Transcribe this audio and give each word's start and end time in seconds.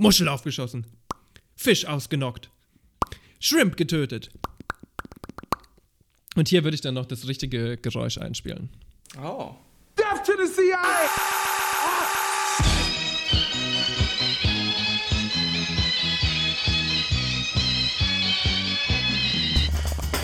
Muschel 0.00 0.28
aufgeschossen. 0.28 0.86
Fisch 1.54 1.84
ausgenockt. 1.84 2.48
Shrimp 3.38 3.76
getötet. 3.76 4.30
Und 6.36 6.48
hier 6.48 6.64
würde 6.64 6.74
ich 6.74 6.80
dann 6.80 6.94
noch 6.94 7.04
das 7.04 7.28
richtige 7.28 7.76
Geräusch 7.76 8.16
einspielen. 8.16 8.70
Oh. 9.22 9.54
Death 9.98 10.24
to 10.24 10.32
the 10.38 10.50
CIA! 10.50 10.78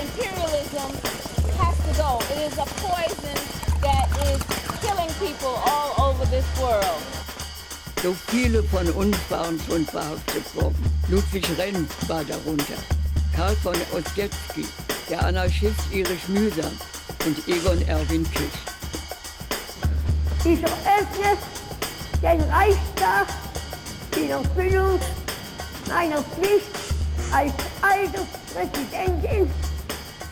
imperialism 0.00 0.88
has 1.58 1.76
to 1.86 1.92
go. 2.00 2.18
It 2.32 2.50
is 2.50 2.56
a 2.56 2.64
poison 2.80 3.36
that 3.82 4.08
is 4.30 4.40
killing 4.80 5.12
people 5.18 5.60
all 5.66 6.08
over 6.08 6.24
this 6.26 6.46
world. 6.58 7.25
So 8.06 8.14
viele 8.28 8.62
von 8.62 8.88
uns 8.90 9.16
waren 9.28 9.58
schon 9.68 9.84
verhaftet 9.84 10.54
worden. 10.54 10.76
Ludwig 11.08 11.44
Renn 11.58 11.88
war 12.06 12.22
darunter. 12.22 12.78
Karl 13.34 13.56
von 13.56 13.74
Ossietzky, 13.92 14.64
der 15.10 15.24
Anarchist 15.24 15.80
Erich 15.92 16.28
Mühsam 16.28 16.70
und 17.24 17.36
Egon 17.48 17.82
Erwin 17.88 18.24
Kisch. 18.30 18.62
Ich 20.44 20.62
eröffne 20.62 21.36
den 22.22 22.40
Reichstag 22.42 23.26
in 24.16 24.30
Erfüllung 24.30 25.00
meiner 25.88 26.22
Pflicht 26.22 26.70
als 27.32 27.52
Alterspräsidentin 27.82 29.50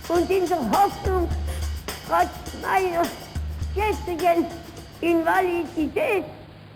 und 0.06 0.30
in 0.30 0.48
der 0.48 0.58
Hoffnung, 0.70 1.28
trotz 2.06 2.30
meiner 2.62 3.02
jetzigen 3.74 4.46
Invalidität 5.00 6.24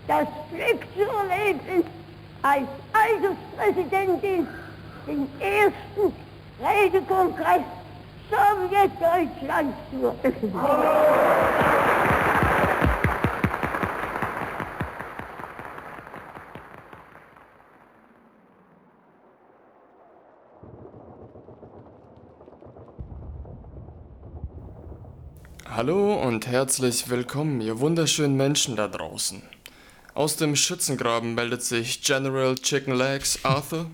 das 0.09 0.27
Glück 0.49 0.81
zu 0.95 1.01
erleben, 1.01 1.85
als 2.41 2.67
Alterspräsidentin 2.93 4.47
den 5.05 5.27
ersten 5.39 6.13
Redekongress 6.59 7.61
Sowjetdeutschlands 8.31 9.77
zu 9.91 10.07
eröffnen. 10.23 10.53
Hallo 25.67 26.15
und 26.15 26.47
herzlich 26.47 27.09
willkommen, 27.09 27.61
ihr 27.61 27.79
wunderschönen 27.79 28.35
Menschen 28.35 28.75
da 28.75 28.87
draußen. 28.87 29.58
Aus 30.19 30.35
dem 30.35 30.57
Schützengraben 30.57 31.33
meldet 31.33 31.63
sich 31.63 32.01
General 32.01 32.53
Chicken 32.55 32.93
Legs 32.93 33.39
Arthur. 33.45 33.89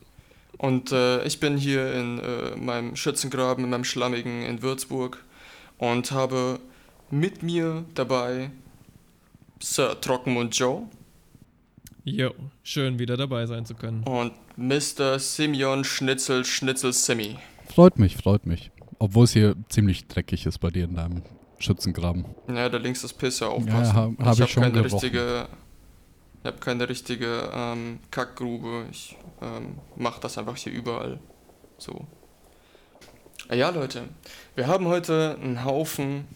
und 0.56 0.90
äh, 0.90 1.22
ich 1.26 1.38
bin 1.38 1.58
hier 1.58 1.92
in 1.92 2.18
äh, 2.18 2.56
meinem 2.56 2.96
Schützengraben, 2.96 3.62
in 3.62 3.68
meinem 3.68 3.84
schlammigen 3.84 4.42
in 4.42 4.62
Würzburg 4.62 5.22
und 5.76 6.12
habe 6.12 6.60
mit 7.10 7.42
mir 7.42 7.84
dabei 7.94 8.50
Sir 9.60 10.00
Trockenmund 10.00 10.56
Joe 10.56 10.84
Jo, 12.04 12.30
schön 12.62 12.98
wieder 12.98 13.18
dabei 13.18 13.44
sein 13.44 13.66
zu 13.66 13.74
können. 13.74 14.02
und 14.04 14.32
Mr. 14.56 15.18
Simeon 15.18 15.84
Schnitzel 15.84 16.46
Schnitzel 16.46 16.94
Simi. 16.94 17.36
Freut 17.68 17.98
mich, 17.98 18.16
freut 18.16 18.46
mich. 18.46 18.70
Obwohl 18.98 19.24
es 19.24 19.32
hier 19.34 19.54
ziemlich 19.68 20.06
dreckig 20.06 20.46
ist 20.46 20.56
bei 20.58 20.70
dir 20.70 20.84
in 20.84 20.94
deinem 20.94 21.22
Schützengraben. 21.58 22.24
Ja, 22.48 22.70
da 22.70 22.78
links 22.78 23.04
ist 23.04 23.12
Pisse, 23.18 23.46
aufpassen. 23.46 23.72
Ja, 23.84 23.92
hab- 23.92 24.18
hab 24.24 24.34
ich 24.36 24.40
hab 24.40 24.48
schon 24.48 24.62
keine 24.62 24.82
gerochen. 24.82 24.94
richtige, 24.94 25.48
ich 26.46 26.52
habe 26.52 26.60
keine 26.60 26.88
richtige 26.88 27.50
ähm, 27.52 27.98
Kackgrube. 28.12 28.86
Ich 28.92 29.16
ähm, 29.42 29.78
mache 29.96 30.20
das 30.20 30.38
einfach 30.38 30.56
hier 30.56 30.72
überall. 30.72 31.18
So. 31.76 32.06
Ja, 33.50 33.70
Leute, 33.70 34.04
wir 34.54 34.68
haben 34.68 34.86
heute 34.86 35.36
einen 35.42 35.64
Haufen 35.64 36.28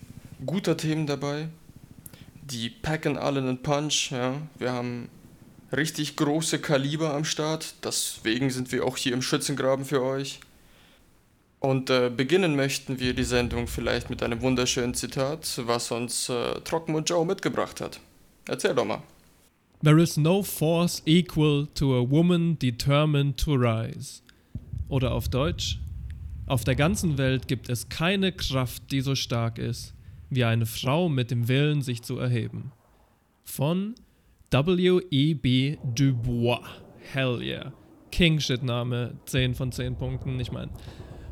guter 0.44 0.76
Themen 0.76 1.06
dabei. 1.06 1.46
Die 2.42 2.70
packen 2.70 3.18
alle 3.18 3.38
einen 3.38 3.62
Punch, 3.62 4.10
ja. 4.10 4.34
Wir 4.58 4.72
haben 4.72 5.08
richtig 5.72 6.16
große 6.16 6.58
Kaliber 6.58 7.14
am 7.14 7.24
Start. 7.24 7.74
Deswegen 7.84 8.50
sind 8.50 8.72
wir 8.72 8.84
auch 8.84 8.96
hier 8.96 9.12
im 9.12 9.22
Schützengraben 9.22 9.84
für 9.84 10.02
euch. 10.02 10.40
Und 11.60 11.88
äh, 11.88 12.10
beginnen 12.10 12.56
möchten 12.56 12.98
wir 12.98 13.14
die 13.14 13.22
Sendung 13.22 13.68
vielleicht 13.68 14.10
mit 14.10 14.24
einem 14.24 14.40
wunderschönen 14.40 14.94
Zitat, 14.94 15.60
was 15.66 15.92
uns 15.92 16.28
äh, 16.28 16.60
Trockenmund 16.62 17.08
Joe 17.08 17.24
mitgebracht 17.24 17.80
hat. 17.80 18.00
Erzähl 18.48 18.74
doch 18.74 18.84
mal. 18.84 19.04
There 19.82 19.98
is 19.98 20.18
no 20.18 20.42
force 20.42 21.02
equal 21.06 21.66
to 21.74 21.96
a 21.96 22.02
woman 22.02 22.58
determined 22.58 23.38
to 23.38 23.54
rise. 23.54 24.20
Oder 24.88 25.12
auf 25.12 25.28
Deutsch, 25.28 25.78
auf 26.46 26.64
der 26.64 26.74
ganzen 26.74 27.16
Welt 27.16 27.48
gibt 27.48 27.70
es 27.70 27.88
keine 27.88 28.32
Kraft, 28.32 28.90
die 28.90 29.00
so 29.00 29.14
stark 29.14 29.56
ist, 29.56 29.94
wie 30.28 30.44
eine 30.44 30.66
Frau 30.66 31.08
mit 31.08 31.30
dem 31.30 31.48
Willen, 31.48 31.80
sich 31.80 32.02
zu 32.02 32.18
erheben. 32.18 32.72
Von 33.44 33.94
W.E.B. 34.50 35.78
Du 35.94 36.12
Bois. 36.12 36.60
Hell 37.12 37.40
yeah. 37.40 37.72
King-Shit-Name, 38.10 39.14
10 39.24 39.54
von 39.54 39.72
10 39.72 39.96
Punkten. 39.96 40.38
Ich 40.40 40.52
meine, 40.52 40.70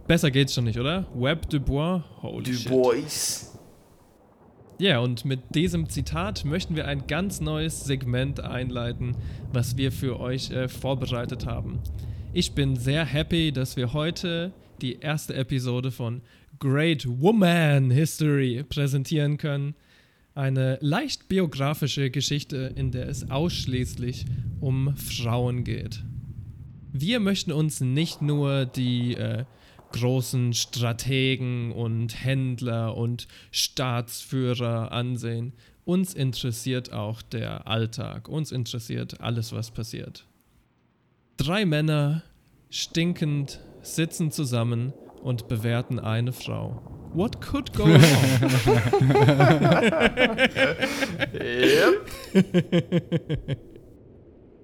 besser 0.06 0.30
geht's 0.30 0.54
schon 0.54 0.64
nicht, 0.64 0.78
oder? 0.78 1.06
Web 1.14 1.50
Du 1.50 1.60
Bois, 1.60 2.02
holy 2.22 2.54
shit. 2.54 2.70
Boys. 2.70 3.57
Ja, 4.80 5.00
und 5.00 5.24
mit 5.24 5.56
diesem 5.56 5.88
Zitat 5.88 6.44
möchten 6.44 6.76
wir 6.76 6.86
ein 6.86 7.08
ganz 7.08 7.40
neues 7.40 7.84
Segment 7.84 8.38
einleiten, 8.38 9.16
was 9.52 9.76
wir 9.76 9.90
für 9.90 10.20
euch 10.20 10.52
äh, 10.52 10.68
vorbereitet 10.68 11.46
haben. 11.46 11.80
Ich 12.32 12.52
bin 12.52 12.76
sehr 12.76 13.04
happy, 13.04 13.50
dass 13.50 13.76
wir 13.76 13.92
heute 13.92 14.52
die 14.80 15.00
erste 15.00 15.34
Episode 15.34 15.90
von 15.90 16.22
Great 16.60 17.04
Woman 17.08 17.90
History 17.90 18.64
präsentieren 18.68 19.36
können. 19.36 19.74
Eine 20.36 20.78
leicht 20.80 21.28
biografische 21.28 22.10
Geschichte, 22.10 22.72
in 22.76 22.92
der 22.92 23.08
es 23.08 23.32
ausschließlich 23.32 24.26
um 24.60 24.94
Frauen 24.96 25.64
geht. 25.64 26.04
Wir 26.92 27.18
möchten 27.18 27.50
uns 27.50 27.80
nicht 27.80 28.22
nur 28.22 28.64
die 28.64 29.16
äh, 29.16 29.44
großen 29.92 30.52
Strategen 30.52 31.72
und 31.72 32.24
Händler 32.24 32.96
und 32.96 33.28
Staatsführer 33.50 34.92
ansehen. 34.92 35.52
Uns 35.84 36.14
interessiert 36.14 36.92
auch 36.92 37.22
der 37.22 37.66
Alltag. 37.66 38.28
Uns 38.28 38.52
interessiert 38.52 39.20
alles, 39.20 39.52
was 39.52 39.70
passiert. 39.70 40.26
Drei 41.38 41.64
Männer, 41.64 42.22
stinkend, 42.68 43.60
sitzen 43.82 44.30
zusammen 44.30 44.92
und 45.22 45.48
bewerten 45.48 45.98
eine 45.98 46.32
Frau. 46.32 46.82
What 47.14 47.40
could 47.40 47.72
go 47.72 47.84
wrong? 47.84 48.00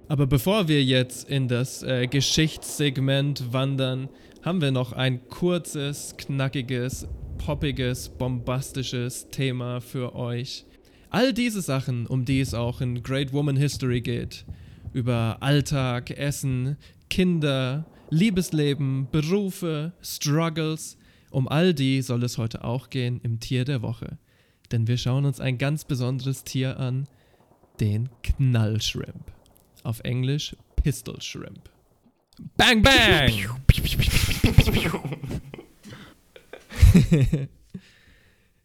Aber 0.07 0.27
bevor 0.27 0.67
wir 0.67 0.83
jetzt 0.83 1.27
in 1.29 1.47
das 1.47 1.81
äh, 1.81 2.05
Geschichtssegment 2.07 3.51
wandern, 3.51 4.09
haben 4.45 4.61
wir 4.61 4.69
noch 4.69 4.93
ein 4.93 5.27
kurzes, 5.27 6.15
knackiges, 6.17 7.07
poppiges, 7.39 8.09
bombastisches 8.09 9.27
Thema 9.31 9.81
für 9.81 10.15
euch. 10.15 10.65
All 11.09 11.33
diese 11.33 11.61
Sachen, 11.61 12.05
um 12.05 12.25
die 12.25 12.41
es 12.41 12.53
auch 12.53 12.79
in 12.79 13.01
Great 13.01 13.33
Woman 13.33 13.57
History 13.57 14.01
geht, 14.01 14.45
über 14.93 15.37
Alltag, 15.39 16.11
Essen, 16.11 16.77
Kinder, 17.09 17.87
Liebesleben, 18.11 19.07
Berufe, 19.11 19.93
Struggles, 20.03 20.95
um 21.31 21.47
all 21.47 21.73
die 21.73 22.03
soll 22.03 22.23
es 22.23 22.37
heute 22.37 22.63
auch 22.63 22.91
gehen 22.91 23.19
im 23.23 23.39
Tier 23.39 23.65
der 23.65 23.81
Woche. 23.81 24.19
Denn 24.71 24.87
wir 24.87 24.97
schauen 24.97 25.25
uns 25.25 25.39
ein 25.39 25.57
ganz 25.57 25.85
besonderes 25.85 26.43
Tier 26.43 26.79
an, 26.79 27.07
den 27.79 28.09
Knallshrimp. 28.21 29.31
Auf 29.83 30.01
Englisch 30.01 30.55
Pistol 30.75 31.19
Shrimp. 31.19 31.69
Bang, 32.57 32.83
bang! 32.83 33.31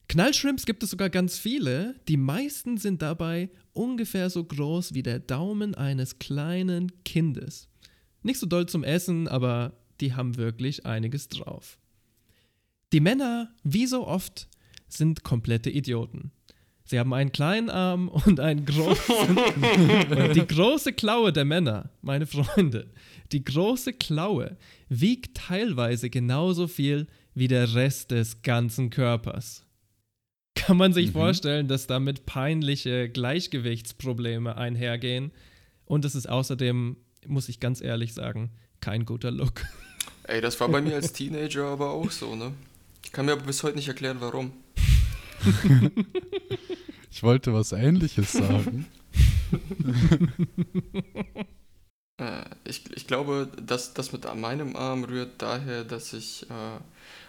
Knallshrimps 0.09 0.67
gibt 0.67 0.82
es 0.82 0.91
sogar 0.91 1.09
ganz 1.09 1.38
viele. 1.38 1.94
Die 2.09 2.17
meisten 2.17 2.77
sind 2.79 3.00
dabei 3.03 3.49
ungefähr 3.73 4.29
so 4.29 4.43
groß 4.43 4.94
wie 4.94 5.03
der 5.03 5.21
Daumen 5.21 5.75
eines 5.75 6.19
kleinen 6.19 6.91
Kindes. 7.05 7.69
Nicht 8.23 8.41
so 8.41 8.47
doll 8.47 8.67
zum 8.67 8.85
Essen, 8.85 9.29
aber 9.29 9.73
die 10.00 10.15
haben 10.15 10.37
wirklich 10.37 10.85
einiges 10.85 11.29
drauf. 11.29 11.79
Die 12.93 13.00
Männer, 13.00 13.55
wie 13.62 13.87
so 13.87 14.06
oft, 14.06 14.49
sind 14.88 15.23
komplette 15.23 15.71
Idioten. 15.71 16.32
Sie 16.90 16.98
haben 16.98 17.14
einen 17.14 17.31
kleinen 17.31 17.70
Arm 17.70 18.08
und 18.26 18.40
einen 18.40 18.66
großen. 18.66 19.38
die 20.34 20.44
große 20.44 20.92
Klaue 20.92 21.32
der 21.32 21.44
Männer, 21.44 21.88
meine 22.02 22.26
Freunde, 22.26 22.90
die 23.31 23.44
große 23.44 23.92
Klaue 23.92 24.56
wiegt 24.88 25.37
teilweise 25.37 26.10
genauso 26.10 26.66
viel 26.66 27.06
wie 27.32 27.46
der 27.46 27.76
Rest 27.76 28.10
des 28.10 28.42
ganzen 28.42 28.90
Körpers. 28.90 29.64
Kann 30.56 30.78
man 30.78 30.92
sich 30.92 31.12
vorstellen, 31.12 31.69
dass 31.69 31.87
damit 31.87 32.26
peinliche 32.26 33.08
Gleichgewichtsprobleme 33.08 34.56
einhergehen 34.56 35.31
und 35.84 36.04
es 36.04 36.16
ist 36.16 36.28
außerdem 36.28 36.96
muss 37.25 37.48
ich 37.48 37.60
ganz 37.60 37.81
ehrlich 37.81 38.14
sagen, 38.14 38.50
kein 38.81 39.04
guter 39.04 39.31
Look. 39.31 39.64
Ey, 40.25 40.40
das 40.40 40.58
war 40.58 40.69
bei 40.69 40.81
mir 40.81 40.96
als 40.96 41.12
Teenager 41.12 41.66
aber 41.66 41.90
auch 41.90 42.10
so, 42.10 42.34
ne? 42.34 42.52
Ich 43.04 43.12
kann 43.12 43.26
mir 43.26 43.32
aber 43.32 43.43
bis 43.43 43.62
heute 43.62 43.76
nicht 43.76 43.88
erklären, 43.88 44.16
warum. 44.19 44.50
Ich 47.12 47.25
wollte 47.25 47.52
was 47.52 47.72
ähnliches 47.72 48.32
sagen. 48.32 48.87
Äh, 52.20 52.44
ich, 52.64 52.84
ich 52.94 53.06
glaube, 53.06 53.48
dass 53.56 53.94
das 53.94 54.12
mit 54.12 54.26
meinem 54.34 54.76
Arm 54.76 55.04
rührt 55.04 55.40
daher, 55.40 55.84
dass 55.84 56.12
ich 56.12 56.42
äh, 56.50 56.78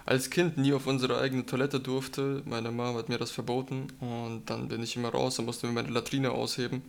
als 0.06 0.30
Kind 0.30 0.58
nie 0.58 0.74
auf 0.74 0.86
unsere 0.86 1.18
eigene 1.18 1.46
Toilette 1.46 1.80
durfte. 1.80 2.44
Meine 2.46 2.72
Mama 2.72 3.00
hat 3.00 3.08
mir 3.08 3.18
das 3.18 3.32
verboten 3.32 3.88
und 4.02 4.50
dann 4.50 4.68
bin 4.68 4.84
ich 4.84 4.98
immer 4.98 5.08
raus 5.08 5.40
und 5.40 5.46
musste 5.46 5.66
mir 5.68 5.72
meine 5.72 5.88
Latrine 5.88 6.32
ausheben. 6.32 6.82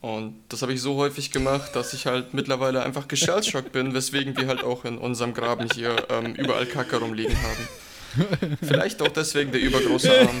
Und 0.00 0.36
das 0.48 0.62
habe 0.62 0.72
ich 0.72 0.80
so 0.80 0.94
häufig 0.94 1.32
gemacht, 1.32 1.74
dass 1.74 1.92
ich 1.92 2.06
halt 2.06 2.34
mittlerweile 2.34 2.84
einfach 2.84 3.08
geschallschockt 3.08 3.72
bin, 3.72 3.94
weswegen 3.94 4.36
wir 4.36 4.46
halt 4.46 4.62
auch 4.62 4.84
in 4.84 4.96
unserem 4.96 5.34
Graben 5.34 5.68
hier 5.74 6.06
ähm, 6.08 6.34
überall 6.36 6.66
Kacke 6.66 6.98
rumliegen 6.98 7.36
haben. 7.36 8.56
Vielleicht 8.62 9.02
auch 9.02 9.08
deswegen 9.08 9.52
der 9.52 9.60
übergroße 9.60 10.20
Arm. 10.20 10.40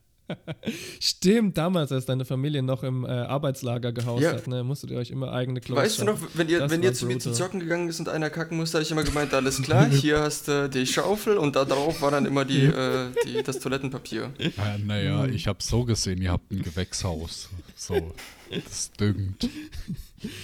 Stimmt, 0.99 1.57
damals, 1.57 1.91
als 1.91 2.05
deine 2.05 2.25
Familie 2.25 2.61
noch 2.63 2.83
im 2.83 3.03
äh, 3.05 3.07
Arbeitslager 3.09 3.91
gehaust 3.91 4.23
Ja. 4.23 4.33
hat, 4.33 4.47
ne, 4.47 4.63
musstet 4.63 4.91
ihr 4.91 4.97
euch 4.97 5.11
immer 5.11 5.31
eigene 5.31 5.59
Klos 5.61 5.77
Weißt 5.77 5.99
du 6.01 6.05
noch, 6.05 6.19
schaffen. 6.19 6.27
wenn 6.35 6.49
ihr, 6.49 6.59
Das 6.59 6.71
wenn 6.71 6.83
ihr 6.83 6.93
zu 6.93 7.05
mir 7.05 7.19
zu 7.19 7.29
brutal. 7.29 7.45
zocken 7.47 7.59
gegangen 7.59 7.87
ist 7.89 7.99
und 7.99 8.09
einer 8.09 8.29
kacken 8.29 8.57
musste, 8.57 8.77
habe 8.77 8.83
ich 8.83 8.91
immer 8.91 9.03
gemeint, 9.03 9.33
alles 9.33 9.61
klar, 9.61 9.85
hier 9.89 10.19
hast 10.19 10.47
du 10.47 10.69
die 10.69 10.85
Schaufel 10.85 11.37
und 11.37 11.55
da 11.55 11.65
drauf 11.65 12.01
war 12.01 12.11
dann 12.11 12.25
immer 12.25 12.45
die, 12.45 12.65
äh, 12.65 13.07
die, 13.25 13.43
das 13.43 13.59
Toilettenpapier. 13.59 14.31
Ja, 14.39 14.77
naja, 14.85 15.25
ich 15.25 15.47
habe 15.47 15.59
so 15.61 15.83
gesehen, 15.85 16.21
ihr 16.21 16.31
habt 16.31 16.51
ein 16.51 16.61
Gewächshaus. 16.61 17.49
So, 17.75 18.13
das 18.49 18.91
düngt. 18.93 19.49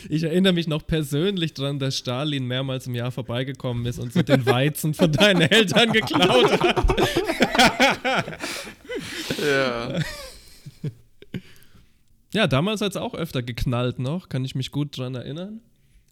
Ich 0.10 0.24
erinnere 0.24 0.54
mich 0.54 0.68
noch 0.68 0.88
persönlich 0.88 1.54
dran, 1.54 1.78
dass 1.78 1.96
Stalin 1.98 2.46
mehrmals 2.48 2.88
im 2.88 2.96
Jahr 2.96 3.12
vorbeigekommen 3.12 3.86
ist 3.86 4.00
und 4.00 4.12
so 4.12 4.24
den 4.24 4.44
Weizen 4.48 4.96
von 4.96 5.12
deinen 5.12 5.42
Eltern 5.42 5.92
geklaut 5.94 6.60
hat. 6.60 6.88
Ja. 9.42 10.00
Ja, 12.34 12.46
damals 12.46 12.82
hat 12.82 12.92
es 12.92 12.98
auch 12.98 13.14
öfter 13.14 13.42
geknallt 13.42 14.00
noch, 14.00 14.30
kann 14.30 14.44
ich 14.44 14.54
mich 14.54 14.72
gut 14.72 14.98
dran 14.98 15.16
erinnern. 15.16 15.62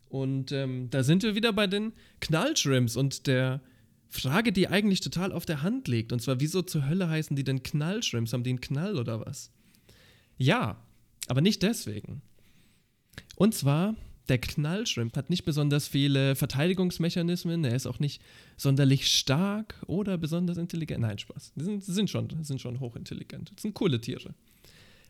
Und 0.09 0.51
ähm, 0.51 0.89
da 0.89 1.03
sind 1.03 1.23
wir 1.23 1.35
wieder 1.35 1.51
bei 1.51 1.67
den 1.67 1.93
Knallshrimps 2.21 2.95
und 2.95 3.27
der 3.27 3.61
Frage, 4.07 4.53
die 4.53 4.69
eigentlich 4.69 5.01
total 5.01 5.33
auf 5.33 5.45
der 5.45 5.61
Hand 5.61 5.87
liegt. 5.87 6.13
Und 6.13 6.21
zwar, 6.21 6.39
wieso 6.39 6.61
zur 6.61 6.87
Hölle 6.87 7.09
heißen 7.09 7.35
die 7.35 7.43
denn 7.43 7.63
Knallshrimps? 7.63 8.31
Haben 8.31 8.43
die 8.43 8.51
einen 8.51 8.61
Knall 8.61 8.97
oder 8.97 9.25
was? 9.25 9.51
Ja, 10.38 10.77
aber 11.27 11.41
nicht 11.41 11.63
deswegen. 11.63 12.21
Und 13.35 13.53
zwar, 13.53 13.95
der 14.30 14.39
Knallshrimp 14.39 15.16
hat 15.16 15.30
nicht 15.30 15.45
besonders 15.45 15.88
viele 15.88 16.36
Verteidigungsmechanismen, 16.36 17.63
er 17.63 17.75
ist 17.75 17.86
auch 17.86 18.00
nicht 18.00 18.22
sonderlich 18.57 19.07
stark 19.07 19.75
oder 19.88 20.18
besonders 20.18 20.57
intelligent. 20.57 21.01
Nein, 21.01 21.19
Spaß. 21.19 21.54
Die 21.56 21.63
sind, 21.63 21.83
sind, 21.83 22.10
schon, 22.10 22.30
sind 22.44 22.62
schon 22.62 22.80
hochintelligent. 22.80 23.51
Das 23.54 23.62
sind 23.62 23.74
coole 23.74 24.01
Tiere. 24.01 24.33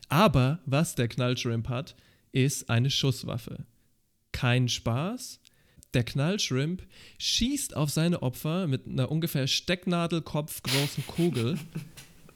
Aber 0.08 0.60
was 0.66 0.94
der 0.94 1.08
Knallshrimp 1.08 1.68
hat, 1.68 1.96
ist 2.32 2.68
eine 2.70 2.90
Schusswaffe. 2.90 3.64
Kein 4.32 4.68
Spaß. 4.68 5.40
Der 5.94 6.04
Knallshrimp 6.04 6.82
schießt 7.18 7.74
auf 7.74 7.90
seine 7.90 8.22
Opfer 8.22 8.66
mit 8.66 8.86
einer 8.86 9.10
ungefähr 9.10 9.46
Stecknadelkopf 9.46 10.62
großen 10.62 11.06
Kugel, 11.06 11.58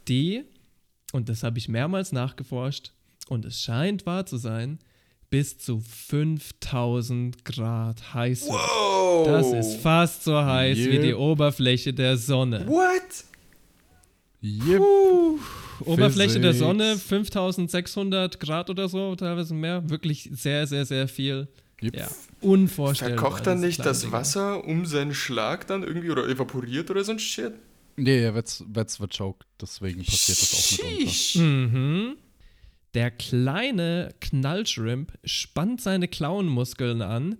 die, 0.09 0.44
und 1.12 1.29
das 1.29 1.43
habe 1.43 1.59
ich 1.59 1.69
mehrmals 1.69 2.12
nachgeforscht, 2.12 2.93
und 3.29 3.44
es 3.44 3.61
scheint 3.62 4.06
wahr 4.06 4.25
zu 4.25 4.38
sein, 4.38 4.79
bis 5.31 5.56
zu 5.59 5.81
5000 5.81 7.44
Grad 7.44 8.15
heiß 8.15 8.43
wird. 8.47 8.53
Wow. 8.53 9.27
Das 9.27 9.53
ist 9.53 9.77
fast 9.81 10.25
so 10.25 10.37
heiß 10.37 10.77
wie 10.77 10.88
Yeah. 10.91 11.03
die 11.03 11.15
Oberfläche 11.15 11.94
der 11.94 12.17
Sonne. 12.17 12.67
What? 12.67 13.25
Yep. 14.43 14.81
Oberfläche 15.85 16.41
der 16.41 16.53
Physics. 16.53 16.59
Sonne 16.59 16.97
5600 16.97 18.41
Grad 18.41 18.71
oder 18.71 18.88
so, 18.88 19.15
teilweise 19.15 19.55
mehr. 19.55 19.88
Wirklich 19.88 20.29
sehr, 20.32 20.67
sehr, 20.67 20.85
sehr 20.85 21.06
viel. 21.09 21.47
Yep. 21.82 21.97
Ja, 21.97 22.09
unvorstellbar. 22.41 23.19
Verkocht 23.19 23.47
dann 23.47 23.61
nicht 23.61 23.85
das 23.85 24.00
Dinger. 24.00 24.12
Wasser 24.12 24.65
um 24.65 24.85
seinen 24.85 25.15
Schlag 25.15 25.67
dann 25.67 25.82
irgendwie 25.82 26.11
oder 26.11 26.27
evaporiert 26.29 26.91
oder 26.91 27.05
so 27.05 27.12
ein 27.12 27.19
Shit? 27.19 27.53
Nee, 27.97 28.23
er 28.23 28.35
wird, 28.35 28.62
wird 28.69 29.17
choked, 29.17 29.47
deswegen 29.61 30.05
passiert 30.05 30.41
das 30.41 30.55
auch 30.55 30.85
mitunter. 30.85 31.11
Sheesh. 31.11 31.37
Mhm. 31.37 32.17
Der 32.94 33.10
kleine 33.10 34.14
Knallshrimp 34.20 35.12
spannt 35.25 35.81
seine 35.81 36.08
Klauenmuskeln 36.08 37.02
an, 37.02 37.38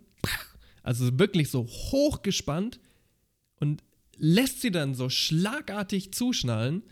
also 0.82 1.19
wirklich 1.19 1.50
so 1.50 1.67
hochgespannt 1.67 2.79
und 3.58 3.82
lässt 4.17 4.61
sie 4.61 4.70
dann 4.70 4.94
so 4.94 5.08
schlagartig 5.08 6.12
zuschnallen. 6.12 6.82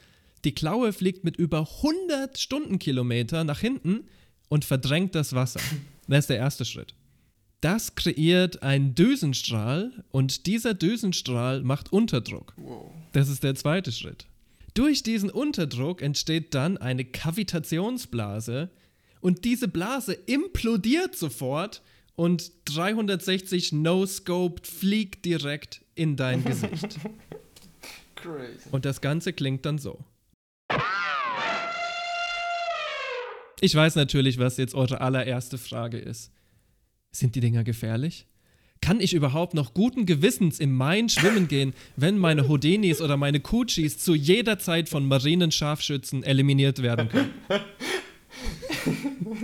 Die 0.45 0.55
Klaue 0.55 0.93
fliegt 0.93 1.25
mit 1.25 1.37
über 1.37 1.69
100 1.83 2.39
Stundenkilometer 2.39 3.45
nach 3.45 3.61
hinten 3.61 4.05
und 4.49 4.65
verdrängt 4.65 5.15
das 5.15 5.35
Wasser. 5.35 5.61
Das 6.07 6.21
ist 6.21 6.31
der 6.31 6.39
erste 6.39 6.65
Schritt. 6.65 6.95
Das 7.61 7.97
kreiert 7.97 8.63
einen 8.63 8.95
Düsenstrahl 8.95 10.05
und 10.11 10.47
dieser 10.47 10.75
Düsenstrahl 10.75 11.63
macht 11.63 11.93
Unterdruck. 11.93 12.55
Das 13.13 13.29
ist 13.29 13.43
der 13.43 13.57
zweite 13.57 13.91
Schritt. 13.91 14.28
Durch 14.79 15.03
diesen 15.03 15.29
Unterdruck 15.29 16.03
entsteht 16.03 16.55
dann 16.55 16.79
eine 16.79 17.05
Kavitationsblase 17.05 18.71
und 19.21 19.45
diese 19.45 19.67
Blase 19.67 20.13
implodiert 20.13 21.17
sofort 21.17 21.83
und 22.15 22.53
360 22.67 23.73
No-Scoped 23.73 24.69
fliegt 24.69 25.25
direkt 25.25 25.85
in 25.97 26.15
dein 26.15 26.45
Gesicht. 26.45 26.97
Crazy. 28.15 28.69
Und 28.71 28.85
das 28.85 29.01
Ganze 29.01 29.33
klingt 29.33 29.67
dann 29.67 29.79
so. 29.79 29.99
Ich 33.61 33.75
weiß 33.75 33.97
natürlich, 33.97 34.39
was 34.39 34.59
jetzt 34.59 34.77
eure 34.77 35.01
allererste 35.01 35.59
Frage 35.59 35.99
ist. 35.99 36.31
Sind 37.11 37.35
die 37.35 37.41
Dinger 37.41 37.65
gefährlich? 37.65 38.29
Kann 38.81 39.01
ich 39.01 39.13
überhaupt 39.15 39.55
noch 39.55 39.75
guten 39.75 40.07
Gewissens 40.07 40.61
im 40.61 40.75
Main 40.77 41.09
schwimmen 41.09 41.49
gehen, 41.49 41.75
wenn 41.97 42.19
meine 42.19 42.49
Houdinis 42.49 43.01
oder 43.01 43.17
meine 43.17 43.41
Kuchis 43.41 43.99
zu 43.99 44.15
jeder 44.15 44.59
Zeit 44.59 44.89
von 44.89 45.07
Marinenscharfschützen 45.07 46.23
eliminiert 46.23 46.83
werden 46.83 47.09
können? 47.09 47.31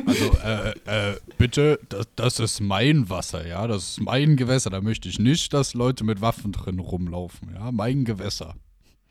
Also, 0.06 0.36
äh, 0.44 0.74
äh, 0.86 1.16
bitte, 1.36 1.80
das, 1.88 2.06
das 2.14 2.40
ist 2.40 2.60
mein 2.60 3.08
Wasser, 3.10 3.46
ja, 3.46 3.66
das 3.66 3.90
ist 3.90 4.00
mein 4.00 4.36
Gewässer. 4.36 4.70
Da 4.70 4.80
möchte 4.80 5.08
ich 5.08 5.18
nicht, 5.18 5.52
dass 5.52 5.74
Leute 5.74 6.04
mit 6.04 6.20
Waffen 6.20 6.52
drin 6.52 6.78
rumlaufen, 6.78 7.50
ja, 7.54 7.72
mein 7.72 8.04
Gewässer. 8.04 8.54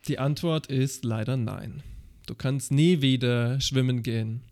Die 0.08 0.18
Antwort 0.18 0.66
ist 0.68 1.04
leider 1.04 1.36
nein. 1.36 1.82
Du 2.26 2.34
kannst 2.34 2.72
nie 2.72 3.00
wieder 3.02 3.60
schwimmen 3.60 4.02
gehen. 4.02 4.42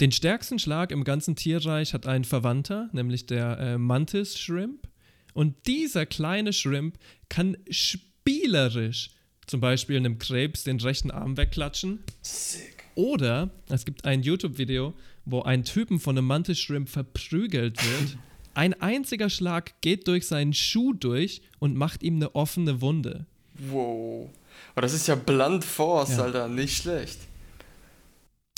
Den 0.00 0.12
stärksten 0.12 0.58
Schlag 0.58 0.92
im 0.92 1.02
ganzen 1.02 1.34
Tierreich 1.34 1.92
hat 1.92 2.06
ein 2.06 2.24
Verwandter, 2.24 2.88
nämlich 2.92 3.26
der 3.26 3.58
äh, 3.58 3.78
Mantis 3.78 4.38
Shrimp. 4.38 4.86
Und 5.34 5.54
dieser 5.66 6.06
kleine 6.06 6.52
Shrimp 6.52 6.98
kann 7.28 7.56
spielerisch 7.68 9.10
zum 9.46 9.60
Beispiel 9.60 9.96
einem 9.96 10.18
Krebs 10.18 10.62
den 10.64 10.78
rechten 10.78 11.10
Arm 11.10 11.36
wegklatschen. 11.36 12.00
Sick. 12.22 12.84
Oder 12.94 13.50
es 13.68 13.84
gibt 13.84 14.04
ein 14.04 14.22
YouTube-Video, 14.22 14.94
wo 15.24 15.42
ein 15.42 15.64
Typen 15.64 15.98
von 15.98 16.16
einem 16.16 16.26
Mantis 16.26 16.58
Shrimp 16.60 16.88
verprügelt 16.88 17.82
wird. 17.82 18.18
Ein 18.54 18.74
einziger 18.80 19.30
Schlag 19.30 19.80
geht 19.82 20.08
durch 20.08 20.26
seinen 20.26 20.52
Schuh 20.52 20.92
durch 20.92 21.42
und 21.60 21.76
macht 21.76 22.02
ihm 22.02 22.16
eine 22.16 22.34
offene 22.34 22.80
Wunde. 22.80 23.24
Wow. 23.54 24.30
Aber 24.72 24.82
das 24.82 24.94
ist 24.94 25.06
ja 25.06 25.14
Blunt 25.14 25.64
Force, 25.64 26.16
Ja. 26.16 26.24
Alter. 26.24 26.48
Nicht 26.48 26.78
schlecht. 26.78 27.18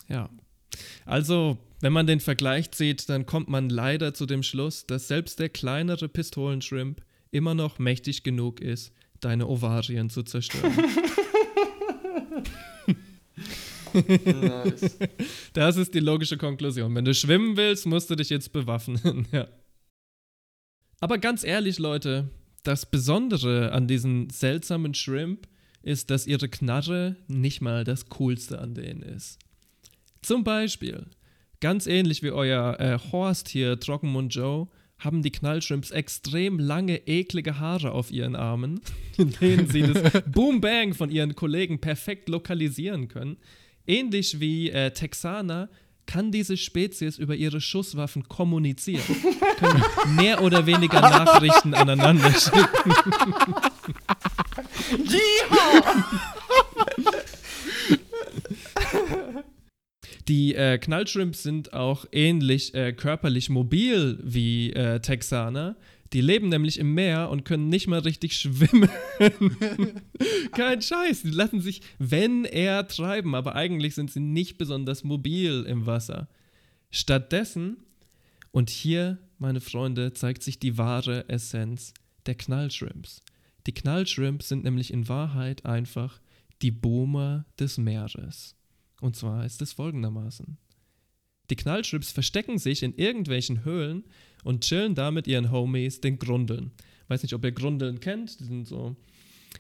Ja. 0.09 0.31
Also, 1.11 1.59
wenn 1.81 1.93
man 1.93 2.07
den 2.07 2.21
Vergleich 2.21 2.71
zieht, 2.71 3.09
dann 3.09 3.27
kommt 3.27 3.49
man 3.49 3.69
leider 3.69 4.15
zu 4.15 4.27
dem 4.27 4.45
Schluss, 4.45 4.87
dass 4.87 5.09
selbst 5.09 5.41
der 5.41 5.49
kleinere 5.49 6.09
Pistolenshrimp 6.09 7.03
immer 7.33 7.55
noch 7.55 7.81
mächtig 7.81 8.23
genug 8.23 8.61
ist, 8.61 8.93
deine 9.19 9.49
Ovarien 9.49 10.09
zu 10.09 10.23
zerstören. 10.23 10.73
Nice. 13.93 14.99
das 15.53 15.77
ist 15.77 15.95
die 15.95 16.01
logische 16.01 16.37
Konklusion. 16.37 16.95
Wenn 16.95 17.05
du 17.05 17.13
schwimmen 17.13 17.57
willst, 17.57 17.87
musst 17.87 18.09
du 18.09 18.15
dich 18.15 18.31
jetzt 18.31 18.53
bewaffnen. 18.53 19.27
ja. 19.33 19.49
Aber 21.01 21.19
ganz 21.19 21.43
ehrlich, 21.43 21.81
Leute, 21.81 22.31
das 22.63 22.89
Besondere 22.89 23.73
an 23.73 23.89
diesen 23.89 24.31
seltsamen 24.31 24.95
Shrimp 24.95 25.49
ist, 25.83 26.11
dass 26.11 26.29
ihre 26.29 26.49
Knarre 26.49 27.17
nicht 27.27 27.63
mal 27.63 27.83
das 27.83 28.07
Coolste 28.11 28.61
an 28.61 28.75
denen 28.75 29.03
ist. 29.03 29.41
Zum 30.23 30.45
Beispiel, 30.45 31.07
ganz 31.61 31.87
ähnlich 31.87 32.23
wie 32.23 32.31
euer 32.31 32.79
äh, 32.79 32.99
Horst 33.11 33.49
hier, 33.49 33.79
Trockenmund 33.81 34.35
Joe, 34.35 34.69
haben 34.99 35.23
die 35.23 35.33
Knallshrimps 35.33 35.91
extrem 35.91 36.59
lange, 36.59 37.07
eklige 37.07 37.59
Haare 37.59 37.93
auf 37.93 38.11
ihren 38.11 38.37
Armen, 38.37 38.81
in 39.17 39.33
denen 39.33 39.67
sie 39.69 39.83
das 39.83 40.23
Boom 40.27 40.61
Bang 40.61 40.95
von 40.95 41.11
ihren 41.11 41.35
Kollegen 41.35 41.81
perfekt 41.81 42.29
lokalisieren 42.29 43.09
können. 43.09 43.39
Ähnlich 43.87 44.41
wie 44.41 44.71
äh, 44.71 44.91
Texaner 44.93 45.69
kann 46.07 46.33
diese 46.33 46.57
Spezies 46.57 47.19
über 47.19 47.37
ihre 47.37 47.61
Schusswaffen 47.61 48.29
kommunizieren. 48.29 49.03
Können 49.59 49.83
mehr 50.17 50.43
oder 50.43 50.67
weniger 50.67 51.01
Nachrichten 51.01 51.73
aneinander 51.73 52.33
schicken. 52.33 52.93
Die 60.31 60.55
äh, 60.55 60.79
Knallshrimps 60.79 61.43
sind 61.43 61.73
auch 61.73 62.07
ähnlich 62.13 62.73
äh, 62.73 62.93
körperlich 62.93 63.51
mobil 63.51 64.17
wie 64.23 64.73
äh, 64.73 65.01
Texaner. 65.01 65.77
Die 66.13 66.21
leben 66.21 66.51
nämlich 66.51 66.79
im 66.79 66.95
Meer 66.95 67.31
und 67.31 67.45
können 67.45 67.69
nicht 67.69 67.89
mal 67.89 67.99
richtig 67.99 68.37
schwimmen. 68.39 68.89
Kein 70.53 70.83
Scheiß. 70.83 71.23
Die 71.23 71.33
lassen 71.33 71.61
sich, 71.61 71.83
wenn 71.99 72.45
eher, 72.45 72.87
treiben, 72.87 73.35
aber 73.35 73.57
eigentlich 73.57 73.97
sind 73.97 74.13
sie 74.13 74.21
nicht 74.21 74.57
besonders 74.57 75.03
mobil 75.03 75.65
im 75.67 75.87
Wasser. 75.87 76.29
Stattdessen, 76.93 77.79
und 78.53 78.71
hier, 78.71 79.19
meine 79.41 79.61
Freunde, 79.61 80.13
zeigt 80.13 80.45
sich 80.45 80.61
die 80.61 80.79
wahre 80.79 81.29
Essenz 81.29 81.93
der 82.27 82.37
Knallshrimps. 82.37 83.25
Die 83.67 83.75
Knallshrimps 83.75 84.49
sind 84.49 84.63
nämlich 84.63 84.93
in 84.93 85.09
Wahrheit 85.09 85.67
einfach 85.67 86.21
die 86.63 86.71
Boomer 86.71 87.47
des 87.59 87.79
Meeres. 87.79 88.55
Und 89.01 89.17
zwar 89.17 89.45
ist 89.45 89.63
es 89.63 89.73
folgendermaßen. 89.73 90.59
Die 91.51 91.57
Knallshrimps 91.57 92.13
verstecken 92.13 92.59
sich 92.59 92.83
in 92.83 92.95
irgendwelchen 92.95 93.65
Höhlen 93.65 94.05
und 94.45 94.63
chillen 94.65 94.95
da 94.95 95.11
mit 95.11 95.27
ihren 95.27 95.51
Homies, 95.51 96.01
den 96.01 96.19
Grundeln. 96.19 96.71
Weiß 97.09 97.23
nicht, 97.23 97.35
ob 97.35 97.45
ihr 97.45 97.53
Grundeln 97.53 97.99
kennt, 97.99 98.39
die 98.39 98.45
sind 98.45 98.69
so 98.69 98.97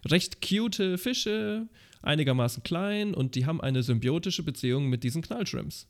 recht 0.06 0.40
cute 0.40 0.98
Fische, 0.98 1.68
einigermaßen 2.02 2.62
klein 2.62 3.12
und 3.12 3.34
die 3.34 3.44
haben 3.44 3.60
eine 3.60 3.82
symbiotische 3.82 4.44
Beziehung 4.44 4.88
mit 4.88 5.02
diesen 5.02 5.22
Knallshrimps. 5.22 5.88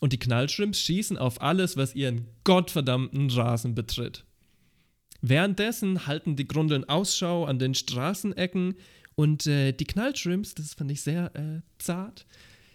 Und 0.00 0.12
die 0.12 0.18
Knallshrimps 0.18 0.80
schießen 0.80 1.18
auf 1.18 1.40
alles, 1.42 1.76
was 1.76 1.94
ihren 1.94 2.26
gottverdammten 2.44 3.30
Rasen 3.30 3.74
betritt. 3.74 4.24
Währenddessen 5.20 6.06
halten 6.06 6.36
die 6.36 6.48
Grundeln 6.48 6.84
Ausschau 6.84 7.44
an 7.44 7.58
den 7.58 7.74
Straßenecken 7.74 8.74
und 9.14 9.46
äh, 9.46 9.72
die 9.72 9.86
Knallshrimps, 9.86 10.54
das 10.54 10.74
fand 10.74 10.90
ich 10.90 11.00
sehr 11.02 11.34
äh, 11.34 11.60
zart, 11.78 12.26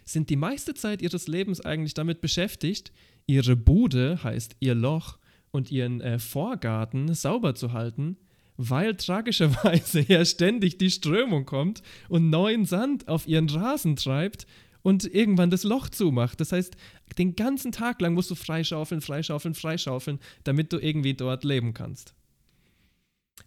sind 0.04 0.30
die 0.30 0.36
meiste 0.36 0.74
Zeit 0.74 1.02
ihres 1.02 1.28
Lebens 1.28 1.60
eigentlich 1.60 1.94
damit 1.94 2.20
beschäftigt, 2.20 2.92
ihre 3.26 3.56
Bude, 3.56 4.22
heißt 4.22 4.56
ihr 4.60 4.74
Loch, 4.74 5.18
und 5.52 5.70
ihren 5.70 6.00
äh, 6.00 6.18
Vorgarten 6.18 7.14
sauber 7.14 7.54
zu 7.54 7.72
halten, 7.72 8.16
weil 8.56 8.96
tragischerweise 8.96 10.00
ja 10.08 10.24
ständig 10.24 10.78
die 10.78 10.90
Strömung 10.90 11.44
kommt 11.44 11.82
und 12.08 12.30
neuen 12.30 12.64
Sand 12.64 13.08
auf 13.08 13.28
ihren 13.28 13.48
Rasen 13.48 13.96
treibt 13.96 14.46
und 14.82 15.04
irgendwann 15.04 15.50
das 15.50 15.62
Loch 15.62 15.88
zumacht. 15.88 16.40
Das 16.40 16.52
heißt, 16.52 16.76
den 17.18 17.36
ganzen 17.36 17.70
Tag 17.70 18.00
lang 18.00 18.14
musst 18.14 18.30
du 18.30 18.34
freischaufeln, 18.34 19.00
freischaufeln, 19.00 19.54
freischaufeln, 19.54 20.18
damit 20.44 20.72
du 20.72 20.78
irgendwie 20.78 21.14
dort 21.14 21.44
leben 21.44 21.74
kannst. 21.74 22.14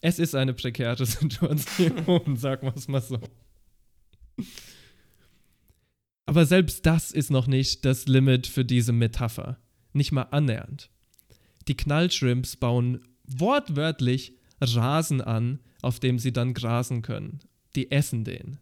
Es 0.02 0.20
ist 0.20 0.36
eine 0.36 0.54
prekäre 0.54 1.06
Situation, 1.06 2.38
sagen 2.38 2.68
wir 2.68 2.76
es 2.76 2.88
mal 2.88 3.02
so. 3.02 3.20
Aber 6.26 6.46
selbst 6.46 6.86
das 6.86 7.12
ist 7.12 7.30
noch 7.30 7.48
nicht 7.48 7.86
das 7.86 8.08
Limit 8.08 8.48
für 8.48 8.66
diese 8.66 8.94
Metapher. 8.94 9.60
Nicht 9.94 10.12
mal 10.12 10.24
annähernd. 10.32 10.90
Die 11.68 11.78
Knallshrimps 11.78 12.58
bauen 12.58 13.02
wortwörtlich 13.24 14.38
Rasen 14.62 15.22
an, 15.22 15.60
auf 15.82 16.00
dem 16.00 16.20
sie 16.20 16.34
dann 16.34 16.54
grasen 16.54 17.02
können. 17.02 17.40
Die 17.76 17.92
essen 17.92 18.24
den. 18.24 18.58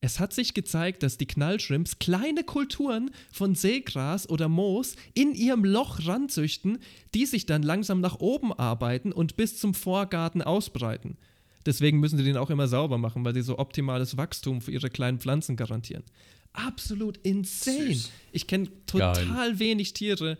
Es 0.00 0.20
hat 0.20 0.32
sich 0.32 0.54
gezeigt, 0.54 1.02
dass 1.02 1.18
die 1.18 1.26
Knallshrimps 1.26 1.98
kleine 1.98 2.44
Kulturen 2.44 3.10
von 3.32 3.56
Seegras 3.56 4.28
oder 4.28 4.48
Moos 4.48 4.94
in 5.14 5.34
ihrem 5.34 5.64
Loch 5.64 6.06
ranzüchten, 6.06 6.78
die 7.14 7.26
sich 7.26 7.46
dann 7.46 7.64
langsam 7.64 8.00
nach 8.00 8.20
oben 8.20 8.52
arbeiten 8.52 9.10
und 9.10 9.36
bis 9.36 9.58
zum 9.58 9.74
Vorgarten 9.74 10.40
ausbreiten. 10.40 11.18
Deswegen 11.66 11.98
müssen 11.98 12.16
sie 12.16 12.24
den 12.24 12.36
auch 12.36 12.50
immer 12.50 12.68
sauber 12.68 12.96
machen, 12.96 13.24
weil 13.24 13.34
sie 13.34 13.42
so 13.42 13.58
optimales 13.58 14.16
Wachstum 14.16 14.60
für 14.60 14.70
ihre 14.70 14.88
kleinen 14.88 15.18
Pflanzen 15.18 15.56
garantieren. 15.56 16.04
Absolut 16.52 17.18
insane. 17.18 17.94
Süß. 17.94 18.10
Ich 18.32 18.46
kenne 18.46 18.68
total 18.86 19.26
Geil. 19.26 19.58
wenig 19.58 19.92
Tiere, 19.92 20.38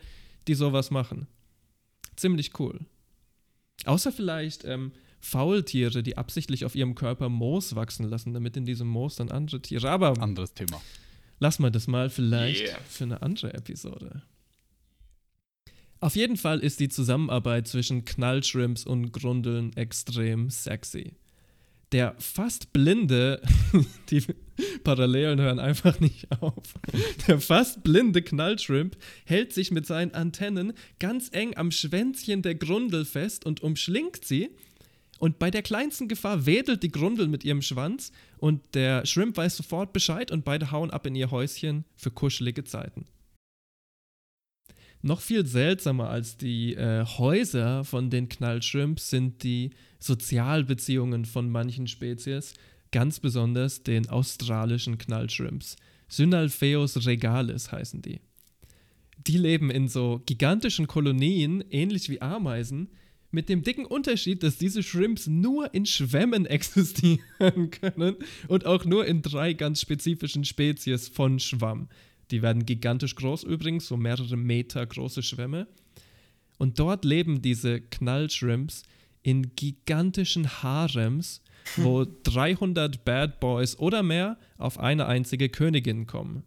die 0.49 0.55
sowas 0.55 0.91
machen. 0.91 1.27
Ziemlich 2.17 2.59
cool. 2.59 2.81
Außer 3.85 4.11
vielleicht 4.11 4.65
ähm, 4.65 4.93
Faultiere, 5.21 6.03
die 6.03 6.17
absichtlich 6.17 6.65
auf 6.65 6.75
ihrem 6.75 6.95
Körper 6.95 7.29
Moos 7.29 7.75
wachsen 7.77 8.09
lassen, 8.09 8.35
damit 8.35 8.57
in 8.57 8.67
diesem 8.67 8.89
Moos 8.89 9.17
dann 9.17 9.31
andere 9.31 9.61
Tiere. 9.63 9.89
Aber 9.91 10.21
Anderes 10.21 10.55
Thema. 10.55 10.81
lass 11.39 11.59
mal 11.61 11.71
das 11.71 11.87
mal 11.87 12.11
vielleicht 12.11 12.63
Yeah. 12.69 12.79
für 12.89 13.05
eine 13.05 13.23
andere 13.23 13.55
Episode. 13.55 14.23
Auf 16.01 16.15
jeden 16.15 16.37
Fall 16.37 16.61
ist 16.61 16.79
die 16.81 16.89
Zusammenarbeit 16.89 17.67
zwischen 17.67 18.05
Knallshrimps 18.05 18.85
und 18.87 19.13
Grundeln 19.13 19.73
extrem 19.77 20.49
sexy. 20.51 21.15
Der 21.93 22.15
fast 22.19 22.73
blinde, 22.73 23.41
die 24.11 24.23
Parallelen 24.85 25.41
hören 25.41 25.59
einfach 25.59 26.01
nicht 26.01 26.27
auf. 26.43 26.75
Der 27.27 27.41
fast 27.41 27.83
blinde 27.83 28.23
Knallshrimp 28.23 28.97
hält 29.25 29.53
sich 29.53 29.71
mit 29.71 29.87
seinen 29.87 30.13
Antennen 30.13 30.73
ganz 30.99 31.31
eng 31.33 31.57
am 31.57 31.71
Schwänzchen 31.71 32.43
der 32.43 32.57
Grundel 32.57 33.05
fest 33.05 33.47
und 33.47 33.63
umschlingt 33.63 34.25
sie. 34.25 34.51
Und 35.19 35.39
bei 35.39 35.51
der 35.51 35.63
kleinsten 35.63 36.09
Gefahr 36.09 36.47
wedelt 36.47 36.83
die 36.83 36.93
Grundel 36.93 37.27
mit 37.27 37.45
ihrem 37.45 37.63
Schwanz 37.63 38.13
und 38.39 38.63
der 38.75 39.05
Shrimp 39.05 39.37
weiß 39.37 39.57
sofort 39.57 39.93
Bescheid 39.93 40.31
und 40.31 40.45
beide 40.45 40.71
hauen 40.71 40.91
ab 40.91 41.07
in 41.07 41.17
ihr 41.17 41.31
Häuschen 41.31 41.85
für 41.97 42.11
kuschelige 42.11 42.65
Zeiten. 42.65 43.07
Noch 45.03 45.21
viel 45.21 45.47
seltsamer 45.47 46.11
als 46.11 46.37
die 46.37 46.75
äh, 46.75 47.05
Häuser 47.05 47.85
von 47.85 48.11
den 48.11 48.29
Knallshrimps 48.29 49.11
sind 49.11 49.43
die 49.43 49.71
Sozialbeziehungen 50.01 51.25
von 51.25 51.51
manchen 51.51 51.87
Spezies, 51.87 52.55
ganz 52.91 53.21
besonders 53.21 53.83
den 53.83 54.09
australischen 54.09 54.99
Knallshrimps. 54.99 55.77
Synalpheus 56.09 57.07
regalis 57.07 57.71
heißen 57.71 58.03
die. 58.03 58.21
Die 59.27 59.37
leben 59.37 59.71
in 59.71 59.89
so 59.89 60.23
gigantischen 60.27 60.87
Kolonien, 60.87 61.63
ähnlich 61.71 62.09
wie 62.09 62.23
Ameisen, 62.23 62.89
mit 63.31 63.49
dem 63.49 63.63
dicken 63.63 63.85
Unterschied, 63.85 64.43
dass 64.43 64.57
diese 64.57 64.83
Shrimps 64.83 65.27
nur 65.27 65.75
in 65.75 65.87
Schwämmen 65.87 66.47
existieren 66.47 67.71
können 67.71 68.17
und 68.49 68.65
auch 68.65 68.85
nur 68.85 69.07
in 69.07 69.23
drei 69.23 69.53
ganz 69.53 69.81
spezifischen 69.81 70.45
Spezies 70.45 71.09
von 71.09 71.39
Schwamm. 71.39 71.89
Die 72.31 72.43
werden 72.43 72.67
gigantisch 72.67 73.15
groß 73.15 73.45
übrigens, 73.45 73.87
so 73.87 73.97
mehrere 73.97 74.37
Meter 74.37 74.85
große 74.85 75.23
Schwämme. 75.23 75.67
Und 76.59 76.79
dort 76.79 77.05
leben 77.05 77.41
diese 77.41 77.81
Knallshrimps 77.81 78.83
in 79.23 79.55
gigantischen 79.55 80.63
Harems, 80.63 81.43
wo 81.77 82.07
300 82.25 83.05
Bad 83.05 83.41
Boys 83.41 83.79
oder 83.79 84.03
mehr 84.03 84.39
auf 84.57 84.79
eine 84.79 85.07
einzige 85.07 85.49
Königin 85.49 86.07
kommen. 86.07 86.45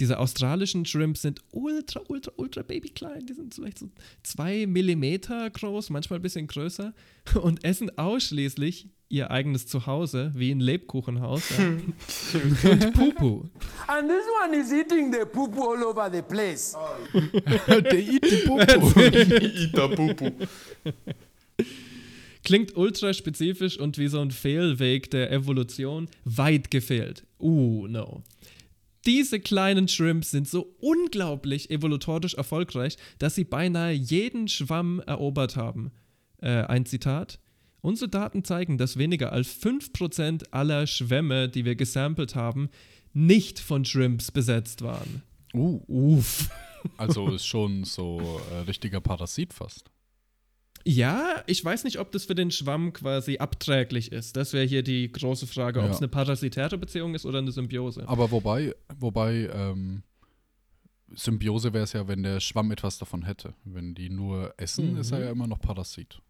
Diese 0.00 0.18
australischen 0.18 0.84
Shrimps 0.84 1.22
sind 1.22 1.40
ultra, 1.52 2.00
ultra, 2.08 2.32
ultra 2.36 2.62
babyklein. 2.62 3.26
Die 3.26 3.34
sind 3.34 3.54
vielleicht 3.54 3.78
so 3.78 3.90
zwei 4.24 4.66
Millimeter 4.66 5.48
groß, 5.48 5.90
manchmal 5.90 6.18
ein 6.18 6.22
bisschen 6.22 6.48
größer 6.48 6.92
und 7.42 7.64
essen 7.64 7.96
ausschließlich 7.96 8.88
ihr 9.08 9.30
eigenes 9.30 9.66
Zuhause, 9.66 10.32
wie 10.34 10.50
ein 10.50 10.60
Lebkuchenhaus. 10.60 11.50
Ja. 11.50 11.64
und 12.70 12.92
Pupu. 12.94 13.44
And 13.86 14.08
this 14.08 14.24
one 14.42 14.56
is 14.56 14.72
eating 14.72 15.12
the 15.12 15.24
poo 15.24 15.48
all 15.56 15.82
over 15.84 16.10
the 16.10 16.22
place. 16.22 16.76
Der 17.12 17.94
eat 17.94 18.24
the 18.24 18.46
Popo. 18.46 19.00
Ita 19.00 19.88
Pupu. 19.88 20.30
Klingt 22.42 22.76
ultra 22.76 23.14
spezifisch 23.14 23.78
und 23.78 23.96
wie 23.96 24.08
so 24.08 24.20
ein 24.20 24.30
Fehlweg 24.30 25.10
der 25.10 25.32
Evolution. 25.32 26.08
Weit 26.24 26.70
gefehlt. 26.70 27.24
Uh, 27.38 27.86
no. 27.86 28.22
Diese 29.06 29.38
kleinen 29.38 29.88
Shrimps 29.88 30.30
sind 30.30 30.48
so 30.48 30.74
unglaublich 30.80 31.70
evolutorisch 31.70 32.34
erfolgreich, 32.34 32.96
dass 33.18 33.34
sie 33.34 33.44
beinahe 33.44 33.92
jeden 33.92 34.48
Schwamm 34.48 35.00
erobert 35.00 35.56
haben. 35.56 35.92
Äh, 36.40 36.64
ein 36.64 36.86
Zitat. 36.86 37.38
Unsere 37.84 38.08
Daten 38.08 38.44
zeigen, 38.44 38.78
dass 38.78 38.96
weniger 38.96 39.30
als 39.30 39.62
5% 39.62 40.52
aller 40.52 40.86
Schwämme, 40.86 41.50
die 41.50 41.66
wir 41.66 41.76
gesampelt 41.76 42.34
haben, 42.34 42.70
nicht 43.12 43.60
von 43.60 43.84
Shrimps 43.84 44.30
besetzt 44.30 44.80
waren. 44.80 45.22
Uh, 45.52 45.82
Uff. 45.86 46.48
also 46.96 47.28
ist 47.28 47.44
schon 47.44 47.84
so 47.84 48.40
äh, 48.52 48.60
richtiger 48.60 49.02
Parasit 49.02 49.52
fast. 49.52 49.90
Ja, 50.86 51.44
ich 51.46 51.62
weiß 51.62 51.84
nicht, 51.84 51.98
ob 51.98 52.10
das 52.12 52.24
für 52.24 52.34
den 52.34 52.50
Schwamm 52.50 52.94
quasi 52.94 53.36
abträglich 53.36 54.12
ist. 54.12 54.34
Das 54.36 54.54
wäre 54.54 54.64
hier 54.64 54.82
die 54.82 55.12
große 55.12 55.46
Frage, 55.46 55.82
ob 55.82 55.90
es 55.90 55.98
eine 55.98 56.08
parasitäre 56.08 56.78
Beziehung 56.78 57.14
ist 57.14 57.26
oder 57.26 57.40
eine 57.40 57.52
Symbiose. 57.52 58.08
Aber 58.08 58.30
wobei, 58.30 58.74
wobei, 58.98 59.50
ähm, 59.52 60.02
Symbiose 61.14 61.74
wäre 61.74 61.84
es 61.84 61.92
ja, 61.92 62.08
wenn 62.08 62.22
der 62.22 62.40
Schwamm 62.40 62.70
etwas 62.72 62.96
davon 62.96 63.24
hätte. 63.24 63.52
Wenn 63.64 63.94
die 63.94 64.08
nur 64.08 64.54
essen, 64.56 64.94
Mhm. 64.94 65.00
ist 65.00 65.12
er 65.12 65.20
ja 65.20 65.30
immer 65.30 65.46
noch 65.46 65.60
Parasit. 65.60 66.22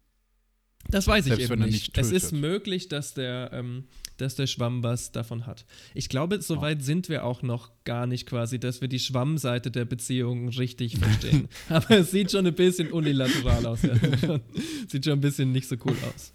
Das 0.95 1.07
weiß 1.07 1.25
ich 1.25 1.33
Selbst 1.33 1.43
eben 1.43 1.51
wenn 1.51 1.59
er 1.59 1.65
nicht. 1.65 1.93
nicht 1.93 1.97
es 1.97 2.13
ist 2.13 2.31
möglich, 2.31 2.87
dass 2.87 3.13
der, 3.13 3.49
ähm, 3.51 3.83
dass 4.15 4.35
der 4.35 4.47
Schwamm 4.47 4.81
was 4.81 5.11
davon 5.11 5.45
hat. 5.45 5.65
Ich 5.93 6.07
glaube, 6.07 6.41
so 6.41 6.61
weit 6.61 6.85
sind 6.85 7.09
wir 7.09 7.25
auch 7.25 7.41
noch 7.41 7.69
gar 7.83 8.07
nicht 8.07 8.25
quasi, 8.25 8.61
dass 8.61 8.79
wir 8.79 8.87
die 8.87 8.99
Schwammseite 8.99 9.71
der 9.71 9.83
Beziehung 9.83 10.47
richtig 10.47 10.97
verstehen. 10.97 11.49
Aber 11.69 11.97
es 11.97 12.11
sieht 12.11 12.31
schon 12.31 12.47
ein 12.47 12.55
bisschen 12.55 12.93
unilateral 12.93 13.65
aus. 13.65 13.81
Ja. 13.81 13.93
sieht 14.87 15.03
schon 15.03 15.15
ein 15.15 15.19
bisschen 15.19 15.51
nicht 15.51 15.67
so 15.67 15.75
cool 15.83 15.97
aus. 16.15 16.31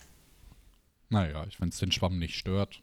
Naja, 1.09 1.47
wenn 1.59 1.71
es 1.71 1.79
den 1.79 1.91
Schwamm 1.91 2.19
nicht 2.19 2.35
stört. 2.35 2.83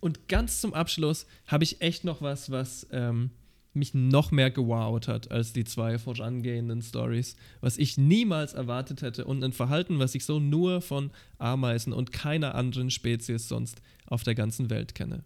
Und 0.00 0.28
ganz 0.28 0.60
zum 0.60 0.74
Abschluss 0.74 1.26
habe 1.46 1.64
ich 1.64 1.80
echt 1.80 2.04
noch 2.04 2.20
was, 2.20 2.50
was 2.50 2.86
ähm, 2.92 3.30
mich 3.72 3.94
noch 3.94 4.30
mehr 4.30 4.50
gewowt 4.50 5.08
hat 5.08 5.30
als 5.30 5.52
die 5.52 5.64
zwei 5.64 5.98
vorangehenden 5.98 6.82
Stories, 6.82 7.36
was 7.60 7.78
ich 7.78 7.98
niemals 7.98 8.54
erwartet 8.54 9.02
hätte 9.02 9.24
und 9.24 9.44
ein 9.44 9.52
Verhalten, 9.52 9.98
was 9.98 10.14
ich 10.14 10.24
so 10.24 10.40
nur 10.40 10.80
von 10.80 11.10
Ameisen 11.38 11.92
und 11.92 12.12
keiner 12.12 12.54
anderen 12.54 12.90
Spezies 12.90 13.48
sonst 13.48 13.80
auf 14.06 14.22
der 14.22 14.34
ganzen 14.34 14.70
Welt 14.70 14.94
kenne. 14.94 15.24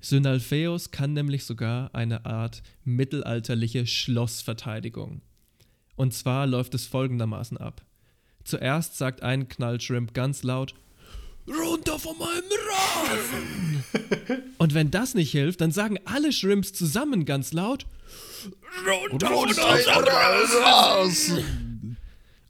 Synalpheus 0.00 0.90
kann 0.90 1.14
nämlich 1.14 1.44
sogar 1.44 1.94
eine 1.94 2.26
Art 2.26 2.62
mittelalterliche 2.84 3.86
Schlossverteidigung. 3.86 5.22
Und 5.96 6.14
zwar 6.14 6.46
läuft 6.46 6.74
es 6.74 6.86
folgendermaßen 6.86 7.56
ab. 7.56 7.84
Zuerst 8.44 8.96
sagt 8.96 9.22
ein 9.22 9.48
Knallshrimp 9.48 10.14
ganz 10.14 10.44
laut, 10.44 10.74
Runter 11.48 11.98
von 11.98 12.16
meinem 12.18 12.44
Rasen! 12.68 13.84
Und 14.58 14.74
wenn 14.74 14.90
das 14.90 15.14
nicht 15.14 15.30
hilft, 15.30 15.60
dann 15.60 15.70
sagen 15.70 15.98
alle 16.04 16.32
Shrimps 16.32 16.72
zusammen 16.72 17.24
ganz 17.24 17.52
laut, 17.52 17.86
Runter 19.10 19.26
von 19.28 19.48
unserem 19.48 20.04
Rasen! 20.04 21.96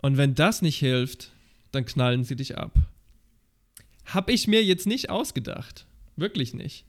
Und 0.02 0.16
wenn 0.16 0.34
das 0.34 0.62
nicht 0.62 0.78
hilft, 0.78 1.30
dann 1.72 1.84
knallen 1.84 2.24
sie 2.24 2.36
dich 2.36 2.56
ab. 2.56 2.72
Hab 4.06 4.30
ich 4.30 4.46
mir 4.46 4.62
jetzt 4.62 4.86
nicht 4.86 5.10
ausgedacht. 5.10 5.86
Wirklich 6.16 6.54
nicht. 6.54 6.84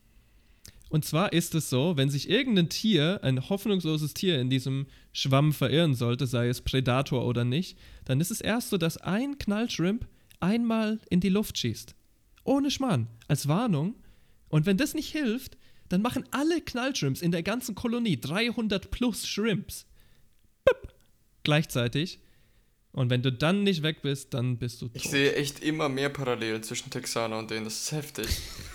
Und 0.89 1.03
zwar 1.03 1.33
ist 1.33 1.53
es 1.55 1.69
so, 1.69 1.97
wenn 1.97 2.09
sich 2.09 2.29
irgendein 2.29 2.69
Tier, 2.69 3.19
ein 3.21 3.49
hoffnungsloses 3.49 4.13
Tier 4.13 4.39
in 4.39 4.49
diesem 4.49 4.85
Schwamm 5.11 5.51
verirren 5.51 5.95
sollte, 5.95 6.27
sei 6.27 6.47
es 6.47 6.61
Predator 6.61 7.25
oder 7.25 7.43
nicht, 7.43 7.77
dann 8.05 8.21
ist 8.21 8.31
es 8.31 8.39
erst 8.39 8.69
so, 8.69 8.77
dass 8.77 8.97
ein 8.97 9.37
Knallshrimp 9.37 10.07
einmal 10.39 10.99
in 11.09 11.19
die 11.19 11.29
Luft 11.29 11.57
schießt. 11.57 11.93
Ohne 12.48 12.72
Schmarrn, 12.72 13.08
als 13.27 13.48
Warnung. 13.48 13.96
Und 14.48 14.66
wenn 14.66 14.77
das 14.77 14.94
nicht 14.94 15.12
hilft, 15.12 15.58
dann 15.89 16.01
machen 16.01 16.24
alle 16.32 16.62
Knallshrimps 16.62 17.22
in 17.22 17.32
der 17.32 17.44
ganzen 17.44 17.75
Kolonie 17.75 18.20
300 18.20 18.89
plus 18.89 19.27
Shrimps. 19.27 19.86
Bip, 20.63 20.94
gleichzeitig. 21.44 22.20
Und 22.94 23.10
wenn 23.10 23.22
du 23.22 23.32
dann 23.34 23.63
nicht 23.63 23.84
weg 23.84 24.01
bist, 24.01 24.34
dann 24.34 24.58
bist 24.58 24.82
du 24.82 24.88
tot. 24.88 24.96
Ich 24.96 25.10
sehe 25.10 25.36
echt 25.36 25.62
immer 25.62 25.89
mehr 25.89 26.10
Parallelen 26.10 26.63
zwischen 26.63 26.89
Texaner 26.89 27.38
und 27.38 27.51
denen. 27.51 27.66
Das 27.66 27.82
ist 27.82 27.92
heftig. 27.92 28.27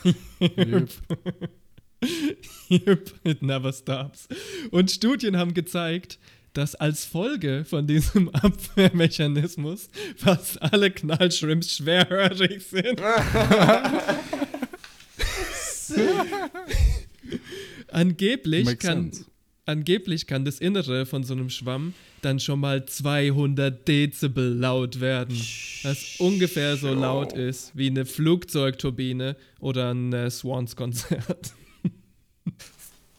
Yep, 2.69 3.15
it 3.25 3.43
never 3.43 3.73
stops. 3.73 4.27
Und 4.73 4.91
Studien 4.91 5.37
haben 5.37 5.55
gezeigt, 5.55 6.19
dass 6.53 6.75
als 6.75 7.05
Folge 7.05 7.65
von 7.65 7.87
diesem 7.87 8.29
Abwehrmechanismus 8.35 9.89
fast 10.17 10.61
alle 10.63 10.91
Knallshrimps 10.91 11.77
schwerhörig 11.77 12.67
sind. 12.67 13.01
angeblich, 17.89 18.65
Makes 18.65 18.85
kann, 18.85 19.13
sense. 19.13 19.27
angeblich 19.67 20.27
kann 20.27 20.45
das 20.45 20.59
Innere 20.59 21.07
von 21.07 21.25
so 21.25 21.35
einem 21.35 21.51
Schwamm 21.51 21.95
dann 22.21 22.39
schon 22.41 22.61
mal 22.61 22.87
200 22.87 23.87
Dezibel 23.89 24.55
laut 24.55 25.01
werden. 25.01 25.37
Was 25.83 26.17
ungefähr 26.19 26.77
so 26.77 26.93
laut 26.95 27.33
ist 27.33 27.73
wie 27.75 27.89
eine 27.89 28.07
Flugzeugturbine 28.07 29.37
oder 29.59 29.93
ein 29.93 30.13
äh, 30.13 30.31
Swans-Konzert. 30.31 31.53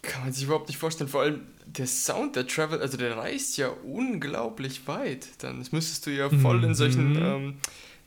Kann 0.02 0.24
man 0.24 0.34
sich 0.34 0.44
überhaupt 0.46 0.68
nicht 0.70 0.78
vorstellen. 0.78 1.10
Vor 1.10 1.22
allem 1.22 1.42
der 1.78 1.88
Sound, 1.88 2.36
der 2.36 2.48
Travel, 2.48 2.80
also 2.82 2.98
der 2.98 3.18
reist 3.18 3.58
ja 3.58 3.70
unglaublich 3.70 4.88
weit. 4.88 5.28
Dann 5.44 5.58
müsstest 5.72 6.06
du 6.06 6.12
ja 6.12 6.30
voll 6.30 6.64
in 6.64 6.76
solchen, 6.76 7.14
Mhm. 7.14 7.18
ähm, 7.18 7.58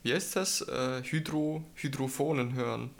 wie 0.03 0.15
heißt 0.15 0.37
das, 0.37 0.61
äh, 0.63 1.03
Hydro, 1.03 1.65
Hydrophonen 1.75 2.55
hören. 2.55 2.91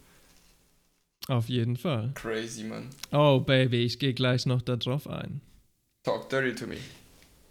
Auf 1.29 1.49
jeden 1.49 1.77
Fall. 1.77 2.13
Crazy, 2.15 2.65
man. 2.65 2.89
Oh, 3.13 3.41
Baby, 3.41 3.85
ich 3.85 3.99
gehe 3.99 4.15
gleich 4.15 4.47
noch 4.47 4.63
darauf 4.63 5.09
ein. 5.09 5.41
Talk 6.05 6.29
dirty 6.29 6.55
to 6.55 6.67
me. 6.67 6.77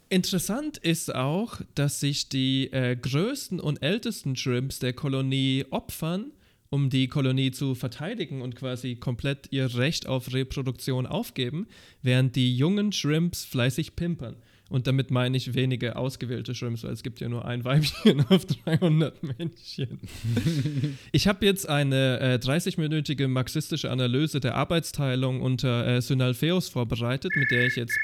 Interessant 0.08 0.78
ist 0.78 1.14
auch, 1.14 1.60
dass 1.74 2.00
sich 2.00 2.30
die 2.30 2.72
äh, 2.72 2.96
größten 2.96 3.60
und 3.60 3.82
ältesten 3.82 4.36
Shrimps 4.36 4.80
der 4.80 4.94
Kolonie 4.94 5.66
opfern, 5.72 6.32
um 6.76 6.90
die 6.90 7.08
Kolonie 7.08 7.52
zu 7.52 7.74
verteidigen 7.74 8.42
und 8.42 8.56
quasi 8.56 8.96
komplett 8.96 9.48
ihr 9.52 9.78
Recht 9.78 10.08
auf 10.08 10.34
Reproduktion 10.34 11.06
aufgeben, 11.06 11.68
während 12.02 12.36
die 12.36 12.56
jungen 12.56 12.92
Shrimps 12.92 13.46
fleißig 13.46 13.96
pimpern. 13.96 14.36
Und 14.70 14.88
damit 14.88 15.10
meine 15.10 15.38
ich 15.38 15.54
wenige 15.54 15.96
ausgewählte 15.96 16.54
Shrimps, 16.54 16.84
weil 16.84 16.92
es 16.92 17.02
gibt 17.02 17.22
ja 17.22 17.30
nur 17.30 17.46
ein 17.46 17.64
Weibchen 17.64 18.26
auf 18.30 18.46
300 18.46 19.24
Männchen. 19.24 20.00
Ich 21.14 21.28
habe 21.28 21.46
jetzt 21.46 21.70
eine 21.70 22.20
äh, 22.20 22.40
30-minütige 22.42 23.30
marxistische 23.30 23.90
Analyse 23.90 24.42
der 24.42 24.56
Arbeitsteilung 24.56 25.42
unter 25.42 25.88
äh, 25.88 26.02
Synalpheus 26.02 26.68
vorbereitet, 26.68 27.32
mit 27.36 27.52
der 27.52 27.68
ich 27.68 27.78
jetzt. 27.78 27.98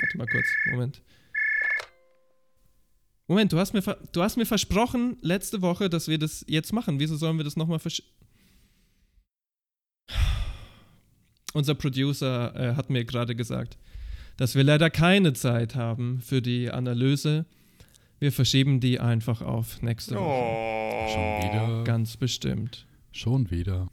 Warte 0.00 0.18
mal 0.18 0.26
kurz, 0.26 0.46
Moment. 0.72 1.02
Moment, 3.26 3.52
du 3.52 3.58
hast 3.58 3.72
mir, 3.72 3.82
du 4.12 4.22
hast 4.22 4.36
mir 4.36 4.44
versprochen 4.44 5.16
letzte 5.22 5.62
Woche, 5.62 5.88
dass 5.88 6.08
wir 6.08 6.18
das 6.18 6.44
jetzt 6.46 6.72
machen. 6.72 7.00
Wieso 7.00 7.16
sollen 7.16 7.38
wir 7.38 7.44
das 7.44 7.56
nochmal 7.56 7.78
versch... 7.78 8.02
Unser 11.54 11.74
Producer 11.74 12.54
äh, 12.54 12.74
hat 12.74 12.90
mir 12.90 13.04
gerade 13.04 13.34
gesagt, 13.34 13.78
dass 14.36 14.54
wir 14.54 14.64
leider 14.64 14.90
keine 14.90 15.32
Zeit 15.32 15.74
haben 15.74 16.20
für 16.20 16.42
die 16.42 16.70
Analyse. 16.70 17.46
Wir 18.18 18.32
verschieben 18.32 18.80
die 18.80 19.00
einfach 19.00 19.40
auf 19.40 19.80
nächste 19.80 20.16
Woche. 20.16 20.24
Oh. 20.24 21.08
Schon 21.08 21.50
wieder. 21.50 21.84
Ganz 21.84 22.16
bestimmt. 22.16 22.86
Schon 23.12 23.50
wieder. 23.50 23.88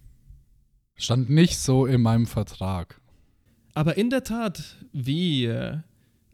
Stand 0.96 1.30
nicht 1.30 1.58
so 1.58 1.86
in 1.86 2.02
meinem 2.02 2.28
Vertrag. 2.28 3.00
Aber 3.74 3.96
in 3.98 4.10
der 4.10 4.24
Tat, 4.24 4.78
wie 4.92 5.46
äh, 5.46 5.78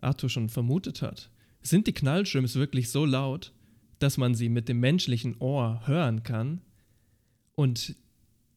Arthur 0.01 0.29
schon 0.29 0.49
vermutet 0.49 1.01
hat, 1.01 1.29
sind 1.61 1.87
die 1.87 1.93
Knallschirms 1.93 2.55
wirklich 2.55 2.89
so 2.89 3.05
laut, 3.05 3.53
dass 3.99 4.17
man 4.17 4.35
sie 4.35 4.49
mit 4.49 4.69
dem 4.69 4.79
menschlichen 4.79 5.35
Ohr 5.39 5.81
hören 5.85 6.23
kann. 6.23 6.61
Und 7.55 7.95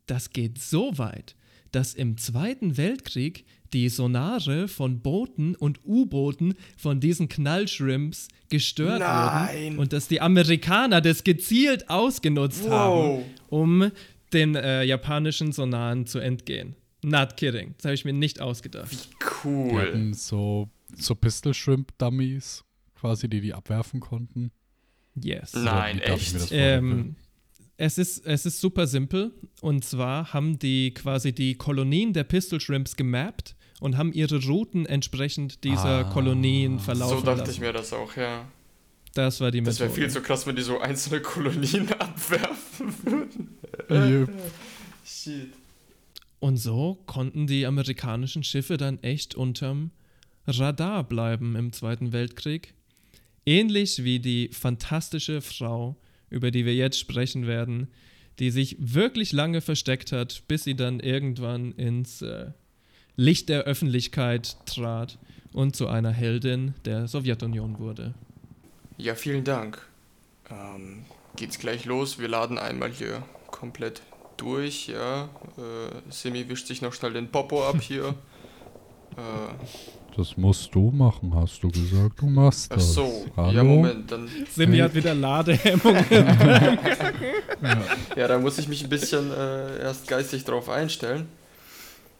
das 0.06 0.30
geht 0.30 0.58
so 0.58 0.98
weit, 0.98 1.34
dass 1.72 1.94
im 1.94 2.18
Zweiten 2.18 2.76
Weltkrieg 2.76 3.44
die 3.72 3.88
Sonare 3.88 4.66
von 4.68 5.00
Booten 5.00 5.54
und 5.54 5.80
U-Booten 5.84 6.54
von 6.76 6.98
diesen 7.00 7.28
Knallshrimps 7.28 8.28
gestört 8.48 8.98
Nein. 9.00 9.64
wurden 9.72 9.78
und 9.78 9.92
dass 9.92 10.08
die 10.08 10.20
Amerikaner 10.20 11.00
das 11.00 11.22
gezielt 11.22 11.88
ausgenutzt 11.88 12.64
Wow. 12.64 12.70
haben, 12.70 13.24
um 13.48 13.90
den 14.32 14.56
äh, 14.56 14.82
japanischen 14.82 15.52
Sonaren 15.52 16.06
zu 16.06 16.18
entgehen. 16.18 16.74
Not 17.02 17.36
kidding. 17.36 17.74
Das 17.78 17.84
habe 17.86 17.94
ich 17.94 18.04
mir 18.04 18.12
nicht 18.12 18.40
ausgedacht. 18.40 18.90
Die 18.92 19.24
Cool. 19.44 19.80
hatten 19.80 20.12
so, 20.14 20.68
so 20.96 21.14
Pistol 21.14 21.54
Shrimp 21.54 21.96
Dummies, 21.98 22.64
quasi, 23.00 23.28
die 23.28 23.40
die 23.40 23.54
abwerfen 23.54 24.00
konnten. 24.00 24.50
Yes. 25.14 25.54
Nein, 25.54 25.96
mir 25.96 26.04
echt? 26.06 26.34
das? 26.34 26.48
Ähm, 26.52 27.16
es, 27.76 27.98
ist, 27.98 28.26
es 28.26 28.46
ist 28.46 28.60
super 28.60 28.86
simpel. 28.86 29.32
Und 29.60 29.84
zwar 29.84 30.32
haben 30.32 30.58
die 30.58 30.92
quasi 30.94 31.32
die 31.32 31.54
Kolonien 31.56 32.12
der 32.12 32.24
Pistol 32.24 32.60
Shrimps 32.60 32.96
gemappt 32.96 33.56
und 33.80 33.96
haben 33.96 34.12
ihre 34.12 34.42
Routen 34.44 34.86
entsprechend 34.86 35.64
dieser 35.64 36.06
Ah. 36.06 36.12
Kolonien 36.12 36.78
verlaufen 36.78 37.18
So 37.20 37.24
dachte 37.24 37.40
lassen. 37.40 37.50
ich 37.52 37.60
mir 37.60 37.72
das 37.72 37.92
auch, 37.92 38.14
ja. 38.16 38.44
Das 39.14 39.40
war 39.40 39.50
die 39.50 39.60
Das 39.62 39.80
Methode. 39.80 39.96
wäre 39.96 40.08
viel 40.08 40.10
zu 40.10 40.22
krass, 40.22 40.46
wenn 40.46 40.54
die 40.56 40.62
so 40.62 40.78
einzelne 40.78 41.20
Kolonien 41.20 41.90
abwerfen 41.98 42.94
würden. 43.04 43.58
Yep. 43.90 44.30
Shit. 45.04 45.52
Und 46.38 46.56
so 46.58 46.98
konnten 47.06 47.46
die 47.46 47.66
amerikanischen 47.66 48.44
Schiffe 48.44 48.76
dann 48.76 49.02
echt 49.02 49.34
unterm 49.34 49.90
Radar 50.46 51.04
bleiben 51.04 51.56
im 51.56 51.72
Zweiten 51.72 52.12
Weltkrieg. 52.12 52.72
Ähnlich 53.46 54.04
wie 54.04 54.20
die 54.20 54.48
fantastische 54.52 55.40
Frau, 55.40 55.96
über 56.28 56.50
die 56.50 56.64
wir 56.64 56.74
jetzt 56.74 56.98
sprechen 56.98 57.46
werden, 57.46 57.88
die 58.38 58.50
sich 58.50 58.76
wirklich 58.78 59.32
lange 59.32 59.60
versteckt 59.60 60.12
hat, 60.12 60.44
bis 60.48 60.64
sie 60.64 60.74
dann 60.74 61.00
irgendwann 61.00 61.72
ins 61.72 62.22
äh, 62.22 62.52
Licht 63.16 63.48
der 63.48 63.62
Öffentlichkeit 63.62 64.56
trat 64.66 65.18
und 65.52 65.76
zu 65.76 65.88
einer 65.88 66.10
Heldin 66.10 66.74
der 66.84 67.06
Sowjetunion 67.06 67.78
wurde. 67.78 68.14
Ja, 68.96 69.14
vielen 69.14 69.44
Dank. 69.44 69.86
Ähm, 70.50 71.04
geht's 71.36 71.58
gleich 71.58 71.84
los. 71.84 72.18
Wir 72.18 72.28
laden 72.28 72.58
einmal 72.58 72.90
hier 72.90 73.22
komplett 73.50 74.02
durch, 74.36 74.88
ja. 74.88 75.24
Äh, 75.56 76.10
Simi 76.10 76.48
wischt 76.48 76.66
sich 76.66 76.82
noch 76.82 76.94
schnell 76.94 77.12
den 77.12 77.30
Popo 77.30 77.66
ab 77.66 77.80
hier. 77.80 78.08
äh, 79.16 79.99
Das 80.20 80.36
musst 80.36 80.74
du 80.74 80.90
machen, 80.90 81.32
hast 81.34 81.62
du 81.62 81.70
gesagt. 81.70 82.20
Du 82.20 82.26
machst 82.26 82.70
Ach 82.70 82.76
das. 82.76 82.92
so, 82.92 83.24
Hallo? 83.38 83.52
ja, 83.52 83.64
Moment, 83.64 84.12
dann, 84.12 84.28
Simi 84.50 84.76
hat 84.76 84.94
wieder 84.94 85.14
Ladehemmungen. 85.14 86.04
ja, 88.14 88.28
da 88.28 88.38
muss 88.38 88.58
ich 88.58 88.68
mich 88.68 88.84
ein 88.84 88.90
bisschen 88.90 89.32
äh, 89.32 89.80
erst 89.80 90.06
geistig 90.08 90.44
drauf 90.44 90.68
einstellen. 90.68 91.26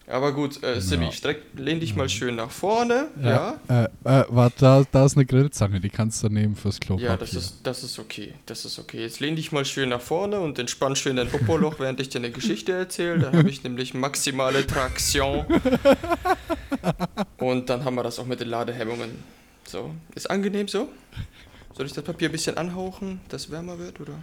Aber 0.07 0.33
gut, 0.33 0.61
äh, 0.65 0.81
Simi, 0.81 1.05
Ja. 1.05 1.13
streck, 1.13 1.43
lehn 1.55 1.79
dich 1.79 1.95
mal 1.95 2.09
schön 2.09 2.35
nach 2.35 2.51
vorne, 2.51 3.07
ja? 3.23 3.61
Äh, 3.69 3.85
äh, 3.85 4.25
warte, 4.29 4.57
da, 4.59 4.85
da 4.91 5.05
ist 5.05 5.17
eine 5.17 5.25
Grillzange, 5.25 5.79
die 5.81 5.89
kannst 5.89 6.21
du 6.25 6.29
nehmen 6.29 6.57
fürs 6.57 6.81
Klopapier. 6.81 7.11
Ja, 7.11 7.17
das 7.17 7.35
ist, 7.35 7.59
das 7.63 7.85
ist 7.85 7.97
okay, 8.01 8.35
das 8.47 8.65
ist 8.65 8.81
okay. 8.81 9.03
Jetzt 9.03 9.21
lehn 9.21 9.37
dich 9.37 9.53
mal 9.53 9.65
schön 9.65 9.91
nach 9.91 10.01
vorne 10.01 10.41
und 10.41 10.59
entspann 10.59 10.97
schön 10.97 11.15
dein 11.15 11.29
Popoloch, 11.29 11.79
während 11.79 12.01
ich 12.01 12.09
dir 12.09 12.19
eine 12.19 12.33
Geschichte 12.33 12.73
erzähle. 12.73 13.21
Dann 13.21 13.37
habe 13.37 13.51
ich 13.51 13.63
nämlich 13.63 13.95
maximale 13.95 14.67
Traktion. 14.67 15.45
Und 17.39 17.69
dann 17.71 17.85
haben 17.85 17.95
wir 17.95 18.03
das 18.03 18.19
auch 18.19 18.27
mit 18.27 18.41
den 18.41 18.49
Ladehemmungen. 18.49 19.11
So, 19.67 19.95
ist 20.15 20.29
angenehm 20.31 20.69
so? 20.69 20.89
Soll 21.77 21.87
ich 21.87 21.93
das 21.93 22.05
Papier 22.05 22.29
ein 22.29 22.33
bisschen 22.33 22.57
anhauchen, 22.57 23.21
dass 23.29 23.45
es 23.47 23.51
wärmer 23.51 23.79
wird, 23.79 24.01
oder? 24.01 24.15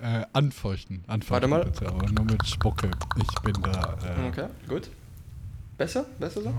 Äh, 0.00 0.24
anfeuchten. 0.32 1.04
anfeuchten 1.06 1.50
Warte 1.50 1.66
mal. 1.66 1.72
Bitte, 1.72 1.88
aber 1.88 2.08
nur 2.10 2.24
mit 2.24 2.46
Spucke. 2.46 2.90
Ich 3.20 3.40
bin 3.42 3.54
da. 3.62 3.96
Äh, 4.04 4.28
Okay, 4.28 4.46
gut. 4.68 4.90
Besser? 5.76 6.06
Besser 6.18 6.42
so? 6.42 6.54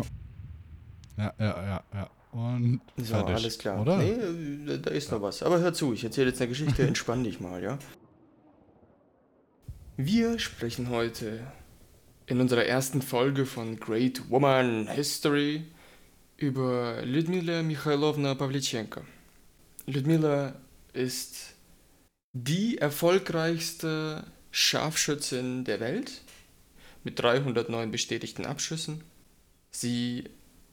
Ja, 1.18 1.34
ja, 1.40 1.64
ja, 1.64 1.84
ja. 1.94 2.10
Und 2.32 2.82
So, 2.98 3.06
fertig. 3.06 3.36
alles 3.36 3.58
klar. 3.58 3.82
Oder? 3.82 3.98
Nee, 3.98 4.12
äh, 4.74 4.80
da 4.80 4.92
ist 4.92 5.12
noch 5.12 5.22
was. 5.22 5.42
Aber 5.42 5.60
hör 5.60 5.74
zu, 5.74 5.94
ich 5.94 6.04
erzähle 6.04 6.30
jetzt 6.30 6.42
eine 6.42 6.50
Geschichte, 6.50 6.84
entspann 6.88 7.24
dich 7.24 7.40
mal, 7.40 7.64
ja? 7.64 7.80
Wir 9.98 10.38
sprechen 10.40 10.90
heute 10.90 11.40
in 12.26 12.42
unserer 12.42 12.66
ersten 12.66 13.02
Folge 13.02 13.46
von 13.46 13.80
Great 13.80 14.30
Woman 14.30 14.88
History 14.90 15.64
über 16.36 17.02
Lyudmila 17.06 17.64
Mikhailovna 17.64 18.36
Pavlichenko. 18.36 19.02
Lyudmila 19.86 20.56
ist 20.92 21.54
die 22.34 22.78
erfolgreichste 22.80 24.26
Scharfschützin 24.52 25.64
der 25.64 25.80
Welt 25.80 26.22
mit 27.06 27.20
309 27.20 27.92
bestätigten 27.92 28.46
Abschüssen. 28.46 29.02
Sie 29.72 30.26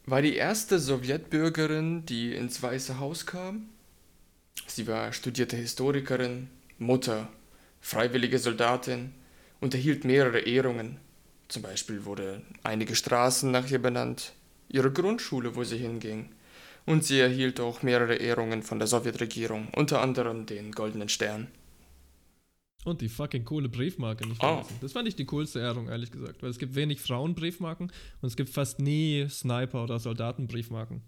war 0.07 0.23
die 0.23 0.35
erste 0.35 0.81
Sowjetbürgerin, 0.81 2.05
die 2.07 2.35
ins 2.35 2.61
Weiße 2.61 2.99
Haus 2.99 3.27
kam. 3.27 3.69
Sie 4.67 4.89
war 4.89 5.13
studierte 5.13 5.57
Historikerin, 5.57 6.49
Mutter, 6.79 7.29
freiwillige 7.81 8.39
Soldatin 8.39 9.13
und 9.61 9.75
erhielt 9.75 10.05
mehrere 10.05 10.41
Ehrungen. 10.41 10.99
Zum 11.49 11.63
Beispiel 11.63 12.05
wurde 12.05 12.43
einige 12.65 12.97
Straßen 12.97 13.51
nach 13.51 13.71
ihr 13.71 13.81
benannt, 13.81 14.33
ihre 14.69 14.91
Grundschule, 14.91 15.55
wo 15.55 15.65
sie 15.65 15.79
hinging. 15.79 16.31
Und 16.87 17.05
sie 17.05 17.21
erhielt 17.21 17.61
auch 17.61 17.83
mehrere 17.83 18.17
Ehrungen 18.17 18.63
von 18.63 18.79
der 18.79 18.89
Sowjetregierung, 18.89 19.69
unter 19.77 20.01
anderem 20.01 20.47
den 20.47 20.73
Goldenen 20.73 21.09
Stern. 21.09 21.47
Und 22.85 23.01
die 23.01 23.09
fucking 23.09 23.45
coole 23.45 23.69
Briefmarke 23.69 24.27
nicht 24.27 24.43
Oh. 24.43 24.57
vergessen. 24.57 24.77
Das 24.81 24.93
fand 24.93 25.07
ich 25.07 25.15
die 25.15 25.25
coolste 25.25 25.61
Ehrung, 25.61 25.89
ehrlich 25.89 26.11
gesagt. 26.11 26.43
Weil 26.43 26.51
es 26.51 26.59
gibt 26.59 26.75
wenig 26.75 27.01
Frauenbriefmarken 27.01 27.93
und 28.21 28.27
es 28.27 28.35
gibt 28.37 28.51
fast 28.51 28.81
nie 28.81 29.27
Sniper- 29.29 29.85
oder 29.85 30.01
Soldatenbriefmarken. 30.01 31.01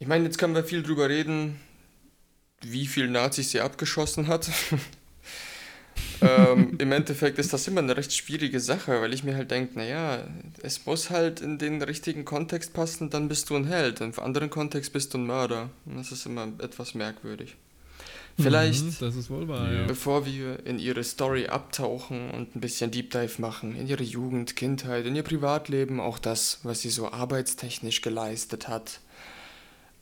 Ich 0.00 0.06
meine, 0.06 0.24
jetzt 0.24 0.36
können 0.38 0.54
wir 0.54 0.64
viel 0.64 0.82
drüber 0.82 1.08
reden, 1.08 1.58
wie 2.60 2.86
viel 2.86 3.08
Nazis 3.08 3.52
sie 3.52 3.60
abgeschossen 3.60 4.26
hat. 4.26 4.50
ähm, 6.20 6.76
Im 6.78 6.92
Endeffekt 6.92 7.38
ist 7.38 7.52
das 7.52 7.66
immer 7.68 7.80
eine 7.80 7.96
recht 7.96 8.12
schwierige 8.12 8.60
Sache, 8.60 9.00
weil 9.00 9.14
ich 9.14 9.24
mir 9.24 9.36
halt 9.36 9.50
denke, 9.50 9.78
naja, 9.78 10.26
es 10.62 10.84
muss 10.84 11.10
halt 11.10 11.40
in 11.40 11.58
den 11.58 11.80
richtigen 11.82 12.24
Kontext 12.24 12.72
passen, 12.74 13.08
dann 13.10 13.28
bist 13.28 13.48
du 13.50 13.56
ein 13.56 13.64
Held. 13.66 14.00
Im 14.00 14.12
anderen 14.18 14.50
Kontext 14.50 14.92
bist 14.92 15.14
du 15.14 15.18
ein 15.18 15.26
Mörder. 15.26 15.70
Und 15.86 15.96
Das 15.96 16.12
ist 16.12 16.26
immer 16.26 16.48
etwas 16.58 16.94
merkwürdig. 16.94 17.56
Vielleicht, 18.36 18.84
Mhm, 18.84 18.96
das 18.98 19.14
ist 19.16 19.30
wohl 19.30 19.46
wahr, 19.46 19.70
Ja. 19.72 19.80
ja. 19.82 19.86
bevor 19.86 20.26
wir 20.26 20.66
in 20.66 20.78
ihre 20.78 21.04
Story 21.04 21.46
abtauchen 21.46 22.30
und 22.30 22.56
ein 22.56 22.60
bisschen 22.60 22.90
Deep 22.90 23.10
Dive 23.10 23.40
machen, 23.40 23.76
in 23.76 23.86
ihre 23.86 24.02
Jugend, 24.02 24.56
Kindheit, 24.56 25.06
in 25.06 25.14
ihr 25.14 25.22
Privatleben, 25.22 26.00
auch 26.00 26.18
das, 26.18 26.58
was 26.64 26.80
sie 26.80 26.90
so 26.90 27.10
arbeitstechnisch 27.12 28.00
geleistet 28.02 28.66
hat, 28.66 29.00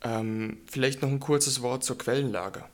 ähm, 0.03 0.59
vielleicht 0.67 1.03
noch 1.03 1.11
ein 1.11 1.21
kurzes 1.21 1.61
Wort 1.61 1.85
zur 1.85 1.99
Quellenlage. 1.99 2.65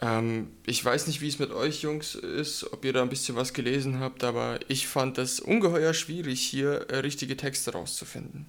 Ähm, 0.00 0.48
ich 0.66 0.84
weiß 0.84 1.06
nicht, 1.06 1.20
wie 1.20 1.28
es 1.28 1.38
mit 1.38 1.52
euch 1.52 1.82
Jungs 1.82 2.16
ist, 2.16 2.72
ob 2.72 2.84
ihr 2.84 2.92
da 2.92 3.02
ein 3.02 3.08
bisschen 3.08 3.36
was 3.36 3.52
gelesen 3.52 4.00
habt, 4.00 4.24
aber 4.24 4.58
ich 4.68 4.88
fand 4.88 5.18
es 5.18 5.38
ungeheuer 5.38 5.94
schwierig, 5.94 6.40
hier 6.42 6.86
äh, 6.90 6.98
richtige 6.98 7.36
Texte 7.36 7.72
rauszufinden. 7.72 8.46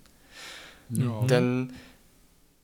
Ja. 0.89 1.23
Denn 1.27 1.73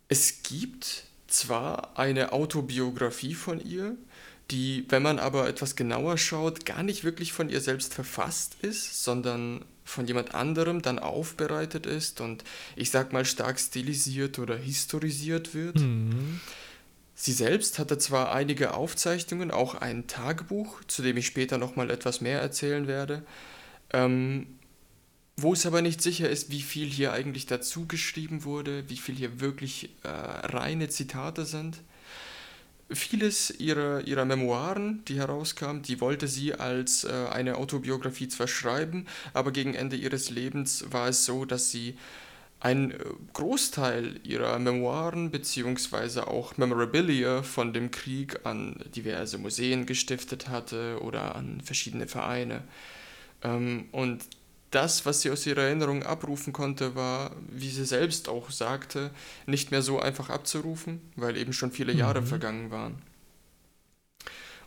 es 0.08 0.42
gibt 0.44 1.06
zwar 1.34 1.98
eine 1.98 2.34
Autobiografie 2.34 3.34
von 3.34 3.64
ihr, 3.64 3.96
die, 4.52 4.86
wenn 4.90 5.02
man 5.02 5.20
aber 5.20 5.48
etwas 5.48 5.76
genauer 5.76 6.18
schaut, 6.18 6.66
gar 6.66 6.84
nicht 6.84 7.04
wirklich 7.04 7.34
von 7.34 7.50
ihr 7.50 7.62
selbst 7.62 7.94
verfasst 7.94 8.58
ist, 8.62 9.04
sondern 9.04 9.64
von 9.84 10.06
jemand 10.08 10.36
anderem 10.36 10.82
dann 10.82 11.00
aufbereitet 11.00 11.86
ist 11.86 12.22
und 12.22 12.44
ich 12.76 12.92
sag 12.92 13.14
mal 13.14 13.26
stark 13.26 13.60
stilisiert 13.60 14.40
oder 14.40 14.56
historisiert 14.56 15.54
wird. 15.54 15.80
Mhm. 15.80 16.40
Sie 17.14 17.34
selbst 17.34 17.78
hatte 17.78 17.98
zwar 17.98 18.34
einige 18.34 18.74
Aufzeichnungen, 18.74 19.52
auch 19.52 19.76
ein 19.76 20.08
Tagebuch, 20.08 20.84
zu 20.86 21.02
dem 21.02 21.18
ich 21.18 21.28
später 21.28 21.58
nochmal 21.58 21.92
etwas 21.92 22.20
mehr 22.22 22.42
erzählen 22.42 22.88
werde, 22.88 23.24
ähm, 23.94 24.48
wo 25.38 25.54
es 25.54 25.66
aber 25.66 25.82
nicht 25.82 26.02
sicher 26.02 26.30
ist, 26.30 26.52
wie 26.52 26.62
viel 26.62 26.88
hier 26.88 27.14
eigentlich 27.14 27.46
dazu 27.46 27.88
geschrieben 27.88 28.44
wurde, 28.44 28.90
wie 28.90 28.98
viel 28.98 29.16
hier 29.16 29.40
wirklich 29.40 29.90
äh, 30.04 30.08
reine 30.10 30.90
Zitate 30.90 31.46
sind. 31.46 31.82
Vieles 32.90 33.52
ihrer, 33.58 34.06
ihrer 34.06 34.26
Memoiren, 34.26 35.04
die 35.06 35.18
herauskamen, 35.18 35.82
die 35.82 36.02
wollte 36.02 36.28
sie 36.28 36.54
als 36.54 37.06
äh, 37.06 37.28
eine 37.32 37.56
Autobiografie 37.56 38.28
zwar 38.28 38.48
schreiben, 38.48 39.06
aber 39.34 39.52
gegen 39.52 39.74
Ende 39.74 39.96
ihres 39.96 40.30
Lebens 40.30 40.86
war 40.92 41.08
es 41.08 41.26
so, 41.26 41.46
dass 41.46 41.72
sie 41.72 41.96
einen 42.60 42.92
äh, 42.92 42.98
Großteil 43.34 44.20
ihrer 44.24 44.60
Memoiren 44.60 45.32
beziehungsweise 45.32 46.28
auch 46.28 46.58
Memorabilia 46.58 47.44
von 47.44 47.74
dem 47.74 47.92
Krieg 47.92 48.46
an 48.46 48.76
diverse 48.96 49.38
Museen 49.38 49.86
gestiftet 49.86 50.50
hatte 50.50 51.00
oder 51.02 51.36
an 51.36 51.62
verschiedene 51.62 52.08
Vereine. 52.08 52.64
Ähm, 53.44 53.86
und 53.92 54.26
das, 54.72 55.06
was 55.06 55.22
sie 55.22 55.32
aus 55.32 55.46
ihrer 55.46 55.64
Erinnerung 55.64 56.04
abrufen 56.04 56.54
konnte, 56.54 56.96
war, 56.96 57.32
wie 57.50 57.70
sie 57.70 57.86
selbst 57.86 58.30
auch 58.30 58.52
sagte, 58.52 59.12
nicht 59.46 59.72
mehr 59.72 59.82
so 59.82 60.00
einfach 60.00 60.30
abzurufen, 60.30 61.02
weil 61.16 61.38
eben 61.38 61.54
schon 61.54 61.72
viele 61.72 61.94
Jahre 61.94 62.24
vergangen 62.24 62.72
waren. 62.72 63.02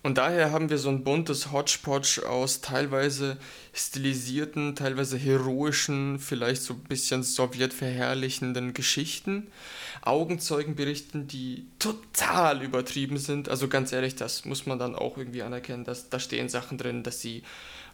Und 0.05 0.19
daher 0.19 0.53
haben 0.53 0.69
wir 0.69 0.77
so 0.77 0.91
ein 0.91 1.03
buntes 1.03 1.51
Hodgepodge 1.51 2.29
aus 2.29 2.61
teilweise 2.61 3.39
stilisierten, 3.73 4.77
teilweise 4.77 5.17
heroischen, 5.17 6.19
vielleicht 6.19 6.61
so 6.61 6.75
ein 6.75 6.81
bisschen 6.81 7.23
sowjetverherrlichenden 7.23 8.75
Geschichten, 8.75 9.47
Augenzeugenberichten, 10.03 11.27
die 11.27 11.65
total 11.79 12.63
übertrieben 12.63 13.17
sind. 13.17 13.49
Also 13.49 13.69
ganz 13.69 13.93
ehrlich, 13.93 14.15
das 14.15 14.45
muss 14.45 14.67
man 14.67 14.79
dann 14.79 14.95
auch 14.95 15.17
irgendwie 15.17 15.43
anerkennen, 15.43 15.85
dass 15.85 16.11
da 16.11 16.21
stehen 16.21 16.51
Sachen 16.51 16.77
drin, 16.77 17.03
dass 17.03 17.23
sie 17.23 17.43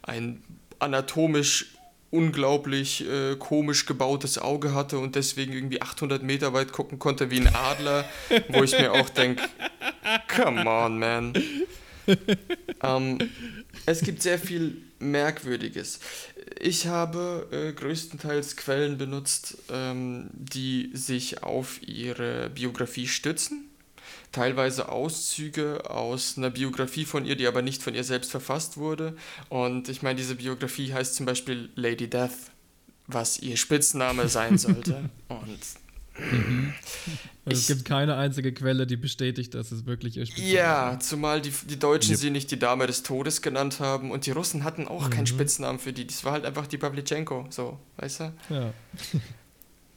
ein 0.03 0.43
anatomisch 0.79 1.77
unglaublich 2.11 3.07
äh, 3.07 3.35
komisch 3.37 3.85
gebautes 3.85 4.37
Auge 4.37 4.73
hatte 4.73 4.99
und 4.99 5.15
deswegen 5.15 5.53
irgendwie 5.53 5.81
800 5.81 6.21
Meter 6.21 6.53
weit 6.53 6.71
gucken 6.71 6.99
konnte 6.99 7.31
wie 7.31 7.39
ein 7.39 7.53
Adler, 7.53 8.05
wo 8.49 8.63
ich 8.63 8.77
mir 8.77 8.91
auch 8.91 9.09
denke, 9.09 9.43
come 10.33 10.69
on, 10.69 10.99
man. 10.99 11.33
ähm, 12.83 13.17
es 13.85 14.01
gibt 14.01 14.21
sehr 14.21 14.37
viel 14.37 14.77
Merkwürdiges. 14.99 15.99
Ich 16.59 16.87
habe 16.87 17.47
äh, 17.51 17.71
größtenteils 17.73 18.57
Quellen 18.57 18.97
benutzt, 18.97 19.57
ähm, 19.71 20.29
die 20.33 20.91
sich 20.93 21.43
auf 21.43 21.81
ihre 21.81 22.49
Biografie 22.49 23.07
stützen. 23.07 23.70
Teilweise 24.31 24.89
Auszüge 24.89 25.89
aus 25.89 26.37
einer 26.37 26.49
Biografie 26.49 27.03
von 27.05 27.25
ihr, 27.25 27.35
die 27.35 27.47
aber 27.47 27.61
nicht 27.61 27.83
von 27.83 27.93
ihr 27.95 28.03
selbst 28.05 28.31
verfasst 28.31 28.77
wurde. 28.77 29.15
Und 29.49 29.89
ich 29.89 30.01
meine, 30.03 30.15
diese 30.15 30.35
Biografie 30.35 30.93
heißt 30.93 31.15
zum 31.15 31.25
Beispiel 31.25 31.69
Lady 31.75 32.09
Death, 32.09 32.31
was 33.07 33.39
ihr 33.39 33.57
Spitzname 33.57 34.29
sein 34.29 34.57
sollte. 34.57 35.09
Und 35.27 35.59
Also 37.45 37.61
es 37.61 37.61
Ich- 37.61 37.67
gibt 37.67 37.85
keine 37.85 38.15
einzige 38.15 38.53
Quelle, 38.53 38.85
die 38.85 38.95
bestätigt, 38.97 39.53
dass 39.53 39.71
es 39.71 39.85
wirklich 39.85 40.15
ihr 40.17 40.25
Spitzname 40.25 40.51
Ja, 40.53 40.99
zumal 40.99 41.41
die, 41.41 41.51
die 41.69 41.79
Deutschen 41.79 42.11
Yep. 42.11 42.19
sie 42.19 42.29
nicht 42.29 42.51
die 42.51 42.59
Dame 42.59 42.85
des 42.87 43.03
Todes 43.03 43.41
genannt 43.41 43.79
haben 43.79 44.11
und 44.11 44.25
die 44.27 44.31
Russen 44.31 44.63
hatten 44.63 44.87
auch 44.87 45.09
keinen 45.09 45.27
Spitznamen 45.27 45.79
für 45.79 45.91
die. 45.93 46.05
Das 46.07 46.23
war 46.23 46.33
halt 46.33 46.45
einfach 46.45 46.67
die 46.67 46.77
Pavlichenko, 46.77 47.47
so, 47.49 47.79
weißt 47.97 48.19
du? 48.21 48.33
Ja. 48.49 48.73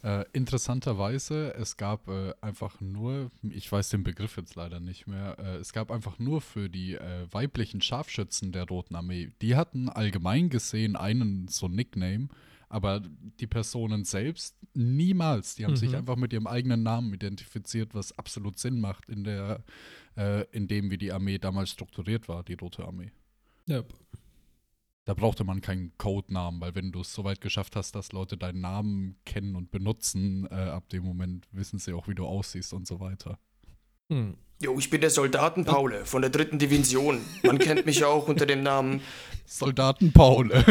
Äh, 0.05 0.27
interessanterweise, 0.35 1.55
es 1.55 1.79
gab 1.79 2.09
äh, 2.09 2.35
einfach 2.43 2.79
nur, 2.83 3.31
ich 3.43 3.73
weiß 3.73 3.89
den 3.89 4.03
Begriff 4.05 4.37
jetzt 4.37 4.55
leider 4.55 4.79
nicht 4.79 5.07
mehr, 5.07 5.39
äh, 5.39 5.57
es 5.57 5.73
gab 5.73 5.91
einfach 5.91 6.19
nur 6.19 6.43
für 6.43 6.69
die 6.69 6.95
äh, 6.95 7.27
weiblichen 7.31 7.81
Scharfschützen 7.81 8.53
der 8.53 8.69
Roten 8.69 8.97
Armee, 8.97 9.33
die 9.41 9.57
hatten 9.57 9.89
allgemein 9.89 10.51
gesehen 10.51 10.95
einen 10.95 11.49
so 11.49 11.69
Nickname, 11.69 12.29
Aber 12.69 13.01
die 13.41 13.47
Personen 13.47 14.05
selbst 14.05 14.57
niemals. 14.75 15.55
Die 15.55 15.65
haben 15.65 15.77
sich 15.77 15.91
Mhm. 15.91 15.97
einfach 15.99 16.17
mit 16.17 16.33
ihrem 16.33 16.49
eigenen 16.49 16.83
Namen 16.83 17.15
identifiziert, 17.15 17.95
was 17.95 18.19
absolut 18.19 18.59
Sinn 18.59 18.81
macht 18.81 19.09
in 19.09 19.23
der, 19.23 19.63
äh, 20.17 20.45
in 20.51 20.67
dem, 20.67 20.91
wie 20.91 20.99
die 20.99 21.13
Armee 21.13 21.39
damals 21.39 21.71
strukturiert 21.71 22.27
war, 22.27 22.43
die 22.43 22.55
Rote 22.55 22.85
Armee. 22.85 23.13
Ja. 23.67 23.85
Da 25.07 25.13
brauchte 25.13 25.45
man 25.45 25.61
keinen 25.61 25.93
Codenamen, 25.99 26.63
weil 26.63 26.75
wenn 26.75 26.91
du 26.91 27.03
es 27.03 27.13
so 27.13 27.25
weit 27.25 27.43
geschafft 27.43 27.77
hast, 27.77 27.95
dass 27.95 28.13
Leute 28.13 28.39
deinen 28.39 28.63
Namen 28.63 29.17
kennen 29.27 29.55
und 29.55 29.71
benutzen, 29.71 30.49
äh, 30.51 30.55
ab 30.55 30.89
dem 30.89 31.05
Moment 31.05 31.47
wissen 31.53 31.79
sie 31.79 31.93
auch, 31.93 32.09
wie 32.09 32.15
du 32.15 32.27
aussiehst 32.27 32.73
und 32.73 32.87
so 32.87 33.01
weiter. 33.01 33.39
Hm. 34.09 34.39
Jo, 34.63 34.79
ich 34.79 34.89
bin 34.89 35.03
der 35.03 35.11
Soldaten 35.11 35.67
Paule 35.67 36.07
von 36.07 36.23
der 36.23 36.31
dritten 36.31 36.59
Division. 36.59 37.21
Man 37.43 37.59
kennt 37.59 37.85
mich 37.85 38.03
auch 38.03 38.29
unter 38.29 38.47
dem 38.47 38.63
Namen 38.63 39.03
Soldaten 39.45 40.11
Paul. 40.11 40.49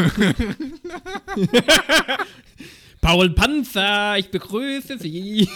Paul 3.02 3.30
Panzer, 3.32 4.18
ich 4.18 4.32
begrüße 4.32 4.98
Sie. 4.98 5.48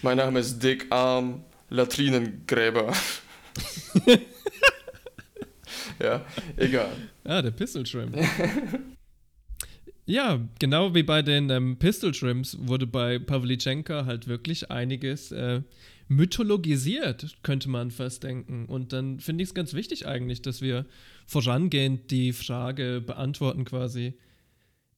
Mein 0.00 0.16
Name 0.16 0.40
ist 0.40 0.62
Dick 0.62 0.86
Arm 0.90 1.44
Latrinengräber. 1.68 2.94
ja, 6.02 6.24
egal. 6.56 6.92
Ah, 7.24 7.42
der 7.42 7.50
Pistol 7.50 7.86
Shrimp. 7.86 8.16
ja, 10.06 10.40
genau 10.58 10.94
wie 10.94 11.02
bei 11.02 11.22
den 11.22 11.50
ähm, 11.50 11.78
Pistol 11.78 12.14
Shrimps 12.14 12.56
wurde 12.60 12.86
bei 12.86 13.18
Pavlichenka 13.18 14.04
halt 14.04 14.26
wirklich 14.26 14.70
einiges 14.70 15.32
äh, 15.32 15.62
mythologisiert, 16.08 17.36
könnte 17.42 17.68
man 17.68 17.90
fast 17.90 18.22
denken. 18.22 18.66
Und 18.66 18.92
dann 18.92 19.20
finde 19.20 19.42
ich 19.42 19.50
es 19.50 19.54
ganz 19.54 19.74
wichtig 19.74 20.06
eigentlich, 20.06 20.42
dass 20.42 20.60
wir 20.60 20.86
vorangehend 21.26 22.10
die 22.10 22.32
Frage 22.32 23.00
beantworten 23.00 23.64
quasi, 23.64 24.14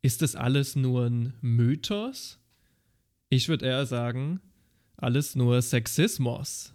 ist 0.03 0.23
das 0.23 0.37
alles 0.37 0.77
nur 0.77 1.07
ein 1.07 1.35
Mythos? 1.41 2.39
Ich 3.31 3.49
würde 3.49 3.67
eher 3.67 3.87
sagen, 3.87 4.41
alles 5.05 5.37
nur 5.37 5.61
Sexismus. 5.63 6.73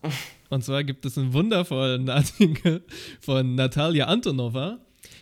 Und 0.50 0.64
zwar 0.64 0.84
gibt 0.84 1.06
es 1.06 1.18
einen 1.18 1.34
wundervollen 1.34 2.10
Artikel 2.10 2.84
von 3.20 3.56
Natalia 3.56 4.06
Antonova, 4.06 4.80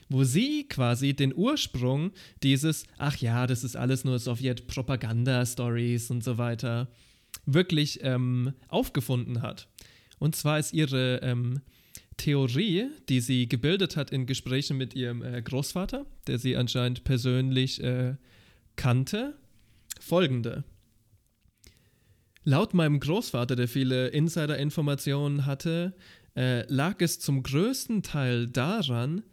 wo 0.09 0.23
sie 0.23 0.67
quasi 0.67 1.13
den 1.13 1.35
Ursprung 1.35 2.11
dieses, 2.43 2.85
ach 2.97 3.17
ja, 3.17 3.47
das 3.47 3.63
ist 3.63 3.75
alles 3.75 4.05
nur 4.05 4.19
Sowjet-Propaganda-Stories 4.19 6.11
und 6.11 6.23
so 6.23 6.37
weiter, 6.37 6.87
wirklich 7.45 7.99
ähm, 8.03 8.53
aufgefunden 8.69 9.41
hat. 9.41 9.67
Und 10.19 10.35
zwar 10.35 10.59
ist 10.59 10.73
ihre 10.73 11.19
ähm, 11.23 11.61
Theorie, 12.17 12.87
die 13.09 13.19
sie 13.19 13.47
gebildet 13.47 13.95
hat 13.95 14.11
in 14.11 14.25
Gesprächen 14.25 14.77
mit 14.77 14.95
ihrem 14.95 15.21
äh, 15.21 15.41
Großvater, 15.41 16.05
der 16.27 16.39
sie 16.39 16.57
anscheinend 16.57 17.03
persönlich 17.03 17.83
äh, 17.83 18.15
kannte, 18.75 19.35
folgende. 19.99 20.63
Laut 22.47 22.73
meinem 22.73 23.01
Großvater, 23.01 23.57
der 23.57 23.67
viele 23.67 24.07
Insider-Informationen 24.07 25.45
hatte, 25.45 25.93
äh, 26.33 26.65
lag 26.71 27.01
es 27.01 27.19
zum 27.19 27.43
größten 27.43 28.03
Teil 28.03 28.47
daran, 28.47 29.23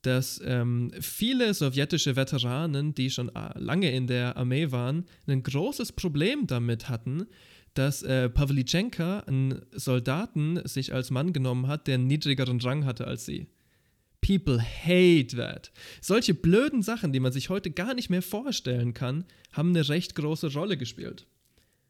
dass 0.00 0.40
ähm, 0.42 0.90
viele 0.98 1.52
sowjetische 1.52 2.16
Veteranen, 2.16 2.94
die 2.94 3.10
schon 3.10 3.28
äh, 3.28 3.58
lange 3.58 3.92
in 3.92 4.06
der 4.06 4.38
Armee 4.38 4.70
waren, 4.70 5.04
ein 5.26 5.42
großes 5.42 5.92
Problem 5.92 6.46
damit 6.46 6.88
hatten, 6.88 7.26
dass 7.74 8.02
äh, 8.04 8.30
Pavlichenka 8.30 9.18
einen 9.26 9.60
Soldaten 9.72 10.66
sich 10.66 10.94
als 10.94 11.10
Mann 11.10 11.34
genommen 11.34 11.66
hat, 11.66 11.86
der 11.86 11.96
einen 11.96 12.06
niedrigeren 12.06 12.58
Rang 12.58 12.86
hatte 12.86 13.06
als 13.06 13.26
sie. 13.26 13.48
People 14.22 14.62
hate 14.62 15.36
that. 15.36 15.72
Solche 16.00 16.32
blöden 16.32 16.80
Sachen, 16.80 17.12
die 17.12 17.20
man 17.20 17.32
sich 17.32 17.50
heute 17.50 17.70
gar 17.70 17.92
nicht 17.92 18.08
mehr 18.08 18.22
vorstellen 18.22 18.94
kann, 18.94 19.26
haben 19.52 19.76
eine 19.76 19.86
recht 19.90 20.14
große 20.14 20.54
Rolle 20.54 20.78
gespielt. 20.78 21.26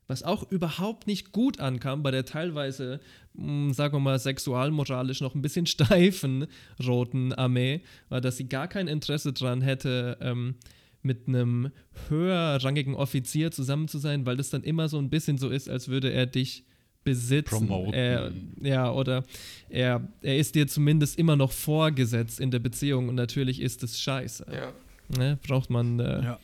Was 0.08 0.22
auch 0.22 0.50
überhaupt 0.50 1.06
nicht 1.06 1.32
gut 1.32 1.60
ankam 1.60 2.02
bei 2.02 2.10
der 2.10 2.24
teilweise, 2.24 3.00
mh, 3.34 3.72
sagen 3.72 3.94
wir 3.94 4.00
mal, 4.00 4.18
sexualmoralisch 4.18 5.20
noch 5.20 5.34
ein 5.34 5.42
bisschen 5.42 5.66
steifen 5.66 6.46
Roten 6.84 7.32
Armee, 7.32 7.80
war, 8.08 8.20
dass 8.20 8.36
sie 8.36 8.48
gar 8.48 8.68
kein 8.68 8.88
Interesse 8.88 9.32
daran 9.32 9.62
hätte, 9.62 10.18
ähm, 10.20 10.56
mit 11.04 11.26
einem 11.28 11.70
höherrangigen 12.08 12.94
Offizier 12.94 13.50
zusammen 13.50 13.88
zu 13.88 13.98
sein, 13.98 14.24
weil 14.26 14.36
das 14.36 14.50
dann 14.50 14.62
immer 14.62 14.88
so 14.88 14.98
ein 14.98 15.10
bisschen 15.10 15.38
so 15.38 15.48
ist, 15.48 15.68
als 15.68 15.88
würde 15.88 16.12
er 16.12 16.26
dich 16.26 16.64
besitzen. 17.04 17.66
Promoten. 17.66 17.92
Er, 17.94 18.30
ja, 18.60 18.92
oder 18.92 19.24
er, 19.68 20.06
er 20.20 20.36
ist 20.38 20.54
dir 20.54 20.68
zumindest 20.68 21.18
immer 21.18 21.34
noch 21.34 21.50
vorgesetzt 21.50 22.38
in 22.38 22.52
der 22.52 22.60
Beziehung 22.60 23.08
und 23.08 23.16
natürlich 23.16 23.60
ist 23.60 23.82
es 23.82 24.00
scheiße. 24.00 24.46
Ja. 24.52 24.72
Ne? 25.18 25.38
Braucht 25.46 25.70
man 25.70 25.98
äh, 25.98 26.22
Ja. 26.22 26.38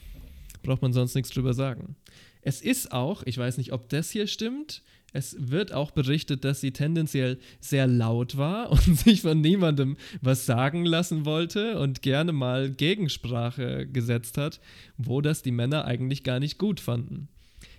braucht 0.65 0.83
man 0.83 0.93
sonst 0.93 1.15
nichts 1.15 1.31
drüber 1.31 1.55
sagen. 1.55 1.95
Es 2.43 2.61
ist 2.61 2.93
auch, 2.93 3.23
ich 3.25 3.37
weiß 3.39 3.59
nicht, 3.59 3.73
ob 3.73 3.89
das 3.89 4.11
hier 4.11 4.27
stimmt, 4.27 4.83
es 5.13 5.37
wird 5.39 5.73
auch 5.73 5.91
berichtet, 5.91 6.45
dass 6.45 6.61
sie 6.61 6.73
tendenziell 6.73 7.39
sehr 7.61 7.87
laut 7.87 8.37
war 8.37 8.71
und 8.71 8.99
sich 8.99 9.23
von 9.23 9.41
niemandem 9.41 9.97
was 10.21 10.47
sagen 10.47 10.85
lassen 10.85 11.25
wollte 11.25 11.79
und 11.79 12.03
gerne 12.03 12.33
mal 12.33 12.71
Gegensprache 12.71 13.87
gesetzt 13.87 14.37
hat, 14.37 14.61
wo 14.97 15.21
das 15.21 15.43
die 15.43 15.51
Männer 15.51 15.85
eigentlich 15.85 16.25
gar 16.25 16.41
nicht 16.41 16.59
gut 16.59 16.81
fanden. 16.81 17.29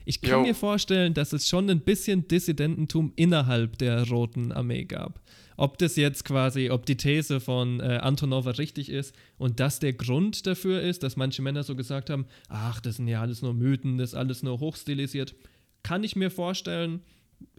Ich 0.06 0.22
kann 0.22 0.32
Jo. 0.32 0.42
mir 0.42 0.56
vorstellen, 0.56 1.14
dass 1.14 1.34
es 1.34 1.48
schon 1.48 1.70
ein 1.70 1.82
bisschen 1.82 2.28
Dissidententum 2.28 3.14
innerhalb 3.16 3.78
der 3.78 4.08
Roten 4.08 4.52
Armee 4.52 4.86
gab. 4.86 5.22
Ob 5.60 5.78
das 5.78 5.98
jetzt 5.98 6.24
quasi, 6.24 6.70
ob 6.70 6.86
die 6.86 6.96
These 6.96 7.42
von 7.42 7.82
äh, 7.82 8.00
Antonova 8.02 8.52
richtig 8.52 8.90
ist 8.90 9.14
und 9.38 9.60
das 9.60 9.80
der 9.80 9.92
Grund 9.92 10.48
dafür 10.48 10.82
ist, 10.82 11.04
dass 11.04 11.18
manche 11.18 11.42
Männer 11.42 11.64
so 11.64 11.76
gesagt 11.76 12.10
haben, 12.10 12.28
ach, 12.48 12.80
das 12.80 12.96
sind 12.96 13.10
ja 13.10 13.20
alles 13.20 13.42
nur 13.42 13.54
Mythen, 13.54 13.98
das 13.98 14.12
ist 14.12 14.16
alles 14.16 14.42
nur 14.42 14.62
hochstilisiert, 14.62 15.36
kann 15.84 16.06
ich 16.06 16.16
mir 16.16 16.32
vorstellen, 16.32 17.02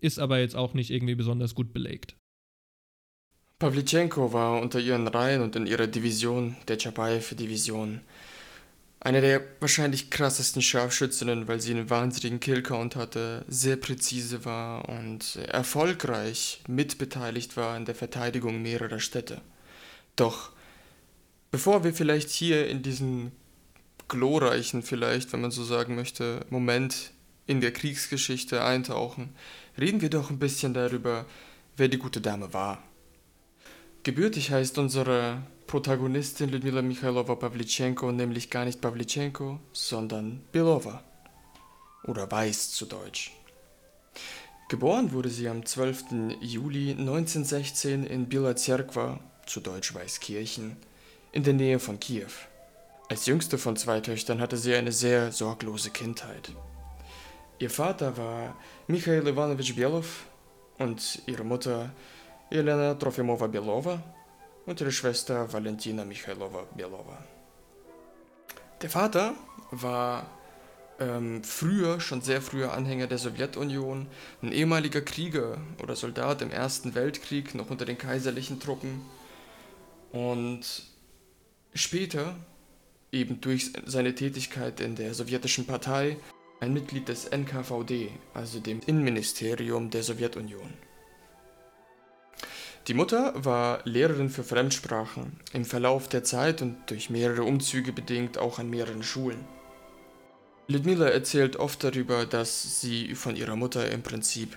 ist 0.00 0.18
aber 0.18 0.38
jetzt 0.38 0.56
auch 0.56 0.72
nicht 0.72 0.90
irgendwie 0.90 1.14
besonders 1.14 1.54
gut 1.54 1.74
belegt. 1.74 2.16
Pavlichenko 3.58 4.32
war 4.32 4.62
unter 4.62 4.80
ihren 4.80 5.06
Reihen 5.06 5.42
und 5.42 5.54
in 5.54 5.66
ihrer 5.66 5.86
Division, 5.86 6.56
der 6.68 6.78
Chapayev-Division, 6.78 8.00
eine 9.00 9.22
der 9.22 9.42
wahrscheinlich 9.60 10.10
krassesten 10.10 10.60
Scharfschützinnen, 10.60 11.48
weil 11.48 11.60
sie 11.60 11.72
einen 11.72 11.88
wahnsinnigen 11.88 12.38
Killcount 12.38 12.96
hatte, 12.96 13.46
sehr 13.48 13.76
präzise 13.76 14.44
war 14.44 14.88
und 14.90 15.36
erfolgreich 15.36 16.62
mitbeteiligt 16.68 17.56
war 17.56 17.76
in 17.78 17.86
der 17.86 17.94
Verteidigung 17.94 18.60
mehrerer 18.60 19.00
Städte. 19.00 19.40
Doch 20.16 20.50
bevor 21.50 21.82
wir 21.82 21.94
vielleicht 21.94 22.28
hier 22.28 22.68
in 22.68 22.82
diesen 22.82 23.32
glorreichen, 24.08 24.82
vielleicht, 24.82 25.32
wenn 25.32 25.40
man 25.40 25.50
so 25.50 25.64
sagen 25.64 25.94
möchte, 25.94 26.44
Moment 26.50 27.12
in 27.46 27.62
der 27.62 27.72
Kriegsgeschichte 27.72 28.62
eintauchen, 28.62 29.30
reden 29.78 30.02
wir 30.02 30.10
doch 30.10 30.28
ein 30.28 30.38
bisschen 30.38 30.74
darüber, 30.74 31.24
wer 31.76 31.88
die 31.88 31.98
gute 31.98 32.20
Dame 32.20 32.52
war. 32.52 32.82
Gebürtig 34.02 34.50
heißt 34.50 34.76
unsere 34.78 35.42
Protagonistin 35.70 36.50
Lyudmila 36.50 36.82
Michailova 36.82 37.36
Pavlichenko 37.36 38.10
nämlich 38.10 38.50
gar 38.50 38.64
nicht 38.64 38.80
Pavlichenko, 38.80 39.60
sondern 39.72 40.42
Belova. 40.50 41.04
Oder 42.02 42.28
Weiß 42.28 42.72
zu 42.72 42.86
Deutsch. 42.86 43.30
Geboren 44.68 45.12
wurde 45.12 45.28
sie 45.28 45.48
am 45.48 45.64
12. 45.64 46.38
Juli 46.40 46.90
1916 46.90 48.04
in 48.04 48.28
Bila 48.28 48.56
Zerkwa, 48.56 49.20
zu 49.46 49.60
Deutsch 49.60 49.94
Weißkirchen, 49.94 50.76
in 51.30 51.44
der 51.44 51.54
Nähe 51.54 51.78
von 51.78 52.00
Kiew. 52.00 52.32
Als 53.08 53.26
jüngste 53.26 53.56
von 53.56 53.76
zwei 53.76 54.00
Töchtern 54.00 54.40
hatte 54.40 54.56
sie 54.56 54.74
eine 54.74 54.90
sehr 54.90 55.30
sorglose 55.30 55.90
Kindheit. 55.90 56.50
Ihr 57.60 57.70
Vater 57.70 58.16
war 58.16 58.56
Michail 58.88 59.24
Ivanovich 59.24 59.76
Belov 59.76 60.26
und 60.78 61.22
ihre 61.26 61.44
Mutter 61.44 61.92
Elena 62.50 62.94
Trofimova 62.94 63.46
Belova 63.46 64.02
und 64.66 64.80
ihre 64.80 64.92
Schwester 64.92 65.52
Valentina 65.52 66.04
Michailova 66.04 66.66
Belova. 66.76 67.18
Der 68.82 68.90
Vater 68.90 69.34
war 69.70 70.26
ähm, 71.00 71.42
früher, 71.42 72.00
schon 72.00 72.20
sehr 72.20 72.42
früher 72.42 72.72
Anhänger 72.72 73.06
der 73.06 73.18
Sowjetunion, 73.18 74.06
ein 74.42 74.52
ehemaliger 74.52 75.00
Krieger 75.00 75.58
oder 75.82 75.96
Soldat 75.96 76.42
im 76.42 76.50
Ersten 76.50 76.94
Weltkrieg, 76.94 77.54
noch 77.54 77.70
unter 77.70 77.84
den 77.84 77.98
kaiserlichen 77.98 78.60
Truppen. 78.60 79.02
Und 80.12 80.82
später, 81.74 82.36
eben 83.12 83.40
durch 83.40 83.72
seine 83.86 84.14
Tätigkeit 84.14 84.80
in 84.80 84.94
der 84.94 85.14
sowjetischen 85.14 85.66
Partei, 85.66 86.16
ein 86.60 86.74
Mitglied 86.74 87.08
des 87.08 87.30
NKVD, 87.30 88.10
also 88.34 88.60
dem 88.60 88.80
Innenministerium 88.86 89.90
der 89.90 90.02
Sowjetunion. 90.02 90.72
Die 92.90 92.94
Mutter 92.94 93.32
war 93.36 93.82
Lehrerin 93.84 94.30
für 94.30 94.42
Fremdsprachen, 94.42 95.38
im 95.52 95.64
Verlauf 95.64 96.08
der 96.08 96.24
Zeit 96.24 96.60
und 96.60 96.76
durch 96.90 97.08
mehrere 97.08 97.44
Umzüge 97.44 97.92
bedingt 97.92 98.36
auch 98.36 98.58
an 98.58 98.68
mehreren 98.68 99.04
Schulen. 99.04 99.44
Lyudmila 100.66 101.06
erzählt 101.06 101.54
oft 101.54 101.84
darüber, 101.84 102.26
dass 102.26 102.80
sie 102.80 103.14
von 103.14 103.36
ihrer 103.36 103.54
Mutter 103.54 103.88
im 103.92 104.02
Prinzip 104.02 104.56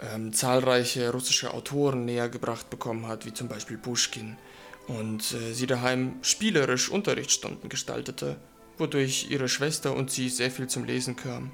ähm, 0.00 0.32
zahlreiche 0.32 1.12
russische 1.12 1.52
Autoren 1.52 2.06
näher 2.06 2.30
gebracht 2.30 2.70
bekommen 2.70 3.06
hat, 3.06 3.26
wie 3.26 3.34
zum 3.34 3.48
Beispiel 3.48 3.76
Pushkin, 3.76 4.38
und 4.86 5.34
äh, 5.34 5.52
sie 5.52 5.66
daheim 5.66 6.14
spielerisch 6.22 6.88
Unterrichtsstunden 6.88 7.68
gestaltete, 7.68 8.36
wodurch 8.78 9.26
ihre 9.28 9.50
Schwester 9.50 9.94
und 9.94 10.10
sie 10.10 10.30
sehr 10.30 10.50
viel 10.50 10.68
zum 10.68 10.84
Lesen 10.84 11.16
kamen. 11.16 11.52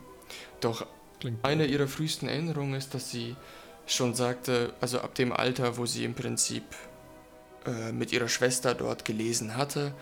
Doch 0.61 0.87
Klingt 1.24 1.42
eine 1.42 1.64
ihrer 1.64 1.88
frühesten 1.88 2.29
Erinnerungen 2.29 2.74
ist, 2.74 2.92
dass 2.92 3.11
sie 3.11 3.35
schon 3.87 4.14
sagte, 4.14 4.73
also 4.81 5.01
ab 5.01 5.14
dem 5.14 5.33
Alter, 5.33 5.77
wo 5.77 5.87
sie 5.87 6.05
im 6.05 6.14
Prinzip 6.14 6.64
äh, 7.66 7.92
mit 7.92 8.12
ihrer 8.12 8.29
Schwester 8.29 8.75
dort 8.75 9.05
gelesen 9.05 9.57
hatte, 9.57 9.94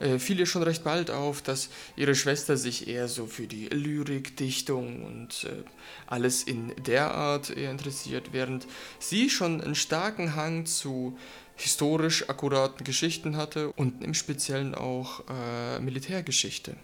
äh, 0.00 0.18
fiel 0.18 0.40
ihr 0.40 0.46
schon 0.46 0.62
recht 0.62 0.84
bald 0.84 1.10
auf, 1.10 1.42
dass 1.42 1.68
ihre 1.96 2.14
Schwester 2.14 2.56
sich 2.56 2.88
eher 2.88 3.08
so 3.08 3.26
für 3.26 3.46
die 3.46 3.68
Lyrik, 3.68 4.36
Dichtung 4.36 5.04
und 5.04 5.44
äh, 5.44 5.62
alles 6.06 6.42
in 6.42 6.72
der 6.84 7.14
Art 7.14 7.50
interessiert, 7.50 8.32
während 8.32 8.66
sie 8.98 9.30
schon 9.30 9.60
einen 9.60 9.74
starken 9.74 10.34
Hang 10.34 10.66
zu 10.66 11.16
historisch 11.54 12.28
akkuraten 12.28 12.84
Geschichten 12.84 13.36
hatte 13.36 13.72
und 13.72 14.02
im 14.02 14.14
Speziellen 14.14 14.74
auch 14.74 15.22
äh, 15.28 15.78
Militärgeschichte. 15.80 16.76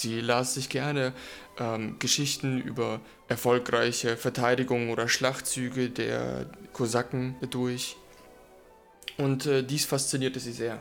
Sie 0.00 0.20
las 0.20 0.54
sich 0.54 0.68
gerne 0.68 1.12
ähm, 1.58 1.96
Geschichten 1.98 2.60
über 2.60 3.00
erfolgreiche 3.28 4.16
Verteidigung 4.16 4.90
oder 4.90 5.08
Schlachtzüge 5.08 5.90
der 5.90 6.46
Kosaken 6.72 7.36
durch. 7.50 7.96
Und 9.16 9.46
äh, 9.46 9.62
dies 9.62 9.84
faszinierte 9.84 10.40
sie 10.40 10.52
sehr. 10.52 10.78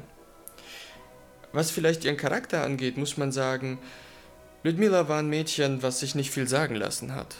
Was 1.51 1.69
vielleicht 1.69 2.03
ihren 2.03 2.17
Charakter 2.17 2.63
angeht, 2.63 2.97
muss 2.97 3.17
man 3.17 3.31
sagen, 3.31 3.77
Ludmilla 4.63 5.07
war 5.07 5.19
ein 5.19 5.29
Mädchen, 5.29 5.83
was 5.83 5.99
sich 5.99 6.15
nicht 6.15 6.31
viel 6.31 6.47
sagen 6.47 6.75
lassen 6.75 7.13
hat. 7.13 7.35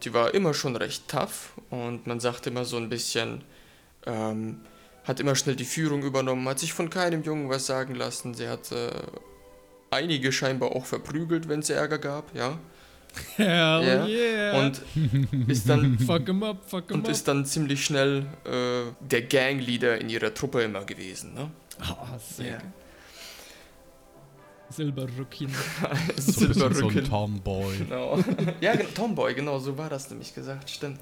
Sie 0.00 0.12
war 0.12 0.34
immer 0.34 0.52
schon 0.52 0.76
recht 0.76 1.08
tough 1.08 1.52
und 1.70 2.06
man 2.06 2.20
sagt 2.20 2.46
immer 2.46 2.66
so 2.66 2.76
ein 2.76 2.90
bisschen, 2.90 3.42
ähm, 4.04 4.60
hat 5.04 5.20
immer 5.20 5.34
schnell 5.34 5.56
die 5.56 5.64
Führung 5.64 6.02
übernommen, 6.02 6.46
hat 6.46 6.58
sich 6.58 6.74
von 6.74 6.90
keinem 6.90 7.22
Jungen 7.22 7.48
was 7.48 7.64
sagen 7.64 7.94
lassen. 7.94 8.34
Sie 8.34 8.48
hat 8.48 8.70
äh, 8.72 8.90
einige 9.94 10.32
scheinbar 10.32 10.72
auch 10.72 10.84
verprügelt, 10.86 11.48
wenn 11.48 11.60
es 11.60 11.70
Ärger 11.70 11.98
gab, 11.98 12.34
ja. 12.34 12.58
Hell 13.36 13.46
Ja. 13.86 14.06
yeah. 14.06 14.58
Und 14.58 14.82
ist 15.48 15.68
dann 15.68 15.98
fuck 16.06 16.26
him 16.26 16.42
up, 16.42 16.68
fuck 16.68 16.88
him 16.88 16.96
und 16.96 17.04
up. 17.06 17.10
ist 17.12 17.28
dann 17.28 17.46
ziemlich 17.46 17.84
schnell 17.84 18.26
äh, 18.44 18.90
der 19.00 19.22
Gangleader 19.22 20.00
in 20.00 20.08
ihrer 20.08 20.34
Truppe 20.34 20.62
immer 20.62 20.84
gewesen, 20.84 21.32
ne? 21.34 21.50
oh, 21.80 22.06
sehr 22.18 22.46
Ja. 22.46 22.56
geil. 22.58 22.72
Silberrückchen. 24.70 25.50
So 26.16 26.46
ein 26.46 26.54
Silberrücken. 26.54 27.04
Tomboy. 27.04 27.76
Genau. 27.78 28.18
ja, 28.60 28.74
genau, 28.74 28.88
Tomboy, 28.94 29.34
genau, 29.34 29.58
so 29.58 29.76
war 29.78 29.88
das 29.88 30.10
nämlich 30.10 30.34
gesagt, 30.34 30.68
stimmt. 30.70 30.98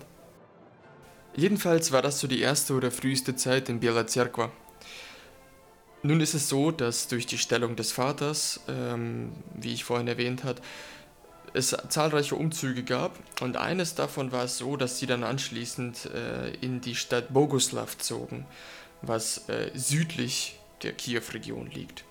Jedenfalls 1.34 1.92
war 1.92 2.02
das 2.02 2.20
so 2.20 2.26
die 2.26 2.40
erste 2.40 2.74
oder 2.74 2.90
früheste 2.90 3.34
Zeit 3.36 3.68
in 3.70 3.80
Biela 3.80 4.06
Cerkva. 4.06 4.50
Nun 6.04 6.20
ist 6.20 6.34
es 6.34 6.48
so, 6.48 6.72
dass 6.72 7.06
durch 7.06 7.26
die 7.26 7.38
Stellung 7.38 7.76
des 7.76 7.92
Vaters, 7.92 8.60
ähm, 8.68 9.32
wie 9.54 9.72
ich 9.72 9.84
vorhin 9.84 10.08
erwähnt 10.08 10.42
hat, 10.42 10.60
es 11.54 11.76
zahlreiche 11.88 12.34
Umzüge 12.34 12.82
gab 12.82 13.16
und 13.40 13.56
eines 13.56 13.94
davon 13.94 14.32
war 14.32 14.44
es 14.44 14.58
so, 14.58 14.76
dass 14.76 14.98
sie 14.98 15.06
dann 15.06 15.22
anschließend 15.22 16.06
äh, 16.06 16.54
in 16.54 16.80
die 16.80 16.94
Stadt 16.94 17.32
Boguslav 17.32 17.98
zogen, 17.98 18.46
was 19.02 19.48
äh, 19.48 19.70
südlich 19.74 20.58
der 20.82 20.92
Kiew-Region 20.92 21.70
liegt. 21.70 22.04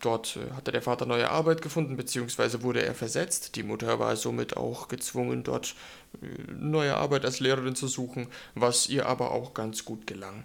Dort 0.00 0.36
äh, 0.36 0.54
hatte 0.54 0.70
der 0.70 0.82
Vater 0.82 1.06
neue 1.06 1.30
Arbeit 1.30 1.62
gefunden, 1.62 1.96
beziehungsweise 1.96 2.62
wurde 2.62 2.82
er 2.82 2.94
versetzt. 2.94 3.56
Die 3.56 3.64
Mutter 3.64 3.98
war 3.98 4.14
somit 4.14 4.56
auch 4.56 4.86
gezwungen, 4.86 5.42
dort 5.42 5.74
äh, 6.22 6.52
neue 6.52 6.96
Arbeit 6.96 7.24
als 7.24 7.40
Lehrerin 7.40 7.74
zu 7.74 7.88
suchen, 7.88 8.28
was 8.54 8.88
ihr 8.88 9.06
aber 9.06 9.32
auch 9.32 9.54
ganz 9.54 9.84
gut 9.84 10.06
gelang. 10.06 10.44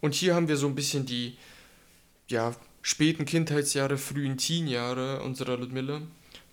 Und 0.00 0.14
hier 0.14 0.34
haben 0.34 0.48
wir 0.48 0.56
so 0.56 0.66
ein 0.66 0.74
bisschen 0.74 1.06
die 1.06 1.36
ja, 2.28 2.54
späten 2.82 3.24
Kindheitsjahre, 3.24 3.98
frühen 3.98 4.36
Teenjahre 4.36 5.22
unserer 5.22 5.56
Ludmilla. 5.56 6.02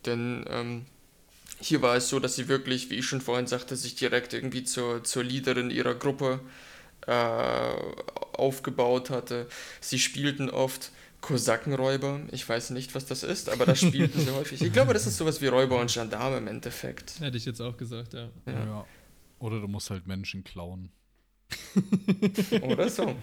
Denn 0.06 0.46
ähm, 0.50 0.86
hier 1.60 1.82
war 1.82 1.96
es 1.96 2.10
so, 2.10 2.20
dass 2.20 2.36
sie 2.36 2.48
wirklich, 2.48 2.90
wie 2.90 2.96
ich 2.96 3.06
schon 3.06 3.22
vorhin 3.22 3.48
sagte, 3.48 3.76
sich 3.76 3.96
direkt 3.96 4.34
irgendwie 4.34 4.64
zur, 4.64 5.04
zur 5.04 5.24
Leaderin 5.24 5.72
ihrer 5.72 5.96
Gruppe 5.96 6.40
äh, 7.08 7.74
aufgebaut 8.34 9.10
hatte. 9.10 9.48
Sie 9.80 10.00
spielten 10.00 10.50
oft 10.50 10.92
Kosakenräuber. 11.22 12.22
Ich 12.32 12.48
weiß 12.48 12.72
nicht, 12.72 12.96
was 12.96 13.06
das 13.06 13.24
ist, 13.24 13.50
aber 13.50 13.66
das 13.66 13.80
spielten 13.80 14.20
sie 14.20 14.32
häufig. 14.36 14.62
Ich 14.62 14.74
glaube, 14.74 14.94
das 14.94 15.08
ist 15.08 15.18
sowas 15.18 15.42
wie 15.42 15.48
Räuber 15.48 15.80
und 15.80 15.92
Gendarme 15.92 16.38
im 16.38 16.48
Endeffekt. 16.48 17.20
Hätte 17.20 17.38
ich 17.38 17.46
jetzt 17.46 17.62
auch 17.62 17.78
gesagt, 17.78 18.14
ja. 18.14 18.30
Ja. 18.46 18.66
Ja. 18.66 18.86
Oder 19.40 19.60
du 19.60 19.68
musst 19.68 19.90
halt 19.90 20.06
Menschen 20.08 20.44
klauen. 20.44 20.92
Oder 22.62 22.90
so. 22.90 23.16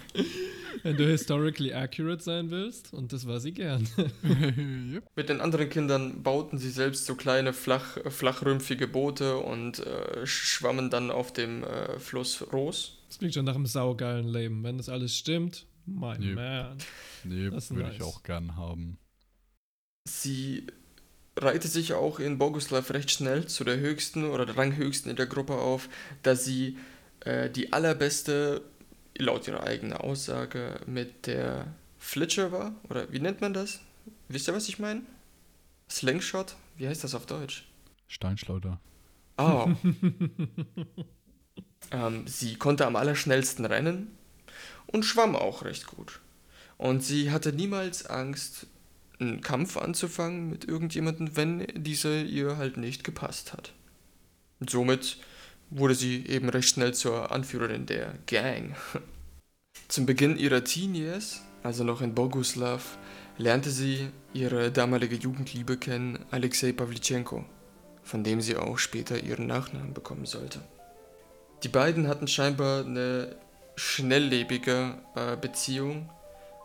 Wenn 0.83 0.97
du 0.97 1.07
historically 1.07 1.73
accurate 1.75 2.23
sein 2.23 2.51
willst, 2.51 2.93
und 2.95 3.13
das 3.13 3.27
war 3.27 3.41
sie 3.41 3.53
gern. 3.53 3.87
Mit 5.17 5.29
den 5.29 5.41
anderen 5.41 5.69
Kindern 5.69 6.23
bauten 6.23 6.59
sie 6.59 6.71
selbst 6.71 7.07
so 7.07 7.15
kleine 7.15 7.53
flach, 7.53 7.99
flachrümpfige 8.09 8.89
Boote 8.89 9.37
und 9.39 9.81
äh, 9.81 10.27
schwammen 10.27 10.91
dann 10.91 11.11
auf 11.11 11.33
dem 11.33 11.65
äh, 11.65 11.99
Fluss 11.99 12.45
Ros. 12.53 12.99
Das 13.09 13.19
klingt 13.19 13.35
schon 13.35 13.45
nach 13.45 13.55
einem 13.57 13.67
saugeilen 13.67 14.29
Leben. 14.29 14.63
Wenn 14.65 14.79
das 14.79 14.89
alles 14.89 15.17
stimmt, 15.17 15.67
mein 15.87 16.23
Yep. 16.23 16.35
man. 16.37 16.79
Nee, 17.25 17.51
Das 17.51 17.65
ist 17.65 17.71
würde 17.75 17.89
nice. 17.89 17.97
ich 17.97 18.03
auch 18.03 18.23
gern 18.23 18.57
haben. 18.57 18.99
Sie 20.09 20.67
reihte 21.37 21.69
sich 21.69 21.93
auch 21.95 22.19
in 22.21 22.39
Boguslav 22.39 22.91
recht 22.91 23.11
schnell 23.11 23.47
zu 23.47 23.65
der 23.65 23.79
höchsten 23.79 24.25
oder 24.25 24.47
der 24.47 24.57
ranghöchsten 24.57 25.11
in 25.11 25.17
der 25.17 25.27
Gruppe 25.27 25.55
auf, 25.55 25.89
da 26.23 26.35
sie 26.35 26.77
äh, 27.21 27.51
die 27.51 27.73
allerbeste, 27.73 28.63
laut 29.17 29.47
ihrer 29.49 29.65
eigenen 29.65 29.95
Aussage, 29.95 30.81
mit 30.87 31.27
der 31.27 31.67
Flitscher 31.99 32.53
war. 32.53 32.75
Oder 32.89 33.13
wie 33.13 33.21
nennt 33.21 33.41
man 33.41 33.53
das? 33.53 33.81
Wisst 34.29 34.49
ihr, 34.49 34.55
was 34.55 34.69
ich 34.69 34.79
meine? 34.79 35.03
Slingshot? 35.89 36.57
Wie 36.77 36.89
heißt 36.89 37.05
das 37.05 37.15
auf 37.15 37.27
Deutsch? 37.27 37.67
Steinschleuder. 38.09 38.81
Oh. 39.37 39.69
ähm, 41.91 42.27
sie 42.27 42.57
konnte 42.57 42.87
am 42.87 42.97
allerschnellsten 42.97 43.65
rennen 43.65 44.17
und 44.87 45.05
schwamm 45.05 45.37
auch 45.37 45.65
recht 45.65 45.87
gut. 45.87 46.21
Und 46.77 47.03
sie 47.03 47.31
hatte 47.31 47.53
niemals 47.53 48.07
Angst, 48.07 48.67
einen 49.19 49.43
Kampf 49.43 49.77
anzufangen 49.77 50.49
mit 50.49 50.65
irgendjemandem, 50.65 51.37
wenn 51.37 51.67
dieser 51.75 52.23
ihr 52.23 52.57
halt 52.57 52.79
nicht 52.79 53.05
gepasst 53.05 53.53
hat. 53.53 53.73
Und 54.61 54.71
somit 54.71 55.19
wurde 55.71 55.95
sie 55.95 56.27
eben 56.27 56.49
recht 56.49 56.69
schnell 56.69 56.95
zur 56.95 57.31
Anführerin 57.33 57.87
der 57.87 58.15
Gang. 58.27 58.77
Zum 59.89 60.07
Beginn 60.07 60.37
ihrer 60.37 60.65
Teen 60.65 60.95
Years, 60.95 61.43
also 61.63 61.85
noch 61.85 62.01
in 62.03 62.15
Boguslav, 62.15 62.99
lernte 63.39 63.71
sie 63.71 64.09
ihre 64.33 64.71
damalige 64.71 65.17
Jugendliebe 65.17 65.77
kennen, 65.77 66.19
Alexei 66.31 66.73
Pavlichenko 66.73 67.45
von 68.03 68.25
dem 68.25 68.41
sie 68.41 68.57
auch 68.57 68.79
später 68.79 69.23
ihren 69.23 69.47
Nachnamen 69.47 69.95
bekommen 69.95 70.27
sollte. 70.27 70.61
Die 71.63 71.69
beiden 71.69 72.09
hatten 72.09 72.27
scheinbar 72.27 72.85
eine 72.85 73.37
schnelllebige 73.77 74.95
äh, 75.15 75.37
Beziehung 75.37 76.11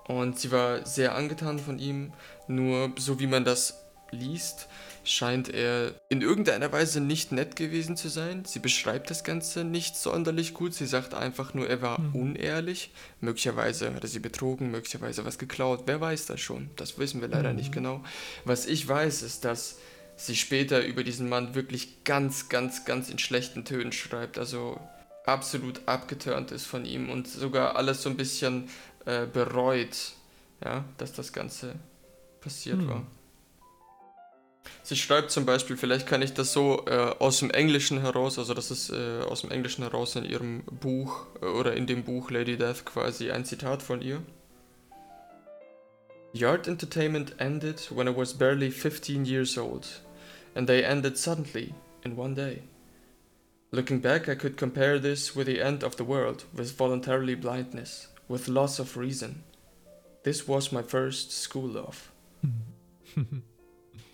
und 0.08 0.40
sie 0.40 0.52
war 0.52 0.86
sehr 0.86 1.16
angetan 1.16 1.60
von 1.60 1.80
ihm, 1.80 2.14
nur 2.48 2.92
so 2.98 3.20
wie 3.20 3.28
man 3.28 3.46
das 3.46 3.86
liest, 4.12 4.68
scheint 5.06 5.50
er 5.50 5.94
in 6.10 6.22
irgendeiner 6.22 6.72
Weise 6.72 7.00
nicht 7.00 7.32
nett 7.32 7.56
gewesen 7.56 7.96
zu 7.96 8.10
sein. 8.10 8.44
Sie 8.46 8.60
beschreibt 8.60 9.10
das 9.10 9.24
Ganze 9.24 9.64
nicht 9.64 9.96
sonderlich 9.96 10.54
gut. 10.54 10.74
Sie 10.74 10.86
sagt 10.86 11.14
einfach 11.14 11.54
nur, 11.54 11.70
er 11.70 11.82
war 11.82 12.00
unehrlich. 12.14 12.92
Möglicherweise 13.22 13.94
hat 13.94 14.04
er 14.04 14.10
sie 14.10 14.20
betrogen, 14.20 14.72
möglicherweise 14.72 15.24
was 15.26 15.38
geklaut. 15.38 15.84
Wer 15.86 16.02
weiß 16.02 16.26
das 16.26 16.42
schon? 16.42 16.70
Das 16.76 16.98
wissen 16.98 17.22
wir 17.22 17.28
leider 17.28 17.54
nicht 17.54 17.72
genau. 17.72 18.04
Was 18.44 18.66
ich 18.66 18.88
weiß, 18.88 19.22
ist, 19.22 19.46
dass 19.46 19.78
sie 20.18 20.36
später 20.36 20.84
über 20.86 21.04
diesen 21.04 21.30
Mann 21.30 21.56
wirklich 21.56 22.04
ganz, 22.04 22.50
ganz, 22.50 22.86
ganz 22.86 23.10
in 23.10 23.20
schlechten 23.20 23.66
Tönen 23.66 23.92
schreibt. 23.92 24.38
Also 24.38 24.80
absolut 25.26 25.82
abgeturnt 25.88 26.52
ist 26.52 26.66
von 26.66 26.86
ihm 26.86 27.10
und 27.10 27.28
sogar 27.28 27.76
alles 27.76 28.02
so 28.02 28.10
ein 28.10 28.18
bisschen 28.18 28.70
äh, 29.06 29.26
bereut, 29.26 30.14
ja, 30.64 30.86
dass 30.98 31.14
das 31.14 31.34
Ganze 31.34 31.76
passiert 32.42 32.80
Hm. 32.80 32.88
war. 32.90 33.08
Sie 34.84 34.96
schreibt 34.96 35.32
zum 35.32 35.46
Beispiel, 35.46 35.78
vielleicht 35.78 36.08
kann 36.08 36.22
ich 36.22 36.34
das 36.34 36.54
so 36.54 36.86
äh, 36.86 37.16
aus 37.20 37.40
dem 37.40 37.50
Englischen 37.50 38.02
heraus, 38.02 38.38
also 38.38 38.54
das 38.54 38.72
ist 38.72 38.92
äh, 38.92 39.22
aus 39.22 39.42
dem 39.42 39.52
Englischen 39.52 39.84
heraus 39.84 40.16
in 40.16 40.26
ihrem 40.26 40.64
Buch 40.64 41.26
äh, 41.42 41.46
oder 41.46 41.74
in 41.76 41.88
dem 41.88 42.04
Buch 42.04 42.30
Lady 42.30 42.58
Death 42.58 42.86
quasi 42.86 43.32
ein 43.32 43.46
Zitat 43.46 43.82
von 43.82 44.02
ihr. 44.02 44.22
Art 46.44 46.68
entertainment 46.68 47.34
ended 47.40 47.90
when 47.90 48.08
I 48.08 48.16
was 48.16 48.34
barely 48.34 48.70
15 48.70 49.26
years 49.26 49.58
old, 49.58 49.88
and 50.54 50.68
they 50.68 50.84
ended 50.84 51.18
suddenly 51.18 51.74
in 52.04 52.18
one 52.18 52.36
day. 52.36 52.64
Looking 53.72 54.00
back, 54.02 54.30
I 54.30 54.36
could 54.36 54.58
compare 54.58 55.00
this 55.00 55.36
with 55.36 55.48
the 55.48 55.62
end 55.62 55.84
of 55.84 55.96
the 55.96 56.04
world, 56.04 56.46
with 56.54 56.78
voluntarily 56.78 57.36
blindness, 57.36 58.10
with 58.28 58.48
loss 58.48 58.80
of 58.80 58.98
reason. 58.98 59.44
This 60.24 60.48
was 60.48 60.72
my 60.72 60.82
first 60.82 61.32
school 61.32 61.68
love. 61.68 62.12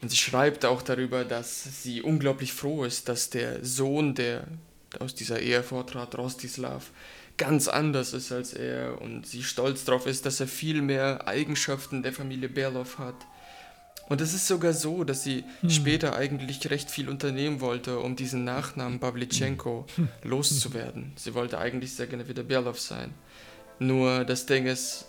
Und 0.01 0.09
sie 0.09 0.17
schreibt 0.17 0.65
auch 0.65 0.81
darüber, 0.81 1.23
dass 1.23 1.83
sie 1.83 2.01
unglaublich 2.01 2.53
froh 2.53 2.83
ist, 2.83 3.07
dass 3.07 3.29
der 3.29 3.63
Sohn, 3.63 4.15
der 4.15 4.47
aus 4.99 5.15
dieser 5.15 5.39
Ehe 5.39 5.63
vortrat, 5.63 6.17
Rostislav, 6.17 6.91
ganz 7.37 7.67
anders 7.67 8.13
ist 8.13 8.31
als 8.31 8.53
er 8.53 9.01
und 9.01 9.25
sie 9.25 9.43
stolz 9.43 9.85
darauf 9.85 10.05
ist, 10.05 10.25
dass 10.25 10.39
er 10.39 10.47
viel 10.47 10.81
mehr 10.81 11.27
Eigenschaften 11.27 12.03
der 12.03 12.13
Familie 12.13 12.49
Berlov 12.49 12.99
hat. 12.99 13.15
Und 14.09 14.19
es 14.19 14.33
ist 14.33 14.47
sogar 14.47 14.73
so, 14.73 15.05
dass 15.05 15.23
sie 15.23 15.45
später 15.69 16.15
eigentlich 16.15 16.69
recht 16.69 16.91
viel 16.91 17.07
unternehmen 17.07 17.61
wollte, 17.61 17.99
um 17.99 18.17
diesen 18.17 18.43
Nachnamen 18.43 18.99
Pavlichenko 18.99 19.85
loszuwerden. 20.23 21.13
Sie 21.15 21.33
wollte 21.33 21.59
eigentlich 21.59 21.93
sehr 21.93 22.07
gerne 22.07 22.27
wieder 22.27 22.43
Belov 22.43 22.79
sein. 22.79 23.13
Nur 23.79 24.25
das 24.25 24.45
Ding 24.45 24.65
ist, 24.65 25.05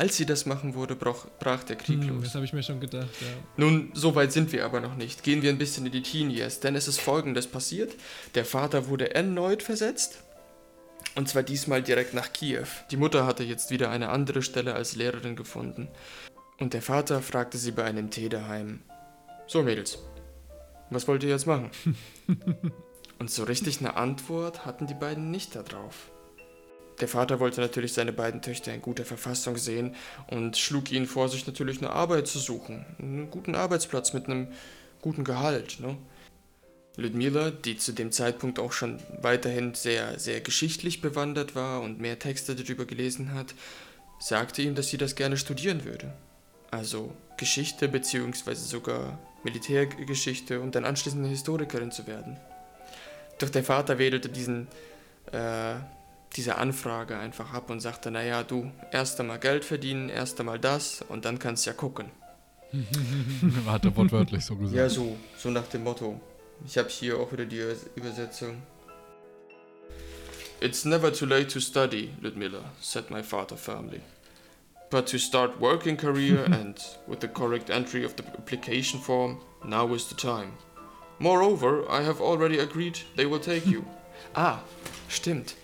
als 0.00 0.16
sie 0.16 0.24
das 0.24 0.46
machen 0.46 0.74
wurde, 0.74 0.96
brach, 0.96 1.26
brach 1.38 1.62
der 1.62 1.76
Krieg 1.76 2.00
Hm, 2.00 2.08
los. 2.08 2.24
das 2.24 2.34
habe 2.34 2.46
ich 2.46 2.54
mir 2.54 2.62
schon 2.62 2.80
gedacht, 2.80 3.10
ja. 3.20 3.26
Nun, 3.58 3.90
so 3.92 4.14
weit 4.14 4.32
sind 4.32 4.50
wir 4.50 4.64
aber 4.64 4.80
noch 4.80 4.96
nicht. 4.96 5.22
Gehen 5.22 5.42
wir 5.42 5.50
ein 5.50 5.58
bisschen 5.58 5.84
in 5.84 5.92
die 5.92 6.00
Teen 6.02 6.30
Years, 6.30 6.60
denn 6.60 6.74
es 6.74 6.88
ist 6.88 7.00
folgendes 7.02 7.46
passiert. 7.46 7.94
Der 8.34 8.46
Vater 8.46 8.88
wurde 8.88 9.14
erneut 9.14 9.62
versetzt. 9.62 10.22
Und 11.16 11.28
zwar 11.28 11.42
diesmal 11.42 11.82
direkt 11.82 12.14
nach 12.14 12.32
Kiew. 12.32 12.66
Die 12.90 12.96
Mutter 12.96 13.26
hatte 13.26 13.44
jetzt 13.44 13.70
wieder 13.70 13.90
eine 13.90 14.08
andere 14.08 14.40
Stelle 14.42 14.74
als 14.74 14.96
Lehrerin 14.96 15.36
gefunden. 15.36 15.88
Und 16.58 16.72
der 16.72 16.80
Vater 16.82 17.20
fragte 17.20 17.58
sie 17.58 17.72
bei 17.72 17.84
einem 17.84 18.10
Tee 18.10 18.30
daheim. 18.30 18.80
So, 19.46 19.62
Mädels, 19.62 19.98
was 20.88 21.06
wollt 21.08 21.22
ihr 21.24 21.28
jetzt 21.30 21.46
machen? 21.46 21.70
Und 23.18 23.30
so 23.30 23.44
richtig 23.44 23.80
eine 23.80 23.96
Antwort 23.96 24.64
hatten 24.64 24.86
die 24.86 24.94
beiden 24.94 25.30
nicht 25.30 25.54
darauf. 25.56 26.10
Der 27.00 27.08
Vater 27.08 27.40
wollte 27.40 27.60
natürlich 27.60 27.94
seine 27.94 28.12
beiden 28.12 28.42
Töchter 28.42 28.74
in 28.74 28.82
guter 28.82 29.04
Verfassung 29.04 29.56
sehen 29.56 29.94
und 30.28 30.58
schlug 30.58 30.92
ihnen 30.92 31.06
vor, 31.06 31.28
sich 31.28 31.46
natürlich 31.46 31.78
eine 31.78 31.90
Arbeit 31.90 32.26
zu 32.28 32.38
suchen. 32.38 32.84
Einen 32.98 33.30
guten 33.30 33.54
Arbeitsplatz 33.54 34.12
mit 34.12 34.26
einem 34.26 34.48
guten 35.00 35.24
Gehalt. 35.24 35.80
Ne? 35.80 35.96
Ludmila, 36.96 37.50
die 37.50 37.78
zu 37.78 37.92
dem 37.92 38.12
Zeitpunkt 38.12 38.58
auch 38.58 38.72
schon 38.72 38.98
weiterhin 39.22 39.74
sehr, 39.74 40.18
sehr 40.18 40.40
geschichtlich 40.40 41.00
bewandert 41.00 41.54
war 41.54 41.80
und 41.80 42.00
mehr 42.00 42.18
Texte 42.18 42.54
darüber 42.54 42.84
gelesen 42.84 43.32
hat, 43.34 43.54
sagte 44.18 44.60
ihm, 44.60 44.74
dass 44.74 44.88
sie 44.88 44.98
das 44.98 45.14
gerne 45.14 45.38
studieren 45.38 45.84
würde. 45.84 46.12
Also 46.70 47.14
Geschichte 47.38 47.88
bzw. 47.88 48.54
sogar 48.54 49.18
Militärgeschichte 49.42 50.60
und 50.60 50.74
dann 50.74 50.84
anschließend 50.84 51.22
eine 51.22 51.30
Historikerin 51.30 51.90
zu 51.90 52.06
werden. 52.06 52.36
Doch 53.38 53.48
der 53.48 53.64
Vater 53.64 53.98
wedelte 53.98 54.28
diesen, 54.28 54.68
äh, 55.32 55.76
diese 56.36 56.56
Anfrage 56.56 57.18
einfach 57.18 57.52
ab 57.52 57.70
und 57.70 57.80
sagte, 57.80 58.10
naja, 58.10 58.42
du, 58.42 58.70
erst 58.92 59.18
einmal 59.20 59.38
Geld 59.38 59.64
verdienen, 59.64 60.08
erst 60.08 60.38
einmal 60.38 60.58
das 60.58 61.02
und 61.08 61.24
dann 61.24 61.38
kannst 61.38 61.66
ja 61.66 61.72
gucken. 61.72 62.10
Hat 63.66 63.84
er 63.84 63.96
wortwörtlich 63.96 64.44
so 64.44 64.56
gesagt. 64.56 64.76
Ja, 64.76 64.88
so, 64.88 65.16
so 65.36 65.50
nach 65.50 65.66
dem 65.66 65.82
Motto. 65.82 66.20
Ich 66.66 66.78
habe 66.78 66.88
hier 66.88 67.18
auch 67.18 67.32
wieder 67.32 67.46
die 67.46 67.62
Übersetzung. 67.96 68.62
It's 70.60 70.84
never 70.84 71.10
too 71.12 71.26
late 71.26 71.48
to 71.48 71.60
study, 71.60 72.10
Ludmilla, 72.20 72.64
said 72.80 73.10
my 73.10 73.22
father 73.22 73.56
firmly. 73.56 74.02
But 74.90 75.06
to 75.06 75.18
start 75.18 75.58
working 75.58 75.96
career 75.96 76.44
and 76.52 76.78
with 77.06 77.20
the 77.20 77.28
correct 77.28 77.70
entry 77.70 78.04
of 78.04 78.14
the 78.16 78.24
application 78.24 79.00
form, 79.00 79.40
now 79.64 79.92
is 79.94 80.06
the 80.08 80.14
time. 80.14 80.52
Moreover, 81.18 81.90
I 81.90 82.02
have 82.02 82.20
already 82.20 82.58
agreed 82.58 82.98
they 83.16 83.26
will 83.26 83.40
take 83.40 83.66
you. 83.66 83.84
ah, 84.34 84.60
stimmt. 85.08 85.54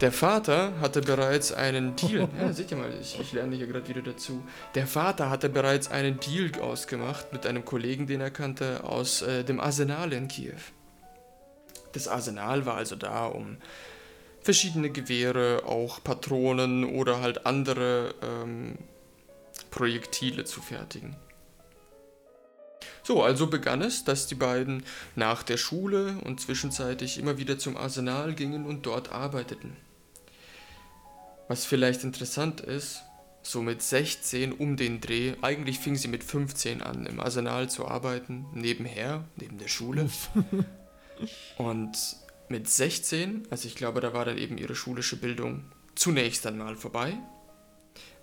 Der 0.00 0.12
Vater 0.12 0.80
hatte 0.80 1.02
bereits 1.02 1.52
einen 1.52 1.94
Deal. 1.94 2.26
Ja, 2.40 2.52
seht 2.52 2.70
ihr 2.70 2.78
mal, 2.78 2.90
ich, 2.98 3.20
ich 3.20 3.32
lerne 3.34 3.54
hier 3.54 3.66
gerade 3.66 3.86
wieder 3.86 4.00
dazu. 4.00 4.42
Der 4.74 4.86
Vater 4.86 5.28
hatte 5.28 5.50
bereits 5.50 5.90
einen 5.90 6.18
Deal 6.20 6.50
ausgemacht 6.60 7.32
mit 7.34 7.44
einem 7.46 7.66
Kollegen, 7.66 8.06
den 8.06 8.22
er 8.22 8.30
kannte, 8.30 8.82
aus 8.84 9.20
äh, 9.20 9.44
dem 9.44 9.60
Arsenal 9.60 10.12
in 10.14 10.28
Kiew. 10.28 10.56
Das 11.92 12.08
Arsenal 12.08 12.64
war 12.64 12.76
also 12.76 12.96
da, 12.96 13.26
um 13.26 13.58
verschiedene 14.40 14.88
Gewehre, 14.88 15.64
auch 15.66 16.02
Patronen 16.02 16.84
oder 16.84 17.20
halt 17.20 17.44
andere 17.44 18.14
ähm, 18.22 18.78
Projektile 19.70 20.44
zu 20.44 20.62
fertigen. 20.62 21.16
So, 23.02 23.22
also 23.22 23.48
begann 23.48 23.82
es, 23.82 24.04
dass 24.04 24.28
die 24.28 24.34
beiden 24.34 24.82
nach 25.14 25.42
der 25.42 25.58
Schule 25.58 26.16
und 26.24 26.40
zwischenzeitlich 26.40 27.18
immer 27.18 27.36
wieder 27.36 27.58
zum 27.58 27.76
Arsenal 27.76 28.34
gingen 28.34 28.64
und 28.64 28.86
dort 28.86 29.12
arbeiteten. 29.12 29.76
Was 31.50 31.64
vielleicht 31.64 32.04
interessant 32.04 32.60
ist, 32.60 33.02
so 33.42 33.60
mit 33.60 33.82
16 33.82 34.52
um 34.52 34.76
den 34.76 35.00
Dreh, 35.00 35.34
eigentlich 35.42 35.80
fing 35.80 35.96
sie 35.96 36.06
mit 36.06 36.22
15 36.22 36.80
an, 36.80 37.06
im 37.06 37.18
Arsenal 37.18 37.68
zu 37.68 37.88
arbeiten, 37.88 38.46
nebenher, 38.54 39.24
neben 39.34 39.58
der 39.58 39.66
Schule. 39.66 40.08
Und 41.58 41.98
mit 42.48 42.68
16, 42.68 43.48
also 43.50 43.66
ich 43.66 43.74
glaube, 43.74 44.00
da 44.00 44.14
war 44.14 44.24
dann 44.26 44.38
eben 44.38 44.58
ihre 44.58 44.76
schulische 44.76 45.16
Bildung 45.16 45.64
zunächst 45.96 46.46
einmal 46.46 46.76
vorbei. 46.76 47.18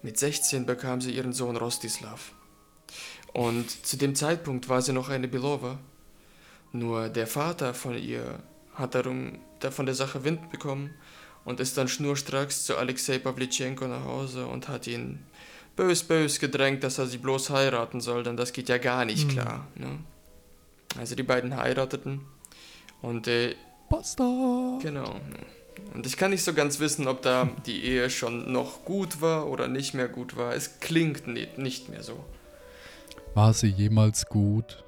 Mit 0.01 0.17
16 0.17 0.65
bekam 0.65 1.01
sie 1.01 1.11
ihren 1.11 1.33
Sohn 1.33 1.57
Rostislav. 1.57 2.31
Und 3.33 3.69
zu 3.85 3.97
dem 3.97 4.15
Zeitpunkt 4.15 4.69
war 4.69 4.81
sie 4.81 4.93
noch 4.93 5.09
eine 5.09 5.27
Belova. 5.27 5.79
Nur 6.71 7.09
der 7.09 7.27
Vater 7.27 7.73
von 7.73 7.97
ihr 7.97 8.41
hat 8.73 8.95
darum, 8.95 9.39
da 9.59 9.69
von 9.69 9.85
der 9.85 9.95
Sache 9.95 10.23
Wind 10.23 10.49
bekommen 10.49 10.91
und 11.47 11.61
ist 11.61 11.77
dann 11.77 11.87
schnurstracks 11.87 12.65
zu 12.65 12.75
Alexei 12.77 13.19
Pavlichenko 13.19 13.87
nach 13.87 14.03
Hause 14.03 14.45
und 14.47 14.67
hat 14.67 14.85
ihn 14.85 15.19
bös 15.77 16.03
bös 16.03 16.39
gedrängt, 16.39 16.83
dass 16.83 16.97
er 16.97 17.07
sie 17.07 17.17
bloß 17.19 17.51
heiraten 17.51 18.01
soll, 18.01 18.23
denn 18.23 18.35
das 18.35 18.51
geht 18.51 18.67
ja 18.67 18.77
gar 18.77 19.05
nicht 19.05 19.29
klar. 19.29 19.65
Ne? 19.75 19.99
Also 20.99 21.15
die 21.15 21.23
beiden 21.23 21.55
heirateten 21.55 22.19
und 23.01 23.27
äh, 23.27 23.55
Basta! 23.89 24.77
Genau. 24.81 25.15
Und 25.93 26.05
ich 26.05 26.17
kann 26.17 26.31
nicht 26.31 26.43
so 26.43 26.53
ganz 26.53 26.79
wissen, 26.81 27.07
ob 27.07 27.21
da 27.21 27.49
die 27.65 27.81
Ehe 27.85 28.09
schon 28.09 28.51
noch 28.51 28.83
gut 28.83 29.21
war 29.21 29.47
oder 29.47 29.69
nicht 29.69 29.93
mehr 29.93 30.09
gut 30.09 30.35
war. 30.35 30.53
Es 30.53 30.81
klingt 30.81 31.27
ni- 31.27 31.47
nicht 31.55 31.87
mehr 31.87 32.03
so. 32.03 32.25
War 33.35 33.53
sie 33.53 33.67
jemals 33.69 34.25
gut? 34.25 34.83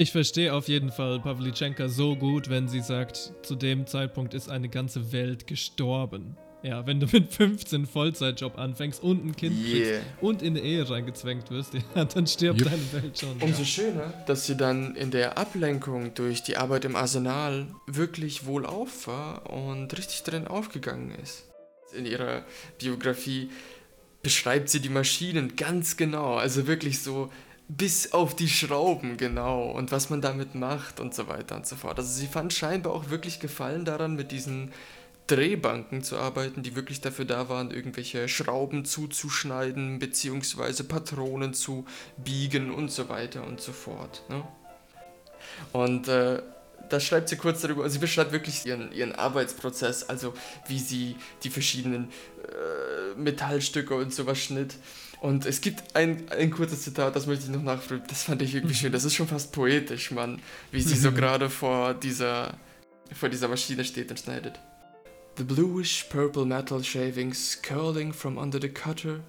Ich 0.00 0.12
verstehe 0.12 0.54
auf 0.54 0.68
jeden 0.68 0.92
Fall 0.92 1.18
Pavlichenka 1.18 1.88
so 1.88 2.14
gut, 2.14 2.48
wenn 2.48 2.68
sie 2.68 2.80
sagt, 2.80 3.32
zu 3.42 3.56
dem 3.56 3.84
Zeitpunkt 3.86 4.32
ist 4.32 4.48
eine 4.48 4.68
ganze 4.68 5.10
Welt 5.12 5.48
gestorben. 5.48 6.36
Ja, 6.62 6.86
wenn 6.86 7.00
du 7.00 7.06
mit 7.10 7.32
15 7.32 7.84
Vollzeitjob 7.86 8.58
anfängst 8.58 9.02
und 9.02 9.24
ein 9.24 9.34
Kind 9.34 9.56
Yeah. 9.58 9.70
kriegst 9.98 10.02
und 10.20 10.42
in 10.42 10.56
eine 10.56 10.60
Ehe 10.64 10.88
reingezwängt 10.88 11.50
wirst, 11.50 11.74
ja, 11.96 12.04
dann 12.04 12.26
stirbt 12.28 12.60
Yep. 12.60 12.70
deine 12.70 12.92
Welt 13.02 13.18
schon. 13.18 13.40
Umso 13.40 13.60
Ja. 13.60 13.64
schöner, 13.64 14.14
dass 14.26 14.46
sie 14.46 14.56
dann 14.56 14.94
in 14.94 15.10
der 15.10 15.36
Ablenkung 15.36 16.14
durch 16.14 16.42
die 16.44 16.56
Arbeit 16.56 16.84
im 16.84 16.94
Arsenal 16.94 17.66
wirklich 17.88 18.46
wohlauf 18.46 19.06
war 19.08 19.50
und 19.52 19.96
richtig 19.98 20.22
drin 20.22 20.46
aufgegangen 20.46 21.12
ist. 21.22 21.44
In 21.96 22.06
ihrer 22.06 22.44
Biografie 22.78 23.50
beschreibt 24.22 24.68
sie 24.68 24.80
die 24.80 24.88
Maschinen 24.90 25.56
ganz 25.56 25.96
genau, 25.96 26.34
also 26.36 26.66
wirklich 26.68 27.00
so 27.02 27.30
bis 27.68 28.12
auf 28.12 28.34
die 28.34 28.48
Schrauben 28.48 29.18
genau 29.18 29.70
und 29.70 29.92
was 29.92 30.08
man 30.08 30.22
damit 30.22 30.54
macht 30.54 31.00
und 31.00 31.14
so 31.14 31.28
weiter 31.28 31.54
und 31.54 31.66
so 31.66 31.76
fort. 31.76 31.98
Also 31.98 32.10
sie 32.10 32.26
fand 32.26 32.52
scheinbar 32.52 32.94
auch 32.94 33.10
wirklich 33.10 33.40
Gefallen 33.40 33.84
daran, 33.84 34.16
mit 34.16 34.32
diesen 34.32 34.72
Drehbanken 35.26 36.02
zu 36.02 36.16
arbeiten, 36.16 36.62
die 36.62 36.74
wirklich 36.74 37.02
dafür 37.02 37.26
da 37.26 37.50
waren, 37.50 37.70
irgendwelche 37.70 38.26
Schrauben 38.28 38.86
zuzuschneiden, 38.86 39.98
beziehungsweise 39.98 40.84
Patronen 40.84 41.52
zu 41.52 41.84
biegen 42.16 42.72
und 42.72 42.90
so 42.90 43.10
weiter 43.10 43.46
und 43.46 43.60
so 43.60 43.72
fort. 43.72 44.22
Ne? 44.30 44.42
Und 45.72 46.08
äh, 46.08 46.40
da 46.88 47.00
schreibt 47.00 47.28
sie 47.28 47.36
kurz 47.36 47.60
darüber, 47.60 47.88
sie 47.90 47.98
beschreibt 47.98 48.32
wirklich 48.32 48.64
ihren, 48.64 48.90
ihren 48.92 49.14
Arbeitsprozess, 49.14 50.04
also 50.04 50.32
wie 50.66 50.78
sie 50.78 51.16
die 51.42 51.50
verschiedenen 51.50 52.10
äh, 52.44 53.18
Metallstücke 53.18 53.94
und 53.94 54.14
sowas 54.14 54.38
schnitt. 54.38 54.76
Und 55.20 55.46
es 55.46 55.60
gibt 55.60 55.96
ein, 55.96 56.28
ein 56.30 56.50
kurzes 56.50 56.82
Zitat, 56.82 57.16
das 57.16 57.26
möchte 57.26 57.46
ich 57.46 57.50
noch 57.50 57.62
nachfragen, 57.62 58.04
das 58.06 58.22
fand 58.22 58.40
ich 58.42 58.54
irgendwie 58.54 58.74
schön, 58.74 58.92
das 58.92 59.04
ist 59.04 59.14
schon 59.14 59.26
fast 59.26 59.52
poetisch, 59.52 60.12
Mann, 60.12 60.40
wie 60.70 60.80
sie 60.80 60.94
so 60.94 61.10
gerade 61.10 61.50
vor 61.50 61.94
dieser, 61.94 62.54
vor 63.12 63.28
dieser 63.28 63.48
Maschine 63.48 63.84
steht 63.84 64.10
und 64.10 64.20
schneidet. 64.20 64.60
The 65.36 65.44
bluish 65.44 66.04
purple 66.08 66.44
metal 66.44 66.82
shavings 66.82 67.60
curling 67.62 68.12
from 68.12 68.38
under 68.38 68.60
the 68.60 68.68
cutter 68.68 69.20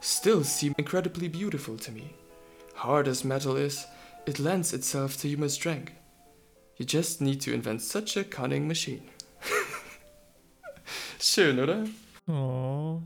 still 0.00 0.44
seem 0.44 0.74
incredibly 0.76 1.28
beautiful 1.28 1.76
to 1.76 1.90
me. 1.90 2.14
Hard 2.74 3.08
as 3.08 3.24
metal 3.24 3.56
is, 3.56 3.86
it 4.26 4.38
lends 4.38 4.72
itself 4.72 5.16
to 5.20 5.28
human 5.28 5.48
strength. 5.48 5.92
You 6.76 6.84
just 6.84 7.20
need 7.20 7.40
to 7.42 7.52
invent 7.52 7.82
such 7.82 8.16
a 8.16 8.24
cunning 8.24 8.68
machine. 8.68 9.02
Schön, 11.20 11.58
oder? 11.58 11.86
Oh. 12.28 13.02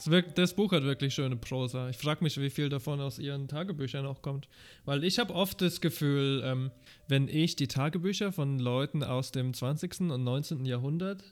Das, 0.00 0.10
wirkt, 0.10 0.38
das 0.38 0.54
Buch 0.54 0.72
hat 0.72 0.82
wirklich 0.82 1.12
schöne 1.12 1.36
Prosa. 1.36 1.90
Ich 1.90 1.98
frage 1.98 2.24
mich, 2.24 2.40
wie 2.40 2.48
viel 2.48 2.70
davon 2.70 3.02
aus 3.02 3.18
ihren 3.18 3.48
Tagebüchern 3.48 4.06
auch 4.06 4.22
kommt. 4.22 4.48
Weil 4.86 5.04
ich 5.04 5.18
habe 5.18 5.34
oft 5.34 5.60
das 5.60 5.82
Gefühl, 5.82 6.40
ähm, 6.42 6.70
wenn 7.06 7.28
ich 7.28 7.54
die 7.54 7.68
Tagebücher 7.68 8.32
von 8.32 8.58
Leuten 8.58 9.04
aus 9.04 9.30
dem 9.30 9.52
20. 9.52 10.10
und 10.10 10.24
19. 10.24 10.64
Jahrhundert 10.64 11.22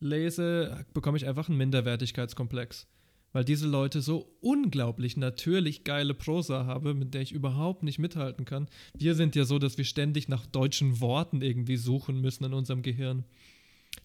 lese, 0.00 0.86
bekomme 0.94 1.18
ich 1.18 1.26
einfach 1.26 1.50
einen 1.50 1.58
Minderwertigkeitskomplex. 1.58 2.86
Weil 3.34 3.44
diese 3.44 3.68
Leute 3.68 4.00
so 4.00 4.34
unglaublich 4.40 5.18
natürlich 5.18 5.84
geile 5.84 6.14
Prosa 6.14 6.64
haben, 6.64 6.98
mit 6.98 7.12
der 7.12 7.20
ich 7.20 7.32
überhaupt 7.32 7.82
nicht 7.82 7.98
mithalten 7.98 8.46
kann. 8.46 8.66
Wir 8.96 9.14
sind 9.14 9.36
ja 9.36 9.44
so, 9.44 9.58
dass 9.58 9.76
wir 9.76 9.84
ständig 9.84 10.26
nach 10.26 10.46
deutschen 10.46 11.02
Worten 11.02 11.42
irgendwie 11.42 11.76
suchen 11.76 12.22
müssen 12.22 12.44
in 12.44 12.54
unserem 12.54 12.80
Gehirn. 12.80 13.26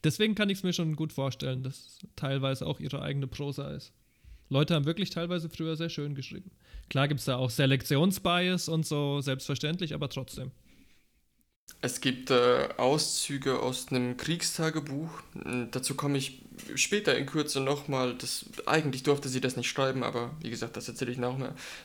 Deswegen 0.04 0.36
kann 0.36 0.50
ich 0.50 0.58
es 0.58 0.64
mir 0.64 0.74
schon 0.74 0.98
gut 0.98 1.14
vorstellen, 1.14 1.64
dass 1.64 2.00
teilweise 2.18 2.68
auch 2.68 2.82
ihre 2.82 3.02
eigene 3.02 3.28
Prosa 3.28 3.72
ist. 3.72 3.94
Leute 4.52 4.76
haben 4.76 4.86
wirklich 4.86 5.10
teilweise 5.10 5.50
früher 5.50 5.78
sehr 5.78 5.90
schön 5.90 6.14
geschrieben. 6.14 6.52
Klar 6.90 7.08
gibt 7.08 7.22
es 7.22 7.26
da 7.26 7.38
auch 7.38 7.50
Selektionsbias 7.50 8.68
und 8.68 8.86
so, 8.86 9.22
selbstverständlich, 9.22 9.94
aber 9.94 10.10
trotzdem. 10.10 10.52
Es 11.80 12.02
gibt 12.02 12.32
äh, 12.32 12.68
Auszüge 12.76 13.60
aus 13.60 13.88
einem 13.90 14.18
Kriegstagebuch. 14.18 15.10
Hm, 15.42 15.70
Dazu 15.72 15.96
komme 15.96 16.18
ich 16.18 16.42
später 16.76 17.18
in 17.18 17.28
Kürze 17.28 17.62
nochmal. 17.62 18.18
Eigentlich 18.66 19.04
durfte 19.04 19.30
sie 19.30 19.40
das 19.40 19.56
nicht 19.56 19.70
schreiben, 19.70 20.04
aber 20.04 20.32
wie 20.42 20.50
gesagt, 20.50 20.76
das 20.76 20.90
erzähle 20.90 21.14
ich 21.14 21.18
nach, 21.18 21.38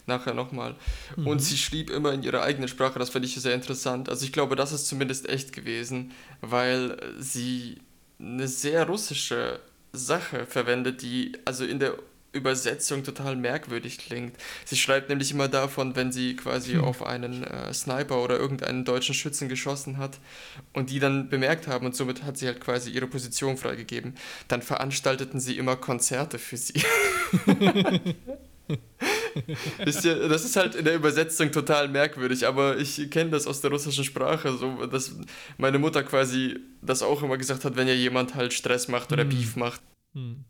nachher 0.06 0.34
nochmal. 0.34 0.74
Mhm. 1.16 1.28
Und 1.28 1.38
sie 1.38 1.56
schrieb 1.56 1.88
immer 1.88 2.12
in 2.12 2.24
ihrer 2.24 2.42
eigenen 2.42 2.68
Sprache, 2.68 2.98
das 2.98 3.10
fand 3.10 3.24
ich 3.24 3.36
sehr 3.36 3.54
interessant. 3.54 4.08
Also 4.08 4.24
ich 4.24 4.32
glaube, 4.32 4.56
das 4.56 4.72
ist 4.72 4.88
zumindest 4.88 5.28
echt 5.28 5.52
gewesen, 5.52 6.10
weil 6.40 6.96
sie 7.20 7.78
eine 8.18 8.48
sehr 8.48 8.88
russische 8.88 9.60
Sache 9.92 10.46
verwendet, 10.46 11.02
die 11.02 11.32
also 11.44 11.64
in 11.64 11.78
der 11.78 11.96
Übersetzung 12.36 13.02
total 13.04 13.36
merkwürdig 13.36 13.98
klingt. 13.98 14.36
Sie 14.64 14.76
schreibt 14.76 15.08
nämlich 15.08 15.30
immer 15.32 15.48
davon, 15.48 15.96
wenn 15.96 16.12
sie 16.12 16.36
quasi 16.36 16.72
hm. 16.72 16.84
auf 16.84 17.02
einen 17.02 17.44
äh, 17.44 17.72
Sniper 17.72 18.22
oder 18.22 18.38
irgendeinen 18.38 18.84
deutschen 18.84 19.14
Schützen 19.14 19.48
geschossen 19.48 19.98
hat 19.98 20.18
und 20.72 20.90
die 20.90 20.98
dann 20.98 21.28
bemerkt 21.28 21.66
haben 21.66 21.86
und 21.86 21.96
somit 21.96 22.22
hat 22.22 22.36
sie 22.38 22.46
halt 22.46 22.60
quasi 22.60 22.90
ihre 22.90 23.06
Position 23.06 23.56
freigegeben. 23.56 24.14
Dann 24.48 24.62
veranstalteten 24.62 25.40
sie 25.40 25.58
immer 25.58 25.76
Konzerte 25.76 26.38
für 26.38 26.56
sie. 26.56 26.82
das 29.84 30.44
ist 30.44 30.56
halt 30.56 30.74
in 30.74 30.84
der 30.84 30.94
Übersetzung 30.94 31.52
total 31.52 31.88
merkwürdig, 31.88 32.46
aber 32.46 32.78
ich 32.78 33.10
kenne 33.10 33.30
das 33.30 33.46
aus 33.46 33.60
der 33.60 33.70
russischen 33.70 34.04
Sprache, 34.04 34.56
so 34.56 34.86
dass 34.86 35.16
meine 35.58 35.78
Mutter 35.78 36.02
quasi 36.02 36.58
das 36.82 37.02
auch 37.02 37.22
immer 37.22 37.36
gesagt 37.36 37.64
hat, 37.64 37.76
wenn 37.76 37.88
ja 37.88 37.94
jemand 37.94 38.34
halt 38.34 38.52
Stress 38.52 38.88
macht 38.88 39.12
oder 39.12 39.22
hm. 39.22 39.30
Beef 39.30 39.56
macht. 39.56 39.80
Hm. 40.14 40.44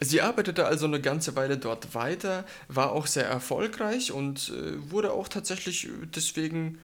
Sie 0.00 0.20
arbeitete 0.20 0.66
also 0.66 0.86
eine 0.86 1.00
ganze 1.00 1.36
Weile 1.36 1.56
dort 1.56 1.94
weiter, 1.94 2.44
war 2.68 2.92
auch 2.92 3.06
sehr 3.06 3.26
erfolgreich 3.26 4.12
und 4.12 4.50
äh, 4.50 4.90
wurde 4.90 5.12
auch 5.12 5.28
tatsächlich 5.28 5.88
deswegen 6.14 6.80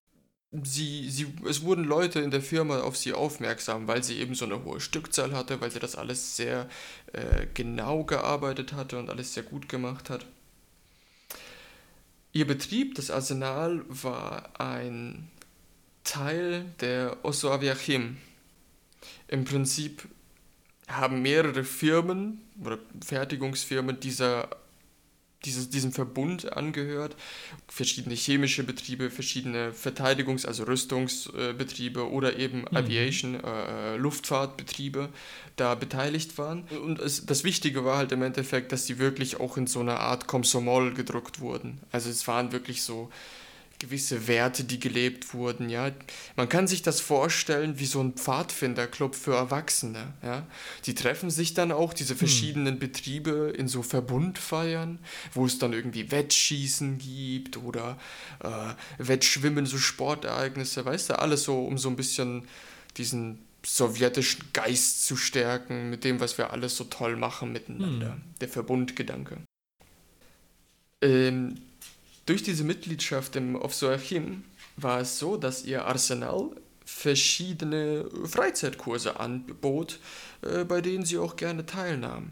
sie, 0.63 1.09
sie, 1.09 1.33
es 1.47 1.61
wurden 1.61 1.83
Leute 1.83 2.19
in 2.19 2.31
der 2.31 2.41
Firma 2.41 2.81
auf 2.81 2.97
sie 2.97 3.13
aufmerksam, 3.13 3.87
weil 3.87 4.03
sie 4.03 4.19
eben 4.19 4.35
so 4.35 4.45
eine 4.45 4.63
hohe 4.63 4.81
Stückzahl 4.81 5.33
hatte, 5.33 5.61
weil 5.61 5.71
sie 5.71 5.79
das 5.79 5.95
alles 5.95 6.35
sehr 6.35 6.69
äh, 7.13 7.47
genau 7.53 8.03
gearbeitet 8.03 8.73
hatte 8.73 8.99
und 8.99 9.09
alles 9.09 9.33
sehr 9.33 9.43
gut 9.43 9.69
gemacht 9.69 10.09
hat. 10.09 10.25
Ihr 12.33 12.47
Betrieb, 12.47 12.95
das 12.95 13.11
Arsenal, 13.11 13.83
war 13.89 14.49
ein 14.59 15.29
Teil 16.03 16.65
der 16.79 17.17
Osoaviachim. 17.23 18.17
Im 19.27 19.43
Prinzip 19.43 20.07
haben 20.97 21.21
mehrere 21.21 21.63
Firmen 21.63 22.41
oder 22.63 22.79
Fertigungsfirmen 23.03 23.99
dieser, 23.99 24.49
dieses, 25.45 25.69
diesem 25.69 25.91
Verbund 25.91 26.53
angehört. 26.53 27.15
Verschiedene 27.67 28.15
chemische 28.15 28.63
Betriebe, 28.63 29.09
verschiedene 29.09 29.71
Verteidigungs-, 29.71 30.45
also 30.45 30.63
Rüstungsbetriebe 30.63 32.09
oder 32.09 32.37
eben 32.37 32.59
mhm. 32.59 32.77
Aviation, 32.77 33.43
äh, 33.43 33.95
Luftfahrtbetriebe 33.97 35.09
da 35.55 35.75
beteiligt 35.75 36.37
waren. 36.37 36.63
Und 36.83 36.99
es, 36.99 37.25
das 37.25 37.43
Wichtige 37.43 37.85
war 37.85 37.97
halt 37.97 38.11
im 38.11 38.21
Endeffekt, 38.21 38.71
dass 38.71 38.85
sie 38.85 38.99
wirklich 38.99 39.39
auch 39.39 39.57
in 39.57 39.67
so 39.67 39.79
einer 39.79 39.99
Art 39.99 40.27
Komsomol 40.27 40.93
gedruckt 40.93 41.39
wurden. 41.39 41.79
Also 41.91 42.09
es 42.09 42.27
waren 42.27 42.51
wirklich 42.51 42.83
so 42.83 43.09
gewisse 43.81 44.27
Werte, 44.27 44.63
die 44.63 44.79
gelebt 44.79 45.33
wurden, 45.33 45.67
ja. 45.67 45.91
Man 46.35 46.47
kann 46.47 46.67
sich 46.67 46.83
das 46.83 47.01
vorstellen 47.01 47.79
wie 47.79 47.87
so 47.87 47.99
ein 47.99 48.13
Pfadfinderclub 48.13 49.15
für 49.15 49.35
Erwachsene, 49.35 50.13
ja. 50.21 50.45
Die 50.85 50.93
treffen 50.93 51.31
sich 51.31 51.55
dann 51.55 51.71
auch, 51.71 51.93
diese 51.93 52.13
hm. 52.13 52.19
verschiedenen 52.19 52.73
hm. 52.75 52.79
Betriebe 52.79 53.53
in 53.57 53.67
so 53.67 53.81
Verbundfeiern, 53.81 54.99
wo 55.33 55.45
es 55.47 55.57
dann 55.57 55.73
irgendwie 55.73 56.11
Wettschießen 56.11 56.99
gibt 56.99 57.57
oder 57.57 57.97
äh, 58.43 58.49
Wettschwimmen, 58.99 59.65
so 59.65 59.79
Sportereignisse, 59.79 60.85
weißt 60.85 61.09
du, 61.09 61.19
alles 61.19 61.43
so, 61.43 61.65
um 61.65 61.79
so 61.79 61.89
ein 61.89 61.95
bisschen 61.95 62.47
diesen 62.97 63.39
sowjetischen 63.65 64.45
Geist 64.53 65.05
zu 65.05 65.17
stärken, 65.17 65.89
mit 65.89 66.03
dem, 66.03 66.19
was 66.19 66.37
wir 66.37 66.51
alles 66.51 66.77
so 66.77 66.83
toll 66.83 67.15
machen 67.15 67.51
miteinander. 67.51 68.13
Hm. 68.13 68.21
Der 68.41 68.47
Verbundgedanke. 68.47 69.37
Ähm, 71.01 71.57
durch 72.25 72.43
diese 72.43 72.63
Mitgliedschaft 72.63 73.35
im 73.35 73.55
Ofsoachim 73.55 74.43
war 74.77 75.01
es 75.01 75.19
so, 75.19 75.37
dass 75.37 75.65
ihr 75.65 75.85
Arsenal 75.85 76.51
verschiedene 76.85 78.05
Freizeitkurse 78.25 79.19
anbot, 79.19 79.99
äh, 80.41 80.63
bei 80.63 80.81
denen 80.81 81.05
sie 81.05 81.17
auch 81.17 81.35
gerne 81.35 81.65
teilnahm. 81.65 82.31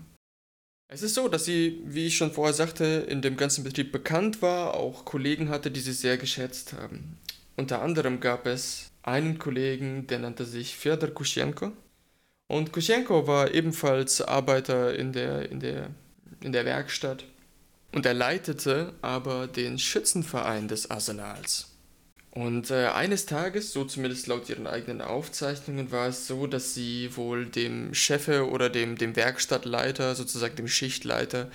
Es 0.91 1.03
ist 1.03 1.13
so, 1.13 1.27
dass 1.27 1.45
sie, 1.45 1.81
wie 1.85 2.07
ich 2.07 2.17
schon 2.17 2.31
vorher 2.31 2.53
sagte, 2.53 2.83
in 3.07 3.21
dem 3.21 3.37
ganzen 3.37 3.63
Betrieb 3.63 3.91
bekannt 3.91 4.41
war, 4.41 4.73
auch 4.73 5.05
Kollegen 5.05 5.49
hatte, 5.49 5.69
die 5.69 5.81
sie 5.81 5.93
sehr 5.93 6.17
geschätzt 6.17 6.73
haben. 6.73 7.17
Unter 7.55 7.81
anderem 7.81 8.19
gab 8.19 8.47
es 8.47 8.89
einen 9.03 9.37
Kollegen, 9.37 10.07
der 10.07 10.19
nannte 10.19 10.45
sich 10.45 10.75
Fedor 10.75 11.09
Kuschenko. 11.09 11.71
Und 12.47 12.71
Kuschenko 12.71 13.27
war 13.27 13.53
ebenfalls 13.53 14.21
Arbeiter 14.21 14.95
in 14.95 15.13
der, 15.13 15.51
in 15.51 15.59
der, 15.59 15.91
in 16.41 16.51
der 16.51 16.65
Werkstatt 16.65 17.23
und 17.91 18.05
er 18.05 18.13
leitete 18.13 18.93
aber 19.01 19.47
den 19.47 19.79
Schützenverein 19.79 20.67
des 20.67 20.91
Arsenals. 20.91 21.67
Und 22.31 22.69
äh, 22.69 22.87
eines 22.87 23.25
Tages, 23.25 23.73
so 23.73 23.85
zumindest 23.85 24.27
laut 24.27 24.49
ihren 24.49 24.67
eigenen 24.67 25.01
Aufzeichnungen, 25.01 25.91
war 25.91 26.07
es 26.07 26.27
so, 26.27 26.45
dass 26.45 26.75
sie 26.75 27.15
wohl 27.17 27.47
dem 27.47 27.93
Chefe 27.93 28.47
oder 28.49 28.69
dem, 28.69 28.97
dem 28.97 29.15
Werkstattleiter, 29.15 30.15
sozusagen 30.15 30.55
dem 30.55 30.67
Schichtleiter, 30.67 31.49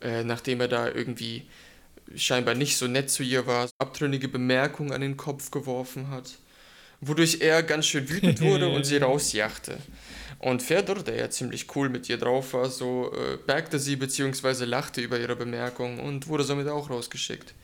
äh, 0.00 0.22
nachdem 0.24 0.60
er 0.60 0.68
da 0.68 0.88
irgendwie 0.88 1.48
scheinbar 2.16 2.54
nicht 2.54 2.76
so 2.76 2.86
nett 2.86 3.10
zu 3.10 3.22
ihr 3.22 3.46
war, 3.46 3.68
abtrünnige 3.78 4.28
Bemerkungen 4.28 4.92
an 4.92 5.00
den 5.00 5.16
Kopf 5.16 5.50
geworfen 5.50 6.10
hat, 6.10 6.38
wodurch 7.00 7.38
er 7.40 7.62
ganz 7.62 7.86
schön 7.86 8.08
wütend 8.08 8.40
wurde 8.40 8.68
und 8.68 8.84
sie 8.86 8.96
rausjachte. 8.98 9.78
Und 10.44 10.62
Fedor, 10.62 10.96
der 10.96 11.16
ja 11.16 11.30
ziemlich 11.30 11.74
cool 11.74 11.88
mit 11.88 12.06
ihr 12.10 12.18
drauf 12.18 12.52
war, 12.52 12.68
so 12.68 13.10
äh, 13.14 13.38
bergte 13.38 13.78
sie 13.78 13.96
bzw. 13.96 14.66
lachte 14.66 15.00
über 15.00 15.18
ihre 15.18 15.36
Bemerkung 15.36 15.98
und 15.98 16.28
wurde 16.28 16.44
somit 16.44 16.68
auch 16.68 16.90
rausgeschickt. 16.90 17.54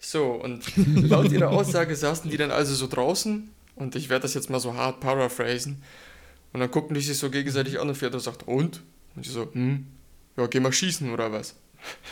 So, 0.00 0.32
und 0.32 0.64
laut 1.08 1.30
ihrer 1.30 1.50
Aussage 1.50 1.94
saßen 1.94 2.28
die 2.28 2.36
dann 2.36 2.50
also 2.50 2.74
so 2.74 2.88
draußen 2.88 3.48
und 3.76 3.94
ich 3.94 4.08
werde 4.08 4.22
das 4.22 4.34
jetzt 4.34 4.50
mal 4.50 4.58
so 4.58 4.74
hart 4.74 4.98
paraphrasen. 4.98 5.84
Und 6.52 6.58
dann 6.58 6.72
guckten 6.72 6.94
die 6.94 7.00
sich 7.00 7.16
so 7.16 7.30
gegenseitig 7.30 7.78
an 7.78 7.88
und 7.88 7.94
Fedor 7.94 8.18
sagt, 8.18 8.48
und? 8.48 8.82
Und 9.14 9.24
sie 9.24 9.30
so, 9.30 9.48
hm, 9.52 9.86
ja, 10.36 10.48
geh 10.48 10.58
mal 10.58 10.72
schießen 10.72 11.12
oder 11.12 11.30
was? 11.30 11.54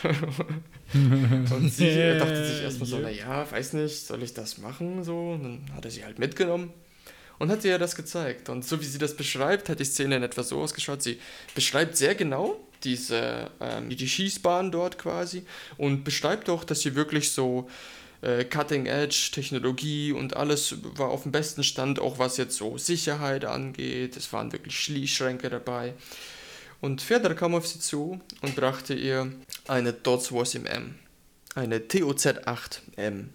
und 0.03 1.73
sie 1.73 2.17
dachte 2.17 2.45
sich 2.45 2.63
erstmal 2.63 2.87
so, 2.87 2.99
naja, 2.99 3.45
weiß 3.51 3.73
nicht, 3.73 4.07
soll 4.07 4.23
ich 4.23 4.33
das 4.33 4.59
machen? 4.59 5.03
So, 5.03 5.31
und 5.31 5.43
dann 5.43 5.75
hat 5.75 5.83
er 5.83 5.91
sie 5.91 6.05
halt 6.05 6.19
mitgenommen 6.19 6.71
und 7.39 7.49
hat 7.49 7.63
ihr 7.65 7.79
das 7.79 7.95
gezeigt. 7.95 8.49
Und 8.49 8.65
so 8.65 8.79
wie 8.79 8.85
sie 8.85 8.99
das 8.99 9.15
beschreibt, 9.15 9.69
hat 9.69 9.79
die 9.79 9.85
Szene 9.85 10.17
in 10.17 10.23
etwa 10.23 10.43
so 10.43 10.61
ausgeschaut. 10.61 11.01
Sie 11.01 11.19
beschreibt 11.55 11.97
sehr 11.97 12.13
genau 12.13 12.59
diese, 12.83 13.49
ähm, 13.59 13.89
die 13.89 14.07
Schießbahn 14.07 14.71
dort 14.71 14.97
quasi 14.97 15.43
und 15.77 16.03
beschreibt 16.03 16.49
auch, 16.49 16.63
dass 16.63 16.81
sie 16.81 16.95
wirklich 16.95 17.31
so 17.31 17.69
äh, 18.21 18.43
Cutting-Edge-Technologie 18.43 20.11
und 20.11 20.35
alles 20.35 20.75
war 20.95 21.09
auf 21.09 21.23
dem 21.23 21.31
besten 21.31 21.63
Stand, 21.63 21.99
auch 21.99 22.19
was 22.19 22.37
jetzt 22.37 22.57
so 22.57 22.77
Sicherheit 22.77 23.45
angeht. 23.45 24.17
Es 24.17 24.31
waren 24.33 24.51
wirklich 24.51 24.79
Schließschränke 24.79 25.49
dabei. 25.49 25.93
Und 26.81 27.01
Fedor 27.01 27.33
kam 27.33 27.55
auf 27.55 27.67
sie 27.67 27.79
zu 27.79 28.21
und 28.41 28.55
brachte 28.55 28.93
ihr 28.93 29.31
eine 29.67 29.91
DOTS 29.91 30.31
8M, 30.31 30.91
eine 31.55 31.79
TOZ-8M 31.79 33.25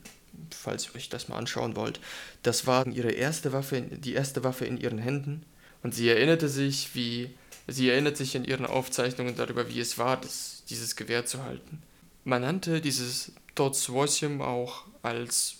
falls 0.54 0.86
ihr 0.86 0.96
euch 0.96 1.08
das 1.08 1.28
mal 1.28 1.36
anschauen 1.36 1.76
wollt. 1.76 2.00
Das 2.42 2.66
war 2.66 2.86
ihre 2.86 3.10
erste 3.10 3.52
Waffe, 3.52 3.82
die 3.82 4.14
erste 4.14 4.44
Waffe 4.44 4.64
in 4.64 4.78
ihren 4.78 4.98
Händen. 4.98 5.44
Und 5.82 5.94
sie 5.94 6.08
erinnerte 6.08 6.48
sich, 6.48 6.94
wie 6.94 7.30
sie 7.66 7.88
erinnert 7.90 8.16
sich 8.16 8.34
in 8.34 8.44
ihren 8.44 8.66
Aufzeichnungen 8.66 9.36
darüber, 9.36 9.68
wie 9.68 9.80
es 9.80 9.98
war, 9.98 10.20
das, 10.20 10.62
dieses 10.68 10.96
Gewehr 10.96 11.26
zu 11.26 11.42
halten. 11.42 11.82
Man 12.24 12.42
nannte 12.42 12.80
dieses 12.80 13.32
Dots 13.54 13.90
Wossim 13.90 14.40
auch 14.40 14.84
als 15.02 15.58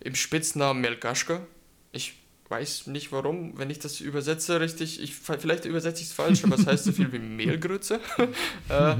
im 0.00 0.14
Spitznamen 0.14 0.80
Melkaschka. 0.80 1.46
Ich 1.92 2.19
weiß 2.50 2.88
nicht 2.88 3.12
warum, 3.12 3.56
wenn 3.56 3.70
ich 3.70 3.78
das 3.78 4.00
übersetze 4.00 4.60
richtig, 4.60 5.00
ich, 5.00 5.14
vielleicht 5.14 5.64
übersetze 5.64 6.02
ich 6.02 6.08
es 6.08 6.12
falsch, 6.12 6.42
aber 6.44 6.56
es 6.56 6.66
heißt 6.66 6.84
so 6.84 6.92
viel 6.92 7.12
wie 7.12 7.18
Mehlgrütze. 7.20 8.00
äh, 8.68 8.96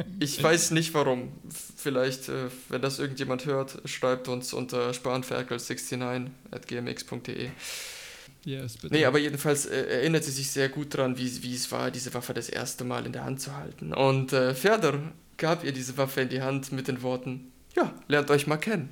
ich 0.20 0.40
weiß 0.40 0.70
nicht 0.70 0.94
warum. 0.94 1.32
Vielleicht, 1.76 2.28
äh, 2.28 2.48
wenn 2.68 2.80
das 2.80 3.00
irgendjemand 3.00 3.44
hört, 3.44 3.82
schreibt 3.86 4.28
uns 4.28 4.52
unter 4.52 4.92
spanferkel69 4.92 6.28
at 6.52 6.68
gmx.de. 6.68 7.50
Yes, 8.44 8.76
bitte. 8.78 8.94
Nee, 8.94 9.04
aber 9.04 9.18
jedenfalls 9.18 9.66
äh, 9.66 9.82
erinnert 9.86 10.24
sie 10.24 10.30
sich 10.30 10.50
sehr 10.50 10.68
gut 10.68 10.94
daran, 10.94 11.18
wie, 11.18 11.42
wie 11.42 11.54
es 11.54 11.70
war, 11.72 11.90
diese 11.90 12.14
Waffe 12.14 12.32
das 12.34 12.48
erste 12.48 12.84
Mal 12.84 13.04
in 13.04 13.12
der 13.12 13.24
Hand 13.24 13.40
zu 13.40 13.56
halten. 13.56 13.92
Und 13.92 14.32
äh, 14.32 14.54
Ferdor 14.54 15.00
gab 15.36 15.64
ihr 15.64 15.72
diese 15.72 15.96
Waffe 15.98 16.20
in 16.20 16.28
die 16.28 16.40
Hand 16.40 16.70
mit 16.70 16.86
den 16.86 17.02
Worten, 17.02 17.52
ja, 17.76 17.92
lernt 18.08 18.30
euch 18.30 18.46
mal 18.46 18.56
kennen. 18.56 18.90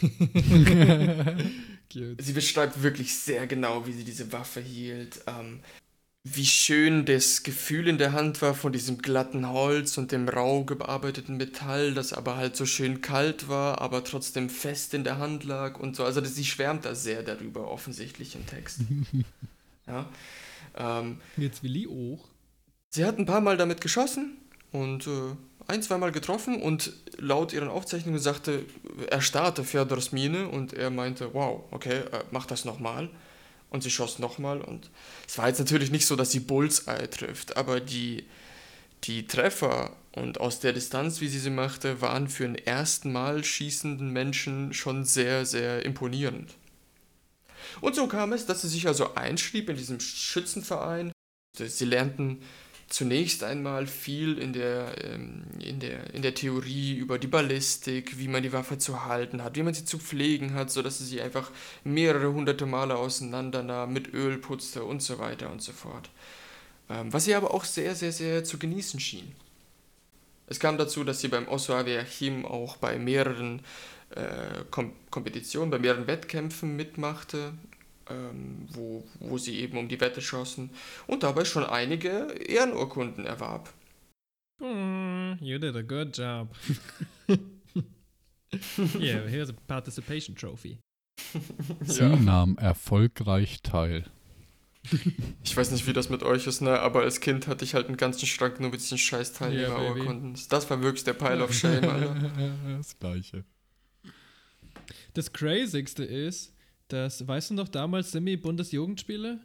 sie 1.92 2.32
beschreibt 2.32 2.82
wirklich 2.82 3.14
sehr 3.14 3.46
genau, 3.46 3.86
wie 3.86 3.92
sie 3.92 4.04
diese 4.04 4.32
Waffe 4.32 4.60
hielt. 4.60 5.20
Ähm, 5.26 5.60
wie 6.22 6.44
schön 6.44 7.06
das 7.06 7.44
Gefühl 7.44 7.88
in 7.88 7.96
der 7.96 8.12
Hand 8.12 8.42
war 8.42 8.54
von 8.54 8.72
diesem 8.72 8.98
glatten 8.98 9.48
Holz 9.48 9.96
und 9.96 10.12
dem 10.12 10.28
rau 10.28 10.64
gearbeiteten 10.64 11.38
Metall, 11.38 11.94
das 11.94 12.12
aber 12.12 12.36
halt 12.36 12.56
so 12.56 12.66
schön 12.66 13.00
kalt 13.00 13.48
war, 13.48 13.80
aber 13.80 14.04
trotzdem 14.04 14.50
fest 14.50 14.92
in 14.92 15.02
der 15.02 15.16
Hand 15.16 15.44
lag 15.44 15.80
und 15.80 15.96
so. 15.96 16.04
Also 16.04 16.22
sie 16.22 16.44
schwärmt 16.44 16.84
da 16.84 16.94
sehr 16.94 17.22
darüber, 17.22 17.70
offensichtlich 17.70 18.34
im 18.34 18.44
Text. 18.46 18.80
ja. 19.86 20.10
Ähm, 20.76 21.20
Jetzt 21.38 21.62
will 21.62 21.76
ich 21.76 21.88
auch. 21.88 22.28
sie 22.90 23.04
hat 23.06 23.18
ein 23.18 23.24
paar 23.26 23.40
Mal 23.40 23.56
damit 23.56 23.80
geschossen 23.80 24.36
und 24.72 25.06
äh, 25.06 25.34
ein, 25.70 25.82
zweimal 25.82 26.12
getroffen 26.12 26.60
und 26.60 26.92
laut 27.16 27.52
ihren 27.52 27.68
Aufzeichnungen 27.68 28.20
sagte, 28.20 28.64
er 29.08 29.20
starrte 29.20 29.64
Fjodors 29.64 30.12
Mine 30.12 30.48
und 30.48 30.72
er 30.72 30.90
meinte, 30.90 31.32
wow, 31.32 31.64
okay, 31.70 32.00
äh, 32.00 32.24
mach 32.30 32.46
das 32.46 32.64
nochmal. 32.64 33.08
Und 33.70 33.84
sie 33.84 33.90
schoss 33.90 34.18
nochmal 34.18 34.60
und 34.62 34.90
es 35.28 35.38
war 35.38 35.46
jetzt 35.46 35.60
natürlich 35.60 35.92
nicht 35.92 36.04
so, 36.04 36.16
dass 36.16 36.32
sie 36.32 36.40
Bullseye 36.40 37.08
trifft, 37.08 37.56
aber 37.56 37.78
die, 37.78 38.24
die 39.04 39.28
Treffer 39.28 39.92
und 40.12 40.40
aus 40.40 40.58
der 40.58 40.72
Distanz, 40.72 41.20
wie 41.20 41.28
sie 41.28 41.38
sie 41.38 41.50
machte, 41.50 42.00
waren 42.00 42.28
für 42.28 42.46
einen 42.46 42.56
ersten 42.56 43.12
Mal 43.12 43.44
schießenden 43.44 44.10
Menschen 44.10 44.74
schon 44.74 45.04
sehr, 45.04 45.46
sehr 45.46 45.84
imponierend. 45.84 46.56
Und 47.80 47.94
so 47.94 48.08
kam 48.08 48.32
es, 48.32 48.44
dass 48.44 48.62
sie 48.62 48.68
sich 48.68 48.88
also 48.88 49.14
einschrieb 49.14 49.68
in 49.68 49.76
diesem 49.76 50.00
Schützenverein. 50.00 51.12
Sie 51.56 51.84
lernten 51.84 52.42
zunächst 52.90 53.44
einmal 53.44 53.86
viel 53.86 54.36
in 54.36 54.52
der, 54.52 55.02
ähm, 55.04 55.44
in, 55.60 55.78
der, 55.78 56.12
in 56.12 56.22
der 56.22 56.34
Theorie 56.34 56.96
über 56.96 57.18
die 57.18 57.28
Ballistik, 57.28 58.18
wie 58.18 58.28
man 58.28 58.42
die 58.42 58.52
Waffe 58.52 58.78
zu 58.78 59.06
halten 59.06 59.42
hat, 59.42 59.56
wie 59.56 59.62
man 59.62 59.72
sie 59.72 59.84
zu 59.84 59.98
pflegen 59.98 60.54
hat, 60.54 60.70
sodass 60.70 60.98
sie 60.98 61.04
sie 61.04 61.22
einfach 61.22 61.50
mehrere 61.84 62.32
hunderte 62.32 62.66
Male 62.66 62.96
auseinandernahm, 62.96 63.92
mit 63.92 64.12
Öl 64.12 64.38
putzte 64.38 64.84
und 64.84 65.02
so 65.02 65.18
weiter 65.20 65.50
und 65.50 65.62
so 65.62 65.72
fort. 65.72 66.10
Ähm, 66.90 67.12
was 67.12 67.24
sie 67.24 67.34
aber 67.34 67.54
auch 67.54 67.64
sehr, 67.64 67.94
sehr, 67.94 68.12
sehr 68.12 68.42
zu 68.44 68.58
genießen 68.58 68.98
schien. 68.98 69.32
Es 70.48 70.58
kam 70.58 70.76
dazu, 70.76 71.04
dass 71.04 71.20
sie 71.20 71.28
beim 71.28 71.46
Osso 71.46 71.74
Aviachim 71.74 72.44
auch 72.44 72.76
bei 72.76 72.98
mehreren 72.98 73.62
äh, 74.10 74.64
Kom 74.72 74.92
Kompetitionen, 75.10 75.70
bei 75.70 75.78
mehreren 75.78 76.08
Wettkämpfen 76.08 76.74
mitmachte, 76.74 77.52
ähm, 78.10 78.66
wo, 78.72 79.04
wo 79.20 79.38
sie 79.38 79.58
eben 79.60 79.78
um 79.78 79.88
die 79.88 80.00
Wette 80.00 80.20
schossen 80.20 80.70
und 81.06 81.22
dabei 81.22 81.44
schon 81.44 81.64
einige 81.64 82.28
Ehrenurkunden 82.46 83.26
erwarb. 83.26 83.72
Mm, 84.60 85.32
you 85.40 85.58
did 85.58 85.76
a 85.76 85.82
good 85.82 86.16
job. 86.16 86.48
yeah, 88.98 89.26
here's 89.26 89.48
a 89.48 89.54
participation 89.66 90.34
trophy. 90.34 90.78
Sie 91.82 92.04
nahm 92.04 92.56
erfolgreich 92.58 93.62
teil. 93.62 94.04
Ich 95.44 95.56
weiß 95.56 95.72
nicht, 95.72 95.86
wie 95.86 95.92
das 95.92 96.08
mit 96.08 96.22
euch 96.22 96.46
ist, 96.46 96.62
ne? 96.62 96.80
aber 96.80 97.02
als 97.02 97.20
Kind 97.20 97.46
hatte 97.46 97.64
ich 97.66 97.74
halt 97.74 97.88
einen 97.88 97.98
ganzen 97.98 98.26
Schrank 98.26 98.60
nur 98.60 98.70
mit 98.70 98.80
diesen 98.80 98.96
scheiß 98.96 99.38
Yeah, 99.40 99.48
baby. 99.48 99.66
Teilnehmerurkunden. 99.66 100.40
das 100.48 100.70
war 100.70 100.82
wirklich 100.82 101.04
der 101.04 101.12
Pile 101.12 101.44
of 101.44 101.52
Shame, 101.52 101.84
Alter. 101.84 102.32
Das 102.78 102.98
gleiche. 102.98 103.44
Das 105.14 105.32
Crazigste 105.32 106.04
ist, 106.04 106.54
dass, 106.92 107.26
weißt 107.26 107.50
du 107.50 107.54
noch, 107.54 107.68
damals 107.68 108.12
Semi-Bundesjugendspiele? 108.12 109.38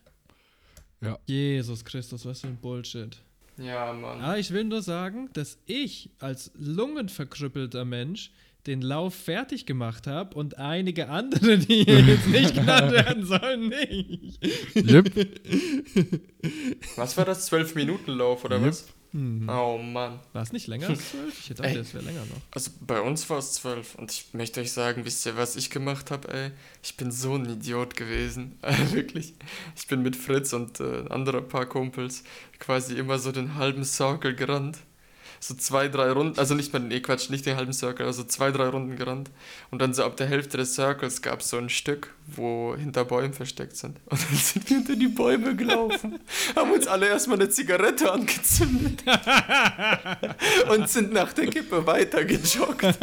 Ja. 1.02 1.20
Jesus 1.26 1.84
Christus, 1.86 2.26
was 2.26 2.42
für 2.42 2.48
ein 2.48 2.58
Bullshit. 2.58 3.18
Ja, 3.58 3.94
Mann. 3.94 4.22
Ah, 4.22 4.38
ich 4.38 4.52
will 4.52 4.66
nur 4.66 4.82
sagen, 4.82 5.30
dass 5.34 5.58
ich 5.66 6.10
als 6.20 6.52
lungenverkrüppelter 6.58 7.86
Mensch 7.86 8.32
den 8.68 8.82
Lauf 8.82 9.14
fertig 9.14 9.66
gemacht 9.66 10.08
habe 10.08 10.36
und 10.36 10.58
einige 10.58 11.10
andere, 11.10 11.58
die 11.60 11.84
hier 11.84 12.02
jetzt 12.02 12.28
nicht 12.28 12.56
genannt 12.56 12.92
werden 12.92 13.26
sollen, 13.26 13.70
nicht. 13.70 14.44
Yep. 14.76 15.30
Was 16.96 17.16
war 17.16 17.26
das? 17.26 17.52
12-Minuten-Lauf 17.52 18.44
oder 18.44 18.58
Yep. 18.58 18.68
was? 18.68 18.88
Oh 19.16 19.78
Mann. 19.78 20.20
War 20.34 20.44
es 20.44 20.52
nicht 20.52 20.68
länger 20.68 20.90
als 20.90 21.12
zwölf? 21.12 21.40
Ich 21.40 21.50
hätte 21.50 21.62
gedacht, 21.64 21.78
es 21.78 21.94
wäre 21.94 22.04
länger 22.04 22.26
noch. 22.26 22.42
Also 22.52 22.72
bei 22.82 23.00
uns 23.00 23.30
war 23.30 23.38
es 23.38 23.54
12 23.54 23.96
und 23.96 24.12
ich 24.12 24.34
möchte 24.34 24.60
euch 24.60 24.74
sagen, 24.74 25.06
wisst 25.06 25.26
ihr, 25.26 25.38
was 25.38 25.56
ich 25.56 25.70
gemacht 25.70 26.12
habe, 26.12 26.34
ey? 26.34 26.52
Ich 26.84 26.98
bin 26.98 27.12
so 27.12 27.36
ein 27.36 27.46
Idiot 27.46 27.96
gewesen. 27.96 28.60
Wirklich. 28.92 29.34
Ich 29.78 29.88
bin 29.88 30.02
mit 30.02 30.18
Fritz 30.18 30.52
und 30.52 30.82
äh, 30.82 31.00
ein 31.00 31.12
anderer 31.12 31.42
paar 31.42 31.66
Kumpels 31.66 32.24
quasi 32.60 32.96
immer 32.96 33.18
so 33.18 33.32
den 33.32 33.56
halben 33.56 33.86
Circle 33.86 34.36
gerannt. 34.36 34.80
So 35.40 35.54
zwei, 35.54 35.88
drei 35.88 36.12
Runden, 36.12 36.40
also 36.40 36.56
nicht 36.56 36.74
mal, 36.74 36.80
nee, 36.80 37.00
Quatsch, 37.02 37.30
nicht 37.30 37.46
den 37.46 37.56
halben 37.56 37.74
Circle, 37.74 38.06
also 38.06 38.24
zwei, 38.24 38.52
drei 38.52 38.68
Runden 38.68 38.96
gerannt. 38.96 39.30
Und 39.70 39.82
dann 39.82 39.94
so 39.94 40.04
ab 40.04 40.18
der 40.18 40.28
Hälfte 40.28 40.58
des 40.58 40.74
Circles 40.76 41.22
gab 41.22 41.42
es 41.42 41.50
so 41.50 41.58
ein 41.58 41.70
Stück, 41.70 42.15
wo 42.28 42.76
hinter 42.76 43.06
Bäumen 43.06 43.34
versteckt 43.34 43.76
sind. 43.76 44.00
Und 44.06 44.22
dann 44.22 44.36
sind 44.36 44.70
wir 44.70 44.78
hinter 44.78 44.96
die 44.96 45.08
Bäume 45.08 45.56
gelaufen, 45.56 46.20
haben 46.56 46.72
uns 46.72 46.88
alle 46.88 47.08
erstmal 47.08 47.40
eine 47.40 47.50
Zigarette 47.50 48.12
angezündet 48.12 49.04
und 50.70 50.90
sind 50.90 51.14
nach 51.14 51.34
der 51.34 51.48
Kippe 51.48 51.86
weitergejoggt. 51.86 53.00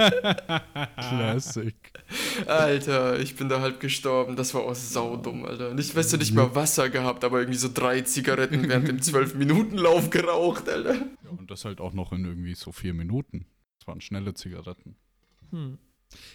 Classic. 0.96 1.74
Alter, 2.46 3.18
ich 3.20 3.36
bin 3.36 3.48
da 3.48 3.60
halb 3.60 3.80
gestorben. 3.80 4.36
Das 4.36 4.54
war 4.54 4.62
auch 4.62 4.74
saudumm, 4.74 5.44
Alter. 5.44 5.76
Ich 5.78 5.94
weiß 5.94 6.12
ja 6.12 6.18
nicht 6.18 6.34
mal 6.34 6.54
Wasser 6.54 6.90
gehabt, 6.90 7.24
aber 7.24 7.40
irgendwie 7.40 7.58
so 7.58 7.68
drei 7.72 8.02
Zigaretten 8.02 8.68
während 8.68 8.88
dem 8.88 8.98
12-Minuten-Lauf 8.98 10.10
geraucht, 10.10 10.68
Alter. 10.68 10.94
Ja, 10.94 11.30
und 11.30 11.50
das 11.50 11.64
halt 11.64 11.80
auch 11.80 11.92
noch 11.92 12.12
in 12.12 12.24
irgendwie 12.24 12.54
so 12.54 12.72
vier 12.72 12.94
Minuten. 12.94 13.46
Das 13.78 13.86
waren 13.86 14.00
schnelle 14.00 14.34
Zigaretten. 14.34 14.96
Hm. 15.50 15.78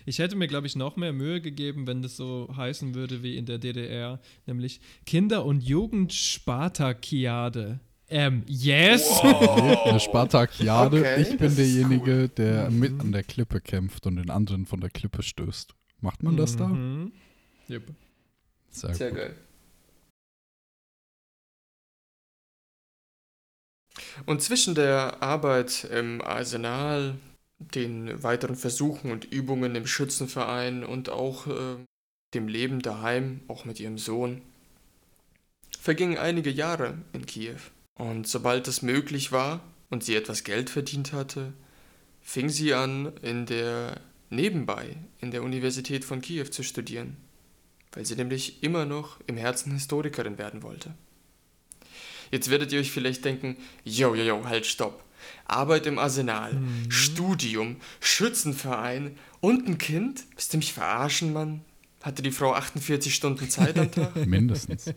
Ich 0.06 0.20
hätte 0.20 0.36
mir, 0.36 0.48
glaube 0.48 0.68
ich, 0.68 0.76
noch 0.76 0.96
mehr 0.96 1.14
Mühe 1.14 1.42
gegeben, 1.42 1.88
wenn 1.88 2.02
das 2.02 2.18
so 2.18 2.50
heißen 2.56 2.96
würde 2.96 3.24
wie 3.24 3.38
in 3.38 3.46
der 3.46 3.58
DDR, 3.58 4.20
nämlich 4.46 4.80
Kinder- 5.06 5.46
und 5.46 5.64
Jugendspartakiade. 5.64 7.80
Ähm, 8.10 8.44
yes! 8.48 9.20
Eine 9.22 10.00
Spartakiade. 10.00 11.00
Okay, 11.00 11.22
ich 11.22 11.38
bin 11.38 11.56
derjenige, 11.56 12.30
der 12.30 12.72
mit 12.72 13.00
an 13.02 13.12
der 13.12 13.24
Klippe 13.24 13.60
kämpft 13.60 14.08
und 14.08 14.16
den 14.16 14.30
anderen 14.30 14.66
von 14.66 14.80
der 14.80 14.90
Klippe 14.90 15.24
stößt. 15.24 15.74
Macht 16.00 16.24
man 16.24 16.38
das 16.38 16.56
da? 16.56 16.68
Mhm. 16.68 17.12
Yep. 17.70 17.84
Sehr, 18.70 18.96
Sehr 18.96 19.10
gut. 19.10 19.18
geil. 19.18 19.36
Und 24.26 24.42
zwischen 24.42 24.76
der 24.76 25.22
Arbeit 25.22 25.86
im 25.86 26.22
Arsenal, 26.22 27.16
den 27.60 28.24
weiteren 28.24 28.56
Versuchen 28.56 29.12
und 29.12 29.26
Übungen 29.26 29.76
im 29.76 29.88
Schützenverein 29.88 30.84
und 30.84 31.10
auch 31.10 31.48
äh, 31.48 31.78
dem 32.34 32.48
Leben 32.48 32.82
daheim, 32.82 33.42
auch 33.48 33.66
mit 33.66 33.80
ihrem 33.80 33.98
Sohn, 33.98 34.42
vergingen 35.80 36.18
einige 36.18 36.50
Jahre 36.50 36.98
in 37.14 37.26
Kiew. 37.26 37.58
Und 37.96 38.28
sobald 38.28 38.68
es 38.68 38.82
möglich 38.82 39.32
war 39.32 39.64
und 39.90 40.04
sie 40.04 40.16
etwas 40.16 40.44
Geld 40.44 40.70
verdient 40.70 41.14
hatte, 41.14 41.54
fing 42.22 42.50
sie 42.50 42.74
an, 42.74 43.14
in 43.22 43.46
der 43.46 44.00
nebenbei 44.30 44.98
in 45.20 45.32
der 45.32 45.44
Universität 45.44 46.04
von 46.04 46.22
Kiew 46.22 46.46
zu 46.46 46.64
studieren, 46.64 47.18
weil 47.94 48.06
sie 48.06 48.16
nämlich 48.16 48.62
immer 48.64 48.86
noch 48.86 49.20
im 49.28 49.38
Herzen 49.38 49.72
Historikerin 49.72 50.38
werden 50.38 50.64
wollte. 50.64 50.94
Jetzt 52.32 52.50
werdet 52.50 52.74
ihr 52.74 52.80
euch 52.80 52.92
vielleicht 52.92 53.24
denken, 53.24 53.58
yo, 53.86 54.14
yo, 54.14 54.24
yo, 54.24 54.46
halt, 54.46 54.66
stopp. 54.66 55.04
Arbeit 55.46 55.86
im 55.86 56.00
Arsenal, 56.00 56.62
Studium, 56.90 57.78
Schützenverein 58.00 59.18
und 59.40 59.68
ein 59.68 59.78
Kind? 59.78 60.26
Willst 60.32 60.54
du 60.54 60.58
mich 60.58 60.74
verarschen, 60.74 61.34
Mann? 61.34 61.62
Hatte 62.02 62.22
die 62.22 62.32
Frau 62.32 62.54
48 62.54 63.14
Stunden 63.14 63.50
Zeit 63.50 63.78
am 63.78 63.92
Tag? 63.92 64.16
Mindestens. 64.26 64.94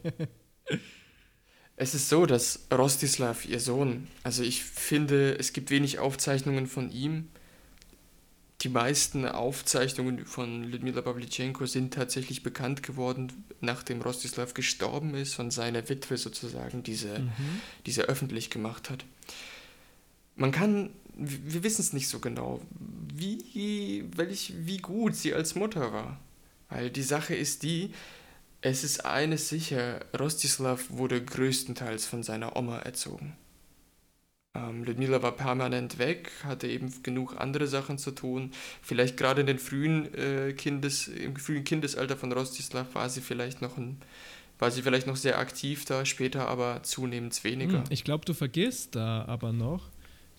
Es 1.77 1.95
ist 1.95 2.11
so, 2.11 2.27
dass 2.27 2.67
Rostislav, 2.71 3.47
ihr 3.47 3.59
Sohn, 3.59 4.07
also 4.23 4.43
ich 4.43 4.63
finde, 4.65 5.39
es 5.39 5.55
gibt 5.55 5.71
wenig 5.71 5.99
Aufzeichnungen 5.99 6.67
von 6.67 6.91
ihm. 6.93 7.29
Die 8.61 8.69
meisten 8.69 9.25
Aufzeichnungen 9.25 10.27
von 10.27 10.65
Lyudmila 10.65 11.01
Pavlyuchenko 11.01 11.65
sind 11.65 11.95
tatsächlich 11.95 12.43
bekannt 12.43 12.83
geworden, 12.83 13.45
nachdem 13.63 14.03
Rostislav 14.03 14.53
gestorben 14.53 15.15
ist 15.15 15.39
und 15.39 15.51
seine 15.53 15.89
Witwe 15.89 16.19
sozusagen 16.19 16.83
diese, 16.83 17.23
diese 17.87 18.03
öffentlich 18.03 18.51
gemacht 18.51 18.91
hat. 18.91 19.07
Man 20.41 20.53
kann, 20.53 20.89
wir 21.15 21.63
wissen 21.63 21.83
es 21.83 21.93
nicht 21.93 22.09
so 22.09 22.19
genau, 22.19 22.63
wie, 23.15 24.05
welch, 24.17 24.55
wie 24.57 24.79
gut 24.79 25.15
sie 25.15 25.35
als 25.35 25.55
Mutter 25.55 25.93
war. 25.93 26.19
Weil 26.71 26.89
die 26.89 27.03
Sache 27.03 27.35
ist 27.35 27.63
die, 27.63 27.91
es 28.63 28.83
ist 28.83 29.05
eines 29.05 29.51
sicher, 29.51 30.01
Rostislav 30.19 30.87
wurde 30.89 31.23
größtenteils 31.23 32.07
von 32.07 32.23
seiner 32.23 32.57
Oma 32.57 32.79
erzogen. 32.79 33.37
Ähm, 34.55 34.83
Ludmila 34.85 35.23
war 35.23 35.33
permanent 35.33 35.99
weg, 35.99 36.31
hatte 36.43 36.69
eben 36.69 37.03
genug 37.03 37.37
andere 37.39 37.67
Sachen 37.67 37.99
zu 37.99 38.11
tun. 38.11 38.53
Vielleicht 38.81 39.19
gerade 39.19 39.43
in 39.43 39.47
den 39.47 39.59
frühen 39.59 40.15
äh, 40.15 40.55
Kindes, 40.55 41.07
im 41.09 41.37
frühen 41.37 41.65
Kindesalter 41.65 42.17
von 42.17 42.33
Rostislav 42.33 42.95
war 42.95 43.11
sie 43.11 43.21
vielleicht 43.21 43.61
noch 43.61 43.77
ein, 43.77 44.01
war 44.59 44.71
sie 44.71 44.81
vielleicht 44.81 45.07
noch 45.07 45.17
sehr 45.17 45.39
aktiv 45.39 45.85
da, 45.85 46.07
später 46.07 46.49
aber 46.49 46.83
zunehmend 46.83 47.45
weniger. 47.45 47.79
Hm, 47.79 47.85
Ich 47.91 48.05
glaube, 48.05 48.25
du 48.25 48.33
vergisst 48.33 48.97
da 48.97 49.27
aber 49.27 49.53
noch, 49.53 49.91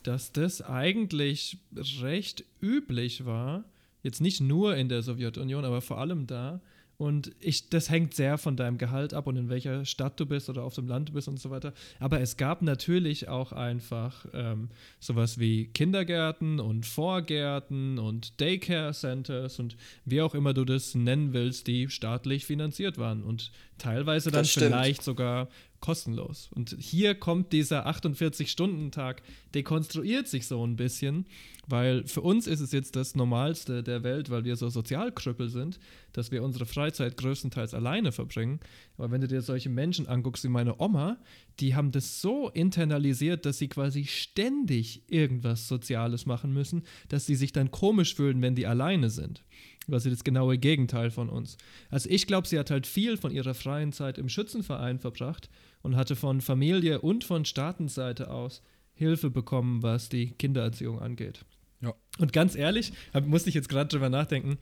dass 0.03 0.31
das 0.31 0.61
eigentlich 0.61 1.57
recht 2.01 2.43
üblich 2.61 3.25
war, 3.25 3.63
jetzt 4.03 4.21
nicht 4.21 4.41
nur 4.41 4.75
in 4.75 4.89
der 4.89 5.01
Sowjetunion, 5.01 5.65
aber 5.65 5.81
vor 5.81 5.99
allem 5.99 6.27
da, 6.27 6.61
Und 7.01 7.31
ich, 7.39 7.67
das 7.67 7.89
hängt 7.89 8.13
sehr 8.13 8.37
von 8.37 8.55
deinem 8.55 8.77
Gehalt 8.77 9.15
ab 9.15 9.25
und 9.25 9.35
in 9.35 9.49
welcher 9.49 9.85
Stadt 9.85 10.19
du 10.19 10.27
bist 10.27 10.51
oder 10.51 10.63
auf 10.63 10.75
dem 10.75 10.87
Land 10.87 11.09
du 11.09 11.13
bist 11.13 11.27
und 11.27 11.39
so 11.39 11.49
weiter. 11.49 11.73
Aber 11.99 12.21
es 12.21 12.37
gab 12.37 12.61
natürlich 12.61 13.27
auch 13.27 13.53
einfach 13.53 14.27
ähm, 14.35 14.69
sowas 14.99 15.39
wie 15.39 15.65
Kindergärten 15.65 16.59
und 16.59 16.85
Vorgärten 16.85 17.97
und 17.97 18.39
Daycare 18.39 18.93
Centers 18.93 19.57
und 19.57 19.77
wie 20.05 20.21
auch 20.21 20.35
immer 20.35 20.53
du 20.53 20.63
das 20.63 20.93
nennen 20.93 21.33
willst, 21.33 21.65
die 21.65 21.89
staatlich 21.89 22.45
finanziert 22.45 22.99
waren 22.99 23.23
und 23.23 23.51
teilweise 23.79 24.29
dann 24.29 24.45
vielleicht 24.45 25.01
sogar 25.01 25.47
kostenlos. 25.81 26.49
Und 26.53 26.75
hier 26.79 27.15
kommt 27.15 27.51
dieser 27.51 27.87
48-Stunden-Tag, 27.87 29.23
dekonstruiert 29.53 30.27
sich 30.27 30.47
so 30.47 30.65
ein 30.65 30.75
bisschen, 30.75 31.25
weil 31.67 32.05
für 32.05 32.21
uns 32.21 32.47
ist 32.47 32.59
es 32.59 32.71
jetzt 32.71 32.95
das 32.95 33.15
Normalste 33.15 33.83
der 33.83 34.03
Welt, 34.03 34.29
weil 34.29 34.45
wir 34.45 34.55
so 34.55 34.69
Sozialkrüppel 34.69 35.49
sind, 35.49 35.79
dass 36.13 36.31
wir 36.31 36.43
unsere 36.43 36.65
Freizeit 36.65 37.17
größtenteils 37.17 37.73
alleine 37.73 38.11
verbringen. 38.11 38.59
Aber 38.97 39.11
wenn 39.11 39.21
du 39.21 39.27
dir 39.27 39.41
solche 39.41 39.69
Menschen 39.69 40.07
anguckst 40.07 40.43
wie 40.43 40.49
meine 40.49 40.79
Oma, 40.79 41.17
die 41.59 41.75
haben 41.75 41.91
das 41.91 42.21
so 42.21 42.49
internalisiert, 42.49 43.45
dass 43.45 43.57
sie 43.57 43.67
quasi 43.67 44.05
ständig 44.05 45.03
irgendwas 45.07 45.67
Soziales 45.67 46.25
machen 46.25 46.53
müssen, 46.53 46.83
dass 47.09 47.25
sie 47.25 47.35
sich 47.35 47.53
dann 47.53 47.71
komisch 47.71 48.15
fühlen, 48.15 48.41
wenn 48.41 48.55
die 48.55 48.67
alleine 48.67 49.09
sind. 49.09 49.43
Quasi 49.87 50.09
das 50.09 50.23
genaue 50.23 50.57
Gegenteil 50.57 51.09
von 51.09 51.27
uns. 51.29 51.57
Also 51.89 52.07
ich 52.09 52.27
glaube, 52.27 52.47
sie 52.47 52.59
hat 52.59 52.69
halt 52.69 52.85
viel 52.85 53.17
von 53.17 53.31
ihrer 53.31 53.55
freien 53.55 53.91
Zeit 53.91 54.17
im 54.17 54.29
Schützenverein 54.29 54.99
verbracht 54.99 55.49
und 55.81 55.95
hatte 55.95 56.15
von 56.15 56.41
Familie 56.41 57.01
und 57.01 57.23
von 57.23 57.45
Staatenseite 57.45 58.29
aus 58.29 58.61
Hilfe 58.93 59.29
bekommen, 59.29 59.81
was 59.83 60.09
die 60.09 60.31
Kindererziehung 60.31 60.99
angeht. 60.99 61.45
Ja. 61.81 61.93
Und 62.19 62.33
ganz 62.33 62.55
ehrlich, 62.55 62.93
hab, 63.13 63.25
musste 63.25 63.49
ich 63.49 63.55
jetzt 63.55 63.69
gerade 63.69 63.87
drüber 63.87 64.09
nachdenken, 64.09 64.57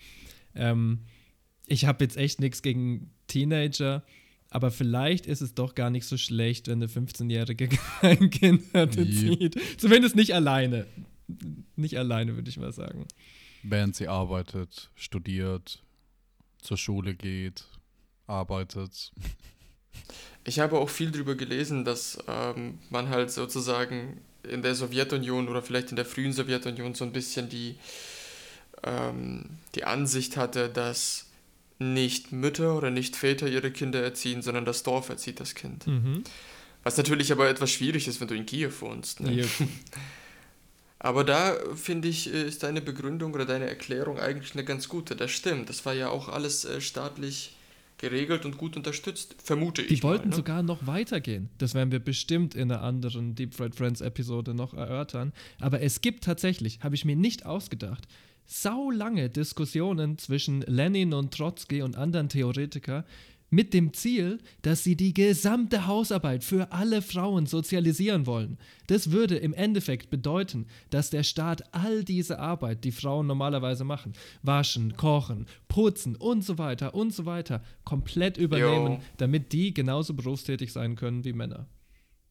ähm, 0.55 0.99
ich 1.67 1.85
habe 1.85 2.03
jetzt 2.03 2.17
echt 2.17 2.39
nichts 2.39 2.61
gegen 2.61 3.11
Teenager, 3.27 4.03
aber 4.49 4.71
vielleicht 4.71 5.27
ist 5.27 5.41
es 5.41 5.53
doch 5.53 5.75
gar 5.75 5.89
nicht 5.89 6.05
so 6.05 6.17
schlecht, 6.17 6.67
wenn 6.67 6.81
eine 6.81 6.87
15-Jährige 6.87 7.69
kein 8.01 8.29
Kind 8.29 8.63
erzieht. 8.73 9.59
Zumindest 9.77 10.15
nicht 10.15 10.33
alleine. 10.33 10.87
Nicht 11.75 11.97
alleine, 11.97 12.35
würde 12.35 12.49
ich 12.49 12.57
mal 12.57 12.73
sagen. 12.73 13.05
Während 13.61 13.95
sie 13.95 14.07
arbeitet, 14.07 14.89
studiert, 14.95 15.83
zur 16.57 16.77
Schule 16.77 17.13
geht, 17.13 17.65
arbeitet. 18.25 19.11
Ich 20.43 20.59
habe 20.59 20.77
auch 20.77 20.89
viel 20.89 21.11
darüber 21.11 21.35
gelesen, 21.35 21.85
dass 21.85 22.17
ähm, 22.27 22.79
man 22.89 23.09
halt 23.09 23.31
sozusagen 23.31 24.21
in 24.43 24.61
der 24.61 24.73
Sowjetunion 24.73 25.47
oder 25.49 25.61
vielleicht 25.61 25.89
in 25.91 25.95
der 25.95 26.05
frühen 26.05 26.33
Sowjetunion 26.33 26.95
so 26.95 27.05
ein 27.05 27.11
bisschen 27.11 27.49
die, 27.49 27.75
ähm, 28.83 29.45
die 29.75 29.83
Ansicht 29.83 30.37
hatte, 30.37 30.69
dass 30.69 31.25
nicht 31.77 32.31
Mütter 32.31 32.75
oder 32.75 32.89
nicht 32.89 33.15
Väter 33.15 33.47
ihre 33.47 33.71
Kinder 33.71 34.01
erziehen, 34.01 34.41
sondern 34.41 34.65
das 34.65 34.83
Dorf 34.83 35.09
erzieht 35.09 35.39
das 35.39 35.55
Kind. 35.55 35.87
Mhm. 35.87 36.23
Was 36.83 36.97
natürlich 36.97 37.31
aber 37.31 37.49
etwas 37.49 37.71
schwierig 37.71 38.07
ist, 38.07 38.19
wenn 38.21 38.27
du 38.27 38.35
in 38.35 38.45
Kiew 38.45 38.71
wohnst. 38.79 39.19
Ne? 39.19 39.31
Hier. 39.31 39.47
Aber 41.01 41.23
da 41.23 41.55
finde 41.75 42.09
ich, 42.09 42.33
äh, 42.33 42.43
ist 42.43 42.63
deine 42.63 42.81
Begründung 42.81 43.33
oder 43.33 43.45
deine 43.45 43.67
Erklärung 43.67 44.19
eigentlich 44.19 44.53
eine 44.53 44.65
ganz 44.65 44.89
gute. 44.89 45.15
Das 45.15 45.31
stimmt. 45.31 45.69
Das 45.69 45.85
war 45.85 45.93
ja 45.93 46.09
auch 46.09 46.27
alles 46.27 46.65
äh, 46.65 46.81
staatlich 46.81 47.55
geregelt 47.99 48.45
und 48.45 48.57
gut 48.57 48.75
unterstützt, 48.75 49.35
vermute 49.43 49.83
Die 49.83 49.93
ich. 49.93 50.03
wollten 50.03 50.29
mal, 50.29 50.31
ne? 50.31 50.35
sogar 50.35 50.63
noch 50.63 50.87
weitergehen. 50.87 51.49
Das 51.59 51.75
werden 51.75 51.91
wir 51.91 51.99
bestimmt 51.99 52.55
in 52.55 52.71
einer 52.71 52.81
anderen 52.81 53.35
Deep 53.35 53.53
Fried 53.53 53.75
Friends 53.75 54.01
Episode 54.01 54.53
noch 54.55 54.73
erörtern. 54.73 55.33
Aber 55.59 55.81
es 55.81 56.01
gibt 56.01 56.23
tatsächlich, 56.23 56.79
habe 56.81 56.95
ich 56.95 57.05
mir 57.05 57.15
nicht 57.15 57.45
ausgedacht, 57.45 58.07
saulange 58.45 59.29
Diskussionen 59.29 60.17
zwischen 60.17 60.61
Lenin 60.61 61.13
und 61.13 61.33
Trotzki 61.35 61.83
und 61.83 61.95
anderen 61.97 62.29
Theoretiker 62.29 63.05
mit 63.49 63.73
dem 63.73 63.93
Ziel, 63.93 64.39
dass 64.61 64.83
sie 64.83 64.95
die 64.95 65.13
gesamte 65.13 65.87
Hausarbeit 65.87 66.43
für 66.43 66.71
alle 66.71 67.01
Frauen 67.01 67.45
sozialisieren 67.45 68.25
wollen. 68.25 68.57
Das 68.87 69.11
würde 69.11 69.37
im 69.37 69.53
Endeffekt 69.53 70.09
bedeuten, 70.09 70.67
dass 70.89 71.09
der 71.09 71.23
Staat 71.23 71.73
all 71.73 72.03
diese 72.03 72.39
Arbeit, 72.39 72.83
die 72.83 72.91
Frauen 72.91 73.27
normalerweise 73.27 73.83
machen, 73.83 74.13
waschen, 74.43 74.95
kochen, 74.97 75.47
putzen 75.67 76.15
und 76.15 76.43
so 76.43 76.57
weiter 76.57 76.93
und 76.93 77.13
so 77.13 77.25
weiter, 77.25 77.63
komplett 77.83 78.37
übernehmen, 78.37 78.93
Jo. 78.93 78.99
damit 79.17 79.51
die 79.51 79.73
genauso 79.73 80.13
berufstätig 80.13 80.71
sein 80.71 80.95
können 80.95 81.23
wie 81.23 81.33
Männer. 81.33 81.67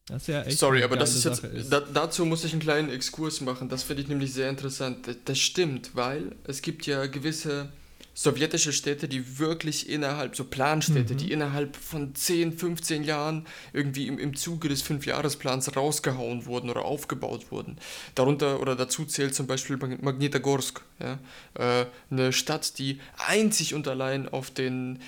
Das 0.09 0.23
ist 0.23 0.27
ja 0.27 0.41
echt 0.41 0.57
Sorry, 0.57 0.81
aber 0.81 0.97
das 0.97 1.15
ist 1.15 1.23
jetzt, 1.23 1.43
ist. 1.43 1.71
Da, 1.71 1.81
dazu 1.81 2.25
muss 2.25 2.43
ich 2.43 2.51
einen 2.51 2.61
kleinen 2.61 2.89
Exkurs 2.89 3.41
machen. 3.41 3.69
Das 3.69 3.83
finde 3.83 4.01
ich 4.01 4.09
nämlich 4.09 4.33
sehr 4.33 4.49
interessant. 4.49 5.07
Das 5.25 5.37
stimmt, 5.37 5.91
weil 5.93 6.35
es 6.45 6.63
gibt 6.63 6.87
ja 6.87 7.05
gewisse 7.05 7.69
sowjetische 8.13 8.73
Städte, 8.73 9.07
die 9.07 9.39
wirklich 9.39 9.89
innerhalb, 9.89 10.35
so 10.35 10.43
Planstädte, 10.43 11.13
Mhm. 11.13 11.17
die 11.17 11.31
innerhalb 11.31 11.75
von 11.75 12.13
10, 12.15 12.51
15 12.57 13.03
Jahren 13.03 13.45
irgendwie 13.71 14.07
im, 14.07 14.19
im 14.19 14.35
Zuge 14.35 14.67
des 14.67 14.81
Fünfjahresplans 14.81 15.75
rausgehauen 15.75 16.45
wurden 16.45 16.69
oder 16.69 16.83
aufgebaut 16.83 17.51
wurden. 17.51 17.77
Darunter 18.15 18.59
oder 18.61 18.75
dazu 18.75 19.05
zählt 19.05 19.33
zum 19.35 19.47
Beispiel 19.47 19.77
Mag- 19.77 20.01
Magnitogorsk, 20.03 20.81
ja? 20.99 21.19
äh, 21.53 21.85
eine 22.11 22.33
Stadt, 22.33 22.77
die 22.79 22.99
einzig 23.27 23.73
und 23.73 23.87
allein 23.87 24.27
auf 24.27 24.51
den 24.51 24.99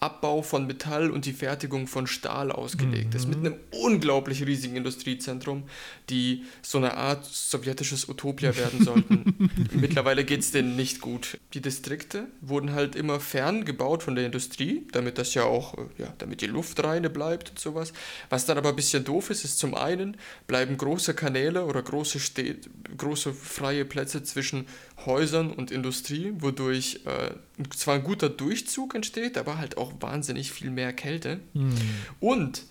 Abbau 0.00 0.40
von 0.40 0.66
Metall 0.66 1.10
und 1.10 1.26
die 1.26 1.34
Fertigung 1.34 1.86
von 1.86 2.06
Stahl 2.06 2.50
ausgelegt 2.50 3.14
ist, 3.14 3.28
mit 3.28 3.38
einem 3.38 3.56
unglaublich 3.70 4.46
riesigen 4.46 4.76
Industriezentrum, 4.76 5.64
die 6.08 6.44
so 6.62 6.78
eine 6.78 6.96
Art 6.96 7.26
sowjetisches 7.26 8.08
Utopia 8.08 8.56
werden 8.56 8.82
sollten. 8.82 9.50
Mittlerweile 9.72 10.24
geht 10.24 10.40
es 10.40 10.52
denen 10.52 10.74
nicht 10.74 11.02
gut. 11.02 11.38
Die 11.52 11.60
Distrikte 11.60 12.28
wurden 12.40 12.72
halt 12.72 12.96
immer 12.96 13.20
fern 13.20 13.66
gebaut 13.66 14.02
von 14.02 14.14
der 14.14 14.24
Industrie, 14.24 14.86
damit 14.92 15.18
das 15.18 15.34
ja 15.34 15.44
auch, 15.44 15.76
äh, 15.76 15.82
ja, 15.98 16.14
damit 16.16 16.40
die 16.40 16.46
Luft 16.46 16.82
reine 16.82 17.10
bleibt 17.10 17.50
und 17.50 17.58
sowas. 17.58 17.92
Was 18.30 18.46
dann 18.46 18.56
aber 18.56 18.70
ein 18.70 18.76
bisschen 18.76 19.04
doof 19.04 19.28
ist, 19.28 19.44
ist 19.44 19.58
zum 19.58 19.74
einen 19.74 20.16
bleiben 20.46 20.78
große 20.78 21.12
Kanäle 21.12 21.66
oder 21.66 21.82
große, 21.82 22.20
Städte, 22.20 22.70
große 22.96 23.34
freie 23.34 23.84
Plätze 23.84 24.22
zwischen 24.22 24.66
Häusern 25.06 25.50
und 25.50 25.70
Industrie, 25.70 26.32
wodurch 26.38 27.00
äh, 27.06 27.34
zwar 27.74 27.96
ein 27.96 28.02
guter 28.04 28.28
Durchzug 28.28 28.94
entsteht, 28.94 29.38
aber 29.38 29.58
halt 29.58 29.76
auch 29.78 29.92
wahnsinnig 30.00 30.52
viel 30.52 30.70
mehr 30.70 30.92
Kälte. 30.92 31.40
Hm. 31.54 31.74
Und 32.20 32.62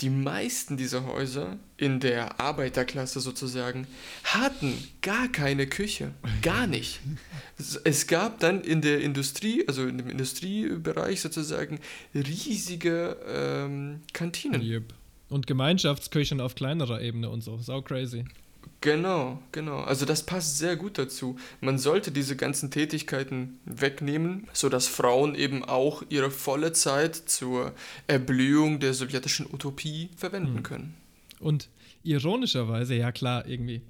die 0.00 0.10
meisten 0.10 0.76
dieser 0.76 1.06
Häuser 1.06 1.56
in 1.76 2.00
der 2.00 2.40
Arbeiterklasse 2.40 3.20
sozusagen 3.20 3.86
hatten 4.24 4.72
gar 5.02 5.28
keine 5.28 5.68
Küche. 5.68 6.12
Gar 6.42 6.66
nicht. 6.66 7.00
Es- 7.58 7.76
Es 7.84 8.06
gab 8.08 8.40
dann 8.40 8.62
in 8.62 8.80
der 8.80 9.00
Industrie, 9.02 9.64
also 9.68 9.86
in 9.86 9.98
dem 9.98 10.08
Industriebereich 10.10 11.20
sozusagen, 11.20 11.78
riesige 12.12 13.16
ähm, 13.28 14.00
Kantinen. 14.12 14.62
Yep. 14.62 14.94
Und 15.28 15.46
Gemeinschaftsküchen 15.46 16.40
auf 16.40 16.54
kleinerer 16.54 17.00
Ebene 17.00 17.30
und 17.30 17.42
so. 17.42 17.58
Sau 17.58 17.80
crazy. 17.82 18.24
Genau, 18.84 19.38
genau. 19.50 19.78
Also 19.78 20.04
das 20.04 20.24
passt 20.24 20.58
sehr 20.58 20.76
gut 20.76 20.98
dazu. 20.98 21.36
Man 21.62 21.78
sollte 21.78 22.12
diese 22.12 22.36
ganzen 22.36 22.70
Tätigkeiten 22.70 23.58
wegnehmen, 23.64 24.46
sodass 24.52 24.88
Frauen 24.88 25.34
eben 25.34 25.64
auch 25.64 26.02
ihre 26.10 26.30
volle 26.30 26.74
Zeit 26.74 27.16
zur 27.16 27.72
Erblühung 28.08 28.80
der 28.80 28.92
sowjetischen 28.92 29.46
Utopie 29.50 30.10
verwenden 30.18 30.62
können. 30.62 30.92
Und 31.40 31.70
ironischerweise, 32.02 32.94
ja 32.94 33.10
klar, 33.10 33.48
irgendwie. 33.48 33.80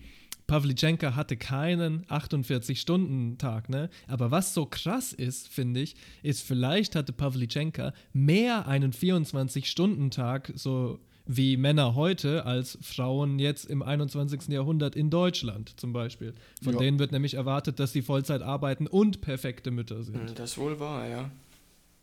Pavlichenka 0.47 1.17
hatte 1.17 1.37
keinen 1.37 2.05
48-Stunden-Tag, 2.07 3.69
ne? 3.71 3.91
Aber 4.07 4.31
was 4.31 4.55
so 4.55 4.65
krass 4.65 5.13
ist, 5.13 5.49
finde 5.49 5.81
ich, 5.81 5.97
ist, 6.23 6.47
vielleicht 6.47 6.95
hatte 6.95 7.13
Pavlichenka 7.13 7.93
mehr 8.13 8.69
einen 8.69 8.93
24-Stunden-Tag, 8.93 10.53
so 10.55 11.01
wie 11.27 11.57
Männer 11.57 11.95
heute, 11.95 12.45
als 12.45 12.79
Frauen 12.83 13.39
jetzt 13.39 13.65
im 13.65 13.83
21. 13.83 14.49
Jahrhundert 14.49 14.95
in 14.95 15.09
Deutschland 15.11 15.79
zum 15.81 15.93
Beispiel. 15.93 16.35
Von 16.63 16.75
Ja. 16.75 16.79
denen 16.81 16.99
wird 16.99 17.13
nämlich 17.13 17.35
erwartet, 17.35 17.81
dass 17.81 17.93
sie 17.93 18.03
Vollzeit 18.03 18.43
arbeiten 18.43 18.87
und 18.87 19.21
perfekte 19.23 19.71
Mütter 19.71 20.03
sind. 20.03 20.29
Hm, 20.31 20.35
Das 20.35 20.59
wohl 20.59 20.79
wahr, 20.81 21.07
ja. 21.09 21.31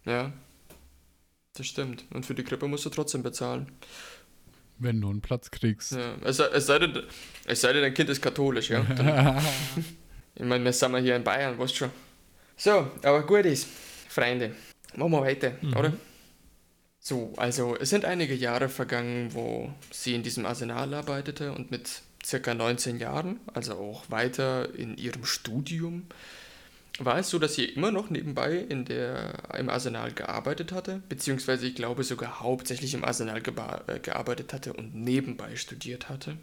Ja. 0.06 0.34
Das 1.54 1.68
stimmt. 1.68 2.06
Und 2.14 2.26
für 2.26 2.34
die 2.34 2.44
Krippe 2.44 2.68
musst 2.68 2.86
du 2.86 2.90
trotzdem 2.90 3.22
bezahlen. 3.24 3.68
Wenn 4.80 5.00
du 5.00 5.10
einen 5.10 5.22
Platz 5.22 5.52
kriegst. 5.52 5.92
Ja. 5.92 6.16
Es, 6.24 6.38
sei- 6.38 6.48
es, 6.54 6.66
sei 6.66 6.80
denn, 6.80 7.04
es 7.46 7.62
sei 7.62 7.74
denn, 7.74 7.84
dein 7.84 7.94
Kind 7.94 8.10
ist 8.10 8.22
katholisch, 8.22 8.70
ja. 8.72 8.82
Dann, 8.96 9.40
ich 10.34 10.44
meine, 10.46 10.64
wir 10.64 10.74
sind 10.74 10.94
ja 10.94 10.98
hier 11.00 11.16
in 11.18 11.24
Bayern, 11.24 11.60
weißt 11.60 11.76
schon. 11.76 11.90
So, 12.58 12.88
aber 13.04 13.24
gut 13.26 13.46
ist, 13.46 13.68
Freunde. 14.10 14.56
Machen 14.96 15.12
wir 15.12 15.22
weiter, 15.22 15.54
oder? 15.78 15.94
So, 17.04 17.34
also 17.36 17.76
es 17.76 17.90
sind 17.90 18.06
einige 18.06 18.36
Jahre 18.36 18.70
vergangen, 18.70 19.34
wo 19.34 19.74
sie 19.90 20.14
in 20.14 20.22
diesem 20.22 20.46
Arsenal 20.46 20.94
arbeitete 20.94 21.52
und 21.52 21.72
mit 21.72 22.04
circa 22.24 22.54
19 22.54 23.00
Jahren, 23.00 23.40
also 23.56 23.74
auch 23.74 24.12
weiter 24.12 24.74
in 24.76 24.96
ihrem 24.98 25.26
Studium, 25.26 26.06
war 27.00 27.18
es 27.18 27.32
so, 27.32 27.40
dass 27.40 27.56
sie 27.56 27.66
immer 27.66 27.90
noch 27.92 28.12
nebenbei 28.12 28.56
in 28.56 28.86
der, 28.86 29.34
im 29.58 29.70
Arsenal 29.70 30.12
gearbeitet 30.12 30.72
hatte, 30.72 31.02
beziehungsweise 31.10 31.66
ich 31.66 31.74
glaube 31.74 32.04
sogar 32.04 32.40
hauptsächlich 32.40 32.94
im 32.94 33.04
Arsenal 33.04 33.42
äh, 33.88 34.00
gearbeitet 34.00 34.54
hatte 34.54 34.74
und 34.74 34.94
nebenbei 34.94 35.56
studiert 35.56 36.08
hatte. 36.08 36.38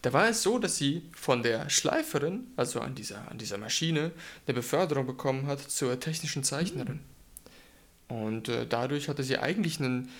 Da 0.00 0.14
war 0.14 0.30
es 0.30 0.42
so, 0.42 0.58
dass 0.58 0.78
sie 0.78 1.02
von 1.14 1.42
der 1.42 1.68
Schleiferin, 1.68 2.46
also 2.56 2.80
an 2.80 2.94
dieser, 2.94 3.30
an 3.30 3.36
dieser 3.36 3.58
Maschine, 3.58 4.12
eine 4.46 4.54
Beförderung 4.54 5.06
bekommen 5.06 5.46
hat 5.46 5.60
zur 5.60 6.00
technischen 6.00 6.42
Zeichnerin. 6.42 7.00
Und 8.08 8.48
äh, 8.48 8.66
dadurch 8.66 9.08
hatte 9.08 9.22
sie 9.22 9.38
eigentlich 9.38 9.80
einen, 9.80 10.10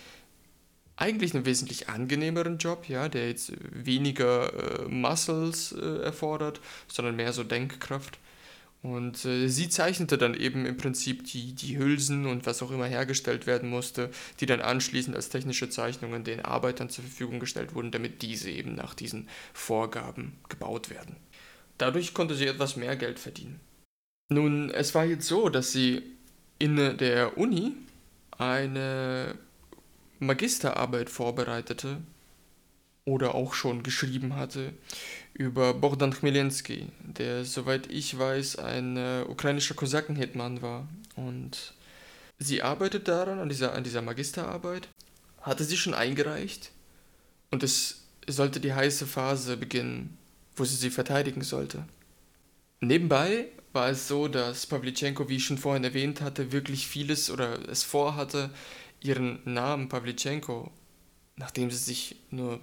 eigentlich 0.96 1.34
einen 1.34 1.46
wesentlich 1.46 1.88
angenehmeren 1.88 2.58
Job, 2.58 2.88
ja, 2.88 3.08
der 3.08 3.28
jetzt 3.28 3.52
weniger 3.70 4.84
äh, 4.84 4.88
Muscles 4.88 5.72
äh, 5.72 6.02
erfordert, 6.02 6.60
sondern 6.88 7.16
mehr 7.16 7.32
so 7.32 7.44
Denkkraft. 7.44 8.18
Und 8.84 9.24
äh, 9.24 9.48
sie 9.48 9.70
zeichnete 9.70 10.18
dann 10.18 10.34
eben 10.34 10.66
im 10.66 10.76
Prinzip 10.76 11.24
die, 11.24 11.54
die 11.54 11.78
Hülsen 11.78 12.26
und 12.26 12.44
was 12.44 12.62
auch 12.62 12.70
immer 12.70 12.84
hergestellt 12.84 13.46
werden 13.46 13.70
musste, 13.70 14.10
die 14.40 14.46
dann 14.46 14.60
anschließend 14.60 15.16
als 15.16 15.30
technische 15.30 15.70
Zeichnungen 15.70 16.22
den 16.22 16.44
Arbeitern 16.44 16.90
zur 16.90 17.04
Verfügung 17.04 17.40
gestellt 17.40 17.74
wurden, 17.74 17.92
damit 17.92 18.20
diese 18.20 18.50
eben 18.50 18.74
nach 18.74 18.92
diesen 18.92 19.28
Vorgaben 19.54 20.34
gebaut 20.50 20.90
werden. 20.90 21.16
Dadurch 21.78 22.12
konnte 22.12 22.34
sie 22.34 22.46
etwas 22.46 22.76
mehr 22.76 22.94
Geld 22.96 23.18
verdienen. 23.18 23.58
Nun, 24.28 24.70
es 24.70 24.94
war 24.94 25.06
jetzt 25.06 25.26
so, 25.26 25.48
dass 25.48 25.72
sie 25.72 26.02
in 26.58 26.76
der 26.98 27.36
Uni 27.38 27.72
eine 28.38 29.36
Magisterarbeit 30.18 31.10
vorbereitete 31.10 31.98
oder 33.04 33.34
auch 33.34 33.54
schon 33.54 33.82
geschrieben 33.82 34.36
hatte 34.36 34.72
über 35.34 35.74
Bogdan 35.74 36.12
Chmielewski, 36.12 36.88
der, 37.02 37.44
soweit 37.44 37.90
ich 37.90 38.18
weiß, 38.18 38.56
ein 38.56 38.96
äh, 38.96 39.24
ukrainischer 39.28 39.74
Kosakenhetman 39.74 40.62
war. 40.62 40.88
Und 41.16 41.74
sie 42.38 42.62
arbeitet 42.62 43.08
daran, 43.08 43.40
an 43.40 43.48
dieser, 43.48 43.74
an 43.74 43.84
dieser 43.84 44.00
Magisterarbeit, 44.00 44.88
hatte 45.40 45.64
sie 45.64 45.76
schon 45.76 45.92
eingereicht 45.92 46.70
und 47.50 47.62
es 47.62 48.04
sollte 48.26 48.60
die 48.60 48.72
heiße 48.72 49.06
Phase 49.06 49.56
beginnen, 49.56 50.16
wo 50.56 50.64
sie 50.64 50.76
sie 50.76 50.90
verteidigen 50.90 51.42
sollte. 51.42 51.84
Nebenbei 52.80 53.48
war 53.74 53.88
es 53.90 54.08
so, 54.08 54.28
dass 54.28 54.66
Pawlichenko, 54.66 55.28
wie 55.28 55.36
ich 55.36 55.44
schon 55.44 55.58
vorhin 55.58 55.84
erwähnt 55.84 56.20
hatte, 56.20 56.52
wirklich 56.52 56.86
vieles 56.86 57.30
oder 57.30 57.68
es 57.68 57.82
vorhatte, 57.82 58.50
ihren 59.00 59.40
Namen 59.44 59.88
Pawlichenko, 59.88 60.70
nachdem 61.36 61.70
sie 61.70 61.76
sich 61.76 62.16
nur 62.30 62.60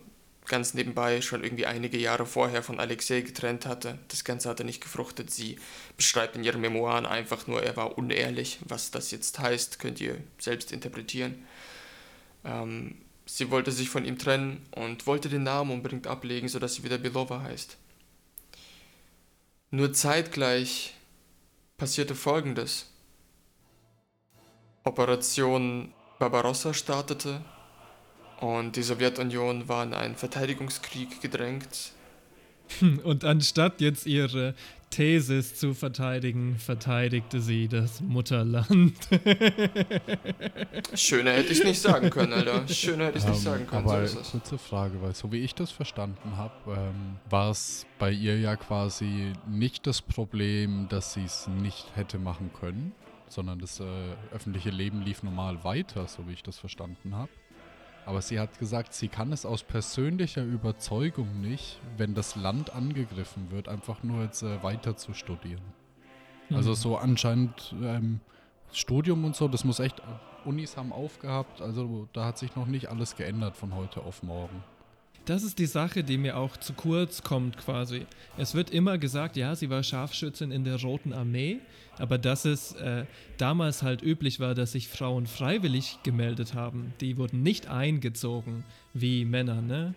ganz 0.48 0.74
nebenbei 0.74 1.22
schon 1.22 1.44
irgendwie 1.44 1.66
einige 1.66 1.98
Jahre 1.98 2.26
vorher 2.26 2.64
von 2.64 2.80
Alexei 2.80 3.22
getrennt 3.22 3.66
hatte. 3.66 4.00
Das 4.08 4.24
Ganze 4.24 4.50
hatte 4.50 4.64
nicht 4.64 4.82
gefruchtet. 4.82 5.32
Sie 5.32 5.58
beschreibt 5.98 6.36
in 6.36 6.44
ihren 6.44 6.62
Memoiren 6.62 7.06
einfach 7.06 7.48
nur, 7.48 7.62
er 7.62 7.78
war 7.78 7.98
unehrlich. 7.98 8.60
Was 8.68 8.92
das 8.92 9.12
jetzt 9.12 9.40
heißt, 9.40 9.80
könnt 9.80 10.02
ihr 10.02 10.18
selbst 10.40 10.72
interpretieren. 10.72 11.46
Ähm, 12.44 12.96
sie 13.26 13.52
wollte 13.52 13.72
sich 13.72 13.90
von 13.90 14.04
ihm 14.04 14.18
trennen 14.18 14.66
und 14.72 15.06
wollte 15.08 15.30
den 15.30 15.44
Namen 15.44 15.72
unbedingt 15.72 16.08
ablegen, 16.08 16.48
sodass 16.48 16.76
sie 16.76 16.84
wieder 16.84 16.98
Belova 16.98 17.42
heißt. 17.44 17.78
Nur 19.70 19.94
zeitgleich 19.94 20.96
passierte 21.82 22.14
Folgendes. 22.14 22.86
Operation 24.84 25.92
Barbarossa 26.20 26.76
startete 26.76 27.42
und 28.40 28.76
die 28.76 28.84
Sowjetunion 28.84 29.68
war 29.68 29.84
in 29.84 29.96
einen 29.96 30.16
Verteidigungskrieg 30.16 31.22
gedrängt. 31.22 31.94
Und 33.04 33.24
anstatt 33.24 33.82
jetzt 33.82 34.06
ihre 34.06 34.54
Thesis 34.92 35.56
zu 35.56 35.74
verteidigen, 35.74 36.58
verteidigte 36.58 37.40
sie 37.40 37.70
das 37.70 38.02
Mutterland. 38.02 38.94
Schöner 40.94 41.32
hätte 41.32 41.54
ich 41.54 41.64
nicht 41.64 41.82
sagen 41.82 42.10
können, 42.10 42.34
Alter. 42.34 42.68
Schöner 42.68 43.06
hätte 43.06 43.20
ich 43.20 43.26
nicht 43.26 43.38
ähm, 43.38 43.42
sagen 43.42 43.68
können. 43.68 43.88
Aber 43.88 44.06
so 44.06 44.20
kurze 44.20 44.58
Frage, 44.58 45.02
weil 45.02 45.16
so 45.16 45.32
wie 45.32 45.40
ich 45.40 45.56
das 45.56 45.72
verstanden 45.72 46.36
habe, 46.36 46.54
ähm, 46.68 47.18
war 47.30 47.52
es 47.52 47.86
bei 48.00 48.12
ihr 48.12 48.38
ja 48.38 48.58
quasi 48.58 49.32
nicht 49.50 49.88
das 49.88 50.02
Problem, 50.02 50.88
dass 50.90 51.14
sie 51.14 51.24
es 51.24 51.48
nicht 51.48 51.96
hätte 51.96 52.20
machen 52.20 52.52
können, 52.60 52.92
sondern 53.30 53.60
das 53.60 53.80
äh, 53.80 53.86
öffentliche 54.34 54.72
Leben 54.72 55.02
lief 55.02 55.24
normal 55.24 55.64
weiter, 55.64 56.06
so 56.08 56.28
wie 56.28 56.34
ich 56.34 56.44
das 56.44 56.60
verstanden 56.60 57.16
habe. 57.16 57.32
Aber 58.06 58.22
sie 58.22 58.40
hat 58.40 58.58
gesagt, 58.58 58.94
sie 58.94 59.08
kann 59.08 59.32
es 59.32 59.46
aus 59.46 59.64
persönlicher 59.64 60.44
Überzeugung 60.44 61.42
nicht, 61.42 61.80
wenn 61.98 62.14
das 62.14 62.36
Land 62.36 62.74
angegriffen 62.74 63.52
wird, 63.52 63.68
einfach 63.70 64.04
nur 64.04 64.24
jetzt 64.24 64.42
äh, 64.44 64.64
weiter 64.64 64.98
zu 64.98 65.14
studieren. 65.14 65.62
Mhm. 66.50 66.56
Also 66.56 66.74
so 66.74 66.98
anscheinend 66.98 67.76
ähm, 67.82 68.20
Studium 68.72 69.26
und 69.26 69.36
so, 69.36 69.48
das 69.48 69.64
muss 69.64 69.80
echt, 69.80 70.02
Unis 70.46 70.78
haben 70.78 70.92
aufgehabt, 70.92 71.62
also 71.62 72.08
da 72.14 72.26
hat 72.26 72.38
sich 72.38 72.56
noch 72.56 72.66
nicht 72.66 72.90
alles 72.90 73.16
geändert 73.16 73.56
von 73.56 73.76
heute 73.76 74.02
auf 74.02 74.24
morgen. 74.24 74.64
Das 75.26 75.44
ist 75.44 75.60
die 75.60 75.68
Sache, 75.68 76.04
die 76.04 76.18
mir 76.18 76.36
auch 76.36 76.58
zu 76.58 76.74
kurz 76.74 77.22
kommt 77.22 77.58
quasi. 77.58 78.06
Es 78.38 78.56
wird 78.56 78.72
immer 78.72 78.98
gesagt, 78.98 79.38
ja, 79.38 79.56
sie 79.56 79.70
war 79.70 79.84
Scharfschützin 79.84 80.52
in 80.52 80.64
der 80.64 80.82
Roten 80.82 81.14
Armee, 81.14 81.60
aber 82.00 82.18
dass 82.18 82.46
es 82.46 82.74
äh, 82.74 83.06
damals 83.38 83.84
halt 83.84 84.02
üblich 84.02 84.40
war, 84.40 84.56
dass 84.56 84.72
sich 84.72 84.88
Frauen 84.88 85.28
freiwillig 85.28 86.00
gemeldet 86.04 86.56
haben, 86.56 86.94
die 87.02 87.18
wurden 87.18 87.44
nicht 87.44 87.68
eingezogen 87.68 88.64
wie 88.94 89.26
Männer, 89.26 89.62
ne? 89.62 89.94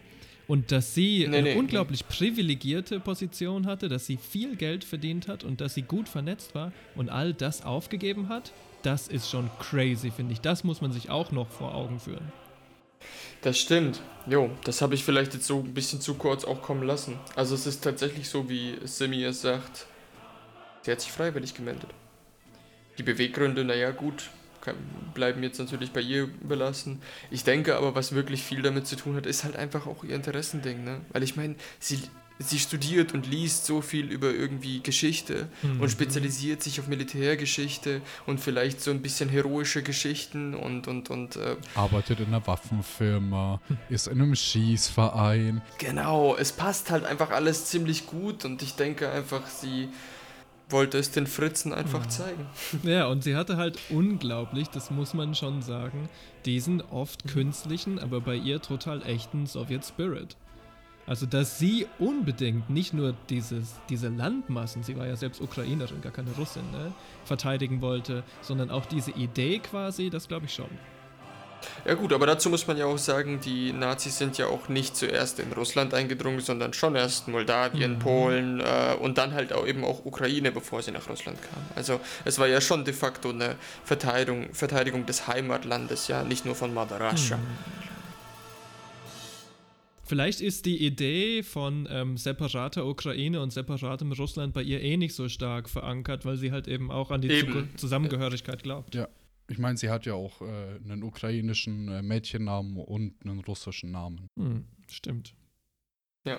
Und 0.46 0.72
dass 0.72 0.94
sie 0.94 1.20
nee, 1.20 1.38
eine 1.38 1.42
nee, 1.54 1.58
unglaublich 1.58 2.02
nee. 2.02 2.16
privilegierte 2.16 3.00
Position 3.00 3.64
hatte, 3.64 3.88
dass 3.88 4.04
sie 4.04 4.18
viel 4.18 4.56
Geld 4.56 4.84
verdient 4.84 5.26
hat 5.26 5.42
und 5.42 5.62
dass 5.62 5.72
sie 5.72 5.82
gut 5.82 6.06
vernetzt 6.06 6.54
war 6.54 6.70
und 6.96 7.08
all 7.08 7.32
das 7.32 7.64
aufgegeben 7.64 8.28
hat, 8.28 8.52
das 8.82 9.08
ist 9.08 9.30
schon 9.30 9.48
crazy, 9.58 10.10
finde 10.10 10.34
ich. 10.34 10.42
Das 10.42 10.62
muss 10.62 10.82
man 10.82 10.92
sich 10.92 11.08
auch 11.08 11.32
noch 11.32 11.48
vor 11.48 11.74
Augen 11.74 11.98
führen. 11.98 12.30
Das 13.42 13.58
stimmt. 13.58 14.00
Jo, 14.26 14.50
das 14.64 14.80
habe 14.80 14.94
ich 14.94 15.04
vielleicht 15.04 15.34
jetzt 15.34 15.46
so 15.46 15.58
ein 15.58 15.74
bisschen 15.74 16.00
zu 16.00 16.14
kurz 16.14 16.44
auch 16.44 16.62
kommen 16.62 16.82
lassen. 16.82 17.18
Also 17.36 17.54
es 17.54 17.66
ist 17.66 17.84
tatsächlich 17.84 18.28
so, 18.28 18.48
wie 18.48 18.78
Simi 18.84 19.22
es 19.22 19.42
sagt. 19.42 19.86
Sie 20.82 20.90
hat 20.90 21.00
sich 21.00 21.12
freiwillig 21.12 21.54
gemeldet. 21.54 21.90
Die 22.96 23.02
Beweggründe, 23.02 23.64
naja 23.64 23.90
gut, 23.90 24.30
bleiben 25.12 25.42
jetzt 25.42 25.58
natürlich 25.58 25.92
bei 25.92 26.00
ihr 26.00 26.22
überlassen. 26.22 27.02
Ich 27.30 27.44
denke 27.44 27.76
aber, 27.76 27.94
was 27.94 28.14
wirklich 28.14 28.42
viel 28.42 28.62
damit 28.62 28.86
zu 28.86 28.96
tun 28.96 29.16
hat, 29.16 29.26
ist 29.26 29.44
halt 29.44 29.56
einfach 29.56 29.86
auch 29.86 30.04
ihr 30.04 30.14
Interessending. 30.14 30.84
Ne? 30.84 31.00
Weil 31.12 31.22
ich 31.22 31.36
meine, 31.36 31.56
sie 31.78 32.00
sie 32.38 32.58
studiert 32.58 33.14
und 33.14 33.26
liest 33.26 33.64
so 33.64 33.80
viel 33.80 34.10
über 34.10 34.30
irgendwie 34.30 34.80
Geschichte 34.80 35.48
mhm. 35.62 35.80
und 35.80 35.88
spezialisiert 35.88 36.62
sich 36.62 36.80
auf 36.80 36.88
Militärgeschichte 36.88 38.00
und 38.26 38.40
vielleicht 38.40 38.80
so 38.80 38.90
ein 38.90 39.02
bisschen 39.02 39.28
heroische 39.28 39.82
Geschichten 39.82 40.54
und 40.54 40.88
und 40.88 41.10
und 41.10 41.36
äh 41.36 41.56
arbeitet 41.74 42.20
in 42.20 42.26
einer 42.26 42.46
Waffenfirma, 42.46 43.60
ist 43.88 44.08
in 44.08 44.20
einem 44.20 44.34
Schießverein. 44.34 45.62
Genau, 45.78 46.36
es 46.36 46.52
passt 46.52 46.90
halt 46.90 47.04
einfach 47.04 47.30
alles 47.30 47.66
ziemlich 47.66 48.06
gut 48.06 48.44
und 48.44 48.62
ich 48.62 48.74
denke 48.74 49.10
einfach, 49.10 49.46
sie 49.46 49.88
wollte 50.70 50.98
es 50.98 51.10
den 51.10 51.26
Fritzen 51.26 51.72
einfach 51.72 52.04
mhm. 52.04 52.10
zeigen. 52.10 52.46
Ja, 52.82 53.06
und 53.06 53.22
sie 53.22 53.36
hatte 53.36 53.56
halt 53.56 53.78
unglaublich, 53.90 54.68
das 54.68 54.90
muss 54.90 55.14
man 55.14 55.34
schon 55.34 55.62
sagen, 55.62 56.08
diesen 56.44 56.80
oft 56.80 57.28
künstlichen, 57.28 57.98
aber 57.98 58.20
bei 58.20 58.34
ihr 58.34 58.60
total 58.60 59.02
echten 59.06 59.46
Sowjet 59.46 59.84
Spirit. 59.84 60.36
Also, 61.06 61.26
dass 61.26 61.58
sie 61.58 61.86
unbedingt 61.98 62.70
nicht 62.70 62.94
nur 62.94 63.14
dieses, 63.28 63.74
diese 63.88 64.08
Landmassen, 64.08 64.82
sie 64.82 64.96
war 64.96 65.06
ja 65.06 65.16
selbst 65.16 65.40
Ukrainerin, 65.40 66.00
gar 66.00 66.12
keine 66.12 66.30
Russin, 66.32 66.70
ne, 66.72 66.92
verteidigen 67.24 67.82
wollte, 67.82 68.22
sondern 68.40 68.70
auch 68.70 68.86
diese 68.86 69.10
Idee 69.10 69.58
quasi, 69.58 70.08
das 70.10 70.28
glaube 70.28 70.46
ich 70.46 70.54
schon. 70.54 70.68
Ja 71.86 71.94
gut, 71.94 72.12
aber 72.12 72.26
dazu 72.26 72.50
muss 72.50 72.66
man 72.66 72.76
ja 72.76 72.86
auch 72.86 72.98
sagen, 72.98 73.40
die 73.40 73.72
Nazis 73.72 74.18
sind 74.18 74.38
ja 74.38 74.46
auch 74.46 74.68
nicht 74.68 74.96
zuerst 74.96 75.38
in 75.38 75.52
Russland 75.52 75.94
eingedrungen, 75.94 76.40
sondern 76.40 76.72
schon 76.72 76.94
erst 76.94 77.28
Moldawien, 77.28 77.94
mhm. 77.94 77.98
Polen 77.98 78.60
äh, 78.60 78.94
und 79.00 79.18
dann 79.18 79.34
halt 79.34 79.52
auch 79.52 79.66
eben 79.66 79.84
auch 79.84 80.04
Ukraine, 80.04 80.52
bevor 80.52 80.82
sie 80.82 80.90
nach 80.90 81.08
Russland 81.08 81.38
kamen. 81.42 81.66
Also 81.74 82.00
es 82.24 82.38
war 82.38 82.46
ja 82.46 82.60
schon 82.60 82.84
de 82.84 82.94
facto 82.94 83.30
eine 83.30 83.56
Verteidigung, 83.84 84.52
Verteidigung 84.52 85.06
des 85.06 85.26
Heimatlandes, 85.26 86.08
ja, 86.08 86.22
nicht 86.22 86.44
nur 86.44 86.54
von 86.54 86.72
Mother 86.72 87.00
Russia. 87.00 87.36
Mhm. 87.36 87.93
Vielleicht 90.06 90.40
ist 90.40 90.66
die 90.66 90.84
Idee 90.84 91.42
von 91.42 91.88
ähm, 91.90 92.16
separater 92.16 92.86
Ukraine 92.86 93.40
und 93.40 93.52
separatem 93.52 94.12
Russland 94.12 94.52
bei 94.52 94.62
ihr 94.62 94.82
eh 94.82 94.96
nicht 94.96 95.14
so 95.14 95.28
stark 95.28 95.68
verankert, 95.68 96.26
weil 96.26 96.36
sie 96.36 96.52
halt 96.52 96.68
eben 96.68 96.90
auch 96.90 97.10
an 97.10 97.22
die 97.22 97.30
eben. 97.30 97.70
Zusammengehörigkeit 97.76 98.62
glaubt. 98.62 98.94
Ja, 98.94 99.08
ich 99.48 99.58
meine, 99.58 99.78
sie 99.78 99.88
hat 99.88 100.04
ja 100.04 100.14
auch 100.14 100.42
äh, 100.42 100.44
einen 100.44 101.02
ukrainischen 101.02 101.88
äh, 101.88 102.02
Mädchennamen 102.02 102.76
und 102.76 103.14
einen 103.24 103.40
russischen 103.40 103.90
Namen. 103.92 104.28
Hm, 104.38 104.64
stimmt. 104.90 105.34
Ja, 106.26 106.38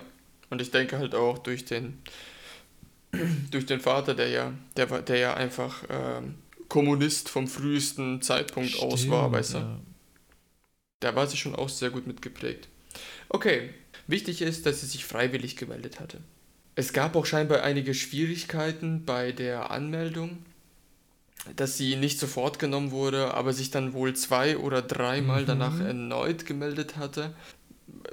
und 0.50 0.62
ich 0.62 0.72
denke 0.72 0.98
halt 1.00 1.16
auch 1.16 1.40
durch 1.40 1.66
den 1.66 2.00
durch 3.52 3.66
den 3.66 3.80
Vater, 3.80 4.14
der 4.14 4.30
ja, 4.30 4.54
der, 4.78 5.02
der 5.02 5.18
ja 5.18 5.34
einfach 5.34 5.84
ähm, 5.90 6.36
Kommunist 6.68 7.30
vom 7.30 7.48
frühesten 7.48 8.22
Zeitpunkt 8.22 8.72
Stimmt, 8.72 8.94
aus 8.94 9.10
war, 9.10 9.32
weißt 9.32 9.56
du? 9.56 9.58
Ja. 9.60 9.80
Da 11.00 11.16
war 11.16 11.28
sie 11.28 11.38
schon 11.38 11.56
auch 11.56 11.70
sehr 11.70 11.90
gut 11.90 12.08
mitgeprägt. 12.08 12.68
Okay, 13.30 13.70
wichtig 14.08 14.42
ist, 14.42 14.66
dass 14.66 14.82
sie 14.82 14.88
sich 14.88 15.06
freiwillig 15.06 15.56
gemeldet 15.56 16.00
hatte. 16.00 16.20
Es 16.76 16.92
gab 16.92 17.16
auch 17.16 17.26
scheinbar 17.26 17.64
einige 17.64 17.94
Schwierigkeiten 17.94 19.06
bei 19.06 19.32
der 19.32 19.72
Anmeldung, 19.72 20.40
dass 21.56 21.78
sie 21.78 21.96
nicht 21.96 22.20
sofort 22.20 22.60
genommen 22.60 22.92
wurde, 22.92 23.34
aber 23.34 23.54
sich 23.54 23.72
dann 23.72 23.94
wohl 23.94 24.14
zwei 24.16 24.58
oder 24.58 24.82
dreimal 24.82 25.44
mhm. 25.44 25.48
danach 25.48 25.80
erneut 25.80 26.46
gemeldet 26.46 26.98
hatte. 26.98 27.34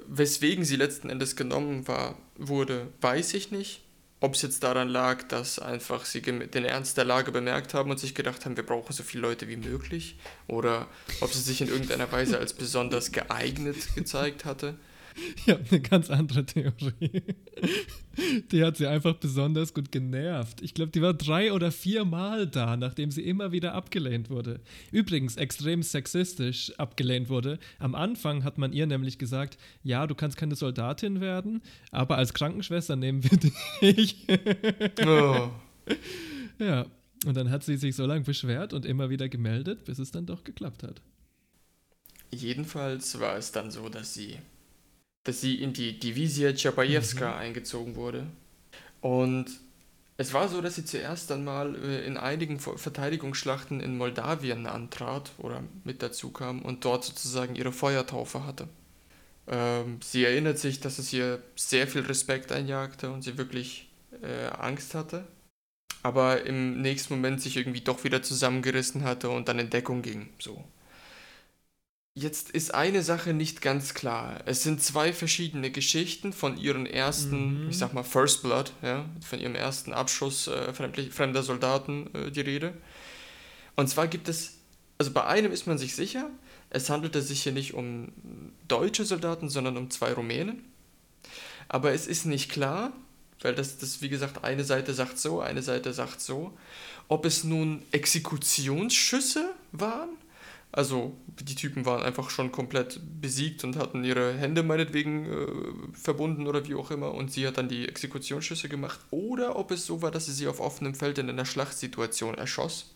Weswegen 0.07 0.65
sie 0.65 0.77
letzten 0.77 1.11
Endes 1.11 1.35
genommen 1.35 1.89
war, 1.89 2.19
wurde, 2.37 2.89
weiß 3.01 3.35
ich 3.35 3.51
nicht. 3.51 3.83
ob 4.23 4.35
es 4.37 4.43
jetzt 4.43 4.63
daran 4.63 4.89
lag, 4.89 5.25
dass 5.25 5.59
einfach 5.59 6.05
sie 6.05 6.23
den 6.23 6.65
Ernst 6.65 6.97
der 6.97 7.05
Lage 7.05 7.33
bemerkt 7.33 7.75
haben 7.75 7.91
und 7.91 7.99
sich 7.99 8.15
gedacht 8.15 8.47
haben, 8.47 8.57
wir 8.57 8.65
brauchen 8.65 8.93
so 8.93 9.03
viele 9.03 9.23
Leute 9.23 9.49
wie 9.49 9.57
möglich. 9.57 10.17
Oder 10.47 10.87
ob 11.21 11.33
sie 11.33 11.41
sich 11.41 11.61
in 11.61 11.67
irgendeiner 11.67 12.11
Weise 12.13 12.39
als 12.39 12.53
besonders 12.53 13.11
geeignet 13.11 13.77
gezeigt 13.97 14.45
hatte. 14.45 14.77
Ich 15.37 15.49
habe 15.49 15.65
eine 15.71 15.81
ganz 15.81 16.11
andere 16.11 16.47
Theorie. 16.47 17.23
Die 18.51 18.65
hat 18.65 18.77
sie 18.77 18.87
einfach 18.87 19.15
besonders 19.15 19.75
gut 19.75 19.93
genervt. 19.93 20.63
Ich 20.63 20.75
glaube, 20.75 20.93
die 20.93 21.03
war 21.03 21.15
drei 21.15 21.53
oder 21.53 21.73
vier 21.73 22.05
Mal 22.05 22.47
da, 22.47 22.77
nachdem 22.77 23.11
sie 23.11 23.23
immer 23.23 23.53
wieder 23.53 23.75
abgelehnt 23.75 24.31
wurde. 24.31 24.61
Übrigens 24.91 25.37
extrem 25.37 25.83
sexistisch 25.83 26.73
abgelehnt 26.79 27.29
wurde. 27.29 27.59
Am 27.79 27.95
Anfang 27.95 28.45
hat 28.45 28.59
man 28.59 28.73
ihr 28.73 28.87
nämlich 28.87 29.19
gesagt, 29.19 29.59
ja, 29.83 30.07
du 30.07 30.15
kannst 30.15 30.37
keine 30.37 30.55
Soldatin 30.55 31.21
werden, 31.21 31.63
aber 31.91 32.17
als 32.17 32.35
Krankenschwester 32.35 32.97
nehmen 32.97 33.23
wir 33.25 33.39
dich. 33.83 34.27
Oh. 35.07 35.51
Ja, 36.59 36.87
und 37.27 37.37
dann 37.37 37.51
hat 37.51 37.65
sie 37.65 37.77
sich 37.77 37.97
so 37.97 38.07
lange 38.07 38.25
beschwert 38.25 38.73
und 38.73 38.85
immer 38.85 39.11
wieder 39.11 39.29
gemeldet, 39.29 39.85
bis 39.85 39.99
es 39.99 40.11
dann 40.11 40.27
doch 40.27 40.45
geklappt 40.45 40.83
hat. 40.83 41.01
Jedenfalls 42.35 43.21
war 43.21 43.37
es 43.37 43.53
dann 43.53 43.71
so, 43.71 43.89
dass 43.89 44.15
sie 44.15 44.39
dass 45.25 45.41
sie 45.41 45.63
in 45.63 45.73
die 45.73 45.99
Divizia 45.99 46.53
Czapajewska 46.53 47.29
mhm. 47.29 47.39
eingezogen 47.39 47.97
wurde. 47.97 48.27
Und 49.01 49.47
es 50.17 50.33
war 50.33 50.49
so, 50.49 50.61
dass 50.61 50.77
sie 50.77 50.85
zuerst 50.85 51.33
einmal 51.33 51.75
äh, 51.75 52.07
in 52.07 52.17
einigen 52.17 52.59
Verteidigungsschlachten 52.61 53.81
in 53.81 53.97
Moldawien 53.97 54.67
antrat 54.67 55.33
oder 55.39 55.63
mit 55.85 56.03
dazu 56.03 56.31
kam 56.31 56.63
und 56.63 56.85
dort 56.85 57.05
sozusagen 57.05 57.57
ihre 57.57 57.73
Feuertaufe 57.73 58.47
hatte. 58.47 58.69
Ähm, 59.49 59.99
sie 60.03 60.25
erinnert 60.25 60.59
sich, 60.59 60.81
dass 60.81 60.99
es 60.99 61.13
ihr 61.13 61.43
sehr 61.57 61.89
viel 61.89 62.03
Respekt 62.03 62.53
einjagte 62.53 63.11
und 63.11 63.23
sie 63.23 63.39
wirklich 63.39 63.91
äh, 64.23 64.47
Angst 64.57 64.95
hatte, 64.95 65.25
aber 66.03 66.45
im 66.47 66.81
nächsten 66.81 67.15
Moment 67.15 67.41
sich 67.41 67.57
irgendwie 67.57 67.81
doch 67.81 68.05
wieder 68.05 68.23
zusammengerissen 68.23 69.05
hatte 69.05 69.31
und 69.31 69.49
dann 69.49 69.59
in 69.59 69.71
Deckung 69.71 70.03
ging. 70.03 70.29
So. 70.39 70.65
Jetzt 72.15 72.51
ist 72.51 72.75
eine 72.75 73.03
Sache 73.03 73.33
nicht 73.33 73.63
ganz 73.63 73.95
klar. 73.95 74.43
Es 74.45 74.63
sind 74.63 74.83
zwei 74.83 75.15
verschiedene 75.15 75.71
Geschichten 75.71 76.35
von 76.35 76.59
ihren 76.59 76.85
ersten, 76.85 77.65
mhm. 77.65 77.71
ich 77.71 77.79
sag 77.79 77.95
mal, 77.95 78.03
First 78.03 78.43
Blood, 78.43 78.73
ja, 78.83 79.07
von 79.27 79.41
ihrem 79.41 79.55
ersten 79.55 79.95
Abschuss 79.95 80.47
äh, 80.47 80.75
fremder 80.75 81.43
Soldaten 81.43 82.11
äh, 82.15 82.31
die 82.31 82.43
Rede. 82.43 82.75
Und 83.77 83.89
zwar 83.89 84.09
gibt 84.09 84.29
es, 84.29 84.59
also 84.99 85.11
bei 85.11 85.25
einem 85.25 85.53
ist 85.53 85.67
man 85.67 85.79
sich 85.79 85.95
sicher, 85.95 86.29
es 86.69 86.91
handelte 86.91 87.23
sich 87.23 87.43
hier 87.45 87.53
nicht 87.53 87.73
um 87.73 88.13
deutsche 88.69 89.07
Soldaten, 89.07 89.49
sondern 89.49 89.79
um 89.79 89.89
zwei 89.89 90.13
Rumänen. 90.13 90.65
Aber 91.69 91.93
es 91.93 92.07
ist 92.07 92.27
nicht 92.27 92.51
klar, 92.51 92.93
weil 93.41 93.55
das, 93.55 93.79
das, 93.79 94.03
wie 94.03 94.11
gesagt, 94.11 94.45
eine 94.45 94.65
Seite 94.65 94.93
sagt 94.93 95.19
so, 95.19 95.41
eine 95.41 95.63
Seite 95.63 95.95
sagt 95.95 96.21
so, 96.21 96.53
ob 97.09 97.25
es 97.25 97.43
nun 97.43 97.83
Exekutionsschüsse 97.91 99.51
waren 99.73 100.11
also 100.73 101.15
die 101.27 101.55
Typen 101.55 101.85
waren 101.85 102.03
einfach 102.03 102.31
schon 102.31 102.51
komplett 102.51 102.99
besiegt 103.21 103.63
und 103.63 103.77
hatten 103.77 104.05
ihre 104.05 104.33
Hände 104.33 104.63
meinetwegen 104.63 105.27
äh, 105.27 105.47
verbunden 105.93 106.47
oder 106.47 106.67
wie 106.67 106.75
auch 106.75 106.91
immer 106.91 107.13
und 107.13 107.31
sie 107.31 107.47
hat 107.47 107.59
dann 107.59 107.69
die 107.69 107.87
Exekutionsschüsse 107.87 108.71
gemacht. 108.71 108.99
Oder 109.11 109.57
ob 109.57 109.71
es 109.71 109.85
so 109.85 110.01
war, 110.01 110.11
dass 110.11 110.27
sie 110.27 110.33
sie 110.33 110.49
auf 110.49 110.61
offenem 110.61 110.95
Feld 110.95 111.19
in 111.19 111.29
einer 111.29 111.45
Schlachtsituation 111.45 112.37
erschoss. 112.37 112.95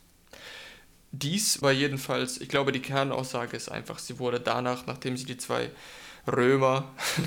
Dies 1.13 1.61
war 1.61 1.73
jedenfalls, 1.73 2.41
ich 2.41 2.49
glaube, 2.49 2.73
die 2.73 2.81
Kernaussage 2.81 3.57
ist 3.57 3.71
einfach, 3.71 3.99
sie 3.99 4.19
wurde 4.19 4.41
danach, 4.41 4.87
nachdem 4.87 5.17
sie 5.19 5.27
die 5.27 5.37
zwei 5.37 5.71
Römer, 6.27 6.93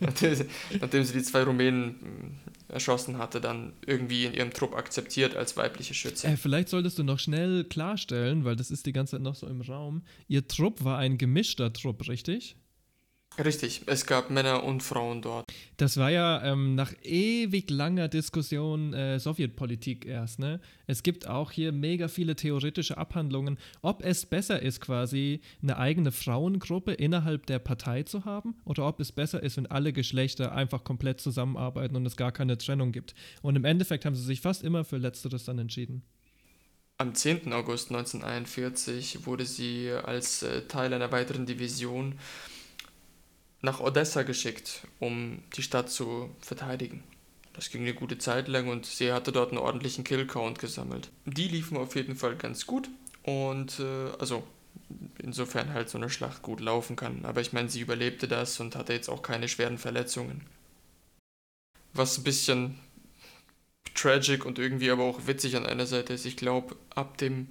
nachdem, 0.00 0.34
sie, 0.34 0.46
nachdem 0.80 1.04
sie 1.04 1.12
die 1.12 1.22
zwei 1.22 1.42
Rumänen 1.42 2.38
erschossen 2.68 3.18
hatte, 3.18 3.40
dann 3.40 3.72
irgendwie 3.86 4.24
in 4.24 4.34
ihrem 4.34 4.52
Trupp 4.52 4.74
akzeptiert 4.74 5.36
als 5.36 5.56
weibliche 5.56 5.94
Schütze. 5.94 6.26
Äh, 6.26 6.36
vielleicht 6.36 6.68
solltest 6.68 6.98
du 6.98 7.04
noch 7.04 7.18
schnell 7.18 7.64
klarstellen, 7.64 8.44
weil 8.44 8.56
das 8.56 8.70
ist 8.70 8.86
die 8.86 8.92
ganze 8.92 9.12
Zeit 9.12 9.22
noch 9.22 9.34
so 9.34 9.46
im 9.46 9.60
Raum. 9.60 10.02
Ihr 10.28 10.46
Trupp 10.46 10.84
war 10.84 10.98
ein 10.98 11.18
gemischter 11.18 11.72
Trupp, 11.72 12.08
richtig? 12.08 12.56
Richtig, 13.44 13.82
es 13.86 14.06
gab 14.06 14.30
Männer 14.30 14.64
und 14.64 14.82
Frauen 14.82 15.20
dort. 15.20 15.44
Das 15.76 15.98
war 15.98 16.10
ja 16.10 16.42
ähm, 16.42 16.74
nach 16.74 16.92
ewig 17.02 17.68
langer 17.70 18.08
Diskussion 18.08 18.94
äh, 18.94 19.20
Sowjetpolitik 19.20 20.06
erst. 20.06 20.38
Ne? 20.38 20.60
Es 20.86 21.02
gibt 21.02 21.28
auch 21.28 21.50
hier 21.50 21.72
mega 21.72 22.08
viele 22.08 22.34
theoretische 22.34 22.96
Abhandlungen, 22.96 23.58
ob 23.82 24.02
es 24.02 24.24
besser 24.24 24.62
ist, 24.62 24.80
quasi 24.80 25.40
eine 25.62 25.76
eigene 25.76 26.12
Frauengruppe 26.12 26.94
innerhalb 26.94 27.44
der 27.46 27.58
Partei 27.58 28.04
zu 28.04 28.24
haben 28.24 28.56
oder 28.64 28.86
ob 28.86 29.00
es 29.00 29.12
besser 29.12 29.42
ist, 29.42 29.58
wenn 29.58 29.66
alle 29.66 29.92
Geschlechter 29.92 30.52
einfach 30.52 30.82
komplett 30.82 31.20
zusammenarbeiten 31.20 31.94
und 31.94 32.06
es 32.06 32.16
gar 32.16 32.32
keine 32.32 32.56
Trennung 32.56 32.92
gibt. 32.92 33.14
Und 33.42 33.56
im 33.56 33.66
Endeffekt 33.66 34.06
haben 34.06 34.14
sie 34.14 34.24
sich 34.24 34.40
fast 34.40 34.62
immer 34.62 34.84
für 34.84 34.96
Letzteres 34.96 35.44
dann 35.44 35.58
entschieden. 35.58 36.02
Am 36.98 37.14
10. 37.14 37.52
August 37.52 37.90
1941 37.90 39.26
wurde 39.26 39.44
sie 39.44 39.90
als 39.90 40.42
äh, 40.42 40.62
Teil 40.62 40.94
einer 40.94 41.12
weiteren 41.12 41.44
Division 41.44 42.14
nach 43.62 43.80
Odessa 43.80 44.22
geschickt, 44.22 44.86
um 45.00 45.42
die 45.56 45.62
Stadt 45.62 45.90
zu 45.90 46.30
verteidigen. 46.40 47.02
Das 47.52 47.70
ging 47.70 47.82
eine 47.82 47.94
gute 47.94 48.18
Zeit 48.18 48.48
lang 48.48 48.68
und 48.68 48.84
sie 48.84 49.12
hatte 49.12 49.32
dort 49.32 49.50
einen 49.50 49.58
ordentlichen 49.58 50.04
Killcount 50.04 50.58
gesammelt. 50.58 51.10
Die 51.24 51.48
liefen 51.48 51.78
auf 51.78 51.96
jeden 51.96 52.14
Fall 52.14 52.36
ganz 52.36 52.66
gut 52.66 52.90
und 53.22 53.80
äh, 53.80 54.10
also 54.18 54.44
insofern 55.18 55.72
halt 55.72 55.88
so 55.88 55.98
eine 55.98 56.10
Schlacht 56.10 56.42
gut 56.42 56.60
laufen 56.60 56.96
kann. 56.96 57.24
Aber 57.24 57.40
ich 57.40 57.52
meine, 57.52 57.68
sie 57.68 57.80
überlebte 57.80 58.28
das 58.28 58.60
und 58.60 58.76
hatte 58.76 58.92
jetzt 58.92 59.08
auch 59.08 59.22
keine 59.22 59.48
schweren 59.48 59.78
Verletzungen. 59.78 60.46
Was 61.94 62.18
ein 62.18 62.24
bisschen 62.24 62.78
tragic 63.94 64.44
und 64.44 64.58
irgendwie 64.58 64.90
aber 64.90 65.04
auch 65.04 65.26
witzig 65.26 65.56
an 65.56 65.64
einer 65.64 65.86
Seite 65.86 66.12
ist, 66.12 66.26
ich 66.26 66.36
glaube, 66.36 66.76
ab 66.94 67.16
dem 67.16 67.48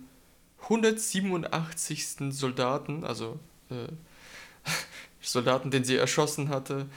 187. 0.62 2.32
Soldaten, 2.32 3.04
also 3.04 3.40
äh, 3.70 3.88
Soldaten, 5.30 5.72
den 5.72 5.84
sie 5.84 5.96
erschossen 5.96 6.50
hatte, 6.50 6.88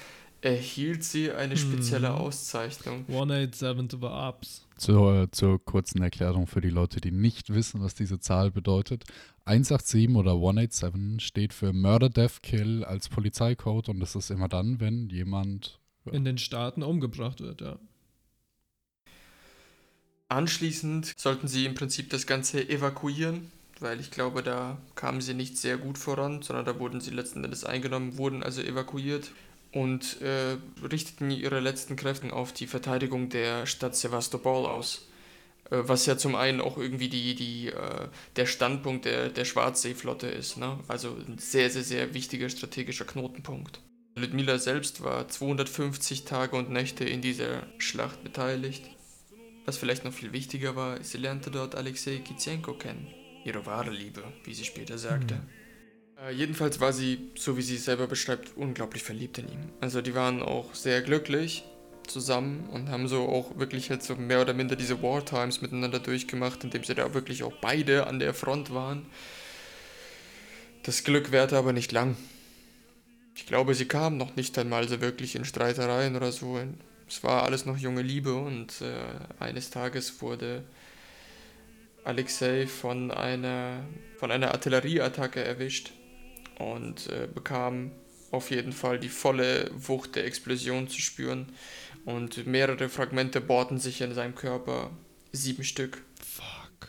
erhielt 0.41 1.03
sie 1.03 1.33
eine 1.33 1.57
spezielle 1.57 2.09
hm. 2.09 2.15
Auszeichnung. 2.15 3.05
187 3.09 3.89
to 3.89 3.99
the 4.01 4.07
Ups. 4.07 4.67
Zur, 4.77 5.29
zur 5.33 5.65
kurzen 5.65 6.03
Erklärung 6.03 6.47
für 6.47 6.61
die 6.61 6.71
Leute, 6.71 7.01
die 7.01 7.11
nicht 7.11 7.53
wissen, 7.53 7.83
was 7.83 7.95
diese 7.95 8.21
Zahl 8.21 8.51
bedeutet. 8.53 9.05
187 9.47 10.15
oder 10.15 10.33
187 10.33 11.25
steht 11.27 11.53
für 11.53 11.73
Murder, 11.73 12.09
Death, 12.09 12.43
Kill 12.43 12.85
als 12.85 13.09
Polizeicode 13.09 13.89
und 13.89 14.01
das 14.01 14.15
ist 14.15 14.31
immer 14.31 14.49
dann, 14.49 14.79
wenn 14.79 15.09
jemand 15.09 15.81
in 16.13 16.25
den 16.25 16.39
Staaten 16.39 16.83
umgebracht 16.83 17.41
wird, 17.41 17.61
ja. 17.61 17.79
Anschließend 20.29 21.15
sollten 21.17 21.49
sie 21.49 21.65
im 21.65 21.75
Prinzip 21.75 22.11
das 22.11 22.27
Ganze 22.27 22.69
evakuieren 22.69 23.51
weil 23.81 24.01
ich 24.01 24.11
glaube, 24.11 24.43
da 24.43 24.79
kamen 24.95 25.21
sie 25.21 25.35
nicht 25.35 25.57
sehr 25.57 25.77
gut 25.77 25.99
voran, 25.99 26.43
sondern 26.43 26.65
da 26.65 26.79
wurden 26.79 27.01
sie 27.01 27.11
letzten 27.11 27.45
Endes 27.45 27.65
eingenommen, 27.65 28.19
wurden 28.19 28.43
also 28.43 28.63
evakuiert 28.63 29.31
und 29.73 30.21
äh, 30.23 30.57
richteten 30.87 31.31
ihre 31.31 31.61
letzten 31.61 31.97
Kräfte 31.97 32.33
auf 32.33 32.53
die 32.53 32.67
Verteidigung 32.67 33.29
der 33.29 33.67
Stadt 33.67 33.95
Sevastopol 33.95 34.67
aus. 34.67 35.09
Äh, 35.71 35.79
was 35.83 36.07
ja 36.07 36.17
zum 36.17 36.35
einen 36.35 36.61
auch 36.61 36.79
irgendwie 36.79 37.09
die, 37.09 37.35
die, 37.35 37.69
äh, 37.69 38.09
der 38.37 38.47
Standpunkt 38.47 39.05
der, 39.05 39.29
der 39.29 39.45
Schwarzseeflotte 39.45 40.27
ist. 40.27 40.57
Ne? 40.57 40.79
Also 40.89 41.17
ein 41.27 41.39
sehr, 41.39 41.71
sehr, 41.71 41.85
sehr 41.85 42.15
wichtiger 42.15 42.49
strategischer 42.49 43.05
Knotenpunkt. 43.05 43.81
Ludmila 44.17 44.59
selbst 44.59 45.03
war 45.03 45.29
250 45.29 46.25
Tage 46.25 46.57
und 46.57 46.71
Nächte 46.71 47.05
in 47.05 47.21
dieser 47.21 47.67
Schlacht 47.79 48.25
beteiligt. 48.25 48.85
Was 49.65 49.77
vielleicht 49.77 50.05
noch 50.05 50.13
viel 50.13 50.33
wichtiger 50.33 50.75
war, 50.75 51.03
sie 51.05 51.19
lernte 51.19 51.51
dort 51.51 51.75
Alexei 51.75 52.19
Kitsenko 52.19 52.73
kennen 52.73 53.07
ihre 53.49 53.67
wahre 53.67 53.91
Liebe, 53.91 54.23
wie 54.45 54.55
sie 54.55 54.65
später 54.65 54.99
sagte. 54.99 55.35
Mhm. 55.35 56.27
Äh, 56.27 56.33
jedenfalls 56.33 56.81
war 56.81 56.93
sie, 56.93 57.31
so 57.37 57.57
wie 57.57 57.63
sie 57.63 57.77
es 57.77 57.85
selber 57.85 58.07
beschreibt, 58.07 58.57
unglaublich 58.57 59.03
verliebt 59.03 59.39
in 59.39 59.49
ihn. 59.49 59.73
Also 59.81 60.03
die 60.03 60.15
waren 60.15 60.43
auch 60.43 60.75
sehr 60.75 61.03
glücklich 61.03 61.65
zusammen 62.07 62.69
und 62.71 62.89
haben 62.89 63.07
so 63.09 63.29
auch 63.29 63.59
wirklich 63.59 63.91
halt 63.91 64.03
so 64.03 64.17
mehr 64.17 64.41
oder 64.41 64.55
minder 64.55 64.77
diese 64.77 65.03
Wartimes 65.03 65.61
miteinander 65.61 65.99
durchgemacht, 65.99 66.65
indem 66.65 66.85
sie 66.85 66.95
da 66.95 67.13
wirklich 67.15 67.43
auch 67.43 67.53
beide 67.61 68.07
an 68.07 68.19
der 68.19 68.35
Front 68.35 68.73
waren. 68.73 69.07
Das 70.85 71.05
Glück 71.05 71.33
währte 71.33 71.57
aber 71.57 71.73
nicht 71.73 71.93
lang. 71.93 72.17
Ich 73.37 73.47
glaube, 73.47 73.75
sie 73.75 73.87
kamen 73.87 74.17
noch 74.17 74.37
nicht 74.37 74.59
einmal 74.59 74.89
so 74.89 75.01
wirklich 75.01 75.37
in 75.37 75.45
Streitereien 75.45 76.17
oder 76.17 76.33
so. 76.33 76.59
Es 77.07 77.23
war 77.23 77.45
alles 77.45 77.67
noch 77.67 77.77
junge 77.77 78.03
Liebe 78.03 78.35
und 78.35 78.81
äh, 78.81 78.97
eines 79.39 79.71
Tages 79.71 80.21
wurde 80.23 80.65
Alexei 82.09 82.67
von 82.67 83.11
einer, 83.11 83.85
von 84.17 84.31
einer 84.31 84.53
Artillerieattacke 84.53 85.45
erwischt 85.45 85.93
und 86.59 87.07
äh, 87.09 87.29
bekam 87.33 87.91
auf 88.31 88.51
jeden 88.51 88.73
Fall 88.73 88.99
die 88.99 89.09
volle 89.11 89.71
Wucht 89.75 90.17
der 90.17 90.25
Explosion 90.25 90.89
zu 90.89 91.01
spüren 91.01 91.53
und 92.05 92.47
mehrere 92.47 92.89
Fragmente 92.89 93.41
bohrten 93.41 93.79
sich 93.79 94.01
in 94.01 94.15
seinem 94.15 94.35
Körper, 94.35 94.91
sieben 95.33 95.65
Stück. 95.65 96.03
Fuck. 96.25 96.89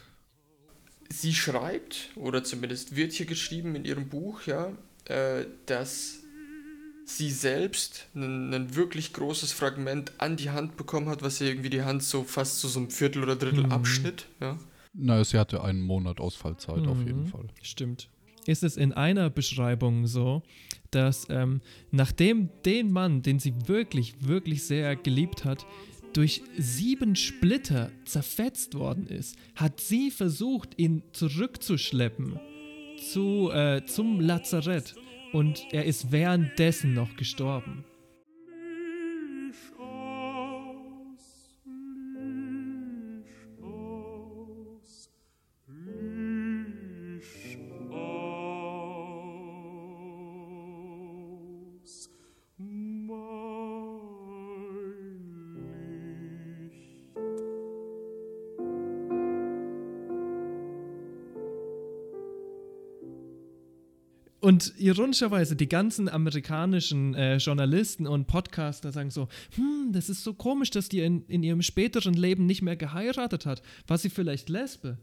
Sie 1.09 1.33
schreibt, 1.33 2.09
oder 2.15 2.43
zumindest 2.43 2.95
wird 2.95 3.11
hier 3.11 3.25
geschrieben 3.25 3.75
in 3.75 3.83
ihrem 3.85 4.07
Buch, 4.09 4.43
ja, 4.45 4.71
äh, 5.05 5.45
dass 5.65 6.19
sie 7.05 7.31
selbst 7.31 8.05
ein, 8.15 8.75
wirklich 8.75 9.13
großes 9.13 9.51
Fragment 9.51 10.13
an 10.19 10.37
die 10.37 10.51
Hand 10.51 10.77
bekommen 10.77 11.09
hat, 11.09 11.23
was 11.23 11.41
ihr 11.41 11.47
irgendwie 11.47 11.71
die 11.71 11.81
Hand 11.81 12.03
so 12.03 12.23
fast 12.23 12.59
zu 12.59 12.67
so 12.67 12.79
einem 12.79 12.91
Viertel 12.91 13.23
oder 13.23 13.35
Drittel 13.35 13.65
Mhm. 13.65 13.71
abschnitt. 13.71 14.25
Ja. 14.39 14.57
Na, 14.93 15.23
sie 15.23 15.37
hatte 15.37 15.63
einen 15.63 15.81
Monat 15.81 16.19
Ausfallzeit 16.19 16.87
auf 16.87 16.99
jeden 17.05 17.23
Mhm. 17.23 17.27
Fall. 17.27 17.47
Stimmt. 17.61 18.09
Ist 18.45 18.63
es 18.63 18.77
in 18.77 18.93
einer 18.93 19.29
Beschreibung 19.29 20.07
so, 20.07 20.41
dass 20.91 21.27
ähm, 21.29 21.61
nachdem 21.91 22.49
den 22.65 22.91
Mann, 22.91 23.21
den 23.21 23.37
sie 23.39 23.53
wirklich, 23.67 24.25
wirklich 24.27 24.63
sehr 24.63 24.95
geliebt 24.95 25.45
hat, 25.45 25.65
durch 26.13 26.41
sieben 26.57 27.15
Splitter 27.15 27.91
zerfetzt 28.05 28.73
worden 28.73 29.05
ist, 29.05 29.35
hat 29.55 29.79
sie 29.79 30.09
versucht, 30.09 30.79
ihn 30.79 31.03
zurückzuschleppen 31.11 32.39
zu, 33.11 33.51
äh, 33.51 33.85
zum 33.85 34.19
Lazarett 34.19 34.95
und 35.33 35.63
er 35.71 35.85
ist 35.85 36.11
währenddessen 36.11 36.93
noch 36.95 37.15
gestorben. 37.15 37.85
Und 64.49 64.73
ironischerweise, 64.79 65.55
die 65.55 65.69
ganzen 65.69 66.09
amerikanischen 66.09 67.13
äh, 67.13 67.37
Journalisten 67.37 68.07
und 68.07 68.25
Podcaster 68.25 68.91
sagen 68.91 69.11
so, 69.11 69.27
hm, 69.53 69.91
das 69.91 70.09
ist 70.09 70.23
so 70.23 70.33
komisch, 70.33 70.71
dass 70.71 70.89
die 70.89 71.01
in, 71.01 71.23
in 71.27 71.43
ihrem 71.43 71.61
späteren 71.61 72.15
Leben 72.15 72.47
nicht 72.47 72.63
mehr 72.63 72.75
geheiratet 72.75 73.45
hat. 73.45 73.61
War 73.85 73.99
sie 73.99 74.09
vielleicht 74.09 74.49
Lesbe? 74.49 74.97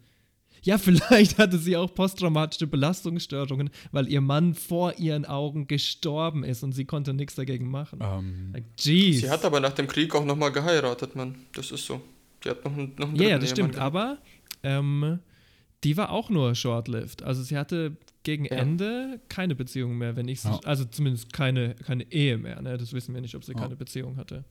Ja, 0.63 0.79
vielleicht 0.87 1.39
hatte 1.39 1.59
sie 1.59 1.77
auch 1.77 1.95
posttraumatische 1.95 2.67
Belastungsstörungen, 2.67 3.71
weil 3.93 4.09
ihr 4.09 4.21
Mann 4.21 4.55
vor 4.55 4.99
ihren 4.99 5.25
Augen 5.25 5.69
gestorben 5.69 6.43
ist 6.43 6.65
und 6.65 6.73
sie 6.73 6.85
konnte 6.85 7.15
nichts 7.15 7.37
dagegen 7.37 7.71
machen. 7.71 8.01
Ähm, 8.03 8.51
Like, 8.53 8.65
jeez. 8.81 9.21
Sie 9.21 9.31
hat 9.31 9.45
aber 9.45 9.61
nach 9.61 9.75
dem 9.75 9.87
Krieg 9.87 10.13
auch 10.17 10.25
nochmal 10.25 10.51
geheiratet, 10.51 11.15
Mann. 11.15 11.37
Das 11.55 11.71
ist 11.71 11.87
so. 11.87 12.01
Die 12.43 12.51
hat 12.51 12.65
noch 12.65 12.77
einen, 12.77 12.95
noch 12.99 13.07
einen 13.11 13.15
Ja, 13.17 13.29
dritten 13.29 13.41
das 13.43 13.51
stimmt, 13.51 13.73
gehabt. 13.75 13.95
aber 13.95 14.19
ähm, 14.65 15.21
die 15.85 15.97
war 15.97 16.11
auch 16.11 16.31
nur 16.31 16.55
short-lived. 16.55 17.23
Also 17.23 17.43
sie 17.43 17.57
hatte 17.57 17.97
gegen 18.23 18.45
Ja. 18.47 18.53
Ende 18.53 19.21
keine 19.29 19.55
Beziehung 19.55 19.99
mehr, 19.99 20.17
wenn 20.17 20.27
ich 20.29 20.43
Ja. 20.45 20.59
also 20.65 20.85
zumindest 20.85 21.33
keine, 21.33 21.75
keine 21.77 22.11
Ehe 22.13 22.39
mehr. 22.39 22.61
Ne? 22.63 22.77
Das 22.79 22.93
wissen 22.93 23.15
wir 23.15 23.21
nicht, 23.21 23.35
ob 23.37 23.45
sie 23.45 23.53
Ja. 23.53 23.59
keine 23.61 23.77
Beziehung 23.77 24.17
hatte. 24.17 24.45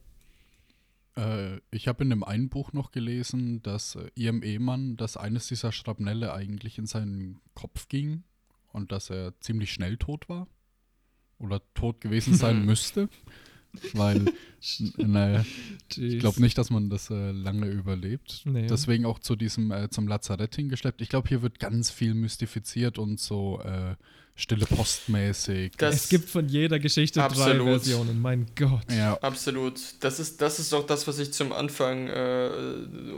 äh, 1.17 1.59
ich 1.71 1.87
habe 1.87 2.03
in 2.03 2.09
dem 2.09 2.23
einen 2.25 2.49
Buch 2.49 2.73
noch 2.73 2.91
gelesen, 2.91 3.61
dass 3.63 3.95
äh, 3.95 4.09
ihrem 4.15 4.43
Ehemann, 4.43 4.97
dass 4.97 5.15
eines 5.17 5.47
dieser 5.47 5.71
Schrapnelle 5.71 6.33
eigentlich 6.33 6.77
in 6.77 6.85
seinen 6.87 7.39
Kopf 7.53 7.87
ging 7.87 8.23
und 8.73 8.91
dass 8.91 9.09
er 9.09 9.39
ziemlich 9.39 9.71
schnell 9.71 9.95
tot 9.97 10.27
war. 10.27 10.47
Oder 11.39 11.61
tot 11.73 12.01
gewesen 12.01 12.33
sein 12.35 12.65
müsste. 12.65 13.07
Weil, 13.93 14.25
naja, 14.97 15.45
ich 15.95 16.19
glaube 16.19 16.41
nicht, 16.41 16.57
dass 16.57 16.69
man 16.69 16.89
das 16.89 17.09
äh, 17.09 17.31
lange 17.31 17.67
überlebt. 17.67 18.41
Nee. 18.45 18.67
Deswegen 18.67 19.05
auch 19.05 19.19
zu 19.19 19.35
diesem, 19.35 19.71
äh, 19.71 19.89
zum 19.89 20.07
Lazarett 20.07 20.55
hingeschleppt. 20.55 21.01
Ich 21.01 21.09
glaube, 21.09 21.27
hier 21.27 21.41
wird 21.41 21.59
ganz 21.59 21.91
viel 21.91 22.13
mystifiziert 22.13 22.97
und 22.97 23.19
so 23.19 23.61
äh, 23.61 23.95
stille 24.37 24.65
postmäßig. 24.65 25.71
Das- 25.77 25.95
es 25.95 26.09
gibt 26.09 26.29
von 26.29 26.47
jeder 26.49 26.77
Geschichte 26.79 27.19
drei 27.19 27.25
Absolut. 27.27 27.67
Versionen, 27.67 28.21
mein 28.21 28.45
Gott. 28.57 28.81
ja, 28.91 29.17
Absolut. 29.21 29.79
Das 30.01 30.19
ist, 30.19 30.41
das 30.41 30.59
ist 30.59 30.73
auch 30.73 30.85
das, 30.85 31.07
was 31.07 31.19
ich 31.19 31.31
zum 31.31 31.53
Anfang 31.53 32.07
äh, 32.07 32.49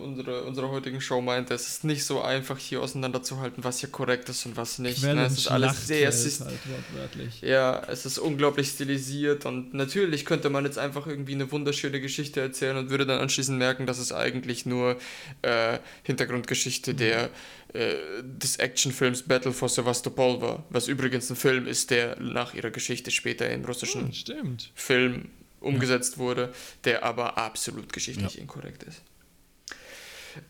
unserer, 0.03 0.45
unserer 0.45 0.70
heutigen 0.70 1.01
Show 1.01 1.20
meinte. 1.22 1.53
Es 1.55 1.68
ist 1.68 1.84
nicht 1.84 2.03
so 2.05 2.22
einfach, 2.22 2.57
hier 2.59 2.82
auseinanderzuhalten, 2.82 3.63
was 3.63 3.80
hier 3.80 3.89
korrekt 3.89 4.30
ist 4.30 4.45
und 4.45 4.57
was 4.57 4.78
nicht. 4.80 5.01
Ne? 5.01 5.26
Es 5.26 5.34
ist 5.39 5.47
alles 5.47 5.88
sehr 5.88 6.13
syst- 6.13 6.45
halt 6.45 6.59
wortwörtlich. 6.70 7.41
Ja, 7.41 7.82
es 7.88 8.05
ist 8.05 8.20
unglaublich 8.20 8.68
stilisiert 8.70 9.45
und 9.45 9.74
natürlich 9.74 10.24
könnte 10.26 10.49
man 10.51 10.65
jetzt 10.65 10.78
einfach 10.78 11.07
irgendwie 11.07 11.34
eine 11.34 11.51
wunderschöne 11.51 11.99
Geschichte 11.99 12.41
erzählen 12.41 12.78
und 12.78 12.89
würde 12.91 13.05
dann 13.07 13.20
anschließend 13.20 13.57
merken, 13.57 13.88
dass 13.88 13.97
es 13.97 14.11
eigentlich 14.11 14.65
nur 14.68 14.97
äh, 15.41 15.80
Hintergrundgeschichte 16.03 16.93
der, 16.93 17.30
äh, 17.78 18.23
des 18.23 18.57
Actionfilms 18.57 19.23
Battle 19.23 19.53
for 19.53 19.69
Sevastopol 19.69 20.41
war, 20.41 20.63
was 20.69 20.88
übrigens 20.88 21.30
ein 21.30 21.36
Film 21.36 21.67
ist, 21.67 21.91
der 21.91 22.19
nach 22.19 22.53
ihrer 22.53 22.71
Geschichte 22.71 23.11
später 23.11 23.49
im 23.49 23.63
russischen 23.65 24.11
Hm. 24.11 24.57
Film 24.75 25.30
umgesetzt 25.59 26.17
wurde, 26.17 26.53
der 26.84 27.03
aber 27.03 27.38
absolut 27.38 27.91
geschichtlich 27.93 28.36
Ja. 28.36 28.41
inkorrekt 28.41 28.84
ist. 28.84 29.01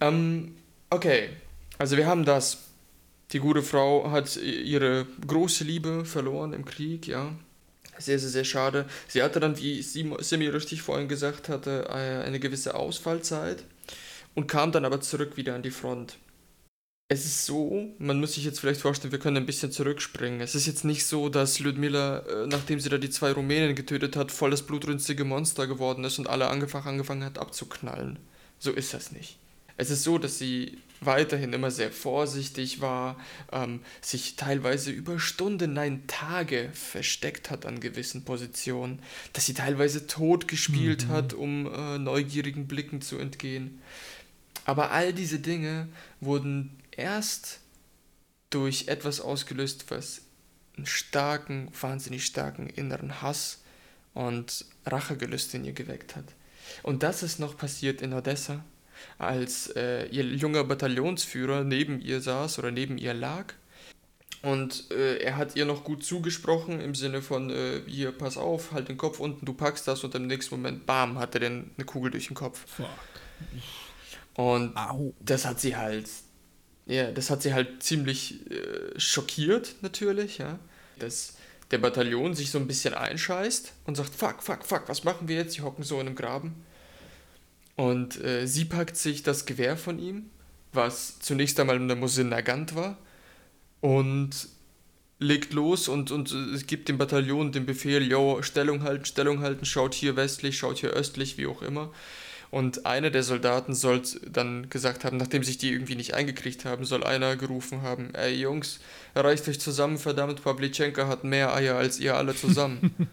Ähm, 0.02 0.56
okay, 0.90 1.30
also 1.78 1.98
wir 1.98 2.08
haben 2.08 2.26
das. 2.26 2.64
Die 3.34 3.40
gute 3.40 3.62
Frau 3.62 4.10
hat 4.10 4.38
ihre 4.38 5.06
große 5.28 5.66
Liebe 5.66 6.06
verloren 6.06 6.54
im 6.54 6.64
Krieg, 6.64 7.08
ja. 7.08 7.36
Sehr, 8.00 8.20
sehr, 8.20 8.30
sehr 8.30 8.44
schade. 8.46 8.86
Sie 9.08 9.22
hatte 9.22 9.40
dann, 9.42 9.58
wie 9.58 9.82
Sim- 9.82 10.16
Simi 10.22 10.48
richtig 10.48 10.82
vorhin 10.82 11.08
gesagt 11.10 11.50
hatte, 11.50 11.88
äh, 11.90 12.24
eine 12.26 12.40
gewisse 12.40 12.76
Ausfallzeit 12.76 13.64
und 14.36 14.48
kam 14.48 14.72
dann 14.72 14.86
aber 14.86 15.02
zurück 15.02 15.36
wieder 15.36 15.56
an 15.56 15.64
die 15.64 15.72
Front. 15.72 16.18
Es 17.10 17.26
ist 17.26 17.46
so, 17.46 17.88
man 18.00 18.20
muss 18.20 18.34
sich 18.34 18.44
jetzt 18.44 18.60
vielleicht 18.60 18.82
vorstellen, 18.82 19.14
wir 19.14 19.20
können 19.20 19.38
ein 19.38 19.46
bisschen 19.46 19.72
zurückspringen. 19.72 20.42
Es 20.42 20.56
ist 20.56 20.68
jetzt 20.68 20.84
nicht 20.84 21.06
so, 21.06 21.30
dass 21.30 21.60
Ludmilla, 21.60 22.20
äh, 22.20 22.48
nachdem 22.48 22.82
sie 22.82 22.90
da 22.90 22.98
die 22.98 23.10
zwei 23.10 23.32
Rumänen 23.32 23.76
getötet 23.76 24.18
hat, 24.18 24.30
voll 24.30 24.52
das 24.52 24.64
blutrünstige 24.64 25.24
Monster 25.24 25.68
geworden 25.68 26.04
ist 26.04 26.20
und 26.20 26.28
alle 26.28 26.50
einfach 26.50 26.86
angefangen 26.86 27.24
hat 27.24 27.38
abzuknallen. 27.38 28.20
So 28.60 28.74
ist 28.74 28.94
das 28.94 29.14
nicht. 29.14 29.38
Es 29.78 29.90
ist 29.90 30.04
so, 30.04 30.18
dass 30.18 30.38
sie 30.38 30.80
weiterhin 31.00 31.54
immer 31.54 31.72
sehr 31.72 31.92
vorsichtig 31.92 32.82
war, 32.82 33.18
ähm, 33.54 33.80
sich 34.02 34.36
teilweise 34.36 34.92
über 34.92 35.18
Stunden, 35.18 35.72
nein 35.72 36.04
Tage 36.08 36.72
versteckt 36.74 37.50
hat 37.50 37.66
an 37.66 37.80
gewissen 37.80 38.26
Positionen, 38.26 39.00
dass 39.32 39.46
sie 39.46 39.54
teilweise 39.54 40.08
tot 40.08 40.50
gespielt 40.50 41.08
hat, 41.08 41.34
um 41.34 41.74
äh, 41.74 42.00
neugierigen 42.00 42.68
Blicken 42.68 43.00
zu 43.00 43.18
entgehen. 43.18 43.80
Aber 44.66 44.92
all 44.92 45.14
diese 45.14 45.40
Dinge 45.40 45.88
wurden 46.20 46.72
erst 46.98 47.60
durch 48.50 48.88
etwas 48.88 49.22
ausgelöst, 49.22 49.86
was 49.90 50.22
einen 50.76 50.86
starken, 50.86 51.72
wahnsinnig 51.80 52.26
starken 52.26 52.68
inneren 52.68 53.22
Hass 53.22 53.64
und 54.14 54.66
Rachegelüste 54.86 55.58
in 55.58 55.66
ihr 55.66 55.74
geweckt 55.74 56.16
hat. 56.16 56.26
Und 56.84 57.04
das 57.04 57.24
ist 57.24 57.40
noch 57.40 57.58
passiert 57.58 58.02
in 58.02 58.14
Odessa, 58.14 58.64
als 59.18 59.68
äh, 59.76 60.08
ihr 60.08 60.24
junger 60.24 60.64
Bataillonsführer 60.64 61.64
neben 61.64 62.02
ihr 62.02 62.22
saß 62.22 62.60
oder 62.60 62.72
neben 62.72 62.98
ihr 62.98 63.14
lag. 63.14 63.54
Und 64.44 64.92
äh, 64.92 65.18
er 65.18 65.36
hat 65.36 65.56
ihr 65.56 65.66
noch 65.66 65.84
gut 65.84 66.04
zugesprochen 66.04 66.80
im 66.80 66.94
Sinne 66.94 67.22
von, 67.22 67.50
äh, 67.50 67.82
hier, 67.88 68.12
pass 68.12 68.38
auf, 68.38 68.72
halt 68.72 68.88
den 68.88 68.98
Kopf 68.98 69.20
unten, 69.20 69.46
du 69.46 69.54
packst 69.54 69.88
das 69.88 70.04
und 70.04 70.14
im 70.16 70.28
nächsten 70.28 70.56
Moment, 70.56 70.86
bam, 70.86 71.18
hat 71.18 71.34
er 71.36 71.42
den 71.42 71.72
eine 71.76 71.86
Kugel 71.86 72.12
durch 72.12 72.28
den 72.28 72.36
Kopf. 72.36 72.64
Fuck. 72.68 72.88
Und 74.36 74.74
das 75.20 75.46
hat 75.46 75.60
sie 75.60 75.76
halt, 75.76 76.08
ja, 76.88 77.12
das 77.12 77.30
hat 77.30 77.42
sie 77.42 77.54
halt 77.54 77.84
ziemlich 77.84 78.50
äh, 78.50 79.00
schockiert 79.00 79.76
natürlich, 79.82 80.38
ja. 80.38 80.58
Dass 81.00 81.34
der 81.72 81.80
Bataillon 81.80 82.34
sich 82.34 82.50
so 82.50 82.58
ein 82.60 82.68
bisschen 82.68 82.94
einscheißt 82.94 83.74
und 83.86 83.96
sagt, 83.96 84.16
fuck, 84.16 84.42
fuck, 84.42 84.66
fuck, 84.66 84.84
was 84.88 85.04
machen 85.04 85.28
wir 85.28 85.36
jetzt? 85.36 85.54
Sie 85.54 85.62
hocken 85.62 85.84
so 85.84 86.00
in 86.00 86.08
einem 86.08 86.16
Graben. 86.16 86.56
Und 87.76 88.24
äh, 88.24 88.48
sie 88.48 88.66
packt 88.66 88.98
sich 88.98 89.22
das 89.22 89.46
Gewehr 89.46 89.78
von 89.78 90.00
ihm, 90.00 90.30
was 90.74 91.20
zunächst 91.20 91.60
einmal 91.60 91.76
eine 91.76 91.96
Mosin 91.96 92.30
Nagant 92.30 92.74
war, 92.74 92.98
und 93.82 94.48
legt 95.20 95.54
los 95.54 95.88
und, 95.88 96.12
und 96.12 96.32
äh, 96.32 96.58
gibt 96.64 96.90
dem 96.90 96.98
Bataillon 96.98 97.52
den 97.52 97.66
Befehl, 97.66 98.02
yo, 98.08 98.42
Stellung 98.42 98.84
halten, 98.84 99.06
Stellung 99.06 99.42
halten, 99.42 99.66
schaut 99.66 99.94
hier 99.94 100.16
westlich, 100.16 100.58
schaut 100.58 100.78
hier 100.78 100.92
östlich, 100.92 101.38
wie 101.38 101.48
auch 101.48 101.62
immer. 101.62 101.92
Und 102.52 102.86
einer 102.86 103.10
der 103.10 103.24
Soldaten 103.24 103.74
soll 103.74 104.02
dann 104.30 104.70
gesagt 104.70 105.04
haben, 105.04 105.18
nachdem 105.18 105.44
sich 105.44 105.58
die 105.58 105.72
irgendwie 105.72 105.96
nicht 105.96 106.14
eingekriegt 106.14 106.66
haben, 106.66 106.86
soll 106.86 107.04
einer 107.04 107.36
gerufen 107.36 107.82
haben, 107.82 108.14
ey 108.16 108.34
Jungs, 108.34 108.80
reißt 109.16 109.50
euch 109.50 109.60
zusammen, 109.60 109.98
verdammt, 109.98 110.44
Pavlichenka 110.44 111.08
hat 111.08 111.24
mehr 111.24 111.54
Eier 111.54 111.76
als 111.76 112.00
ihr 112.00 112.16
alle 112.16 112.36
zusammen. 112.36 112.96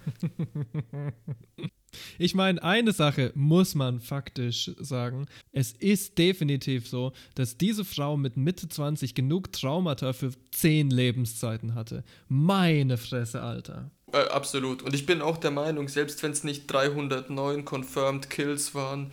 Ich 2.19 2.35
meine, 2.35 2.63
eine 2.63 2.93
Sache 2.93 3.33
muss 3.35 3.75
man 3.75 4.01
faktisch 4.01 4.71
sagen. 4.79 5.27
Es 5.53 5.73
ist 5.73 6.19
definitiv 6.19 6.89
so, 6.89 7.13
dass 7.35 7.57
diese 7.57 7.85
Frau 7.85 8.17
mit 8.17 8.37
Mitte 8.37 8.69
20 8.69 9.15
genug 9.15 9.53
Traumata 9.53 10.13
für 10.13 10.33
10 10.53 10.91
Lebenszeiten 10.91 11.75
hatte. 11.75 12.05
Meine 12.29 12.97
Fresse, 12.97 13.43
Alter. 13.43 13.91
Äh, 14.15 14.29
absolut. 14.29 14.83
Und 14.83 14.95
ich 14.95 15.07
bin 15.07 15.21
auch 15.21 15.37
der 15.37 15.51
Meinung, 15.51 15.89
selbst 15.89 16.23
wenn 16.23 16.31
es 16.31 16.45
nicht 16.45 16.67
309 16.69 17.65
confirmed 17.65 18.31
Kills 18.31 18.75
waren, 18.75 19.11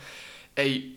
ey, 0.55 0.95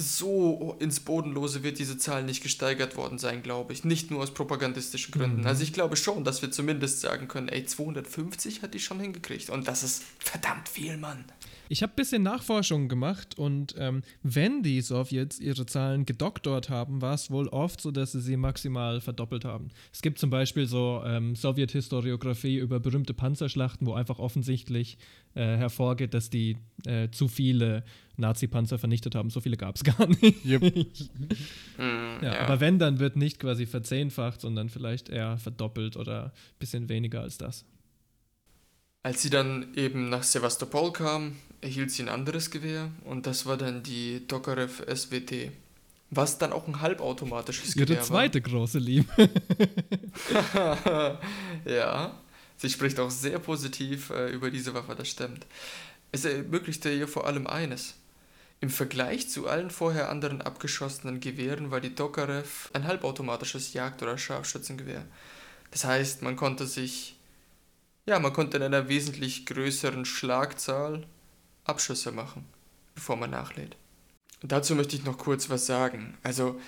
so 0.00 0.76
ins 0.78 1.00
Bodenlose 1.00 1.64
wird 1.64 1.80
diese 1.80 1.98
Zahl 1.98 2.22
nicht 2.22 2.40
gesteigert 2.42 2.96
worden 2.96 3.18
sein, 3.18 3.42
glaube 3.42 3.72
ich. 3.72 3.84
Nicht 3.84 4.12
nur 4.12 4.22
aus 4.22 4.32
propagandistischen 4.32 5.12
Gründen. 5.12 5.40
Mhm. 5.40 5.46
Also 5.46 5.64
ich 5.64 5.72
glaube 5.72 5.96
schon, 5.96 6.22
dass 6.22 6.40
wir 6.40 6.52
zumindest 6.52 7.00
sagen 7.00 7.26
können, 7.26 7.48
ey, 7.48 7.64
250 7.64 8.62
hat 8.62 8.74
die 8.74 8.80
schon 8.80 9.00
hingekriegt. 9.00 9.50
Und 9.50 9.66
das 9.66 9.82
ist 9.82 10.04
verdammt 10.20 10.68
viel, 10.68 10.96
Mann. 10.98 11.24
Ich 11.68 11.82
habe 11.82 11.92
ein 11.92 11.96
bisschen 11.96 12.22
Nachforschungen 12.22 12.88
gemacht 12.88 13.38
und 13.38 13.74
ähm, 13.78 14.02
wenn 14.22 14.62
die 14.62 14.80
Sowjets 14.80 15.38
ihre 15.38 15.66
Zahlen 15.66 16.06
gedoktort 16.06 16.70
haben, 16.70 17.02
war 17.02 17.14
es 17.14 17.30
wohl 17.30 17.48
oft 17.48 17.80
so, 17.80 17.90
dass 17.90 18.12
sie 18.12 18.20
sie 18.20 18.36
maximal 18.36 19.00
verdoppelt 19.00 19.44
haben. 19.44 19.68
Es 19.92 20.02
gibt 20.02 20.18
zum 20.18 20.30
Beispiel 20.30 20.66
so 20.66 21.02
ähm, 21.04 21.34
Sowjet-Historiografie 21.36 22.58
über 22.58 22.80
berühmte 22.80 23.14
Panzerschlachten, 23.14 23.86
wo 23.86 23.92
einfach 23.92 24.18
offensichtlich 24.18 24.98
äh, 25.34 25.56
hervorgeht, 25.56 26.14
dass 26.14 26.30
die 26.30 26.56
äh, 26.86 27.10
zu 27.10 27.28
viele 27.28 27.84
Nazi-Panzer 28.16 28.78
vernichtet 28.78 29.14
haben. 29.14 29.30
So 29.30 29.40
viele 29.40 29.56
gab 29.56 29.76
es 29.76 29.84
gar 29.84 30.06
nicht. 30.06 30.44
Yep. 30.44 30.62
ja, 31.78 32.22
ja. 32.22 32.40
Aber 32.40 32.60
wenn, 32.60 32.78
dann 32.78 32.98
wird 32.98 33.16
nicht 33.16 33.38
quasi 33.38 33.66
verzehnfacht, 33.66 34.40
sondern 34.40 34.68
vielleicht 34.68 35.08
eher 35.08 35.38
verdoppelt 35.38 35.96
oder 35.96 36.24
ein 36.26 36.32
bisschen 36.58 36.88
weniger 36.88 37.22
als 37.22 37.38
das. 37.38 37.64
Als 39.08 39.22
sie 39.22 39.30
dann 39.30 39.72
eben 39.74 40.10
nach 40.10 40.22
Sevastopol 40.22 40.92
kam, 40.92 41.36
erhielt 41.62 41.90
sie 41.90 42.02
ein 42.02 42.10
anderes 42.10 42.50
Gewehr 42.50 42.90
und 43.06 43.26
das 43.26 43.46
war 43.46 43.56
dann 43.56 43.82
die 43.82 44.26
Tokarev 44.28 44.84
SWT. 44.94 45.50
Was 46.10 46.36
dann 46.36 46.52
auch 46.52 46.68
ein 46.68 46.82
halbautomatisches 46.82 47.74
Ihre 47.74 47.86
Gewehr 47.86 47.96
war. 47.96 48.02
Ihre 48.02 48.32
zweite 48.32 48.42
große 48.42 48.78
Liebe. 48.78 49.30
ja, 51.64 52.20
sie 52.58 52.68
spricht 52.68 53.00
auch 53.00 53.10
sehr 53.10 53.38
positiv 53.38 54.10
äh, 54.10 54.28
über 54.28 54.50
diese 54.50 54.74
Waffe, 54.74 54.94
das 54.94 55.08
stimmt. 55.08 55.46
Es 56.12 56.26
ermöglichte 56.26 56.90
ihr 56.90 57.08
vor 57.08 57.26
allem 57.26 57.46
eines. 57.46 57.94
Im 58.60 58.68
Vergleich 58.68 59.30
zu 59.30 59.48
allen 59.48 59.70
vorher 59.70 60.10
anderen 60.10 60.42
abgeschossenen 60.42 61.20
Gewehren 61.20 61.70
war 61.70 61.80
die 61.80 61.94
Tokarev 61.94 62.68
ein 62.74 62.86
halbautomatisches 62.86 63.72
Jagd- 63.72 64.02
oder 64.02 64.18
Scharfschützengewehr. 64.18 65.06
Das 65.70 65.86
heißt, 65.86 66.20
man 66.20 66.36
konnte 66.36 66.66
sich 66.66 67.17
ja, 68.08 68.18
man 68.18 68.32
konnte 68.32 68.56
in 68.56 68.62
einer 68.62 68.88
wesentlich 68.88 69.44
größeren 69.44 70.06
Schlagzahl 70.06 71.06
Abschüsse 71.64 72.10
machen, 72.10 72.46
bevor 72.94 73.16
man 73.16 73.30
nachlädt. 73.30 73.76
dazu 74.40 74.74
möchte 74.74 74.96
ich 74.96 75.04
noch 75.04 75.18
kurz 75.18 75.50
was 75.50 75.66
sagen. 75.66 76.16
Also, 76.22 76.58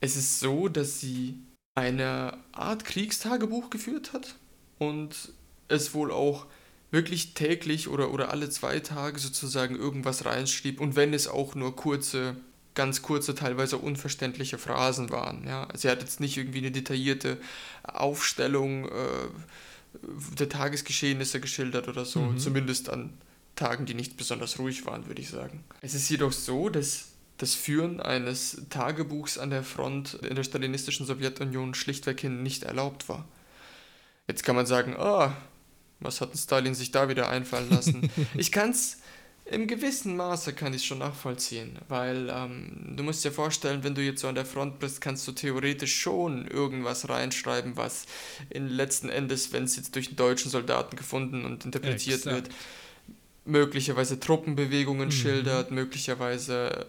es 0.00 0.16
ist 0.16 0.38
so, 0.38 0.68
dass 0.68 1.00
sie 1.00 1.38
eine 1.74 2.38
Art 2.52 2.84
Kriegstagebuch 2.84 3.70
geführt 3.70 4.12
hat 4.12 4.36
und 4.78 5.32
es 5.66 5.94
wohl 5.94 6.12
auch 6.12 6.46
wirklich 6.92 7.34
täglich 7.34 7.88
oder, 7.88 8.12
oder 8.12 8.30
alle 8.30 8.48
zwei 8.48 8.78
Tage 8.78 9.18
sozusagen 9.18 9.74
irgendwas 9.74 10.24
reinschrieb 10.24 10.80
und 10.80 10.94
wenn 10.94 11.12
es 11.12 11.26
auch 11.26 11.56
nur 11.56 11.74
kurze, 11.74 12.36
ganz 12.76 13.02
kurze, 13.02 13.34
teilweise 13.34 13.78
unverständliche 13.78 14.58
Phrasen 14.58 15.10
waren. 15.10 15.44
Ja? 15.44 15.66
Sie 15.74 15.90
hat 15.90 16.02
jetzt 16.02 16.20
nicht 16.20 16.36
irgendwie 16.36 16.58
eine 16.58 16.70
detaillierte 16.70 17.38
Aufstellung 17.82 18.84
äh, 18.84 19.28
der 20.38 20.48
Tagesgeschehnisse 20.48 21.40
geschildert 21.40 21.88
oder 21.88 22.04
so, 22.04 22.20
mhm. 22.20 22.38
zumindest 22.38 22.88
an 22.88 23.14
Tagen, 23.56 23.86
die 23.86 23.94
nicht 23.94 24.16
besonders 24.16 24.58
ruhig 24.58 24.84
waren, 24.86 25.06
würde 25.06 25.22
ich 25.22 25.28
sagen. 25.28 25.64
Es 25.80 25.94
ist 25.94 26.08
jedoch 26.08 26.32
so, 26.32 26.68
dass 26.68 27.08
das 27.38 27.54
Führen 27.54 28.00
eines 28.00 28.62
Tagebuchs 28.70 29.38
an 29.38 29.50
der 29.50 29.62
Front 29.62 30.14
in 30.14 30.34
der 30.34 30.44
stalinistischen 30.44 31.06
Sowjetunion 31.06 31.74
schlichtweg 31.74 32.20
hin 32.20 32.42
nicht 32.42 32.64
erlaubt 32.64 33.08
war. 33.08 33.26
Jetzt 34.26 34.44
kann 34.44 34.56
man 34.56 34.66
sagen, 34.66 34.96
ah, 34.96 35.36
was 36.00 36.20
hat 36.20 36.36
Stalin 36.36 36.74
sich 36.74 36.90
da 36.90 37.08
wieder 37.08 37.28
einfallen 37.28 37.70
lassen? 37.70 38.10
ich 38.34 38.52
kann 38.52 38.70
es 38.70 38.98
im 39.46 39.66
gewissen 39.66 40.16
Maße 40.16 40.54
kann 40.54 40.72
ich 40.72 40.80
es 40.80 40.86
schon 40.86 40.98
nachvollziehen, 40.98 41.78
weil 41.88 42.30
ähm, 42.34 42.94
du 42.96 43.02
musst 43.02 43.24
dir 43.24 43.32
vorstellen, 43.32 43.84
wenn 43.84 43.94
du 43.94 44.00
jetzt 44.00 44.22
so 44.22 44.28
an 44.28 44.34
der 44.34 44.46
Front 44.46 44.78
bist, 44.78 45.02
kannst 45.02 45.28
du 45.28 45.32
theoretisch 45.32 45.94
schon 45.94 46.46
irgendwas 46.48 47.08
reinschreiben, 47.10 47.76
was 47.76 48.06
in 48.48 48.68
letzten 48.68 49.10
Endes, 49.10 49.52
wenn 49.52 49.64
es 49.64 49.76
jetzt 49.76 49.94
durch 49.96 50.08
einen 50.08 50.16
deutschen 50.16 50.50
Soldaten 50.50 50.96
gefunden 50.96 51.44
und 51.44 51.64
interpretiert 51.66 52.20
Exakt. 52.20 52.34
wird, 52.34 52.54
möglicherweise 53.44 54.18
Truppenbewegungen 54.18 55.08
mhm. 55.08 55.12
schildert, 55.12 55.70
möglicherweise 55.70 56.86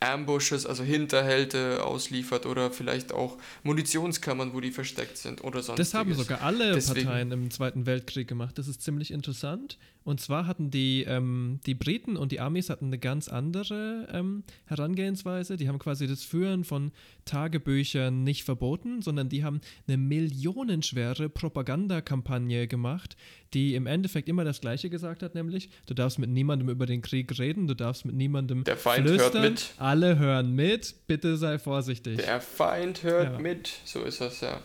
Ambushes, 0.00 0.64
also 0.64 0.84
Hinterhälte 0.84 1.84
ausliefert 1.84 2.46
oder 2.46 2.70
vielleicht 2.70 3.12
auch 3.12 3.36
Munitionskammern, 3.64 4.54
wo 4.54 4.60
die 4.60 4.70
versteckt 4.70 5.18
sind 5.18 5.42
oder 5.42 5.60
sonst. 5.60 5.78
Das 5.78 5.92
haben 5.92 6.14
sogar 6.14 6.40
alle 6.42 6.72
Deswegen, 6.72 7.06
Parteien 7.06 7.32
im 7.32 7.50
Zweiten 7.50 7.84
Weltkrieg 7.84 8.28
gemacht. 8.28 8.58
Das 8.58 8.68
ist 8.68 8.80
ziemlich 8.80 9.10
interessant. 9.10 9.76
Und 10.08 10.22
zwar 10.22 10.46
hatten 10.46 10.70
die, 10.70 11.04
ähm, 11.06 11.60
die 11.66 11.74
Briten 11.74 12.16
und 12.16 12.32
die 12.32 12.40
Amis 12.40 12.70
hatten 12.70 12.86
eine 12.86 12.98
ganz 12.98 13.28
andere 13.28 14.08
ähm, 14.10 14.42
Herangehensweise. 14.64 15.58
Die 15.58 15.68
haben 15.68 15.78
quasi 15.78 16.06
das 16.06 16.22
Führen 16.22 16.64
von 16.64 16.92
Tagebüchern 17.26 18.24
nicht 18.24 18.44
verboten, 18.44 19.02
sondern 19.02 19.28
die 19.28 19.44
haben 19.44 19.60
eine 19.86 19.98
millionenschwere 19.98 21.28
Propagandakampagne 21.28 22.66
gemacht, 22.68 23.18
die 23.52 23.74
im 23.74 23.86
Endeffekt 23.86 24.30
immer 24.30 24.44
das 24.44 24.62
Gleiche 24.62 24.88
gesagt 24.88 25.22
hat, 25.22 25.34
nämlich 25.34 25.68
du 25.84 25.92
darfst 25.92 26.18
mit 26.18 26.30
niemandem 26.30 26.70
über 26.70 26.86
den 26.86 27.02
Krieg 27.02 27.38
reden, 27.38 27.66
du 27.66 27.74
darfst 27.74 28.06
mit 28.06 28.14
niemandem 28.14 28.64
Der 28.64 28.78
Feind 28.78 29.06
flüstern, 29.06 29.42
hört 29.42 29.50
mit. 29.50 29.74
Alle 29.76 30.18
hören 30.18 30.54
mit, 30.54 31.06
bitte 31.06 31.36
sei 31.36 31.58
vorsichtig. 31.58 32.16
Der 32.16 32.40
Feind 32.40 33.02
hört 33.02 33.34
ja. 33.34 33.38
mit, 33.40 33.70
so 33.84 34.02
ist 34.04 34.22
das 34.22 34.40
ja. 34.40 34.58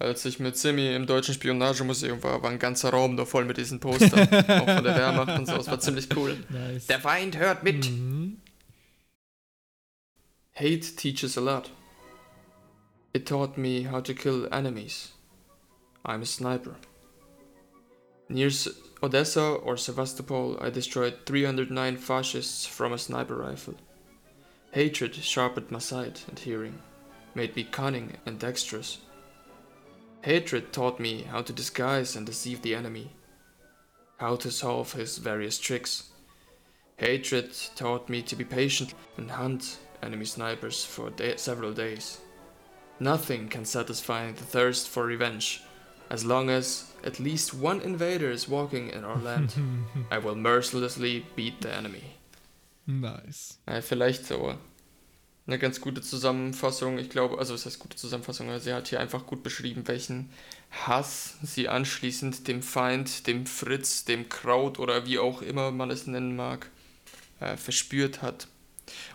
Als 0.00 0.24
ich 0.24 0.40
mit 0.40 0.56
Simi 0.56 0.94
im 0.94 1.06
Deutschen 1.06 1.34
Spionagemuseum 1.34 2.22
war, 2.22 2.42
war 2.42 2.50
ein 2.50 2.58
ganzer 2.58 2.88
Raum 2.88 3.18
da 3.18 3.26
voll 3.26 3.44
mit 3.44 3.58
diesen 3.58 3.80
Postern. 3.80 4.22
auch 4.22 4.64
von 4.64 4.84
der 4.84 4.96
Wehrmacht 4.96 5.38
und 5.38 5.46
so. 5.46 5.58
Das 5.58 5.66
war 5.66 5.78
ziemlich 5.78 6.08
cool. 6.16 6.42
Nice. 6.48 6.86
Der 6.86 7.00
Feind 7.00 7.36
hört 7.36 7.62
mit. 7.62 7.90
Mhm. 7.90 8.38
Hate 10.54 10.96
teaches 10.96 11.36
a 11.36 11.42
lot. 11.42 11.70
It 13.12 13.28
taught 13.28 13.58
me 13.58 13.90
how 13.90 14.02
to 14.02 14.14
kill 14.14 14.48
enemies. 14.50 15.12
I'm 16.02 16.22
a 16.22 16.26
sniper. 16.26 16.76
Near 18.30 18.50
Odessa 19.02 19.56
or 19.56 19.76
Sevastopol, 19.76 20.56
I 20.62 20.70
destroyed 20.70 21.26
309 21.26 21.98
fascists 21.98 22.64
from 22.64 22.94
a 22.94 22.98
sniper 22.98 23.36
rifle. 23.36 23.74
Hatred 24.72 25.14
sharpened 25.14 25.70
my 25.70 25.78
sight 25.78 26.24
and 26.26 26.38
hearing, 26.38 26.78
made 27.34 27.54
me 27.54 27.64
cunning 27.64 28.16
and 28.24 28.38
dexterous. 28.38 28.98
Hatred 30.22 30.72
taught 30.72 31.00
me 31.00 31.22
how 31.22 31.42
to 31.42 31.52
disguise 31.52 32.14
and 32.14 32.26
deceive 32.26 32.60
the 32.60 32.74
enemy, 32.74 33.10
how 34.18 34.36
to 34.36 34.50
solve 34.50 34.92
his 34.92 35.18
various 35.18 35.58
tricks. 35.58 36.10
Hatred 36.96 37.56
taught 37.74 38.08
me 38.08 38.20
to 38.22 38.36
be 38.36 38.44
patient 38.44 38.92
and 39.16 39.30
hunt 39.30 39.78
enemy 40.02 40.26
snipers 40.26 40.84
for 40.84 41.10
day 41.10 41.36
several 41.36 41.72
days. 41.72 42.20
Nothing 42.98 43.48
can 43.48 43.64
satisfy 43.64 44.30
the 44.30 44.44
thirst 44.44 44.88
for 44.88 45.06
revenge. 45.06 45.62
As 46.10 46.24
long 46.24 46.50
as 46.50 46.92
at 47.02 47.20
least 47.20 47.54
one 47.54 47.80
invader 47.80 48.30
is 48.30 48.48
walking 48.48 48.90
in 48.90 49.04
our 49.04 49.16
land, 49.16 49.54
I 50.10 50.18
will 50.18 50.34
mercilessly 50.34 51.24
beat 51.34 51.62
the 51.62 51.74
enemy. 51.74 52.16
Nice. 52.86 53.58
Ja, 53.66 53.80
vielleicht 53.80 54.26
so 54.26 54.58
eine 55.46 55.58
ganz 55.58 55.80
gute 55.80 56.00
Zusammenfassung. 56.00 56.98
Ich 56.98 57.10
glaube, 57.10 57.38
also 57.38 57.54
es 57.54 57.66
heißt 57.66 57.78
gute 57.78 57.96
Zusammenfassung, 57.96 58.48
aber 58.48 58.60
sie 58.60 58.72
hat 58.72 58.88
hier 58.88 59.00
einfach 59.00 59.26
gut 59.26 59.42
beschrieben, 59.42 59.86
welchen 59.86 60.30
Hass 60.70 61.36
sie 61.42 61.68
anschließend 61.68 62.46
dem 62.46 62.62
Feind, 62.62 63.26
dem 63.26 63.46
Fritz, 63.46 64.04
dem 64.04 64.28
Kraut 64.28 64.78
oder 64.78 65.06
wie 65.06 65.18
auch 65.18 65.42
immer 65.42 65.70
man 65.70 65.90
es 65.90 66.06
nennen 66.06 66.36
mag, 66.36 66.70
äh, 67.40 67.56
verspürt 67.56 68.22
hat. 68.22 68.46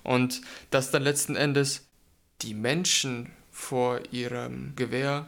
Und 0.04 0.42
dass 0.72 0.92
dann 0.92 1.04
letzten 1.04 1.36
Endes 1.36 1.88
die 2.42 2.54
Menschen 2.54 3.32
vor 3.52 4.02
ihrem 4.12 4.76
Gewehr 4.76 5.28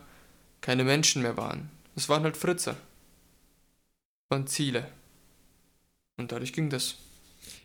keine 0.62 0.84
Menschen 0.84 1.22
mehr 1.22 1.38
waren. 1.38 1.70
Es 1.96 2.10
waren 2.10 2.24
halt 2.24 2.36
Fritze. 2.36 2.72
Es 2.72 4.32
waren 4.32 4.48
Ziele. 4.48 4.92
Und 6.18 6.32
dadurch 6.32 6.52
ging 6.52 6.70
das. 6.70 6.98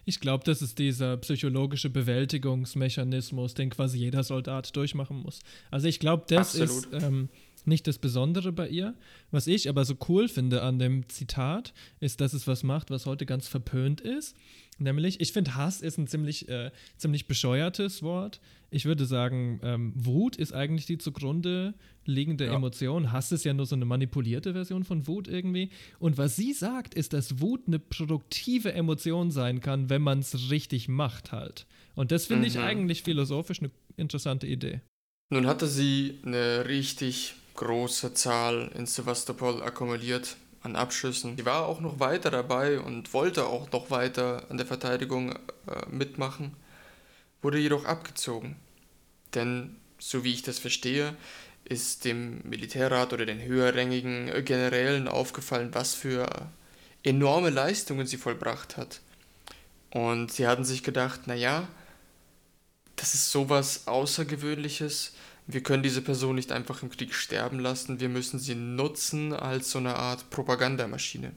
Ich 0.04 0.20
glaube, 0.20 0.44
das 0.44 0.62
ist 0.62 0.78
dieser 0.78 1.16
psychologische 1.18 1.88
Bewältigungsmechanismus, 1.90 3.54
den 3.54 3.70
quasi 3.70 3.98
jeder 3.98 4.24
Soldat 4.24 4.74
durchmachen 4.74 5.22
muss. 5.22 5.40
Also 5.70 5.86
ich 5.86 6.00
glaube, 6.00 6.24
das 6.28 6.60
Absolut. 6.60 6.92
ist 6.92 7.02
ähm, 7.02 7.28
nicht 7.64 7.86
das 7.86 7.98
Besondere 7.98 8.52
bei 8.52 8.68
ihr. 8.68 8.94
Was 9.30 9.46
ich 9.46 9.68
aber 9.68 9.84
so 9.84 9.94
cool 10.08 10.28
finde 10.28 10.62
an 10.62 10.78
dem 10.78 11.08
Zitat, 11.08 11.72
ist, 12.00 12.20
dass 12.20 12.32
es 12.32 12.46
was 12.46 12.62
macht, 12.62 12.90
was 12.90 13.06
heute 13.06 13.26
ganz 13.26 13.48
verpönt 13.48 14.00
ist. 14.00 14.36
Nämlich, 14.78 15.20
ich 15.20 15.32
finde, 15.32 15.54
Hass 15.54 15.80
ist 15.80 15.98
ein 15.98 16.06
ziemlich, 16.06 16.48
äh, 16.48 16.70
ziemlich 16.96 17.26
bescheuertes 17.26 18.02
Wort. 18.02 18.40
Ich 18.70 18.84
würde 18.84 19.04
sagen, 19.04 19.60
ähm, 19.62 19.92
Wut 19.94 20.36
ist 20.36 20.52
eigentlich 20.52 20.86
die 20.86 20.98
zugrunde 20.98 21.74
liegende 22.04 22.46
ja. 22.46 22.54
Emotion. 22.54 23.12
Hass 23.12 23.30
ist 23.30 23.44
ja 23.44 23.52
nur 23.52 23.66
so 23.66 23.76
eine 23.76 23.84
manipulierte 23.84 24.54
Version 24.54 24.84
von 24.84 25.06
Wut 25.06 25.28
irgendwie. 25.28 25.70
Und 25.98 26.18
was 26.18 26.36
sie 26.36 26.52
sagt, 26.52 26.94
ist, 26.94 27.12
dass 27.12 27.40
Wut 27.40 27.62
eine 27.66 27.78
produktive 27.78 28.72
Emotion 28.72 29.30
sein 29.30 29.60
kann, 29.60 29.90
wenn 29.90 30.02
man 30.02 30.20
es 30.20 30.50
richtig 30.50 30.88
macht 30.88 31.32
halt. 31.32 31.66
Und 31.94 32.10
das 32.10 32.26
finde 32.26 32.42
mhm. 32.42 32.46
ich 32.48 32.58
eigentlich 32.58 33.02
philosophisch 33.02 33.60
eine 33.60 33.70
interessante 33.96 34.46
Idee. 34.46 34.80
Nun 35.30 35.46
hatte 35.46 35.66
sie 35.66 36.18
eine 36.24 36.66
richtig 36.66 37.34
große 37.54 38.14
Zahl 38.14 38.70
in 38.74 38.86
Sevastopol 38.86 39.62
akkumuliert 39.62 40.36
an 40.62 40.76
Abschüssen. 40.76 41.36
Sie 41.36 41.44
war 41.44 41.66
auch 41.66 41.80
noch 41.80 42.00
weiter 42.00 42.30
dabei 42.30 42.78
und 42.80 43.12
wollte 43.12 43.46
auch 43.46 43.70
noch 43.72 43.90
weiter 43.90 44.44
an 44.48 44.56
der 44.56 44.66
Verteidigung 44.66 45.32
äh, 45.32 45.36
mitmachen, 45.90 46.54
wurde 47.42 47.58
jedoch 47.58 47.84
abgezogen. 47.84 48.56
Denn, 49.34 49.76
so 49.98 50.24
wie 50.24 50.32
ich 50.32 50.42
das 50.42 50.58
verstehe, 50.58 51.16
ist 51.64 52.04
dem 52.04 52.40
Militärrat 52.44 53.12
oder 53.12 53.26
den 53.26 53.42
höherrangigen 53.42 54.44
Generälen 54.44 55.08
aufgefallen, 55.08 55.70
was 55.72 55.94
für 55.94 56.28
enorme 57.02 57.50
Leistungen 57.50 58.06
sie 58.06 58.16
vollbracht 58.16 58.76
hat. 58.76 59.00
Und 59.90 60.32
sie 60.32 60.46
hatten 60.46 60.64
sich 60.64 60.82
gedacht, 60.82 61.26
naja, 61.26 61.68
das 62.96 63.14
ist 63.14 63.30
sowas 63.30 63.86
Außergewöhnliches. 63.86 65.12
Wir 65.46 65.62
können 65.62 65.82
diese 65.82 66.02
Person 66.02 66.36
nicht 66.36 66.52
einfach 66.52 66.82
im 66.82 66.90
Krieg 66.90 67.14
sterben 67.14 67.58
lassen. 67.58 68.00
Wir 68.00 68.08
müssen 68.08 68.38
sie 68.38 68.54
nutzen 68.54 69.32
als 69.32 69.70
so 69.70 69.78
eine 69.78 69.96
Art 69.96 70.30
Propagandamaschine. 70.30 71.32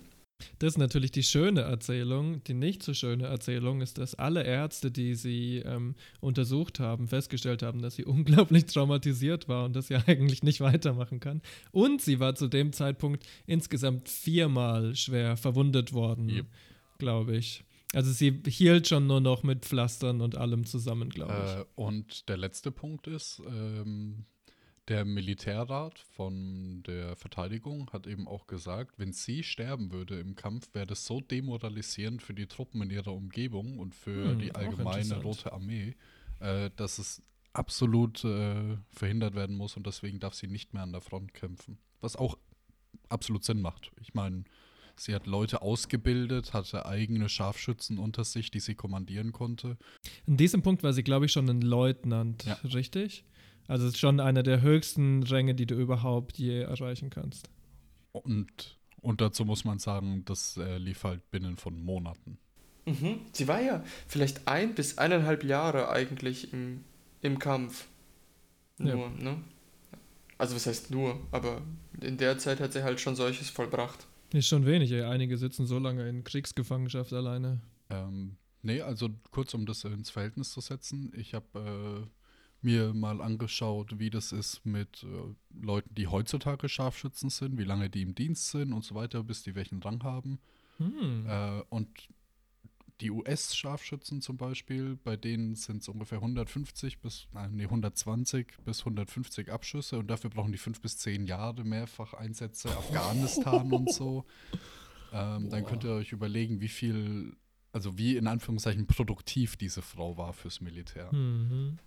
Das 0.60 0.73
ist 0.73 0.77
natürlich 0.77 1.11
die 1.11 1.23
schöne 1.23 1.61
Erzählung. 1.61 2.44
Die 2.44 2.53
nicht 2.53 2.84
so 2.84 2.94
schöne 2.94 3.26
Erzählung 3.26 3.82
ist, 3.82 3.98
dass 3.98 4.15
alle 4.15 4.44
Ärzte, 4.44 4.91
die 4.91 5.15
sie 5.15 5.57
ähm, 5.65 5.95
untersucht 6.19 6.80
haben, 6.80 7.07
festgestellt 7.07 7.64
haben, 7.64 7.82
dass 7.82 7.95
sie 7.95 8.06
unglaublich 8.06 8.65
traumatisiert 8.65 9.48
war 9.48 9.65
und 9.65 9.76
dass 9.76 9.88
sie 9.88 9.95
eigentlich 10.07 10.44
nicht 10.44 10.61
weitermachen 10.61 11.19
kann. 11.19 11.41
Und 11.72 12.02
sie 12.02 12.19
war 12.19 12.36
zu 12.36 12.48
dem 12.48 12.73
Zeitpunkt 12.73 13.26
insgesamt 13.45 14.10
viermal 14.10 14.95
schwer 14.95 15.38
verwundet 15.38 15.94
worden, 15.94 16.30
yep. 16.30 16.45
glaube 16.98 17.38
ich. 17.38 17.64
Also 17.96 18.12
sie 18.12 18.42
hielt 18.46 18.90
schon 18.90 19.08
nur 19.08 19.22
noch 19.22 19.44
mit 19.44 19.64
Pflastern 19.64 20.20
und 20.20 20.36
allem 20.36 20.66
zusammen, 20.66 21.10
glaube 21.10 21.34
ich. 21.34 21.62
Äh, 21.62 21.66
und 21.76 22.28
der 22.28 22.36
letzte 22.36 22.70
Punkt 22.70 23.08
ist, 23.08 23.42
ähm, 23.48 24.26
der 24.90 25.06
Militärrat 25.06 26.00
von 26.00 26.84
der 26.84 27.16
Verteidigung 27.16 27.90
hat 27.94 28.06
eben 28.06 28.28
auch 28.28 28.48
gesagt, 28.48 29.00
wenn 29.00 29.14
sie 29.14 29.44
sterben 29.44 29.94
würde 29.94 30.20
im 30.20 30.36
Kampf, 30.36 30.74
wäre 30.74 30.86
das 30.86 31.06
so 31.06 31.22
demoralisierend 31.22 32.22
für 32.22 32.34
die 32.34 32.48
Truppen 32.48 32.82
in 32.82 32.90
ihrer 32.90 33.14
Umgebung 33.14 33.80
und 33.80 33.96
für 33.96 34.32
hm, 34.32 34.40
die 34.40 34.54
allgemeine 34.54 35.22
Rote 35.22 35.54
Armee, 35.54 35.96
äh, 36.42 36.72
dass 36.76 37.00
es 37.00 37.24
absolut 37.54 38.26
äh, 38.26 38.78
verhindert 38.92 39.36
werden 39.36 39.56
muss 39.56 39.78
und 39.78 39.88
deswegen 39.88 40.20
darf 40.20 40.34
sie 40.34 40.48
nicht 40.48 40.74
mehr 40.74 40.84
an 40.84 40.92
der 40.92 41.02
Front 41.02 41.34
kämpfen. 41.34 41.78
Was 42.02 42.18
auch 42.18 42.38
absolut 43.08 43.46
Sinn 43.46 43.62
macht. 43.62 43.92
Ich 44.02 44.14
meine, 44.14 44.44
Sie 44.98 45.14
hat 45.14 45.28
Leute 45.28 45.62
ausgebildet, 45.62 46.54
hatte 46.54 46.86
eigene 46.86 47.30
Scharfschützen 47.30 47.98
unter 47.98 48.24
sich, 48.24 48.52
die 48.52 48.60
sie 48.60 48.76
kommandieren 48.76 49.32
konnte. 49.32 49.78
In 50.26 50.38
diesem 50.38 50.62
Punkt 50.62 50.84
war 50.84 50.94
sie, 50.94 51.04
glaube 51.04 51.26
ich, 51.26 51.32
schon 51.32 51.50
ein 51.50 51.62
Leutnant, 51.62 52.46
ja. 52.46 52.54
richtig? 52.64 53.26
Also 53.68 53.86
es 53.86 53.94
ist 53.94 54.00
schon 54.00 54.20
einer 54.20 54.44
der 54.44 54.62
höchsten 54.62 55.24
Ränge, 55.24 55.56
die 55.56 55.66
du 55.66 55.76
überhaupt 55.76 56.38
je 56.38 56.62
erreichen 56.62 57.10
kannst. 57.10 57.50
Und, 58.12 58.78
und 59.02 59.22
dazu 59.22 59.44
muss 59.44 59.66
man 59.66 59.80
sagen, 59.80 60.24
das 60.26 60.58
äh, 60.58 60.78
lief 60.78 61.04
halt 61.04 61.30
binnen 61.32 61.58
von 61.58 61.82
Monaten. 61.82 62.38
Mhm. 62.86 63.22
Sie 63.32 63.48
war 63.48 63.62
ja 63.62 63.84
vielleicht 64.08 64.48
ein 64.48 64.76
bis 64.76 64.98
eineinhalb 64.98 65.44
Jahre 65.44 65.90
eigentlich 65.90 66.54
im, 66.54 66.84
im 67.22 67.40
Kampf. 67.40 67.88
Nur, 68.78 68.96
ja. 68.96 69.10
ne? 69.10 69.38
Also 70.38 70.56
was 70.56 70.68
heißt 70.68 70.92
nur, 70.92 71.20
aber 71.32 71.62
in 72.02 72.18
der 72.18 72.38
Zeit 72.38 72.60
hat 72.60 72.74
sie 72.74 72.84
halt 72.84 73.00
schon 73.00 73.16
solches 73.16 73.50
vollbracht. 73.50 74.06
Ist 74.34 74.47
schon 74.47 74.65
wenig, 74.65 74.91
ey. 74.91 75.03
Einige 75.03 75.38
sitzen 75.38 75.65
so 75.65 75.80
lange 75.80 76.07
in 76.07 76.23
Kriegsgefangenschaft 76.23 77.14
alleine. 77.14 77.61
Ähm, 77.89 78.38
nee, 78.61 78.81
also 78.81 79.10
kurz 79.31 79.53
um 79.53 79.65
das 79.65 79.84
ins 79.84 80.10
Verhältnis 80.10 80.52
zu 80.52 80.61
setzen. 80.61 81.14
Ich 81.15 81.34
habe 81.34 82.06
äh, 82.06 82.10
mir 82.61 82.93
mal 82.93 83.22
angeschaut, 83.22 83.99
wie 83.99 84.10
das 84.10 84.31
ist 84.31 84.65
mit 84.65 85.03
äh, 85.03 85.64
Leuten, 85.64 85.93
die 85.93 86.07
heutzutage 86.07 86.68
Scharfschützen 86.68 87.30
sind, 87.30 87.57
wie 87.57 87.64
lange 87.64 87.89
die 87.89 88.02
im 88.02 88.15
Dienst 88.15 88.49
sind 88.49 88.73
und 88.73 88.84
so 88.84 88.95
weiter, 88.95 89.23
bis 89.23 89.43
die 89.43 89.56
welchen 89.56 89.81
Rang 89.81 90.03
haben. 90.03 90.39
Hm. 90.77 91.26
Äh, 91.27 91.61
und 91.69 91.88
die 93.02 93.12
US-Scharfschützen 93.12 94.22
zum 94.22 94.38
Beispiel, 94.38 94.98
bei 95.04 95.18
denen 95.18 95.56
sind 95.56 95.82
es 95.82 95.90
ungefähr 95.90 96.20
150 96.20 97.00
bis, 97.00 97.28
nein, 97.34 97.56
nee, 97.56 97.66
120 97.66 98.58
bis 98.64 98.80
150 98.80 99.52
Abschüsse 99.52 100.00
und 100.00 100.08
dafür 100.08 100.30
brauchen 100.30 100.52
die 100.52 100.58
fünf 100.58 100.82
bis 100.82 100.98
zehn 100.98 101.26
Jahre 101.26 101.64
mehrfach 101.64 102.14
Einsätze, 102.14 102.70
Afghanistan 102.70 103.72
und 103.72 103.92
so. 103.92 104.26
Ähm, 105.12 105.50
dann 105.50 105.66
könnt 105.66 105.84
ihr 105.84 105.92
euch 105.92 106.12
überlegen, 106.12 106.62
wie 106.62 106.68
viel, 106.68 107.36
also 107.72 107.98
wie 107.98 108.18
in 108.18 108.28
Anführungszeichen 108.28 108.88
produktiv 108.88 109.56
diese 109.56 109.82
Frau 109.82 110.18
war 110.18 110.34
fürs 110.34 110.62
Militär. 110.62 111.14
Mhm. 111.14 111.80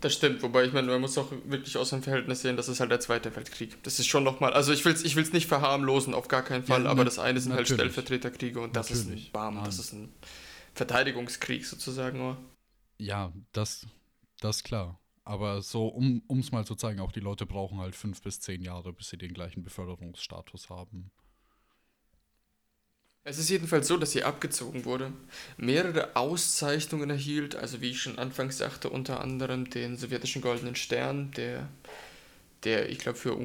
Das 0.00 0.14
stimmt, 0.14 0.42
wobei 0.42 0.64
ich 0.64 0.72
meine, 0.72 0.88
man 0.88 1.00
muss 1.00 1.18
auch 1.18 1.30
wirklich 1.44 1.76
aus 1.76 1.90
dem 1.90 2.02
Verhältnis 2.02 2.40
sehen, 2.40 2.56
das 2.56 2.68
ist 2.68 2.80
halt 2.80 2.90
der 2.90 3.00
Zweite 3.00 3.34
Weltkrieg. 3.36 3.82
Das 3.82 3.98
ist 3.98 4.06
schon 4.06 4.24
nochmal, 4.24 4.52
also 4.54 4.72
ich 4.72 4.84
will 4.84 4.92
es 4.92 5.04
ich 5.04 5.14
will's 5.14 5.32
nicht 5.32 5.46
verharmlosen, 5.46 6.14
auf 6.14 6.28
gar 6.28 6.42
keinen 6.42 6.64
Fall, 6.64 6.84
ja, 6.84 6.90
aber 6.90 7.04
das 7.04 7.18
eine 7.18 7.38
sind 7.38 7.52
halt 7.52 7.62
natürlich. 7.62 7.80
halt 7.80 7.92
Stellvertreterkriege 7.92 8.60
und 8.60 8.74
das 8.74 8.90
natürlich. 8.90 9.24
ist 9.24 9.28
ein 9.28 9.32
Bam, 9.32 9.62
das 9.64 9.78
ist 9.78 9.92
ein 9.92 10.12
Verteidigungskrieg 10.74 11.66
sozusagen 11.66 12.18
nur. 12.18 12.38
Ja, 12.98 13.32
das, 13.52 13.86
das 14.40 14.62
klar. 14.64 14.98
Aber 15.24 15.60
so, 15.60 15.86
um 15.86 16.40
es 16.40 16.50
mal 16.50 16.64
zu 16.64 16.74
zeigen, 16.74 17.00
auch 17.00 17.12
die 17.12 17.20
Leute 17.20 17.44
brauchen 17.44 17.78
halt 17.78 17.94
fünf 17.94 18.22
bis 18.22 18.40
zehn 18.40 18.62
Jahre, 18.62 18.92
bis 18.92 19.10
sie 19.10 19.18
den 19.18 19.34
gleichen 19.34 19.62
Beförderungsstatus 19.62 20.70
haben. 20.70 21.10
Es 23.22 23.38
ist 23.38 23.50
jedenfalls 23.50 23.86
so, 23.86 23.98
dass 23.98 24.12
sie 24.12 24.24
abgezogen 24.24 24.86
wurde, 24.86 25.12
mehrere 25.58 26.16
Auszeichnungen 26.16 27.10
erhielt, 27.10 27.54
also 27.54 27.82
wie 27.82 27.90
ich 27.90 28.00
schon 28.00 28.18
anfangs 28.18 28.56
sagte, 28.56 28.88
unter 28.88 29.20
anderem 29.20 29.68
den 29.68 29.98
sowjetischen 29.98 30.40
Goldenen 30.40 30.74
Stern, 30.74 31.30
der, 31.32 31.68
der 32.64 32.88
ich 32.88 32.98
glaube, 32.98 33.18
für 33.18 33.36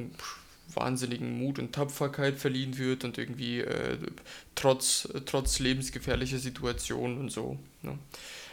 wahnsinnigen 0.74 1.38
Mut 1.38 1.58
und 1.58 1.74
Tapferkeit 1.74 2.38
verliehen 2.38 2.78
wird 2.78 3.04
und 3.04 3.18
irgendwie 3.18 3.60
äh, 3.60 3.98
trotz, 4.54 5.08
trotz 5.26 5.58
lebensgefährlicher 5.58 6.38
Situationen 6.38 7.18
und 7.18 7.30
so. 7.30 7.58
Ne? 7.82 7.98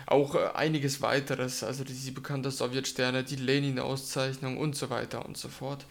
Auch 0.05 0.35
äh, 0.35 0.49
einiges 0.53 1.01
weiteres, 1.01 1.63
also 1.63 1.85
die, 1.85 2.11
bekannte 2.11 2.51
Sowjetsterne, 2.51 3.23
die 3.23 3.37
Lenin-Auszeichnung 3.37 4.57
und 4.57 4.75
so 4.75 4.89
weiter 4.89 5.25
und 5.25 5.37
so 5.37 5.47
fort. 5.47 5.85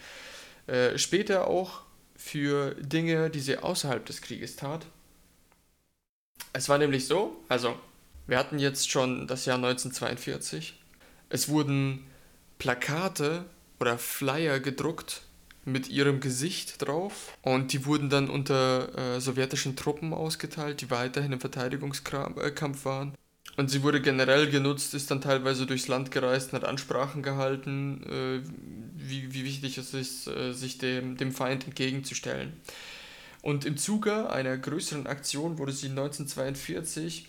Äh, 0.66 0.98
später 0.98 1.46
auch 1.46 1.80
für 2.16 2.74
Dinge, 2.74 3.30
die 3.30 3.40
sie 3.40 3.56
außerhalb 3.56 4.04
des 4.04 4.20
Krieges 4.20 4.56
tat. 4.56 4.86
Es 6.52 6.68
war 6.68 6.78
nämlich 6.78 7.06
so, 7.06 7.36
also 7.48 7.74
wir 8.26 8.38
hatten 8.38 8.58
jetzt 8.58 8.90
schon 8.90 9.26
das 9.26 9.46
Jahr 9.46 9.56
1942. 9.56 10.78
Es 11.28 11.48
wurden 11.48 12.06
Plakate 12.58 13.44
oder 13.80 13.98
Flyer 13.98 14.60
gedruckt 14.60 15.22
mit 15.64 15.88
ihrem 15.88 16.20
Gesicht 16.20 16.82
drauf 16.82 17.36
und 17.42 17.72
die 17.72 17.86
wurden 17.86 18.10
dann 18.10 18.28
unter 18.28 19.16
äh, 19.16 19.20
sowjetischen 19.20 19.76
Truppen 19.76 20.12
ausgeteilt, 20.12 20.80
die 20.80 20.90
weiterhin 20.90 21.32
im 21.32 21.40
Verteidigungskampf 21.40 22.84
waren. 22.84 23.14
Und 23.56 23.70
sie 23.70 23.82
wurde 23.82 24.00
generell 24.00 24.50
genutzt, 24.50 24.94
ist 24.94 25.10
dann 25.10 25.20
teilweise 25.20 25.66
durchs 25.66 25.88
Land 25.88 26.10
gereist 26.10 26.52
und 26.52 26.62
hat 26.62 26.68
Ansprachen 26.68 27.22
gehalten, 27.22 28.02
äh, 28.04 28.48
wie, 28.96 29.34
wie 29.34 29.44
wichtig 29.44 29.78
es 29.78 29.92
ist, 29.94 30.26
äh, 30.26 30.52
sich 30.52 30.78
dem, 30.78 31.16
dem 31.16 31.32
Feind 31.32 31.66
entgegenzustellen. 31.66 32.54
Und 33.43 33.64
im 33.64 33.77
Zuge 33.77 34.31
einer 34.31 34.56
größeren 34.56 35.06
Aktion 35.06 35.59
wurde 35.59 35.73
sie 35.73 35.89
1942 35.89 37.27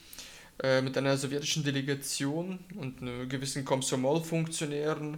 äh, 0.61 0.81
mit 0.81 0.97
einer 0.97 1.17
sowjetischen 1.17 1.63
Delegation 1.63 2.59
und 2.75 2.99
gewissen 3.29 3.65
Komsomol-Funktionären 3.65 5.17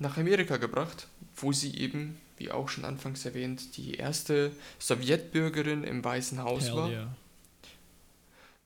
nach 0.00 0.16
Amerika 0.18 0.56
gebracht, 0.56 1.08
wo 1.36 1.52
sie 1.52 1.76
eben, 1.78 2.20
wie 2.36 2.50
auch 2.50 2.68
schon 2.68 2.84
anfangs 2.84 3.24
erwähnt, 3.24 3.76
die 3.76 3.94
erste 3.94 4.50
Sowjetbürgerin 4.80 5.84
im 5.84 6.04
Weißen 6.04 6.42
Haus 6.42 6.64
Hell 6.64 6.74
war. 6.74 6.90
Yeah. 6.90 7.16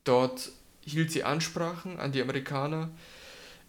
Dort 0.04 0.50
hielt 0.86 1.12
sie 1.12 1.24
Ansprachen 1.24 1.98
an 1.98 2.12
die 2.12 2.22
Amerikaner, 2.22 2.90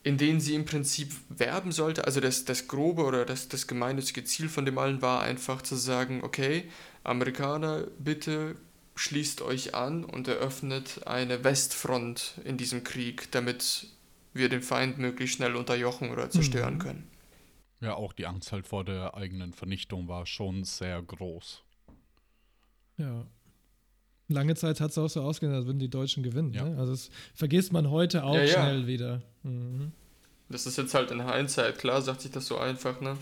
in 0.04 0.18
denen 0.18 0.40
sie 0.40 0.56
im 0.56 0.64
Prinzip 0.64 1.12
werben 1.28 1.74
sollte. 1.74 2.06
Also 2.06 2.22
das, 2.22 2.46
das 2.46 2.70
grobe 2.70 3.04
oder 3.04 3.26
das, 3.26 3.50
das 3.50 3.68
gemeinnützige 3.68 4.24
Ziel 4.24 4.48
von 4.48 4.64
dem 4.64 4.78
allen 4.78 5.02
war 5.02 5.22
einfach 5.22 5.62
zu 5.62 5.76
sagen, 5.76 6.24
okay, 6.24 6.70
Amerikaner, 7.04 7.88
bitte 8.00 8.56
schließt 8.96 9.42
euch 9.42 9.76
an 9.76 10.04
und 10.04 10.28
eröffnet 10.28 11.08
eine 11.08 11.44
Westfront 11.44 12.36
in 12.44 12.58
diesem 12.58 12.84
Krieg, 12.84 13.32
damit 13.32 13.88
wir 14.34 14.50
den 14.50 14.62
Feind 14.62 14.98
möglichst 14.98 15.38
schnell 15.38 15.56
unterjochen 15.56 16.12
oder 16.12 16.30
zerstören 16.30 16.76
mhm. 16.76 16.80
können. 16.80 17.12
Ja, 17.82 17.96
auch 17.96 18.12
die 18.12 18.26
Angst 18.26 18.52
halt 18.52 18.68
vor 18.68 18.84
der 18.84 19.16
eigenen 19.16 19.54
Vernichtung 19.54 20.08
war 20.08 20.26
schon 20.26 20.66
sehr 20.66 21.02
groß. 21.02 21.64
Ja. 22.98 23.26
Lange 24.28 24.56
Zeit 24.56 24.82
hat 24.82 24.92
es 24.92 24.98
auch 24.98 25.08
so 25.08 25.22
ausgesehen, 25.22 25.56
als 25.56 25.66
würden 25.66 25.80
die 25.80 25.90
Deutschen 25.90 26.22
gewinnen. 26.22 26.54
Ja. 26.54 26.66
Ne? 26.66 26.78
Also 26.78 26.92
das 26.92 27.10
vergisst 27.34 27.72
man 27.72 27.90
heute 27.90 28.24
auch 28.24 28.36
ja, 28.36 28.44
ja. 28.44 28.54
schnell 28.54 28.86
wieder. 28.86 29.22
Mhm. 29.44 29.94
Das 30.50 30.66
ist 30.66 30.78
jetzt 30.78 30.94
halt 30.94 31.12
in 31.12 31.32
Hindsight, 31.32 31.78
klar 31.80 32.02
sagt 32.02 32.22
sich 32.22 32.32
das 32.32 32.48
so 32.48 32.58
einfach, 32.58 33.02
ne? 33.02 33.18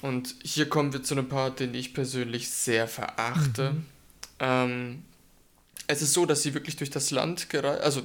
Und 0.00 0.34
hier 0.42 0.68
kommen 0.68 0.92
wir 0.92 1.02
zu 1.02 1.14
einem 1.14 1.28
Part, 1.28 1.60
den 1.60 1.74
ich 1.74 1.94
persönlich 1.94 2.50
sehr 2.50 2.88
verachte. 2.88 3.72
Mhm. 3.72 3.84
Ähm, 4.40 5.02
es 5.86 6.00
ist 6.00 6.12
so, 6.14 6.26
dass 6.26 6.42
sie 6.42 6.54
wirklich 6.54 6.76
durch 6.76 6.90
das 6.90 7.10
Land 7.10 7.50
gereist, 7.50 7.82
also 7.82 8.02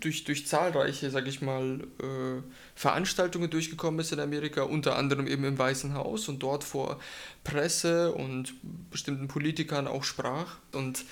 durch, 0.00 0.24
durch 0.24 0.46
zahlreiche, 0.46 1.10
sag 1.10 1.26
ich 1.26 1.40
mal, 1.40 1.80
äh, 2.00 2.42
Veranstaltungen 2.74 3.48
durchgekommen 3.48 4.00
ist 4.00 4.12
in 4.12 4.20
Amerika, 4.20 4.62
unter 4.62 4.96
anderem 4.96 5.26
eben 5.26 5.44
im 5.44 5.58
Weißen 5.58 5.94
Haus 5.94 6.28
und 6.28 6.42
dort 6.42 6.64
vor 6.64 7.00
Presse 7.44 8.12
und 8.12 8.54
bestimmten 8.90 9.28
Politikern 9.28 9.86
auch 9.86 10.04
sprach 10.04 10.56
und 10.72 11.04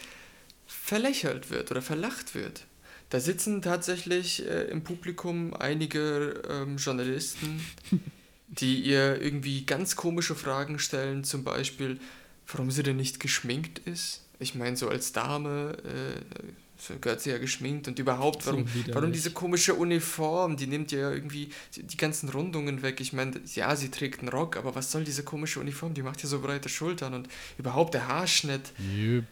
verlächelt 0.66 1.50
wird 1.50 1.70
oder 1.70 1.82
verlacht 1.82 2.34
wird. 2.34 2.66
Da 3.10 3.20
sitzen 3.20 3.62
tatsächlich 3.62 4.46
äh, 4.46 4.64
im 4.64 4.82
Publikum 4.82 5.54
einige 5.54 6.42
ähm, 6.50 6.76
Journalisten, 6.76 7.64
die 8.48 8.80
ihr 8.80 9.20
irgendwie 9.20 9.64
ganz 9.64 9.96
komische 9.96 10.34
Fragen 10.34 10.78
stellen, 10.78 11.24
zum 11.24 11.44
Beispiel, 11.44 11.98
warum 12.46 12.70
sie 12.70 12.82
denn 12.82 12.96
nicht 12.96 13.20
geschminkt 13.20 13.80
ist. 13.80 14.22
Ich 14.38 14.54
meine, 14.54 14.76
so 14.76 14.88
als 14.88 15.12
Dame 15.12 15.76
äh, 15.84 16.94
gehört 17.00 17.20
sie 17.20 17.30
ja 17.30 17.38
geschminkt 17.38 17.88
und 17.88 17.98
überhaupt, 17.98 18.42
So 18.42 18.52
warum, 18.52 18.66
warum 18.92 19.12
diese 19.12 19.30
komische 19.30 19.74
Uniform, 19.74 20.56
die 20.56 20.66
nimmt 20.66 20.92
ja 20.92 21.10
irgendwie 21.10 21.50
die, 21.76 21.96
ganzen 21.96 22.28
Rundungen 22.28 22.82
weg. 22.82 23.00
Ich 23.00 23.12
meine, 23.12 23.40
ja, 23.54 23.74
sie 23.76 23.90
trägt 23.90 24.20
einen 24.20 24.28
Rock, 24.28 24.56
aber 24.56 24.74
was 24.74 24.90
soll 24.90 25.04
diese 25.04 25.22
komische 25.22 25.60
Uniform? 25.60 25.94
Die 25.94 26.02
macht 26.02 26.22
ja 26.22 26.28
so 26.28 26.40
breite 26.40 26.68
Schultern 26.68 27.14
und 27.14 27.28
überhaupt 27.58 27.94
der 27.94 28.08
Haarschnitt. 28.08 28.72
Jep. 28.94 29.24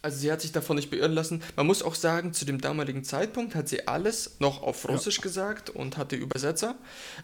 Also 0.00 0.18
sie 0.18 0.30
hat 0.30 0.40
sich 0.40 0.52
davon 0.52 0.76
nicht 0.76 0.90
beirren 0.90 1.12
lassen. 1.12 1.42
Man 1.56 1.66
muss 1.66 1.82
auch 1.82 1.96
sagen, 1.96 2.32
zu 2.32 2.44
dem 2.44 2.60
damaligen 2.60 3.02
Zeitpunkt 3.02 3.54
hat 3.54 3.68
sie 3.68 3.88
alles 3.88 4.36
noch 4.38 4.62
auf 4.62 4.88
Russisch 4.88 5.20
gesagt 5.20 5.70
und 5.70 5.96
hatte 5.96 6.14
Übersetzer. 6.14 6.76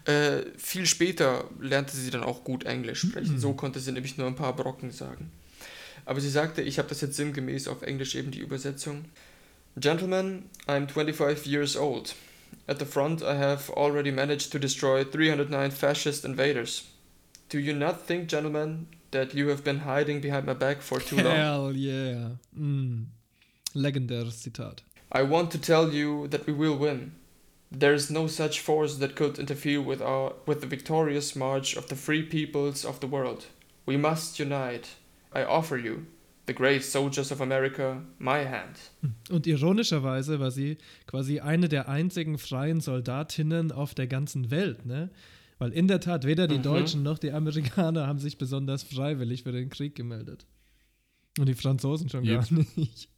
Äh, 0.05 0.41
viel 0.57 0.85
später 0.85 1.45
lernte 1.59 1.95
sie 1.95 2.09
dann 2.09 2.23
auch 2.23 2.43
gut 2.43 2.65
Englisch 2.65 3.01
sprechen. 3.01 3.39
So 3.39 3.53
konnte 3.53 3.79
sie 3.79 3.93
nämlich 3.93 4.17
nur 4.17 4.27
ein 4.27 4.35
paar 4.35 4.55
Brocken 4.55 4.91
sagen. 4.91 5.31
Aber 6.03 6.19
sie 6.19 6.29
sagte, 6.29 6.61
ich 6.61 6.77
habe 6.77 6.89
das 6.89 7.01
jetzt 7.01 7.15
sinngemäß 7.15 7.67
auf 7.67 7.81
Englisch 7.81 8.15
eben 8.15 8.31
die 8.31 8.39
Übersetzung. 8.39 9.05
Gentlemen, 9.77 10.49
I'm 10.67 10.87
25 10.87 11.45
years 11.45 11.75
old. 11.75 12.13
At 12.67 12.79
the 12.79 12.85
front 12.85 13.21
I 13.21 13.35
have 13.35 13.71
already 13.75 14.11
managed 14.11 14.51
to 14.51 14.59
destroy 14.59 15.03
309 15.03 15.71
fascist 15.71 16.25
invaders. 16.25 16.85
Do 17.49 17.59
you 17.59 17.73
not 17.73 18.07
think, 18.07 18.27
gentlemen, 18.27 18.87
that 19.11 19.33
you 19.33 19.49
have 19.49 19.63
been 19.63 19.79
hiding 19.79 20.21
behind 20.21 20.45
my 20.45 20.53
back 20.53 20.81
for 20.81 20.99
too 20.99 21.17
long? 21.17 21.35
Hell 21.35 21.71
yeah. 21.75 22.37
Mm. 22.57 23.05
Legendäres 23.73 24.41
Zitat. 24.41 24.83
I 25.11 25.21
want 25.23 25.51
to 25.51 25.57
tell 25.57 25.93
you 25.93 26.27
that 26.27 26.45
we 26.47 26.53
will 26.53 26.77
win. 26.77 27.13
There 27.71 27.93
is 27.93 28.09
no 28.09 28.27
such 28.27 28.59
force 28.59 28.97
that 28.97 29.15
could 29.15 29.39
interfere 29.39 29.81
with 29.81 30.01
our 30.01 30.33
with 30.45 30.61
the 30.61 30.67
victorious 30.67 31.35
march 31.35 31.75
of 31.75 31.87
the 31.87 31.95
free 31.95 32.23
peoples 32.23 32.85
of 32.85 32.99
the 32.99 33.07
world. 33.07 33.45
We 33.85 33.97
must 33.97 34.39
unite. 34.39 34.95
I 35.33 35.43
offer 35.43 35.77
you, 35.77 36.05
the 36.45 36.53
great 36.53 36.83
soldiers 36.83 37.31
of 37.31 37.41
America, 37.41 38.01
my 38.19 38.45
hand. 38.45 38.77
Und 39.29 39.47
ironischerweise 39.47 40.39
war 40.39 40.51
sie 40.51 40.77
quasi 41.07 41.39
eine 41.39 41.67
der 41.67 41.89
einzigen 41.89 42.37
freien 42.37 42.81
Soldatinnen 42.81 43.71
auf 43.71 43.93
der 43.93 44.07
ganzen 44.07 44.51
Welt, 44.51 44.85
ne? 44.85 45.09
Weil 45.57 45.71
in 45.71 45.87
der 45.87 45.99
Tat 46.01 46.25
weder 46.25 46.47
die 46.47 46.57
Mhm. 46.57 46.63
Deutschen 46.63 47.03
noch 47.03 47.17
die 47.17 47.31
Amerikaner 47.31 48.07
haben 48.07 48.19
sich 48.19 48.37
besonders 48.37 48.83
freiwillig 48.83 49.43
für 49.43 49.51
den 49.51 49.69
Krieg 49.69 49.95
gemeldet. 49.95 50.45
Und 51.39 51.47
die 51.47 51.53
Franzosen 51.55 52.09
schon 52.09 52.25
Yep. 52.25 52.49
gar 52.49 52.59
nicht. 52.75 53.09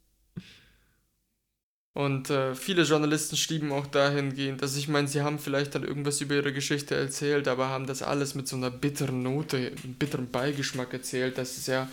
Und 1.94 2.30
äh, 2.30 2.54
viele 2.54 2.84
Journalisten 2.84 3.36
schrieben 3.38 3.72
auch 3.72 3.88
dahingehend, 3.88 4.62
dass 4.62 4.76
ich 4.78 4.88
meine, 4.88 5.08
sie 5.08 5.22
haben 5.22 5.40
vielleicht 5.40 5.74
dann 5.74 5.84
irgendwas 5.84 6.22
über 6.22 6.36
ihre 6.36 6.54
Geschichte 6.54 6.94
erzählt, 6.94 7.48
aber 7.48 7.70
haben 7.70 7.88
das 7.88 8.04
alles 8.04 8.36
mit 8.36 8.48
so 8.48 8.56
einer 8.56 8.70
bitteren 8.70 9.24
Note, 9.24 9.58
einem 9.58 9.96
bitteren 9.96 10.30
Beigeschmack 10.30 10.94
erzählt, 10.94 11.40
dass 11.40 11.58
es 11.58 11.66
ja 11.66 11.90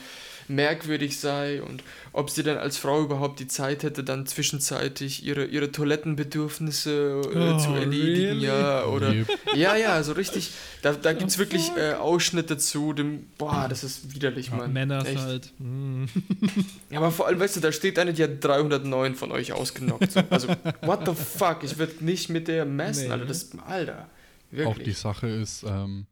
merkwürdig 0.49 1.19
sei 1.19 1.63
und 1.63 1.83
ob 2.13 2.31
sie 2.31 2.43
dann 2.43 2.59
als 2.59 2.77
Frau 2.77 3.03
überhaupt 3.03 3.41
die 3.41 3.47
Zeit 3.49 3.83
hätte, 3.83 4.05
dann 4.05 4.27
zwischenzeitig 4.27 5.25
ihre, 5.25 5.45
ihre 5.47 5.73
Toilettenbedürfnisse 5.73 7.23
äh, 7.35 7.37
Oh, 7.55 7.59
zu 7.59 7.71
erledigen, 7.75 8.33
really? 8.41 8.47
ja, 8.47 8.85
oder 8.87 9.13
Yep. 9.13 9.29
ja, 9.57 9.77
ja, 9.77 9.89
also 9.95 10.13
richtig, 10.13 10.53
da, 10.83 10.93
da 10.93 11.13
gibt 11.13 11.31
es 11.31 11.39
wirklich 11.39 11.71
äh, 11.77 11.95
Ausschnitte 11.95 12.59
zu 12.59 12.93
dem, 12.93 13.27
boah, 13.39 13.67
das 13.69 13.85
ist 13.85 14.15
widerlich, 14.15 14.49
Ja, 14.49 14.57
Mann. 14.57 14.73
Männer 14.73 15.05
Echt. 15.07 15.19
halt. 15.19 15.53
Mm. 15.59 16.05
Ja, 16.91 16.99
aber 16.99 17.11
vor 17.11 17.27
allem, 17.27 17.41
weißt 17.41 17.57
du, 17.57 17.61
da 17.61 17.73
steht 17.73 17.99
eine, 17.99 18.13
die 18.13 18.23
hat 18.23 18.43
309 18.45 19.15
von 19.17 19.33
euch 19.33 19.53
ausgenockt. 19.53 20.13
So. 20.13 20.21
Also, 20.31 20.49
what 20.83 21.01
the 21.07 21.15
fuck? 21.15 21.65
Ich 21.65 21.79
würde 21.79 22.05
nicht 22.05 22.29
mit 22.31 22.47
der 22.47 22.65
messen, 22.65 23.07
Nee. 23.07 23.13
Alter. 23.13 23.27
Das, 23.27 23.51
Alter. 23.67 23.99
Auch 24.03 24.51
die 24.53 24.57
Wirklich. 24.59 24.99
Sache 24.99 25.27
ist, 25.29 25.65
ähm, 25.65 26.07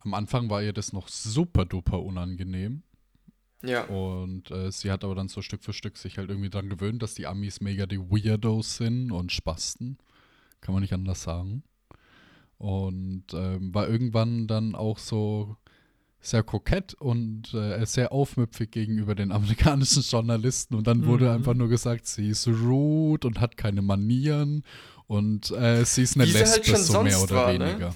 am 0.00 0.14
Anfang 0.14 0.50
war 0.50 0.62
ihr 0.62 0.72
das 0.72 0.92
noch 0.92 1.06
super 1.08 1.64
duper 1.64 2.00
unangenehm. 2.02 2.82
Ja. 3.62 3.84
Und 3.86 4.50
äh, 4.50 4.70
sie 4.70 4.90
hat 4.90 5.02
aber 5.04 5.14
dann 5.14 5.28
so 5.28 5.42
Stück 5.42 5.64
für 5.64 5.72
Stück 5.72 5.96
sich 5.96 6.18
halt 6.18 6.30
irgendwie 6.30 6.50
dran 6.50 6.68
gewöhnt, 6.68 7.02
dass 7.02 7.14
die 7.14 7.26
Amis 7.26 7.60
mega 7.60 7.86
die 7.86 7.98
Weirdos 7.98 8.76
sind 8.76 9.10
und 9.10 9.32
Spasten. 9.32 9.98
Kann 10.60 10.74
man 10.74 10.82
nicht 10.82 10.92
anders 10.92 11.22
sagen. 11.22 11.62
Und 12.58 13.24
ähm, 13.34 13.72
war 13.74 13.88
irgendwann 13.88 14.46
dann 14.46 14.74
auch 14.74 14.98
so 14.98 15.56
sehr 16.20 16.42
kokett 16.42 16.94
und 16.94 17.54
äh, 17.54 17.84
sehr 17.86 18.10
aufmüpfig 18.12 18.70
gegenüber 18.72 19.14
den 19.14 19.30
amerikanischen 19.32 20.02
Journalisten. 20.02 20.74
Und 20.74 20.86
dann 20.86 21.06
wurde 21.06 21.26
Mhm. 21.26 21.30
einfach 21.30 21.54
nur 21.54 21.68
gesagt, 21.68 22.06
sie 22.06 22.28
ist 22.30 22.48
rude 22.48 23.26
und 23.28 23.40
hat 23.40 23.56
keine 23.56 23.82
Manieren 23.82 24.64
und 25.06 25.50
äh, 25.52 25.84
sie 25.84 26.02
ist 26.02 26.16
eine 26.16 26.26
Wie 26.26 26.34
halt 26.34 26.40
Lesbe, 26.46 26.64
schon 26.64 26.82
so 26.82 27.02
mehr 27.02 27.20
oder 27.22 27.34
war, 27.36 27.52
ne? 27.52 27.60
weniger. 27.70 27.94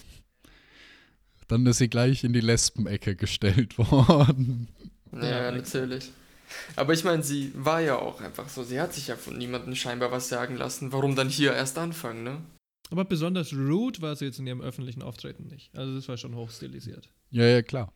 Dann 1.49 1.67
ist 1.67 1.79
sie 1.79 1.89
gleich 1.89 2.23
in 2.25 2.33
die 2.33 2.41
Lesbenecke 2.41 3.17
gestellt 3.17 3.77
worden. 3.79 4.69
Ja, 5.13 5.51
natürlich. 5.51 6.11
Aber 6.77 6.93
ich 6.93 7.05
meine, 7.05 7.23
sie 7.23 7.53
war 7.55 7.81
ja 7.81 7.99
auch 7.99 8.21
einfach 8.21 8.49
so. 8.49 8.63
Sie 8.63 8.81
hat 8.81 8.93
sich 8.93 9.09
ja 9.09 9.17
von 9.17 9.37
niemandem 9.37 9.75
scheinbar 9.75 10.11
was 10.11 10.29
sagen 10.29 10.57
lassen. 10.57 10.93
Warum 10.93 11.17
dann 11.17 11.29
hier 11.29 11.55
erst 11.55 11.79
anfangen, 11.79 12.25
ne? 12.25 12.43
Aber 12.91 13.05
besonders 13.07 13.55
rude 13.55 14.03
war 14.03 14.15
sie 14.17 14.27
jetzt 14.27 14.39
in 14.39 14.47
ihrem 14.47 14.61
öffentlichen 14.61 15.03
Auftreten 15.03 15.47
nicht. 15.47 15.75
Also 15.77 15.95
das 15.95 16.09
war 16.09 16.19
schon 16.19 16.37
hochstilisiert. 16.37 17.09
Ja, 17.31 17.45
ja, 17.45 17.63
klar. 17.63 17.91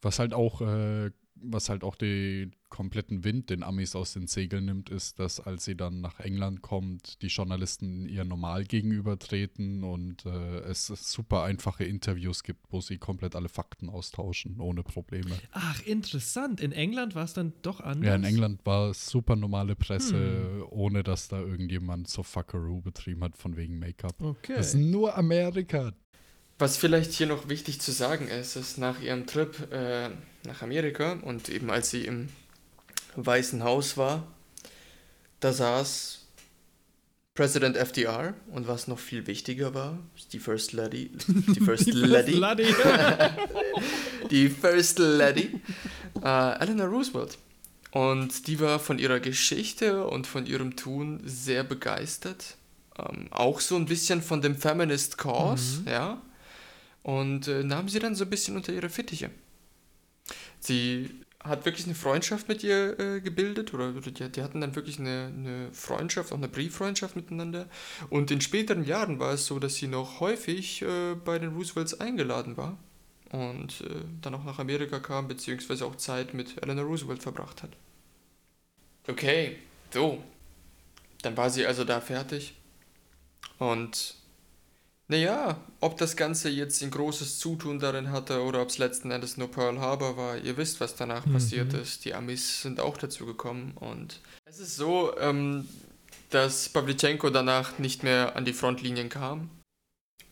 Was 0.00 0.20
halt 0.20 0.32
auch, 0.32 0.60
äh, 0.60 1.10
was 1.34 1.68
halt 1.68 1.82
auch 1.82 1.96
den 1.96 2.54
kompletten 2.76 3.24
Wind 3.24 3.48
den 3.48 3.62
Amis 3.62 3.96
aus 3.96 4.12
den 4.12 4.26
Segeln 4.26 4.66
nimmt, 4.66 4.90
ist, 4.90 5.18
dass 5.18 5.40
als 5.40 5.64
sie 5.64 5.76
dann 5.76 6.02
nach 6.02 6.20
England 6.20 6.60
kommt, 6.60 7.22
die 7.22 7.28
Journalisten 7.28 8.06
ihr 8.06 8.26
normal 8.26 8.64
gegenübertreten 8.64 9.82
und 9.82 10.26
äh, 10.26 10.58
es 10.58 10.88
super 10.88 11.44
einfache 11.44 11.84
Interviews 11.84 12.42
gibt, 12.42 12.70
wo 12.70 12.82
sie 12.82 12.98
komplett 12.98 13.34
alle 13.34 13.48
Fakten 13.48 13.88
austauschen, 13.88 14.60
ohne 14.60 14.82
Probleme. 14.82 15.38
Ach, 15.52 15.80
interessant. 15.86 16.60
In 16.60 16.72
England 16.72 17.14
war 17.14 17.24
es 17.24 17.32
dann 17.32 17.54
doch 17.62 17.80
anders. 17.80 18.06
Ja, 18.06 18.14
in 18.14 18.24
England 18.24 18.60
war 18.66 18.90
es 18.90 19.06
super 19.06 19.36
normale 19.36 19.74
Presse, 19.74 20.62
ohne 20.68 21.02
dass 21.02 21.28
da 21.28 21.40
irgendjemand 21.40 22.08
so 22.08 22.22
Fuckaroo 22.22 22.82
betrieben 22.82 23.24
hat 23.24 23.38
von 23.38 23.56
wegen 23.56 23.78
Make-up. 23.78 24.20
Okay. 24.20 24.52
Das 24.54 24.74
ist 24.74 24.80
nur 24.80 25.16
Amerika. 25.16 25.94
Was 26.58 26.76
vielleicht 26.76 27.12
hier 27.12 27.26
noch 27.26 27.48
wichtig 27.48 27.80
zu 27.80 27.90
sagen 27.90 28.28
ist, 28.28 28.56
ist 28.56 28.76
nach 28.76 29.00
ihrem 29.00 29.26
Trip 29.26 29.72
äh, 29.72 30.10
nach 30.46 30.60
Amerika 30.60 31.12
und 31.22 31.48
eben 31.48 31.70
als 31.70 31.90
sie 31.90 32.04
im 32.04 32.28
Weißen 33.16 33.64
Haus 33.64 33.96
war, 33.96 34.26
da 35.40 35.52
saß 35.52 36.26
Präsident 37.34 37.76
FDR 37.76 38.34
und 38.50 38.66
was 38.66 38.88
noch 38.88 38.98
viel 38.98 39.26
wichtiger 39.26 39.74
war, 39.74 39.98
die 40.32 40.38
First 40.38 40.72
Lady, 40.72 41.10
die 41.28 41.60
First 41.64 41.92
Lady, 41.92 42.32
Bloody. 42.32 42.66
die 44.30 44.48
First 44.48 44.98
Lady, 44.98 45.60
äh, 46.22 46.60
Eleanor 46.60 46.86
Roosevelt. 46.86 47.36
Und 47.90 48.46
die 48.46 48.58
war 48.60 48.78
von 48.78 48.98
ihrer 48.98 49.20
Geschichte 49.20 50.06
und 50.06 50.26
von 50.26 50.46
ihrem 50.46 50.76
Tun 50.76 51.20
sehr 51.24 51.62
begeistert. 51.62 52.56
Ähm, 52.98 53.28
auch 53.30 53.60
so 53.60 53.76
ein 53.76 53.86
bisschen 53.86 54.22
von 54.22 54.40
dem 54.40 54.56
Feminist 54.56 55.18
Cause, 55.18 55.82
ja. 55.86 56.20
Und 57.02 57.48
äh, 57.48 57.62
nahm 57.62 57.88
sie 57.88 57.98
dann 57.98 58.14
so 58.14 58.24
ein 58.24 58.30
bisschen 58.30 58.56
unter 58.56 58.72
ihre 58.72 58.88
Fittiche. 58.88 59.30
Sie 60.58 61.10
hat 61.48 61.64
wirklich 61.64 61.86
eine 61.86 61.94
Freundschaft 61.94 62.48
mit 62.48 62.62
ihr 62.62 62.98
äh, 62.98 63.20
gebildet 63.20 63.74
oder, 63.74 63.90
oder 63.90 64.10
die, 64.10 64.30
die 64.30 64.42
hatten 64.42 64.60
dann 64.60 64.74
wirklich 64.74 64.98
eine, 64.98 65.32
eine 65.34 65.72
Freundschaft, 65.72 66.32
auch 66.32 66.36
eine 66.36 66.48
Brieffreundschaft 66.48 67.16
miteinander. 67.16 67.66
Und 68.10 68.30
in 68.30 68.40
späteren 68.40 68.84
Jahren 68.84 69.18
war 69.18 69.32
es 69.32 69.46
so, 69.46 69.58
dass 69.58 69.76
sie 69.76 69.88
noch 69.88 70.20
häufig 70.20 70.82
äh, 70.82 71.14
bei 71.14 71.38
den 71.38 71.54
Roosevelts 71.54 72.00
eingeladen 72.00 72.56
war 72.56 72.78
und 73.30 73.80
äh, 73.82 74.04
dann 74.22 74.34
auch 74.34 74.44
nach 74.44 74.58
Amerika 74.58 75.00
kam, 75.00 75.28
beziehungsweise 75.28 75.86
auch 75.86 75.96
Zeit 75.96 76.34
mit 76.34 76.62
Eleanor 76.62 76.84
Roosevelt 76.84 77.22
verbracht 77.22 77.62
hat. 77.62 77.70
Okay, 79.08 79.56
so. 79.92 80.22
Dann 81.22 81.36
war 81.36 81.50
sie 81.50 81.66
also 81.66 81.84
da 81.84 82.00
fertig. 82.00 82.54
Und 83.58 84.14
naja, 85.08 85.60
ob 85.80 85.96
das 85.98 86.16
Ganze 86.16 86.48
jetzt 86.48 86.82
ein 86.82 86.90
großes 86.90 87.38
Zutun 87.38 87.78
darin 87.78 88.10
hatte 88.10 88.42
oder 88.42 88.60
ob 88.62 88.68
es 88.70 88.78
letzten 88.78 89.10
Endes 89.10 89.36
nur 89.36 89.50
Pearl 89.50 89.78
Harbor 89.80 90.16
war, 90.16 90.36
ihr 90.38 90.56
wisst, 90.56 90.80
was 90.80 90.96
danach 90.96 91.24
Mhm. 91.26 91.32
passiert 91.34 91.72
ist. 91.74 92.04
Die 92.04 92.14
Amis 92.14 92.62
sind 92.62 92.80
auch 92.80 92.96
dazu 92.96 93.24
gekommen 93.26 93.72
und 93.76 94.20
es 94.46 94.58
ist 94.58 94.76
so, 94.76 95.16
ähm, 95.18 95.68
dass 96.30 96.68
Pavlichenko 96.70 97.30
danach 97.30 97.78
nicht 97.78 98.02
mehr 98.02 98.34
an 98.36 98.44
die 98.44 98.52
Frontlinien 98.52 99.08
kam. 99.08 99.48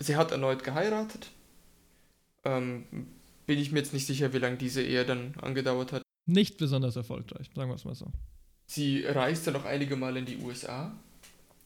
Sie 0.01 0.17
hat 0.17 0.33
erneut 0.33 0.65
geheiratet. 0.65 1.29
Ähm, 2.45 2.85
bin 3.47 3.59
ich 3.59 3.71
mir 3.73 3.79
jetzt 3.79 3.93
nicht 3.93 4.07
sicher, 4.07 4.33
wie 4.33 4.39
lange 4.39 4.57
diese 4.57 4.83
Ehe 4.83 5.05
dann 5.05 5.35
angedauert 5.41 5.93
hat. 5.93 6.03
Nicht 6.27 6.57
besonders 6.59 6.97
erfolgreich, 6.97 7.49
sagen 7.55 7.71
wir 7.71 7.77
es 7.77 7.85
mal 7.85 7.95
so. 7.95 8.07
Sie 8.67 9.05
reiste 9.05 9.53
noch 9.53 9.67
einige 9.67 9.95
Mal 9.97 10.17
in 10.17 10.25
die 10.27 10.39
USA. 10.39 10.93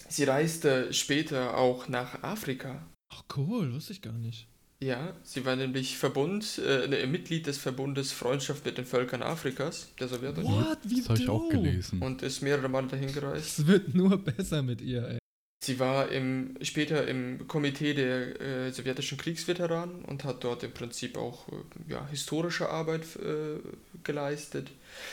Sie 0.09 0.25
reiste 0.25 0.93
später 0.93 1.57
auch 1.57 1.89
nach 1.89 2.23
Afrika. 2.23 2.83
Ach 3.11 3.23
cool, 3.37 3.73
wusste 3.73 3.93
ich 3.93 4.03
gar 4.03 4.13
nicht. 4.19 4.47
Ja, 4.81 5.13
sie 5.25 5.45
war 5.45 5.57
nämlich 5.57 5.99
Verbund, 5.99 6.59
äh, 6.65 6.87
ne, 6.87 7.05
Mitglied 7.09 7.47
des 7.49 7.59
Verbundes 7.59 8.13
Freundschaft 8.13 8.65
mit 8.65 8.79
den 8.79 8.85
Völkern 8.85 9.23
Afrikas, 9.23 9.89
der 9.99 10.07
Sowjetunion. 10.07 10.55
What? 10.67 10.79
Wie 10.85 11.01
Das 11.01 11.09
habe 11.09 11.19
ich 11.21 11.29
auch 11.29 11.49
gelesen. 11.49 12.01
Und 12.01 12.23
ist 12.23 12.43
mehrere 12.43 12.69
Male 12.69 12.87
dahin 12.87 13.13
gereist. 13.13 13.59
Es 13.59 13.67
wird 13.67 13.95
nur 13.95 14.17
besser 14.19 14.63
mit 14.63 14.81
ihr, 14.81 15.03
ey. 15.09 15.19
Sie 15.65 15.81
war 15.81 16.09
im, 16.11 16.55
später 16.63 17.09
im 17.09 17.49
Komitee 17.49 17.93
der 17.93 18.41
äh, 18.41 18.71
sowjetischen 18.71 19.19
Kriegsveteranen 19.19 20.05
und 20.05 20.23
hat 20.23 20.45
dort 20.45 20.63
im 20.63 20.71
Prinzip 20.71 21.19
auch 21.19 21.49
äh, 21.49 21.53
ja, 21.93 22.07
historische 22.09 22.69
Arbeit 22.71 23.03
äh, 23.17 23.59
geleistet. 24.05 24.71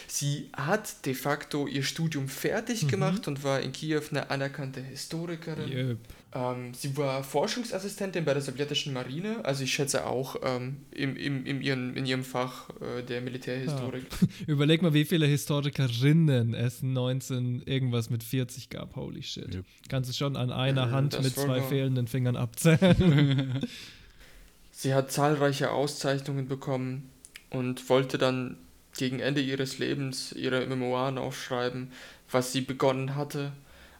Sie 0.07 0.49
hat 0.55 1.07
de 1.07 1.15
facto 1.15 1.65
ihr 1.65 1.81
Studium 1.81 2.27
fertig 2.29 2.83
Mhm. 2.83 2.87
gemacht 2.89 3.27
und 3.27 3.43
war 3.43 3.59
in 3.61 3.71
Kiew 3.71 4.03
eine 4.11 4.29
anerkannte 4.29 4.81
Historikerin. 4.81 5.71
Yep. 5.71 5.97
Ähm, 6.35 6.73
sie 6.73 6.97
war 6.97 7.23
Forschungsassistentin 7.23 8.25
bei 8.25 8.33
der 8.33 8.41
sowjetischen 8.41 8.91
Marine, 8.91 9.37
also 9.43 9.63
ich 9.63 9.73
schätze 9.73 10.05
auch 10.05 10.35
ähm, 10.43 10.81
im, 10.91 11.15
im, 11.15 11.45
im 11.45 11.61
ihren, 11.61 11.95
in 11.95 12.05
ihrem 12.05 12.25
Fach 12.25 12.69
äh, 12.81 13.03
der 13.03 13.21
Militärhistorik. 13.21 14.03
Überleg 14.47 14.81
mal, 14.81 14.93
wie 14.93 15.05
viele 15.05 15.27
Historikerinnen 15.27 16.53
es 16.53 16.83
19 16.83 17.63
irgendwas 17.65 18.09
mit 18.09 18.21
40 18.21 18.69
gab. 18.69 18.97
Holy 18.97 19.23
shit. 19.23 19.55
Yep. 19.55 19.65
Kannst 19.87 20.09
du 20.09 20.13
schon 20.13 20.35
an 20.35 20.51
einer 20.51 20.87
Äh, 20.87 20.91
Hand 20.91 21.13
das 21.13 21.23
mit 21.23 21.35
zwei 21.35 21.61
fehlenden 21.61 22.07
Fingern 22.07 22.35
abzählen. 22.35 23.61
Sie 24.71 24.93
hat 24.93 25.09
zahlreiche 25.13 25.71
Auszeichnungen 25.71 26.49
bekommen 26.49 27.09
und 27.49 27.89
wollte 27.89 28.17
dann 28.17 28.57
gegen 28.97 29.19
Ende 29.21 29.39
ihres 29.39 29.79
Lebens 29.79 30.33
ihre 30.33 30.67
Memoiren 30.67 31.17
aufschreiben, 31.17 31.93
was 32.29 32.51
sie 32.51 32.59
begonnen 32.59 33.15
hatte, 33.15 33.53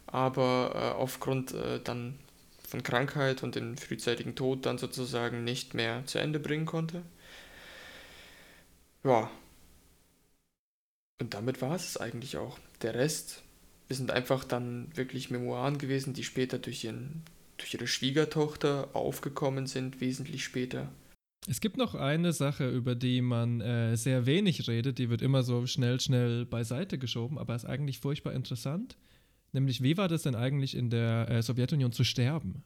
aber 0.06 0.72
äh, 0.74 1.00
aufgrund 1.00 1.54
äh, 1.54 1.80
dann 1.82 2.18
von 2.76 2.82
Krankheit 2.82 3.42
und 3.42 3.54
dem 3.54 3.78
frühzeitigen 3.78 4.34
Tod 4.34 4.66
dann 4.66 4.76
sozusagen 4.76 5.44
nicht 5.44 5.72
mehr 5.72 6.04
zu 6.04 6.18
Ende 6.18 6.38
bringen 6.38 6.66
konnte. 6.66 7.02
Ja. 9.02 9.30
Und 11.18 11.32
damit 11.32 11.62
war 11.62 11.74
es 11.74 11.96
eigentlich 11.96 12.36
auch. 12.36 12.58
Der 12.82 12.94
Rest 12.94 13.42
sind 13.88 14.10
einfach 14.10 14.44
dann 14.44 14.88
wirklich 14.94 15.30
Memoiren 15.30 15.78
gewesen, 15.78 16.12
die 16.12 16.24
später 16.24 16.58
durch, 16.58 16.84
ihren, 16.84 17.22
durch 17.56 17.72
ihre 17.72 17.86
Schwiegertochter 17.86 18.90
aufgekommen 18.92 19.66
sind, 19.66 20.02
wesentlich 20.02 20.44
später. 20.44 20.90
Es 21.48 21.60
gibt 21.60 21.78
noch 21.78 21.94
eine 21.94 22.34
Sache, 22.34 22.68
über 22.68 22.94
die 22.94 23.22
man 23.22 23.62
äh, 23.62 23.96
sehr 23.96 24.26
wenig 24.26 24.68
redet, 24.68 24.98
die 24.98 25.08
wird 25.08 25.22
immer 25.22 25.42
so 25.44 25.66
schnell, 25.66 25.98
schnell 26.00 26.44
beiseite 26.44 26.98
geschoben, 26.98 27.38
aber 27.38 27.54
ist 27.54 27.64
eigentlich 27.64 28.00
furchtbar 28.00 28.34
interessant. 28.34 28.98
Nämlich, 29.52 29.82
wie 29.82 29.96
war 29.96 30.08
das 30.08 30.22
denn 30.22 30.34
eigentlich 30.34 30.76
in 30.76 30.90
der 30.90 31.28
äh, 31.30 31.42
Sowjetunion 31.42 31.92
zu 31.92 32.04
sterben? 32.04 32.62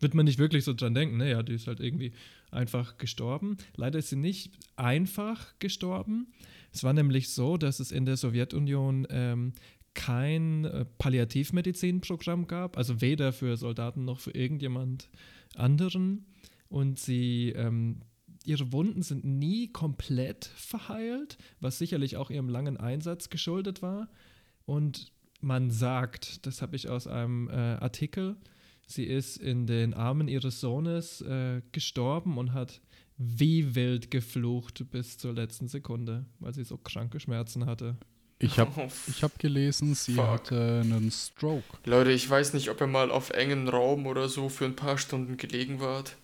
Wird 0.00 0.14
man 0.14 0.24
nicht 0.24 0.38
wirklich 0.38 0.64
so 0.64 0.74
dran 0.74 0.94
denken, 0.94 1.18
naja, 1.18 1.42
die 1.42 1.54
ist 1.54 1.66
halt 1.66 1.80
irgendwie 1.80 2.12
einfach 2.50 2.98
gestorben. 2.98 3.56
Leider 3.76 4.00
ist 4.00 4.10
sie 4.10 4.16
nicht 4.16 4.52
einfach 4.76 5.58
gestorben. 5.60 6.32
Es 6.72 6.82
war 6.82 6.92
nämlich 6.92 7.30
so, 7.30 7.56
dass 7.56 7.78
es 7.78 7.92
in 7.92 8.04
der 8.04 8.16
Sowjetunion 8.16 9.06
ähm, 9.10 9.52
kein 9.94 10.64
äh, 10.64 10.84
Palliativmedizinprogramm 10.98 12.46
gab, 12.46 12.76
also 12.76 13.00
weder 13.00 13.32
für 13.32 13.56
Soldaten 13.56 14.04
noch 14.04 14.20
für 14.20 14.32
irgendjemand 14.32 15.08
anderen. 15.54 16.26
Und 16.68 16.98
sie, 16.98 17.50
ähm, 17.50 18.00
ihre 18.44 18.72
Wunden 18.72 19.02
sind 19.02 19.24
nie 19.24 19.68
komplett 19.68 20.46
verheilt, 20.56 21.38
was 21.60 21.78
sicherlich 21.78 22.16
auch 22.16 22.30
ihrem 22.30 22.48
langen 22.48 22.76
Einsatz 22.76 23.30
geschuldet 23.30 23.80
war. 23.80 24.10
Und 24.66 25.12
man 25.44 25.70
sagt, 25.70 26.46
das 26.46 26.62
habe 26.62 26.74
ich 26.76 26.88
aus 26.88 27.06
einem 27.06 27.48
äh, 27.48 27.52
Artikel, 27.52 28.36
sie 28.86 29.04
ist 29.04 29.36
in 29.36 29.66
den 29.66 29.94
Armen 29.94 30.28
ihres 30.28 30.60
Sohnes 30.60 31.20
äh, 31.22 31.62
gestorben 31.72 32.38
und 32.38 32.52
hat 32.52 32.80
wie 33.16 33.74
wild 33.74 34.10
geflucht 34.10 34.90
bis 34.90 35.18
zur 35.18 35.32
letzten 35.34 35.68
Sekunde, 35.68 36.24
weil 36.40 36.52
sie 36.54 36.64
so 36.64 36.76
kranke 36.76 37.20
Schmerzen 37.20 37.66
hatte. 37.66 37.96
Ich 38.40 38.58
habe 38.58 38.72
Oh, 38.76 38.88
ich 39.06 39.22
hab 39.22 39.38
gelesen, 39.38 39.94
sie 39.94 40.14
Fuck. 40.14 40.26
hatte 40.26 40.80
einen 40.82 41.10
Stroke. 41.10 41.62
Leute, 41.84 42.10
ich 42.10 42.28
weiß 42.28 42.52
nicht, 42.54 42.68
ob 42.70 42.80
ihr 42.80 42.88
mal 42.88 43.10
auf 43.12 43.30
engem 43.30 43.68
Raum 43.68 44.06
oder 44.06 44.28
so 44.28 44.48
für 44.48 44.64
ein 44.64 44.74
paar 44.76 44.98
Stunden 44.98 45.36
gelegen 45.36 45.78
wart, 45.80 46.16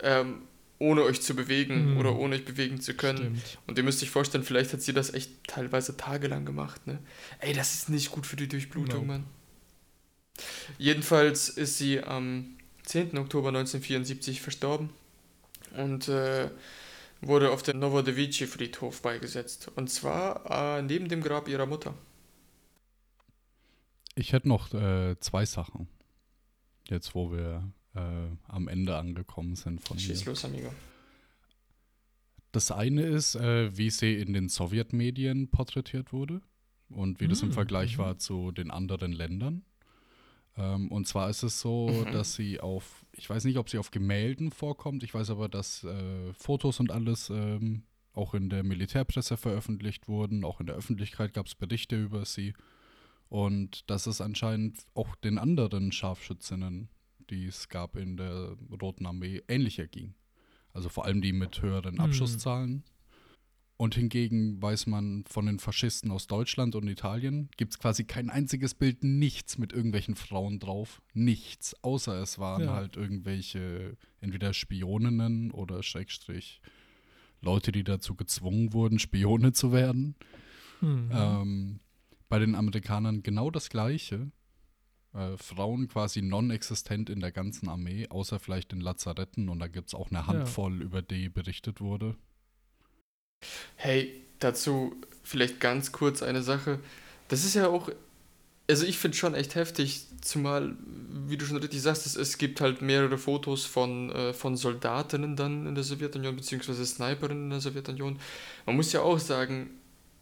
ähm, 0.00 0.42
ohne 0.78 1.02
euch 1.02 1.20
zu 1.22 1.34
bewegen 1.34 1.92
Mhm. 1.92 1.96
oder 1.98 2.16
ohne 2.16 2.36
euch 2.36 2.44
bewegen 2.44 2.80
zu 2.80 2.94
können. 2.94 3.18
Stimmt. 3.40 3.58
Und 3.66 3.78
ihr 3.78 3.84
müsst 3.84 4.02
euch 4.02 4.10
vorstellen, 4.10 4.44
vielleicht 4.44 4.72
hat 4.72 4.80
sie 4.82 4.92
das 4.92 5.12
echt 5.12 5.30
teilweise 5.46 5.96
tagelang 5.96 6.44
gemacht, 6.44 6.86
ne? 6.86 6.98
Ey, 7.40 7.52
das 7.52 7.74
ist 7.74 7.88
nicht 7.88 8.10
gut 8.12 8.26
für 8.26 8.36
die 8.36 8.48
Durchblutung, 8.48 9.00
No. 9.00 9.12
Mann. 9.12 9.24
Jedenfalls 10.78 11.48
ist 11.48 11.78
sie 11.78 12.00
am 12.02 12.56
10. 12.84 13.18
Oktober 13.18 13.48
1974 13.48 14.40
verstorben 14.40 14.90
und 15.76 16.08
äh, 16.08 16.48
wurde 17.20 17.50
auf 17.50 17.64
dem 17.64 17.80
Novodevici-Friedhof 17.80 19.02
beigesetzt. 19.02 19.70
Und 19.74 19.90
zwar 19.90 20.78
äh, 20.78 20.82
neben 20.82 21.08
dem 21.08 21.20
Grab 21.22 21.48
ihrer 21.48 21.66
Mutter. 21.66 21.94
Ich 24.14 24.32
hätte 24.32 24.48
noch 24.48 24.72
äh, 24.74 25.16
zwei 25.20 25.44
Sachen. 25.44 25.88
Jetzt, 26.88 27.14
wo 27.14 27.32
wir 27.32 27.62
äh, 27.94 28.00
am 28.48 28.68
Ende 28.68 28.96
angekommen 28.96 29.56
sind 29.56 29.80
von 29.80 29.98
Schieß 29.98 30.20
mir. 30.24 30.30
los, 30.32 30.44
Amigo. 30.44 30.70
Das 32.52 32.70
eine 32.70 33.02
ist, 33.02 33.34
äh, 33.34 33.76
wie 33.76 33.90
sie 33.90 34.14
in 34.14 34.32
den 34.32 34.48
Sowjetmedien 34.48 35.50
porträtiert 35.50 36.12
wurde 36.12 36.40
und 36.88 37.20
wie 37.20 37.28
das 37.28 37.42
im 37.42 37.50
Mm, 37.50 37.52
Vergleich 37.52 37.98
mhm. 37.98 38.02
war 38.02 38.18
zu 38.18 38.52
den 38.52 38.70
anderen 38.70 39.12
Ländern. 39.12 39.64
Ähm, 40.56 40.90
und 40.90 41.06
zwar 41.06 41.28
ist 41.28 41.42
es 41.42 41.60
so, 41.60 41.88
Mhm. 41.88 42.12
dass 42.12 42.34
sie 42.34 42.58
auf, 42.60 43.04
ich 43.12 43.28
weiß 43.28 43.44
nicht, 43.44 43.58
ob 43.58 43.68
sie 43.68 43.78
auf 43.78 43.90
Gemälden 43.90 44.50
vorkommt, 44.50 45.02
ich 45.02 45.12
weiß 45.12 45.30
aber, 45.30 45.48
dass 45.48 45.84
äh, 45.84 46.32
Fotos 46.32 46.80
und 46.80 46.90
alles 46.90 47.28
ähm, 47.30 47.82
auch 48.14 48.34
in 48.34 48.48
der 48.48 48.64
Militärpresse 48.64 49.36
veröffentlicht 49.36 50.08
wurden, 50.08 50.42
auch 50.44 50.58
in 50.60 50.66
der 50.66 50.74
Öffentlichkeit 50.74 51.34
gab 51.34 51.46
es 51.46 51.54
Berichte 51.54 52.02
über 52.02 52.24
sie. 52.24 52.54
Und 53.28 53.88
dass 53.90 54.06
es 54.06 54.22
anscheinend 54.22 54.80
auch 54.94 55.14
den 55.16 55.36
anderen 55.38 55.92
Scharfschützinnen, 55.92 56.88
die 57.30 57.46
es 57.46 57.68
gab 57.68 57.96
in 57.96 58.16
der 58.16 58.56
Roten 58.80 59.06
Armee, 59.06 59.42
ähnlich 59.48 59.78
erging. 59.78 60.14
Also 60.72 60.88
vor 60.88 61.04
allem 61.04 61.20
die 61.20 61.32
mit 61.32 61.60
höheren 61.62 61.94
Hm. 61.94 62.00
Abschusszahlen. 62.00 62.84
Und 63.80 63.94
hingegen 63.94 64.60
weiß 64.60 64.86
man 64.88 65.22
von 65.28 65.46
den 65.46 65.60
Faschisten 65.60 66.10
aus 66.10 66.26
Deutschland 66.26 66.74
und 66.74 66.88
Italien, 66.88 67.48
gibt 67.56 67.72
es 67.74 67.78
quasi 67.78 68.02
kein 68.02 68.28
einziges 68.28 68.74
Bild, 68.74 69.04
nichts 69.04 69.56
mit 69.56 69.72
irgendwelchen 69.72 70.16
Frauen 70.16 70.58
drauf. 70.58 71.00
Nichts. 71.14 71.76
Außer 71.84 72.20
es 72.20 72.40
waren 72.40 72.64
Ja. 72.64 72.72
halt 72.72 72.96
irgendwelche, 72.96 73.96
entweder 74.20 74.52
Spioninnen 74.52 75.52
oder 75.52 75.84
Schrägstrich 75.84 76.60
Leute, 77.40 77.70
die 77.70 77.84
dazu 77.84 78.16
gezwungen 78.16 78.72
wurden, 78.72 78.98
Spione 78.98 79.52
zu 79.52 79.70
werden. 79.72 80.16
Mhm. 80.80 81.10
Ähm, 81.12 81.80
bei 82.28 82.40
den 82.40 82.56
Amerikanern 82.56 83.22
genau 83.22 83.48
das 83.52 83.70
Gleiche. 83.70 84.32
Äh, 85.18 85.36
Frauen 85.36 85.88
quasi 85.88 86.22
non-existent 86.22 87.10
in 87.10 87.18
der 87.18 87.32
ganzen 87.32 87.68
Armee, 87.68 88.06
außer 88.08 88.38
vielleicht 88.38 88.72
in 88.72 88.80
Lazaretten. 88.80 89.48
Und 89.48 89.58
da 89.58 89.66
gibt 89.66 89.88
es 89.88 89.94
auch 89.94 90.10
eine 90.10 90.26
Handvoll, 90.26 90.80
über 90.80 91.02
die 91.02 91.28
berichtet 91.28 91.80
wurde. 91.80 92.14
Hey, 93.76 94.22
dazu 94.38 94.94
vielleicht 95.24 95.58
ganz 95.58 95.90
kurz 95.90 96.22
eine 96.22 96.42
Sache. 96.42 96.78
Das 97.26 97.44
ist 97.44 97.54
ja 97.54 97.66
auch, 97.66 97.90
also 98.68 98.86
ich 98.86 98.98
finde 98.98 99.16
schon 99.16 99.34
echt 99.34 99.56
heftig, 99.56 100.04
zumal, 100.20 100.76
wie 101.26 101.36
du 101.36 101.44
schon 101.46 101.56
richtig 101.56 101.82
sagst, 101.82 102.06
es, 102.06 102.14
es 102.14 102.38
gibt 102.38 102.60
halt 102.60 102.80
mehrere 102.80 103.18
Fotos 103.18 103.64
von, 103.64 104.10
äh, 104.10 104.32
von 104.32 104.56
Soldatinnen 104.56 105.34
dann 105.34 105.66
in 105.66 105.74
der 105.74 105.84
Sowjetunion, 105.84 106.36
beziehungsweise 106.36 106.86
Sniperinnen 106.86 107.44
in 107.44 107.50
der 107.50 107.60
Sowjetunion. 107.60 108.18
Man 108.66 108.76
muss 108.76 108.92
ja 108.92 109.00
auch 109.00 109.18
sagen, 109.18 109.70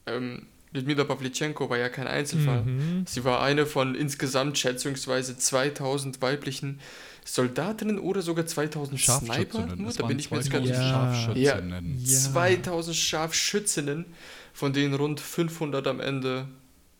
ähm, 0.06 0.47
Lyudmila 0.77 1.05
Pavlichenko 1.05 1.70
war 1.70 1.78
ja 1.78 1.89
kein 1.89 2.07
Einzelfall. 2.07 2.62
Mhm. 2.62 3.05
Sie 3.07 3.24
war 3.24 3.43
eine 3.43 3.66
von 3.66 3.94
insgesamt 3.94 4.59
schätzungsweise 4.59 5.36
2000 5.36 6.20
weiblichen 6.20 6.81
Soldatinnen 7.24 7.98
oder 7.98 8.23
sogar 8.23 8.47
2000 8.47 9.01
Sniper. 9.01 9.66
Nur, 9.74 9.93
da 9.93 10.07
bin 10.07 10.19
ich 10.19 10.31
mir 10.31 10.36
jetzt 10.36 10.51
2000 10.51 10.53
gar 10.53 10.61
nicht 10.61 10.70
Ja. 10.70 10.90
Scharfschützinnen. 10.90 11.98
Ja. 11.98 12.19
2000 12.19 12.97
Scharfschützinnen, 12.97 14.05
von 14.53 14.73
denen 14.73 14.94
rund 14.94 15.19
500 15.20 15.86
am 15.86 16.01
Ende 16.01 16.47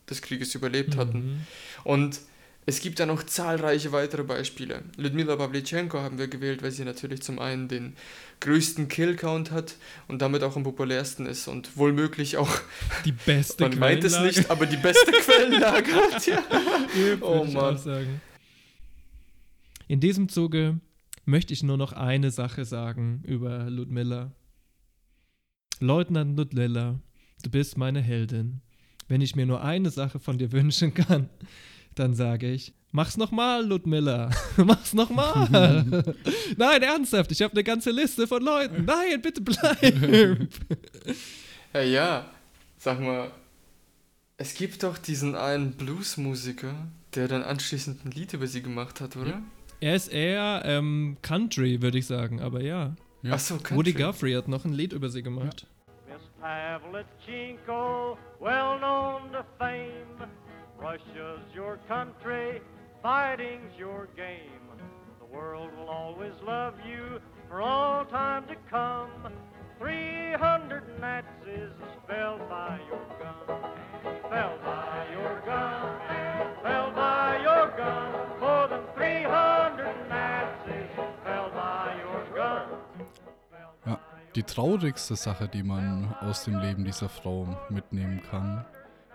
des 0.09 0.23
Krieges 0.23 0.55
überlebt 0.55 0.97
hatten. 0.97 1.19
Mhm. 1.19 1.41
Und 1.85 2.21
es 2.69 2.81
gibt 2.81 2.99
da 2.99 3.07
noch 3.07 3.23
zahlreiche 3.23 3.93
weitere 3.93 4.25
Beispiele. 4.25 4.83
Lyudmila 4.97 5.37
Pavlichenko 5.37 5.99
haben 5.99 6.19
wir 6.19 6.27
gewählt, 6.27 6.65
weil 6.65 6.73
sie 6.73 6.85
natürlich 6.85 7.23
zum 7.23 7.39
einen 7.39 7.69
den 7.69 7.95
größten 8.41 8.89
Killcount 8.89 9.53
hat 9.53 9.77
und 10.09 10.21
damit 10.21 10.43
auch 10.43 10.57
am 10.57 10.65
populärsten 10.65 11.27
ist 11.27 11.47
und 11.47 11.77
wohlmöglich 11.77 12.37
auch, 12.37 12.51
Die 13.05 13.13
beste 13.13 13.69
man 13.69 13.79
meint 13.79 14.03
es 14.03 14.21
nicht, 14.21 14.51
aber 14.51 14.67
die 14.67 14.77
beste 14.77 15.13
Quellenlage 15.13 15.93
hat. 15.93 16.27
Ja. 16.27 16.43
Oh 17.21 17.45
Mann. 17.45 18.21
In 19.87 20.01
diesem 20.01 20.29
Zuge 20.29 20.81
möchte 21.25 21.53
ich 21.53 21.63
nur 21.63 21.77
noch 21.77 21.93
eine 21.93 22.33
Sache 22.33 22.65
sagen 22.65 23.23
über 23.25 23.71
Ludmilla. 23.71 24.33
Leutnant 25.79 26.37
Ludmilla, 26.37 26.99
du 27.45 27.51
bist 27.51 27.79
meine 27.79 28.01
Heldin. 28.01 28.61
Wenn 29.07 29.21
ich 29.21 29.37
mir 29.37 29.47
nur 29.47 29.63
eine 29.63 29.91
Sache 29.91 30.19
von 30.19 30.37
dir 30.37 30.51
wünschen 30.51 30.95
kann, 30.95 31.29
dann 31.99 32.15
sage 32.15 32.51
ich, 32.51 32.75
Mach's 32.93 33.19
nochmal, 33.19 33.67
Ludmilla. 33.67 34.31
Mach's 34.57 34.95
nochmal. 34.95 35.47
Nein, 36.57 36.83
ernsthaft, 36.83 37.31
ich 37.31 37.43
habe 37.43 37.53
eine 37.53 37.63
ganze 37.63 37.91
Liste 37.91 38.27
von 38.27 38.43
Leuten. 38.43 38.87
Nein, 38.87 39.21
bitte 39.21 39.43
bleib. 39.43 40.49
Ja, 41.75 41.83
ja, 41.83 42.31
sag 42.79 43.01
mal, 43.01 43.31
es 44.39 44.55
gibt 44.55 44.83
doch 44.83 44.97
diesen 44.97 45.35
einen 45.35 45.73
Bluesmusiker, 45.73 46.75
der 47.15 47.29
dann 47.29 47.43
anschließend 47.43 48.07
ein 48.07 48.13
Lied 48.13 48.33
über 48.33 48.47
sie 48.47 48.63
gemacht 48.63 49.03
hat, 49.03 49.15
oder? 49.17 49.43
er 49.81 49.95
ist 49.95 50.09
eher 50.09 50.63
ähm, 50.65 51.19
Country, 51.21 51.83
würde 51.83 51.99
ich 51.99 52.07
sagen, 52.07 52.41
aber 52.41 52.63
ja. 52.63 52.97
Ja. 53.23 53.33
Achso, 53.33 53.59
Woody 53.71 53.93
Guthrie 53.93 54.37
hat 54.37 54.49
noch 54.49 54.65
ein 54.65 54.73
Lied 54.73 54.95
über 54.95 55.11
sie 55.11 55.23
gemacht. 55.23 55.67
Miss 56.09 56.23
Pavlichenko, 56.41 58.17
well 58.41 58.79
known 58.79 59.33
to 59.33 59.45
fame. 59.59 60.46
Russia's 60.79 61.41
your 61.55 61.79
country, 61.89 62.61
fighting's 63.03 63.73
your 63.79 64.09
game. 64.17 64.61
The 65.19 65.27
world 65.27 65.71
will 65.77 65.89
always 65.89 66.35
love 66.47 66.75
you 66.87 67.21
for 67.49 67.63
all 67.63 68.05
time 68.05 68.47
to 68.49 68.57
come. 68.71 69.11
300 69.79 71.01
Nazis 71.01 71.73
fell 72.07 72.39
by 72.49 72.79
your 72.89 73.07
gun, 73.19 73.61
fell 74.31 74.59
by 74.65 75.07
your 75.13 75.43
gun, 75.45 76.01
fell 76.63 76.93
by 76.93 77.39
your 77.43 77.77
gun. 77.77 78.41
More 78.41 78.69
than 78.69 78.83
300 78.95 80.09
Nazis 80.09 80.91
fell 81.25 81.51
by 81.51 81.95
your 82.03 82.25
gun. 82.35 83.99
Die 84.35 84.43
traurigste 84.43 85.17
Sache, 85.17 85.49
die 85.49 85.63
man 85.63 86.15
aus 86.21 86.45
dem 86.45 86.59
Leben 86.59 86.85
dieser 86.85 87.09
Frau 87.09 87.47
mitnehmen 87.71 88.23
kann, 88.31 88.65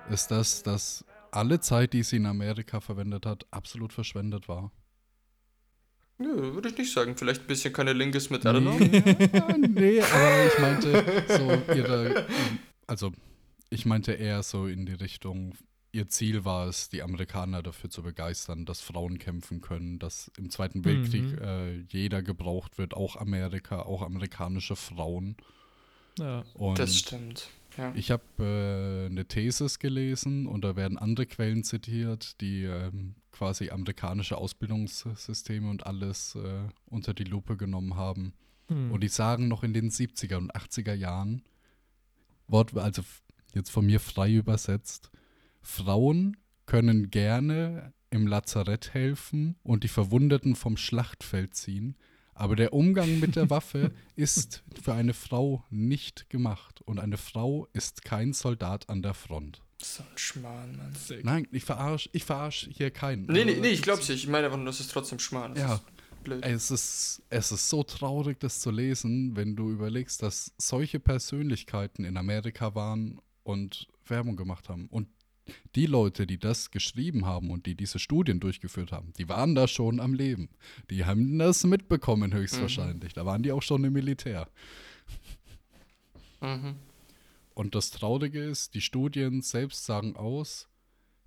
ist 0.09 0.31
das, 0.31 0.63
dass 0.63 1.05
alle 1.31 1.59
Zeit, 1.59 1.93
die 1.93 2.03
sie 2.03 2.17
in 2.17 2.25
Amerika 2.25 2.79
verwendet 2.81 3.25
hat, 3.25 3.45
absolut 3.51 3.93
verschwendet 3.93 4.47
war. 4.47 4.71
Nö, 6.17 6.53
würde 6.53 6.69
ich 6.69 6.77
nicht 6.77 6.93
sagen. 6.93 7.17
Vielleicht 7.17 7.41
ein 7.41 7.47
bisschen 7.47 7.73
keine 7.73 7.93
Linkes 7.93 8.29
mit 8.29 8.45
Eleanor. 8.45 8.79
Ja, 9.33 9.57
nee, 9.57 10.01
aber 10.01 10.45
ich 10.47 10.59
meinte 10.59 11.23
so 11.27 11.73
ihre, 11.73 12.27
also 12.85 13.11
ich 13.69 13.85
meinte 13.85 14.13
eher 14.13 14.43
so 14.43 14.67
in 14.67 14.85
die 14.85 14.93
Richtung, 14.93 15.55
ihr 15.93 16.07
Ziel 16.09 16.45
war 16.45 16.67
es, 16.67 16.89
die 16.89 17.01
Amerikaner 17.01 17.63
dafür 17.63 17.89
zu 17.89 18.03
begeistern, 18.03 18.65
dass 18.65 18.81
Frauen 18.81 19.17
kämpfen 19.17 19.61
können, 19.61 19.97
dass 19.97 20.31
im 20.37 20.49
Zweiten 20.51 20.85
Weltkrieg 20.85 21.23
Mhm. 21.23 21.37
äh, 21.41 21.73
jeder 21.89 22.21
gebraucht 22.21 22.77
wird, 22.77 22.93
auch 22.93 23.15
Amerika, 23.15 23.81
auch 23.81 24.01
amerikanische 24.03 24.75
Frauen. 24.75 25.37
Ja. 26.19 26.43
Und 26.53 26.77
Das 26.77 26.97
stimmt. 26.97 27.49
Ja. 27.77 27.93
ich 27.95 28.11
habe 28.11 28.23
äh, 28.39 29.05
eine 29.09 29.25
Thesis 29.25 29.79
gelesen 29.79 30.45
und 30.45 30.63
da 30.63 30.75
werden 30.75 30.97
andere 30.97 31.25
Quellen 31.25 31.63
zitiert, 31.63 32.39
die 32.41 32.63
ähm, 32.63 33.15
quasi 33.31 33.69
amerikanische 33.69 34.37
Ausbildungssysteme 34.37 35.69
und 35.69 35.85
alles 35.85 36.35
äh, 36.35 36.67
unter 36.85 37.13
die 37.13 37.23
Lupe 37.23 37.57
genommen 37.57 37.95
haben. 37.95 38.33
Hm. 38.67 38.91
Und 38.91 39.01
die 39.01 39.07
sagen 39.07 39.47
noch 39.47 39.63
in 39.63 39.73
den 39.73 39.89
70er 39.89 40.37
und 40.37 40.53
80er 40.55 40.93
Jahren, 40.93 41.43
Wort, 42.47 42.75
also 42.75 43.03
jetzt 43.53 43.69
von 43.69 43.85
mir 43.85 43.99
frei 43.99 44.33
übersetzt, 44.33 45.09
Frauen 45.61 46.37
können 46.65 47.09
gerne 47.09 47.93
im 48.09 48.27
Lazarett 48.27 48.93
helfen 48.93 49.55
und 49.63 49.83
die 49.83 49.87
Verwundeten 49.87 50.55
vom 50.55 50.77
Schlachtfeld 50.77 51.55
ziehen, 51.55 51.95
aber 52.33 52.55
der 52.55 52.73
Umgang 52.73 53.19
mit 53.19 53.35
der 53.35 53.49
Waffe 53.49 53.91
ist 54.15 54.63
für 54.81 54.93
eine 54.93 55.13
Frau 55.13 55.63
nicht 55.69 56.29
gemacht 56.29 56.81
und 56.81 56.99
eine 56.99 57.17
Frau 57.17 57.67
ist 57.73 58.03
kein 58.03 58.33
Soldat 58.33 58.89
an 58.89 59.01
der 59.01 59.13
Front. 59.13 59.61
So 59.83 60.03
ein 60.03 60.17
Schmarrn, 60.17 60.77
Mann. 60.77 60.93
Nein, 61.23 61.47
ich 61.51 61.63
verarsch, 61.65 62.09
ich 62.13 62.23
verarsch 62.23 62.69
hier 62.71 62.91
keinen. 62.91 63.23
Nee, 63.25 63.45
nee, 63.45 63.51
Also, 63.51 63.61
nee, 63.61 63.69
ich 63.69 63.81
glaub's 63.81 64.07
nicht. 64.09 64.23
Ich 64.23 64.29
meine 64.29 64.45
einfach 64.45 64.57
nur, 64.57 64.67
das 64.67 64.79
ist 64.79 64.91
trotzdem 64.91 65.17
Schmarrn. 65.19 65.55
Das 65.55 65.63
Ja. 65.63 65.75
ist 65.75 65.83
blöd. 66.23 66.45
Es 66.45 66.69
ist, 66.69 67.23
es 67.29 67.51
ist 67.51 67.67
so 67.67 67.81
traurig, 67.83 68.39
das 68.39 68.59
zu 68.59 68.69
lesen, 68.69 69.35
wenn 69.35 69.55
du 69.55 69.71
überlegst, 69.71 70.21
dass 70.21 70.53
solche 70.59 70.99
Persönlichkeiten 70.99 72.05
in 72.05 72.15
Amerika 72.17 72.75
waren 72.75 73.19
und 73.43 73.87
Werbung 74.05 74.35
gemacht 74.35 74.69
haben. 74.69 74.87
Und 74.87 75.07
die 75.75 75.85
Leute, 75.85 76.27
die 76.27 76.37
das 76.37 76.71
geschrieben 76.71 77.25
haben 77.25 77.49
und 77.49 77.65
die 77.65 77.75
diese 77.75 77.99
Studien 77.99 78.39
durchgeführt 78.39 78.91
haben, 78.91 79.13
die 79.17 79.27
waren 79.29 79.55
da 79.55 79.67
schon 79.67 79.99
am 79.99 80.13
Leben. 80.13 80.49
Die 80.89 81.05
haben 81.05 81.37
das 81.39 81.63
mitbekommen 81.63 82.33
höchstwahrscheinlich. 82.33 83.13
Da 83.13 83.25
waren 83.25 83.43
die 83.43 83.51
auch 83.51 83.61
schon 83.61 83.83
im 83.83 83.93
Militär. 83.93 84.49
Mhm. 86.41 86.75
Und 87.53 87.75
das 87.75 87.91
Traurige 87.91 88.43
ist, 88.43 88.73
die 88.73 88.81
Studien 88.81 89.41
selbst 89.41 89.85
sagen 89.85 90.15
aus, 90.15 90.67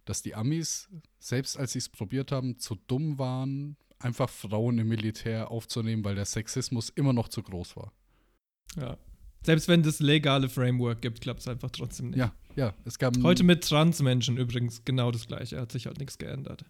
dass 0.05 0.23
die 0.23 0.35
Amis, 0.35 0.89
selbst 1.19 1.59
als 1.59 1.73
sie 1.73 1.79
es 1.79 1.89
probiert 1.89 2.33
haben, 2.33 2.59
zu 2.59 2.77
dumm 2.87 3.19
waren, 3.19 3.77
einfach 3.99 4.29
Frauen 4.29 4.79
im 4.79 4.89
Militär 4.89 5.51
aufzunehmen, 5.51 6.05
weil 6.05 6.15
der 6.15 6.27
Sexismus 6.27 6.91
immer 6.91 7.13
noch 7.13 7.29
zu 7.29 7.43
groß 7.43 7.77
war. 7.77 7.93
ja. 8.77 8.97
Selbst 9.45 9.69
wenn 9.69 9.83
das 9.83 10.01
legale 10.01 10.49
Framework 10.49 11.03
gibt, 11.03 11.21
klappt 11.21 11.41
es 11.41 11.49
einfach 11.49 11.71
trotzdem 11.71 12.11
nicht. 12.11 12.19
Ja, 12.19 12.33
ja, 12.57 12.75
es 12.85 12.99
gab 12.99 13.15
Heute 13.23 13.45
mit 13.45 13.69
Transmenschen 13.69 14.37
übrigens 14.37 14.85
genau 14.85 15.11
das 15.11 15.27
gleiche. 15.27 15.61
Hat 15.61 15.71
sich 15.71 15.87
halt 15.87 15.99
nichts 15.99 16.19
geändert. 16.19 16.65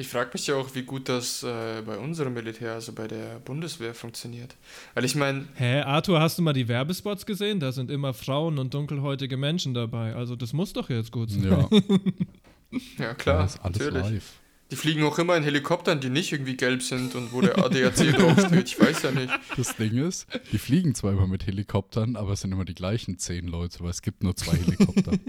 Ich 0.00 0.06
frage 0.06 0.30
mich 0.32 0.46
ja 0.46 0.54
auch, 0.54 0.76
wie 0.76 0.82
gut 0.82 1.08
das 1.08 1.42
äh, 1.42 1.82
bei 1.84 1.98
unserem 1.98 2.32
Militär, 2.32 2.74
also 2.74 2.92
bei 2.92 3.08
der 3.08 3.40
Bundeswehr, 3.40 3.94
funktioniert. 3.94 4.54
Weil 4.94 5.04
ich 5.04 5.16
meine, 5.16 5.48
Hä, 5.56 5.80
Arthur, 5.80 6.20
hast 6.20 6.38
du 6.38 6.42
mal 6.42 6.52
die 6.52 6.68
Werbespots 6.68 7.26
gesehen? 7.26 7.58
Da 7.58 7.72
sind 7.72 7.90
immer 7.90 8.14
Frauen 8.14 8.60
und 8.60 8.72
dunkelhäutige 8.74 9.36
Menschen 9.36 9.74
dabei. 9.74 10.14
Also 10.14 10.36
das 10.36 10.52
muss 10.52 10.72
doch 10.72 10.88
jetzt 10.88 11.10
gut 11.10 11.30
sein. 11.30 11.42
Ja, 11.42 11.68
ja 12.98 13.14
klar, 13.14 13.42
das 13.42 13.56
ist 13.56 13.64
alles 13.64 13.78
natürlich. 13.80 14.02
live. 14.04 14.32
Die 14.70 14.76
fliegen 14.76 15.02
auch 15.04 15.18
immer 15.18 15.34
in 15.36 15.44
Helikoptern, 15.44 16.00
die 16.00 16.10
nicht 16.10 16.30
irgendwie 16.30 16.56
gelb 16.56 16.82
sind 16.82 17.14
und 17.14 17.32
wo 17.32 17.40
der 17.40 17.58
ADAC 17.58 17.94
draufsteht. 18.16 18.68
Ich 18.68 18.78
weiß 18.78 19.02
ja 19.02 19.10
nicht. 19.12 19.32
Das 19.56 19.76
Ding 19.76 19.96
ist, 20.06 20.26
die 20.52 20.58
fliegen 20.58 20.94
zwar 20.94 21.12
immer 21.12 21.26
mit 21.26 21.46
Helikoptern, 21.46 22.16
aber 22.16 22.32
es 22.32 22.42
sind 22.42 22.52
immer 22.52 22.66
die 22.66 22.74
gleichen 22.74 23.18
zehn 23.18 23.46
Leute, 23.48 23.80
weil 23.80 23.90
es 23.90 24.02
gibt 24.02 24.22
nur 24.22 24.36
zwei 24.36 24.56
Helikopter. 24.56 25.12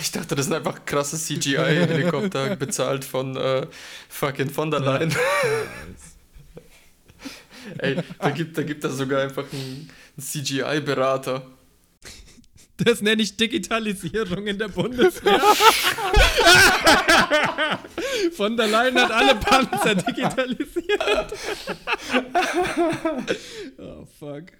Ich 0.00 0.10
dachte, 0.10 0.34
das 0.34 0.46
sind 0.46 0.54
einfach 0.54 0.84
krasse 0.84 1.16
CGI-Helikopter, 1.16 2.56
bezahlt 2.56 3.04
von 3.04 3.36
äh, 3.36 3.66
fucking 4.08 4.50
von 4.50 4.70
der 4.70 4.80
Leyen. 4.80 5.14
Ey, 7.78 7.98
da 8.18 8.30
gibt 8.30 8.56
da 8.58 8.62
gibt 8.62 8.84
es 8.84 8.96
sogar 8.96 9.22
einfach 9.22 9.44
einen, 9.52 9.90
einen 10.16 10.26
CGI-Berater. 10.26 11.46
Das 12.78 13.00
nenne 13.00 13.22
ich 13.22 13.36
Digitalisierung 13.36 14.46
in 14.46 14.58
der 14.58 14.68
Bundeswehr. 14.68 15.40
Von 18.32 18.56
der 18.56 18.66
Leyen 18.66 18.98
hat 19.00 19.10
alle 19.10 19.34
Panzer 19.36 19.94
digitalisiert. 19.94 21.32
oh, 23.78 24.06
fuck. 24.18 24.52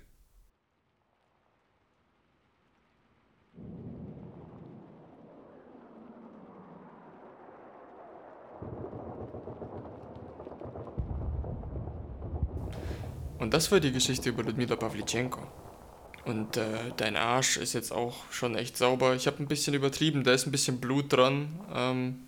Und 13.38 13.52
das 13.52 13.70
war 13.70 13.78
die 13.78 13.92
Geschichte 13.92 14.30
über 14.30 14.42
Ludmila 14.42 14.76
Pavlichenko. 14.76 15.65
Und 16.26 16.56
äh, 16.56 16.92
dein 16.96 17.16
Arsch 17.16 17.56
ist 17.56 17.72
jetzt 17.72 17.92
auch 17.92 18.30
schon 18.32 18.56
echt 18.56 18.76
sauber. 18.76 19.14
Ich 19.14 19.28
habe 19.28 19.40
ein 19.40 19.46
bisschen 19.46 19.74
übertrieben, 19.74 20.24
da 20.24 20.32
ist 20.32 20.44
ein 20.44 20.50
bisschen 20.50 20.80
Blut 20.80 21.12
dran. 21.12 21.48
Ähm, 21.72 22.18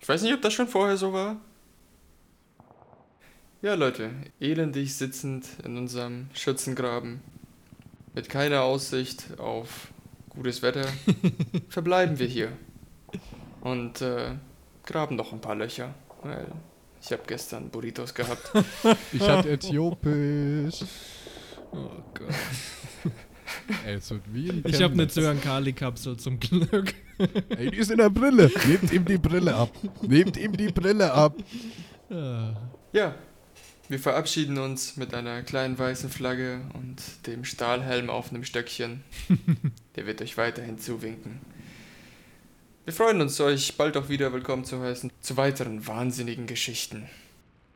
ich 0.00 0.08
weiß 0.08 0.22
nicht, 0.22 0.34
ob 0.34 0.42
das 0.42 0.52
schon 0.52 0.68
vorher 0.68 0.98
so 0.98 1.14
war. 1.14 1.36
Ja, 3.62 3.74
Leute, 3.74 4.10
elendig 4.38 4.94
sitzend 4.94 5.46
in 5.64 5.78
unserem 5.78 6.28
Schützengraben, 6.34 7.20
mit 8.12 8.28
keiner 8.28 8.62
Aussicht 8.62 9.38
auf 9.38 9.88
gutes 10.28 10.60
Wetter, 10.60 10.86
verbleiben 11.68 12.18
wir 12.18 12.26
hier. 12.26 12.52
Und 13.62 14.02
äh, 14.02 14.32
graben 14.84 15.16
noch 15.16 15.32
ein 15.32 15.40
paar 15.40 15.54
Löcher, 15.54 15.94
weil 16.22 16.48
ich 17.00 17.12
habe 17.12 17.22
gestern 17.26 17.70
Burritos 17.70 18.12
gehabt. 18.12 18.52
Ich 19.12 19.22
hatte 19.22 19.50
Äthiopisch. 19.52 20.80
Oh 21.72 21.90
Gott. 22.14 22.34
Ey, 23.86 23.94
es 23.94 24.10
wird 24.10 24.22
wie 24.32 24.50
ein 24.50 24.62
Ich 24.66 24.82
habe 24.82 24.94
eine. 24.94 25.08
Zyankali-Kapsel 25.08 26.16
zum 26.16 26.38
Glück. 26.38 26.94
Ey, 27.50 27.70
die 27.70 27.78
ist 27.78 27.90
in 27.90 27.98
der 27.98 28.10
Brille. 28.10 28.50
Nehmt 28.66 28.92
ihm 28.92 29.04
die 29.04 29.18
Brille 29.18 29.54
ab. 29.54 29.70
Nehmt 30.02 30.36
ihm 30.36 30.56
die 30.56 30.68
Brille 30.68 31.12
ab. 31.12 31.34
Ah. 32.10 32.54
Ja, 32.92 33.14
wir 33.88 33.98
verabschieden 33.98 34.58
uns 34.58 34.96
mit 34.96 35.14
einer 35.14 35.42
kleinen 35.42 35.78
weißen 35.78 36.10
Flagge 36.10 36.60
und 36.74 37.26
dem 37.26 37.44
Stahlhelm 37.44 38.10
auf 38.10 38.30
einem 38.30 38.44
Stöckchen. 38.44 39.02
Der 39.96 40.06
wird 40.06 40.22
euch 40.22 40.36
weiterhin 40.36 40.78
zuwinken. 40.78 41.40
Wir 42.84 42.92
freuen 42.92 43.20
uns, 43.20 43.40
euch 43.40 43.76
bald 43.76 43.96
auch 43.96 44.08
wieder 44.08 44.32
willkommen 44.32 44.64
zu 44.64 44.80
heißen 44.80 45.10
zu 45.20 45.36
weiteren 45.36 45.86
wahnsinnigen 45.86 46.46
Geschichten. 46.46 47.08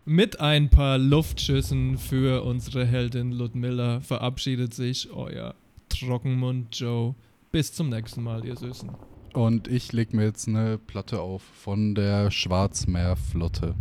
Mit 0.08 0.38
ein 0.38 0.70
paar 0.70 0.98
Luftschüssen 0.98 1.98
für 1.98 2.44
unsere 2.44 2.86
Heldin 2.86 3.32
Ludmilla 3.32 3.98
verabschiedet 3.98 4.72
sich 4.72 5.10
euer 5.10 5.56
Trockenmund 5.88 6.78
Joe. 6.78 7.16
Bis 7.50 7.72
zum 7.72 7.88
nächsten 7.88 8.22
Mal, 8.22 8.44
ihr 8.44 8.54
Süßen. 8.54 8.88
Und 9.32 9.66
ich 9.66 9.92
leg 9.92 10.14
mir 10.14 10.26
jetzt 10.26 10.46
eine 10.46 10.78
Platte 10.78 11.20
auf 11.20 11.42
von 11.42 11.96
der 11.96 12.30
Schwarzmeerflotte. 12.30 13.74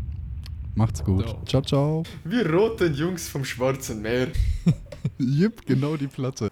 Macht's 0.73 1.03
gut. 1.03 1.29
So. 1.29 1.41
Ciao, 1.45 1.61
ciao. 1.61 2.03
Wir 2.23 2.51
roten 2.51 2.95
Jungs 2.95 3.29
vom 3.29 3.45
Schwarzen 3.45 4.01
Meer. 4.01 4.29
Jip, 5.19 5.63
genau 5.67 5.95
die 5.95 6.07
Platte. 6.07 6.49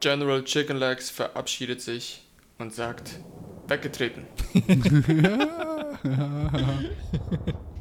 General 0.00 0.42
Chicken 0.44 0.78
Legs 0.78 1.10
verabschiedet 1.10 1.82
sich 1.82 2.22
und 2.56 2.72
sagt, 2.72 3.20
weggetreten. 3.68 4.24